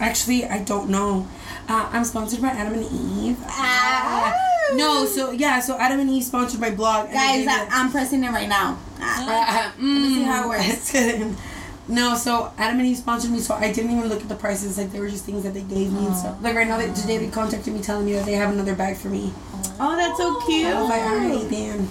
Actually, 0.00 0.46
I 0.46 0.64
don't 0.64 0.88
know. 0.88 1.28
Uh, 1.68 1.88
I'm 1.92 2.04
sponsored 2.04 2.42
by 2.42 2.48
Adam 2.48 2.74
and 2.74 2.84
Eve. 2.84 3.38
Ah. 3.42 4.38
No, 4.74 5.04
so 5.06 5.30
yeah, 5.30 5.60
so 5.60 5.78
Adam 5.78 6.00
and 6.00 6.10
Eve 6.10 6.24
sponsored 6.24 6.60
my 6.60 6.70
blog. 6.70 7.10
Guys, 7.10 7.46
I, 7.46 7.68
I'm 7.70 7.90
pressing 7.90 8.24
it 8.24 8.30
right 8.30 8.48
now. 8.48 8.78
Ah. 9.00 9.72
Uh, 9.76 9.82
me 9.82 10.14
see 10.14 10.22
how 10.22 10.50
it 10.50 10.56
mm, 10.56 11.24
works. 11.28 11.38
no, 11.88 12.14
so 12.14 12.52
Adam 12.58 12.78
and 12.80 12.88
Eve 12.88 12.96
sponsored 12.96 13.30
me, 13.30 13.38
so 13.38 13.54
I 13.54 13.72
didn't 13.72 13.90
even 13.90 14.08
look 14.08 14.22
at 14.22 14.28
the 14.28 14.34
prices. 14.34 14.78
Like, 14.78 14.92
they 14.92 15.00
were 15.00 15.08
just 15.08 15.24
things 15.24 15.42
that 15.44 15.54
they 15.54 15.62
gave 15.62 15.92
me 15.92 16.06
and 16.06 16.16
stuff. 16.16 16.38
Like, 16.42 16.54
right 16.54 16.66
now, 16.66 16.78
they, 16.78 16.92
today 16.92 17.18
they 17.18 17.28
contacted 17.28 17.72
me 17.72 17.80
telling 17.80 18.06
me 18.06 18.14
that 18.14 18.26
they 18.26 18.32
have 18.32 18.52
another 18.52 18.74
bag 18.74 18.96
for 18.96 19.08
me. 19.08 19.32
Oh, 19.78 19.96
that's 19.96 20.18
so 20.18 20.40
cute. 20.46 20.66
I 20.66 20.80
was 20.80 20.90
like, 20.90 21.48
then. 21.50 21.88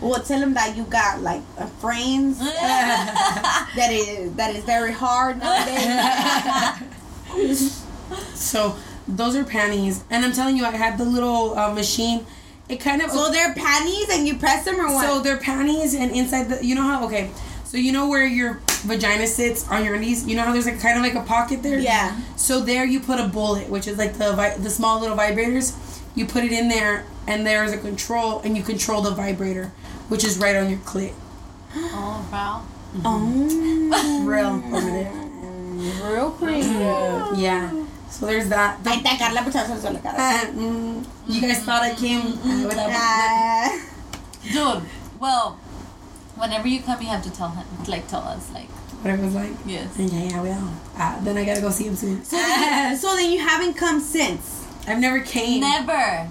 Well, 0.00 0.20
tell 0.20 0.40
them 0.40 0.54
that 0.54 0.76
you 0.76 0.84
got 0.84 1.22
like 1.22 1.40
a 1.56 1.66
friends 1.66 2.38
that 2.38 3.88
is 3.90 4.34
that 4.34 4.54
is 4.54 4.62
very 4.64 4.92
hard 4.92 5.38
nowadays. 5.38 6.80
So, 8.34 8.76
those 9.08 9.36
are 9.36 9.44
panties. 9.44 10.04
And 10.10 10.24
I'm 10.24 10.32
telling 10.32 10.56
you, 10.56 10.64
I 10.64 10.70
had 10.72 10.98
the 10.98 11.04
little 11.04 11.58
uh, 11.58 11.72
machine. 11.72 12.26
It 12.68 12.80
kind 12.80 13.02
of. 13.02 13.10
so 13.10 13.30
they're 13.30 13.52
panties 13.54 14.08
and 14.10 14.26
you 14.26 14.36
press 14.38 14.64
them 14.64 14.80
or 14.80 14.86
what? 14.92 15.06
So 15.06 15.20
they're 15.20 15.36
panties, 15.36 15.94
and 15.94 16.10
inside 16.12 16.44
the, 16.48 16.64
you 16.64 16.74
know 16.74 16.82
how 16.82 17.04
okay, 17.06 17.30
so 17.64 17.76
you 17.76 17.92
know 17.92 18.08
where 18.08 18.26
your 18.26 18.60
vagina 18.84 19.26
sits 19.26 19.68
on 19.68 19.84
your 19.84 19.98
knees. 19.98 20.26
You 20.26 20.34
know 20.36 20.44
how 20.44 20.52
there's 20.54 20.64
like 20.66 20.80
kind 20.80 20.96
of 20.96 21.02
like 21.02 21.14
a 21.14 21.26
pocket 21.28 21.62
there. 21.62 21.78
Yeah. 21.78 22.18
So 22.36 22.60
there 22.60 22.86
you 22.86 23.00
put 23.00 23.20
a 23.20 23.28
bullet, 23.28 23.68
which 23.68 23.86
is 23.86 23.98
like 23.98 24.14
the 24.14 24.32
vi- 24.32 24.56
the 24.56 24.70
small 24.70 24.98
little 24.98 25.16
vibrators. 25.16 25.76
You 26.14 26.24
put 26.24 26.42
it 26.44 26.52
in 26.52 26.68
there, 26.68 27.04
and 27.26 27.46
there's 27.46 27.72
a 27.72 27.76
control, 27.78 28.40
and 28.40 28.56
you 28.56 28.62
control 28.62 29.02
the 29.02 29.10
vibrator, 29.10 29.72
which 30.08 30.24
is 30.24 30.38
right 30.38 30.56
on 30.56 30.70
your 30.70 30.78
clit. 30.80 31.12
Oh 31.76 32.26
wow. 32.32 32.64
oh, 33.04 34.24
Real 34.24 34.60
primitive. 34.70 36.04
real 36.04 36.30
creative. 36.30 37.38
Yeah. 37.38 37.83
So 38.14 38.26
there's 38.26 38.48
that. 38.48 38.78
Ay, 38.86 39.00
te 39.02 39.18
Carla 39.18 39.40
puchazo 39.42 39.84
en 39.84 39.94
la 39.94 40.00
cara. 40.00 40.52
Mm, 40.52 41.04
you 41.26 41.40
guys 41.40 41.62
thought 41.64 41.82
I 41.82 41.94
came 41.94 42.20
uh, 42.38 42.68
with 42.68 42.76
Ah. 42.78 43.86
Dude, 44.44 44.82
well, 45.18 45.52
whenever 46.36 46.68
you 46.68 46.80
come, 46.80 47.00
you 47.02 47.08
have 47.08 47.24
to 47.24 47.30
tell 47.32 47.48
him, 47.48 47.66
like, 47.88 48.06
tell 48.06 48.22
us, 48.22 48.52
like, 48.52 48.68
what 49.02 49.12
it 49.14 49.20
was 49.20 49.34
like. 49.34 49.50
yes. 49.66 49.88
Yeah, 49.98 50.06
yeah, 50.30 50.40
well. 50.42 50.74
Uh, 50.96 51.20
then 51.24 51.36
I 51.36 51.44
gotta 51.44 51.60
go 51.60 51.70
see 51.70 51.84
him 51.86 51.96
soon. 51.96 52.22
so, 52.24 52.36
then, 52.36 52.96
so 53.02 53.16
then 53.16 53.32
you 53.32 53.40
haven't 53.40 53.74
come 53.74 54.00
since. 54.00 54.64
I've 54.86 55.00
never 55.00 55.20
came. 55.20 55.60
Never. 55.60 56.28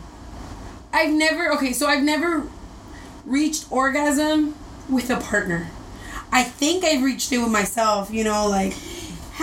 I've 0.94 1.12
never 1.12 1.52
okay, 1.54 1.74
so 1.74 1.88
I've 1.88 2.04
never 2.04 2.48
reached 3.26 3.66
orgasm 3.72 4.56
with 4.88 5.10
a 5.10 5.18
partner. 5.18 5.68
I 6.32 6.44
think 6.44 6.84
I've 6.86 7.04
reached 7.04 7.32
it 7.32 7.40
with 7.40 7.52
myself. 7.52 8.10
You 8.12 8.24
know, 8.24 8.48
like 8.48 8.74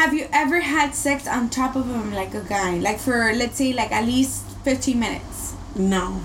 Have 0.01 0.15
you 0.15 0.27
ever 0.33 0.61
had 0.61 0.95
sex 0.95 1.29
on 1.29 1.51
top 1.51 1.77
of 1.77 1.85
him 1.87 2.15
like 2.15 2.33
a 2.33 2.41
guy? 2.41 2.79
Like 2.79 2.99
for 2.99 3.33
let's 3.35 3.57
say 3.57 3.73
like 3.75 3.93
at 3.93 4.05
least 4.07 4.45
fifteen 4.65 4.99
minutes. 5.01 5.53
no, 5.77 6.23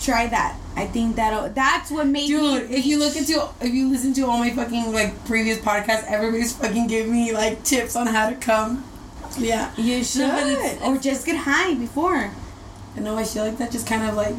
Try 0.00 0.26
that. 0.26 0.56
I 0.76 0.86
think 0.86 1.16
that'll. 1.16 1.48
That's 1.50 1.90
what 1.90 2.06
made 2.06 2.26
dude. 2.28 2.68
me. 2.70 2.76
If 2.76 2.84
you 2.86 2.98
look 2.98 3.14
into, 3.16 3.46
if 3.60 3.72
you 3.72 3.88
listen 3.90 4.12
to 4.14 4.22
all 4.26 4.38
my 4.38 4.50
fucking 4.50 4.92
like 4.92 5.12
previous 5.24 5.58
podcasts, 5.58 6.04
everybody's 6.08 6.52
fucking 6.56 6.86
giving 6.88 7.12
me 7.12 7.32
like 7.32 7.62
tips 7.62 7.94
on 7.94 8.06
how 8.08 8.28
to 8.30 8.36
come. 8.36 8.82
Yeah, 9.38 9.70
you 9.76 10.02
should, 10.02 10.28
but 10.30 10.46
it's- 10.46 10.80
or 10.82 10.96
just 10.98 11.26
get 11.26 11.36
high 11.36 11.74
before. 11.74 12.30
I 12.96 13.00
know. 13.00 13.16
I 13.16 13.24
feel 13.24 13.44
like 13.44 13.58
that 13.58 13.70
just 13.70 13.86
kind 13.86 14.02
of 14.08 14.14
like 14.16 14.36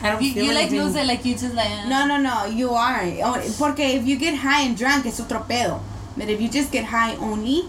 I 0.00 0.10
don't 0.12 0.22
You, 0.22 0.32
feel 0.34 0.44
you 0.46 0.54
like 0.54 0.70
anything. 0.70 0.86
lose 0.86 0.94
it, 0.96 1.06
like 1.06 1.24
you 1.26 1.34
just 1.34 1.54
like. 1.54 1.68
uh, 1.70 1.88
No, 1.88 2.06
no, 2.06 2.16
no. 2.16 2.46
You 2.46 2.70
are. 2.70 3.02
Oh, 3.26 3.34
Porque 3.58 3.80
if 3.98 4.06
you 4.06 4.16
get 4.16 4.34
high 4.46 4.62
and 4.62 4.76
drunk, 4.78 5.04
it's 5.06 5.18
otro 5.20 5.40
pedo. 5.50 5.80
But 6.16 6.28
if 6.28 6.40
you 6.40 6.48
just 6.48 6.70
get 6.72 6.84
high 6.86 7.14
only, 7.16 7.68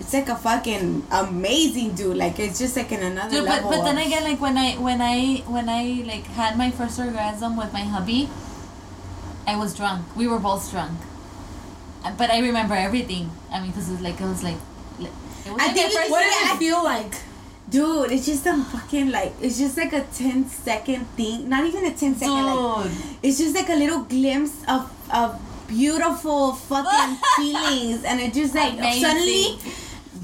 it's 0.00 0.12
like 0.14 0.28
a 0.28 0.36
fucking 0.36 1.06
amazing 1.10 1.92
dude. 1.94 2.16
Like 2.16 2.38
it's 2.38 2.58
just 2.58 2.76
like 2.76 2.90
in 2.92 3.02
another 3.02 3.36
Dude, 3.40 3.44
level. 3.48 3.70
but 3.70 3.84
then 3.84 3.98
again, 3.98 4.24
like 4.24 4.40
when 4.40 4.56
I 4.56 4.72
when 4.76 5.00
I 5.00 5.36
when 5.46 5.68
I 5.68 6.02
like 6.06 6.24
had 6.26 6.56
my 6.56 6.70
first 6.70 6.98
orgasm 6.98 7.56
with 7.56 7.72
my 7.72 7.80
hubby, 7.84 8.28
I 9.46 9.56
was 9.56 9.74
drunk. 9.76 10.04
We 10.16 10.26
were 10.26 10.38
both 10.38 10.70
drunk, 10.70 10.98
Uh, 12.04 12.12
but 12.16 12.30
I 12.30 12.38
remember 12.40 12.74
everything. 12.74 13.30
I 13.52 13.60
mean, 13.60 13.70
because 13.70 13.88
it 13.88 13.92
was 13.92 14.00
like 14.00 14.20
it 14.20 14.24
was 14.26 14.42
like, 14.42 14.56
like 14.98 15.12
it 15.46 15.52
was 15.52 15.60
I 15.62 15.66
like 15.66 15.74
think 15.76 15.94
my 15.94 16.06
What 16.08 16.20
Yeah, 16.24 16.30
does 16.30 16.50
I- 16.50 16.54
it 16.54 16.58
feel 16.58 16.82
like? 16.84 17.14
Dude, 17.70 18.10
it's 18.10 18.26
just 18.26 18.46
a 18.46 18.56
fucking 18.64 19.10
like 19.12 19.32
it's 19.40 19.58
just 19.58 19.76
like 19.76 19.92
a 19.92 20.02
10 20.02 20.48
second 20.48 21.06
thing. 21.16 21.48
Not 21.48 21.64
even 21.66 21.84
a 21.86 21.92
10 21.94 22.16
second 22.16 22.46
like 22.46 22.82
Dude. 22.84 22.92
it's 23.22 23.38
just 23.38 23.54
like 23.54 23.68
a 23.68 23.76
little 23.76 24.00
glimpse 24.00 24.56
of 24.66 24.90
of 25.14 25.38
beautiful 25.68 26.52
fucking 26.54 27.16
feelings 27.36 28.02
and 28.02 28.18
it 28.18 28.34
just 28.34 28.56
like 28.56 28.72
Amazing. 28.74 29.02
suddenly 29.02 29.44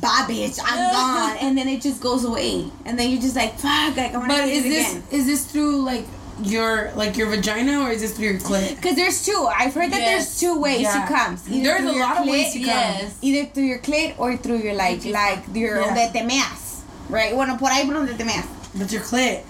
bye 0.06 0.24
bitch, 0.32 0.58
I'm 0.64 0.92
gone 0.92 1.36
and 1.40 1.58
then 1.58 1.68
it 1.68 1.82
just 1.82 2.00
goes 2.00 2.24
away. 2.24 2.70
And 2.84 2.98
then 2.98 3.10
you're 3.10 3.20
just 3.20 3.36
like 3.36 3.54
fuck 3.58 3.96
like 3.96 4.14
I 4.14 4.18
wanna 4.18 4.28
But 4.34 4.44
do 4.46 4.50
is 4.50 4.64
it 4.64 4.68
this 4.68 4.90
again. 4.92 5.02
is 5.10 5.26
this 5.26 5.44
through 5.50 5.82
like 5.82 6.04
your 6.42 6.92
like 6.96 7.16
your 7.16 7.28
vagina 7.28 7.80
or 7.80 7.90
is 7.90 8.00
this 8.02 8.12
through 8.16 8.26
your 8.26 8.38
clit? 8.40 8.80
Cause 8.82 8.94
there's 8.94 9.24
two. 9.24 9.48
I've 9.52 9.72
heard 9.74 9.90
that 9.92 10.00
Yes. 10.00 10.10
there's 10.10 10.40
two 10.40 10.60
ways 10.60 10.82
Yeah. 10.82 11.06
she 11.06 11.12
comes. 11.14 11.42
There's 11.44 11.80
a 11.80 11.92
your 11.92 11.98
lot 12.00 12.18
of 12.18 12.26
ways 12.28 12.52
to 12.52 12.58
come. 12.58 12.68
Yes. 12.68 13.14
Either 13.22 13.48
through 13.50 13.64
your 13.64 13.78
clit 13.78 14.14
or 14.18 14.36
through 14.36 14.58
your 14.58 14.74
like 14.74 15.04
Your 15.04 15.14
like 15.14 15.44
your 15.54 15.80
Yeah. 15.80 15.94
donde 15.94 16.12
te 16.12 16.22
meas. 16.24 16.82
Right? 17.08 17.32
Bueno, 17.34 17.56
por 17.56 17.70
ahí 17.70 17.84
por 17.86 17.94
donde 17.94 18.16
te 18.16 18.24
meas. 18.24 18.44
That's 18.74 18.92
your 18.92 19.02
clit. 19.02 19.42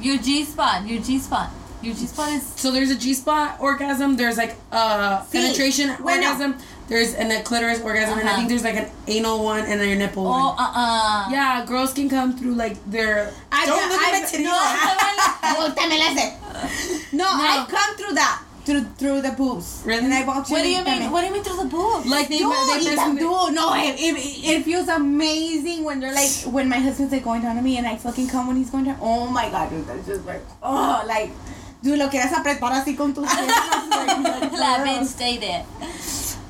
Your 0.00 0.18
G 0.18 0.44
spot, 0.44 0.86
your 0.86 1.00
G 1.00 1.18
spot, 1.18 1.50
your 1.82 1.94
G 1.94 2.06
spot 2.06 2.30
is 2.32 2.42
So 2.56 2.70
there's 2.72 2.90
a 2.90 2.96
G 2.96 3.14
spot 3.14 3.56
orgasm. 3.60 4.16
There's 4.16 4.36
like 4.36 4.56
a 4.72 5.22
Sí. 5.30 5.32
penetration 5.32 5.94
Bueno. 6.00 6.16
orgasm. 6.26 6.56
There's 6.86 7.14
an, 7.14 7.30
a 7.32 7.42
clitoris 7.42 7.80
orgasm, 7.80 8.18
and 8.18 8.28
I 8.28 8.32
Uh-huh. 8.32 8.36
think 8.36 8.48
there's 8.50 8.62
like 8.64 8.76
an 8.76 8.88
anal 9.08 9.42
one 9.42 9.60
and 9.64 9.80
then 9.80 9.88
your 9.88 9.96
nipple 9.98 10.26
oh 10.26 10.30
one. 10.30 10.58
uh 10.58 10.72
uh. 10.76 11.28
Yeah, 11.30 11.64
girls 11.66 11.92
can 11.94 12.08
come 12.10 12.36
through 12.36 12.54
like 12.54 12.76
their. 12.90 13.32
I've 13.50 13.66
don't 13.66 13.88
look 13.88 14.00
at 14.00 14.12
my 14.12 14.18
I've- 14.18 14.26
titty. 14.30 14.44
no. 14.44 14.52
Voltéamela 15.56 16.06
ese. 16.12 17.12
No, 17.12 17.26
I've 17.26 17.68
come 17.68 17.96
through 17.96 18.14
that. 18.14 18.42
Through 18.64 18.84
through 18.96 19.20
the 19.20 19.32
boobs. 19.32 19.82
Really? 19.84 20.04
And 20.04 20.14
I've 20.14 20.28
actually 20.28 20.52
What 20.56 20.62
do 20.62 20.68
you 20.70 20.84
mean? 20.84 21.10
What 21.12 21.20
do 21.20 21.26
you 21.28 21.32
mean 21.34 21.44
through 21.44 21.62
the 21.64 21.68
boobs? 21.68 22.06
like 22.06 22.28
they, 22.28 22.38
Dude, 22.38 22.50
they 22.52 22.80
mess 22.84 22.96
that 22.96 23.12
it. 23.12 23.18
dude, 23.20 23.52
no, 23.54 23.74
it, 23.76 23.94
it, 24.00 24.16
it 24.52 24.62
feels 24.64 24.88
amazing 24.88 25.84
when 25.84 26.00
they're 26.00 26.14
like, 26.14 26.30
when 26.54 26.68
my 26.68 26.78
husband's 26.78 27.12
like 27.12 27.24
going 27.24 27.42
down 27.42 27.56
to 27.56 27.62
me 27.62 27.76
and 27.76 27.86
I 27.86 27.96
fucking 27.96 28.28
come 28.28 28.46
when 28.48 28.56
he's 28.56 28.70
going 28.70 28.84
down. 28.84 28.96
Oh 29.02 29.26
my 29.28 29.48
god, 29.50 29.68
dude, 29.68 29.86
that's 29.86 30.06
just 30.06 30.24
like, 30.24 30.40
oh, 30.62 31.04
like, 31.06 31.30
dude, 31.82 31.98
lo 31.98 32.08
quieres 32.08 32.32
apretar 32.32 32.72
así 32.72 32.96
con 32.96 33.12
tus 33.12 33.28
piernas. 33.36 33.90
like, 33.90 34.52
La 34.52 34.76
like, 34.80 35.00
bitch 35.00 35.06
stay 35.12 35.36
there. 35.36 35.64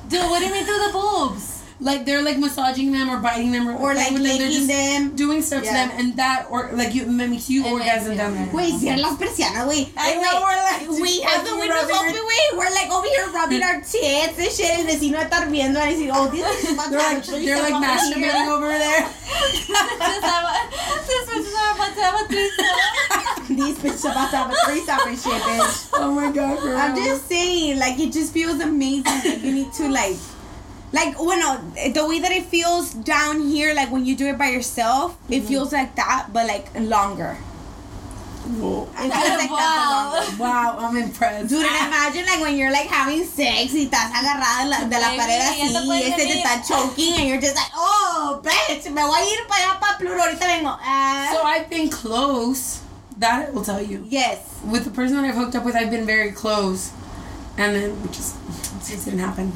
Dude, 0.07 0.21
what 0.29 0.39
do 0.39 0.45
you 0.45 0.53
mean 0.53 0.65
through 0.65 0.77
the 0.77 0.91
boobs? 0.93 1.54
Like 1.79 2.05
they're 2.05 2.21
like 2.23 2.37
massaging 2.37 2.91
them 2.93 3.09
or 3.09 3.17
biting 3.19 3.51
them 3.51 3.67
or, 3.67 3.73
Or 3.75 3.93
like 3.93 4.11
with 4.11 4.23
them. 4.23 4.37
They're 4.37 4.47
just 4.49 4.67
them. 4.67 5.15
doing 5.15 5.41
stuff 5.41 5.63
Yeah. 5.65 5.71
to 5.71 5.75
them, 5.75 5.99
and 5.99 6.15
that 6.17 6.47
or 6.49 6.69
like 6.73 6.95
you 6.95 7.05
makes 7.05 7.49
you 7.49 7.65
orgasm 7.67 8.15
down 8.15 8.33
there. 8.33 8.47
Güey, 8.47 8.79
cierra 8.79 8.97
las 8.97 9.17
persianas, 9.19 9.67
güey. 9.67 9.89
I 9.97 10.15
know, 10.15 10.39
we're 10.39 10.95
like, 10.95 11.01
We 11.01 11.19
have 11.21 11.43
the 11.43 11.55
windows 11.57 11.91
open, 11.91 12.15
güey. 12.15 12.57
We're 12.57 12.71
like 12.71 12.89
over 12.91 13.07
here 13.07 13.27
rubbing 13.31 13.61
our 13.63 13.81
tits 13.81 14.39
and 14.39 14.51
shit. 14.51 14.71
El 14.79 14.85
vecino 14.87 15.19
estar 15.19 15.49
viendo 15.51 15.79
and 15.79 15.91
he's 15.91 16.09
oh, 16.13 16.27
this 16.31 16.63
is 16.63 16.77
to 16.77 16.89
They're 16.89 16.99
like 16.99 17.23
they're 17.25 17.61
like 17.61 17.75
masturbating 17.83 18.47
over 18.47 18.67
there. 18.69 19.09
this 19.99 20.21
this 21.07 21.29
bitch 21.29 21.43
is 21.43 21.53
about 21.53 21.93
to 21.95 22.01
have 22.01 22.21
a 22.21 22.27
threesome. 22.27 23.55
These 23.55 23.77
bitches 23.79 24.11
about 24.11 24.29
to 24.31 24.37
have 24.37 24.51
a 24.51 24.55
threesome 24.65 25.07
and 25.07 25.17
shit, 25.19 25.41
bitch. 25.43 25.89
Oh 25.93 26.11
my 26.11 26.31
god, 26.31 26.59
girl. 26.61 26.77
I'm 26.77 26.95
just 26.95 27.27
saying, 27.27 27.79
like, 27.79 27.99
it 27.99 28.11
just 28.11 28.33
feels 28.33 28.59
amazing. 28.59 29.03
Like, 29.05 29.43
you 29.43 29.51
need 29.53 29.71
to, 29.73 29.87
like, 29.89 30.15
like, 30.95 31.17
bueno, 31.17 31.59
the 31.93 32.05
way 32.07 32.19
that 32.19 32.31
it 32.31 32.45
feels 32.45 32.93
down 32.93 33.41
here, 33.41 33.75
like, 33.75 33.91
when 33.91 34.05
you 34.05 34.15
do 34.15 34.27
it 34.27 34.37
by 34.37 34.47
yourself, 34.49 35.17
it 35.29 35.41
feels 35.43 35.71
like 35.73 35.95
that, 35.95 36.29
but, 36.33 36.47
like, 36.47 36.67
longer. 36.79 37.35
Whoa. 38.45 38.87
It 38.97 39.11
feels 39.11 39.37
like 39.41 39.49
Wow. 39.49 40.13
but. 40.15 40.39
Wow, 40.39 40.77
I'm 40.79 40.95
impressed. 40.97 41.49
Dude, 41.49 41.65
and 41.65 41.87
imagine, 41.87 42.25
like, 42.25 42.41
when 42.41 42.55
you're, 42.57 42.71
like, 42.71 42.87
having 42.87 43.25
sex 43.25 43.73
y 43.73 43.85
estás 43.89 44.11
agarrada 44.13 44.63
de 44.63 44.69
la, 44.69 44.77
de 44.87 44.99
la 44.99 45.07
Baby, 45.09 45.17
pared 45.17 45.41
así 45.41 45.73
y 45.73 46.01
este 46.03 46.25
te 46.25 46.41
está 46.41 46.63
choking 46.65 47.13
and 47.19 47.27
you're 47.27 47.41
just 47.41 47.55
like, 47.55 47.71
oh, 47.75 48.39
bitch, 48.43 48.85
me 48.91 49.01
voy 49.01 49.19
a 49.19 49.25
ir 49.25 49.47
para 49.47 49.61
allá 49.61 49.79
para 49.79 49.97
Pluro, 49.97 50.21
ahorita 50.21 50.45
vengo. 50.45 50.77
Ah. 50.79 51.29
So 51.33 51.43
I've 51.43 51.69
been 51.69 51.89
close. 51.89 52.81
That 53.17 53.47
I 53.47 53.51
will 53.51 53.63
tell 53.63 53.81
you. 53.81 54.05
yes. 54.09 54.39
With 54.65 54.83
the 54.83 54.91
person 54.91 55.15
that 55.15 55.23
I've 55.25 55.35
hooked 55.35 55.55
up 55.55 55.63
with, 55.63 55.73
I've 55.75 55.89
been 55.89 56.05
very 56.05 56.31
close, 56.33 56.91
and 57.57 57.73
then 57.73 58.01
we 58.01 58.09
just 58.09 58.35
it 58.91 59.05
didn't 59.05 59.19
happen. 59.19 59.53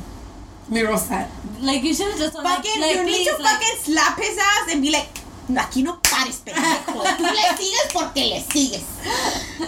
Me 0.70 0.82
roast 0.84 1.10
that. 1.10 1.30
Like 1.62 1.84
you 1.84 1.94
should 1.94 2.12
have 2.12 2.20
just 2.20 2.34
told 2.34 2.46
me, 2.46 2.52
Fucking, 2.52 2.82
like, 2.82 2.96
you 2.96 3.04
need 3.04 3.26
please, 3.26 3.36
to 3.36 3.42
like, 3.44 3.60
fucking 3.60 3.78
slap 3.80 4.18
his 4.18 4.38
ass 4.38 4.72
and 4.72 4.82
be 4.82 4.92
like, 4.92 5.10
no, 5.50 5.62
aquí 5.62 5.84
no 5.84 5.98
pares, 6.04 6.42
pendejo. 6.46 7.02
Tú 7.18 7.24
le 7.24 7.58
sigues 7.58 7.90
porque 7.92 8.26
le 8.30 8.40
sigues. 8.42 8.86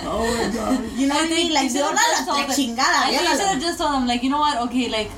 Oh 0.05 0.25
my 0.25 0.53
god. 0.53 0.79
You 0.95 1.07
know 1.07 1.15
I 1.15 1.23
what 1.23 1.31
I 1.31 1.35
mean? 1.35 1.53
Like, 1.53 1.63
you 1.63 1.69
should 1.69 1.81
have 1.81 1.97
viola 2.25 2.37
la 2.37 2.53
chingada, 2.53 3.07
I 3.07 3.09
think 3.09 3.29
you 3.29 3.37
should 3.37 3.47
have 3.47 3.61
just 3.61 3.77
told 3.79 3.93
them, 3.93 4.07
like, 4.07 4.21
you 4.21 4.29
know 4.29 4.39
what? 4.39 4.61
Okay, 4.69 4.89
like, 4.89 5.09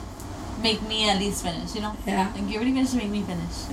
make 0.63 0.81
me 0.87 1.09
at 1.09 1.19
least 1.19 1.43
finish. 1.43 1.75
You 1.75 1.81
know? 1.81 1.93
Yeah. 2.07 2.31
Like 2.33 2.49
you 2.49 2.55
already 2.55 2.73
finished, 2.73 2.95
make 2.95 3.09
me 3.09 3.21
finish. 3.21 3.67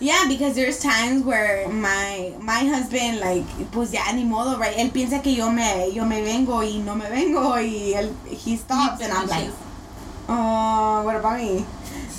Yeah, 0.00 0.24
because 0.28 0.54
there's 0.56 0.80
times 0.80 1.24
where 1.24 1.68
my 1.68 2.32
my 2.40 2.64
husband 2.64 3.20
like 3.20 3.44
pues 3.70 3.92
ya 3.92 4.10
ni 4.12 4.24
modo, 4.24 4.58
right? 4.58 4.74
Él 4.76 4.90
piensa 4.90 5.22
que 5.22 5.34
yo 5.36 5.50
me 5.52 5.90
yo 5.92 6.04
me 6.04 6.22
vengo 6.22 6.62
y 6.64 6.78
no 6.78 6.96
me 6.96 7.08
vengo 7.10 7.60
y 7.60 7.92
él 7.94 8.10
he 8.26 8.56
stops 8.56 9.02
and 9.02 9.12
I'm 9.12 9.28
like. 9.28 9.50
Oh, 10.30 11.02
what 11.04 11.16
about 11.16 11.38
me? 11.38 11.66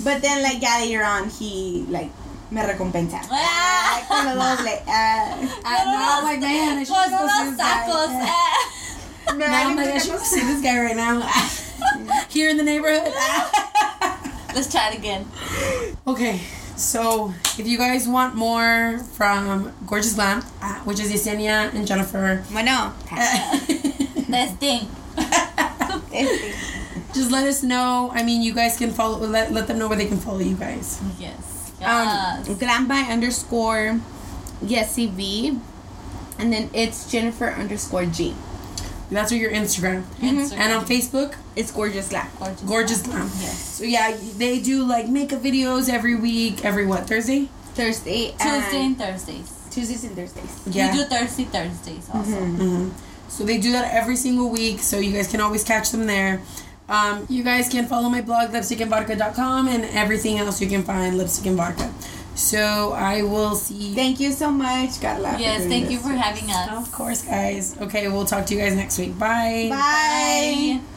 But 0.04 0.20
then 0.22 0.42
like 0.42 0.60
yeah, 0.60 0.78
later 0.84 1.04
on 1.04 1.28
he 1.30 1.84
like 1.88 2.10
me 2.50 2.60
recompensa. 2.60 3.20
Ah. 3.30 4.04
Con 4.08 4.26
lo 4.26 4.34
doble. 4.36 4.76
Ah. 4.86 5.34
Now 5.64 6.18
I'm 6.20 6.24
like, 6.24 6.40
man, 6.40 6.78
I 6.78 6.84
should 6.84 6.94
Con 6.94 7.08
see 7.08 7.44
this 7.48 7.56
guy. 7.56 7.88
tacos. 7.88 8.12
Me 9.38 9.38
Now 9.38 9.68
I'm 9.70 9.76
like, 9.76 9.88
I 9.94 9.98
should 9.98 10.18
see 10.20 10.40
this 10.40 10.60
guy 10.60 10.76
right 10.82 10.96
now. 10.96 11.22
Here 12.28 12.50
in 12.50 12.56
the 12.58 12.64
neighborhood. 12.64 13.12
Let's 14.54 14.70
try 14.70 14.90
it 14.90 14.98
again. 14.98 15.24
Okay, 16.06 16.40
so 16.76 17.32
if 17.56 17.66
you 17.66 17.78
guys 17.78 18.06
want 18.08 18.34
more 18.34 18.98
from 19.16 19.72
Gorgeous 19.86 20.12
Glam, 20.14 20.42
uh, 20.60 20.74
which 20.84 21.00
is 21.00 21.10
Yesenia 21.10 21.72
and 21.72 21.86
Jennifer, 21.86 22.44
Bueno, 22.50 22.92
This 24.28 24.52
thing. 24.60 24.88
este, 26.12 26.52
just 27.14 27.30
let 27.30 27.46
us 27.46 27.62
know. 27.62 28.10
I 28.14 28.22
mean, 28.22 28.42
you 28.42 28.52
guys 28.54 28.76
can 28.78 28.90
follow. 28.90 29.18
Let, 29.18 29.52
let 29.52 29.66
them 29.66 29.78
know 29.78 29.88
where 29.88 29.98
they 29.98 30.06
can 30.06 30.18
follow 30.18 30.40
you 30.40 30.56
guys. 30.56 31.00
Yes. 31.18 31.72
um, 31.84 32.58
glam 32.58 32.86
by 32.88 33.00
underscore 33.10 34.00
yes 34.62 34.96
CV, 34.96 35.58
and 36.38 36.52
then 36.52 36.70
it's 36.72 37.10
Jennifer 37.10 37.46
underscore 37.50 38.06
G. 38.06 38.34
That's 39.10 39.30
your 39.30 39.50
Instagram. 39.52 40.04
Instagram. 40.20 40.56
And 40.58 40.72
on 40.72 40.86
Facebook, 40.86 41.34
It's 41.54 41.70
gorgeous 41.70 42.08
glam. 42.08 42.28
Gorgeous. 42.38 42.62
Gorgeous 42.62 43.02
Glam. 43.02 43.28
Yes. 43.40 43.58
So 43.76 43.84
yeah, 43.84 44.16
they 44.38 44.58
do 44.58 44.84
like 44.84 45.06
makeup 45.08 45.42
videos 45.42 45.90
every 45.92 46.14
week. 46.16 46.64
Every 46.64 46.86
what 46.86 47.06
Thursday? 47.06 47.50
Thursday, 47.74 48.30
Tuesday 48.40 48.48
and 48.48 48.96
and 48.96 48.98
Thursdays. 48.98 49.52
Tuesdays 49.70 50.04
and 50.04 50.16
Thursdays. 50.16 50.62
Yeah. 50.66 50.92
We 50.92 50.98
do 50.98 51.04
Thursday 51.04 51.44
Thursdays 51.44 52.08
also. 52.12 52.36
hmm 52.40 52.88
So 53.28 53.44
they 53.44 53.58
do 53.58 53.72
that 53.72 53.92
every 53.92 54.16
single 54.16 54.48
week. 54.48 54.80
So 54.80 54.98
you 54.98 55.12
guys 55.12 55.28
can 55.28 55.40
always 55.42 55.62
catch 55.64 55.90
them 55.90 56.06
there. 56.06 56.40
Um, 56.88 57.26
you 57.28 57.42
guys 57.42 57.68
can 57.68 57.86
follow 57.86 58.08
my 58.08 58.20
blog 58.20 58.50
lipstickandvodka.com 58.50 59.68
and 59.68 59.84
everything 59.96 60.38
else 60.38 60.60
you 60.60 60.68
can 60.68 60.82
find 60.82 61.16
lipstick 61.16 61.46
and 61.46 61.56
vodka. 61.56 61.92
So 62.34 62.92
I 62.92 63.22
will 63.22 63.54
see. 63.54 63.94
Thank 63.94 64.18
you 64.20 64.32
so 64.32 64.50
much, 64.50 65.00
Karla. 65.00 65.36
Yes, 65.38 65.66
thank 65.66 65.90
you 65.90 65.98
for 65.98 66.08
having 66.08 66.50
us. 66.50 66.86
Of 66.86 66.92
course, 66.92 67.22
guys. 67.22 67.76
Okay, 67.80 68.08
we'll 68.08 68.24
talk 68.24 68.46
to 68.46 68.54
you 68.54 68.60
guys 68.60 68.74
next 68.74 68.98
week. 68.98 69.18
Bye. 69.18 69.68
Bye. 69.70 70.80
Bye. 70.80 70.91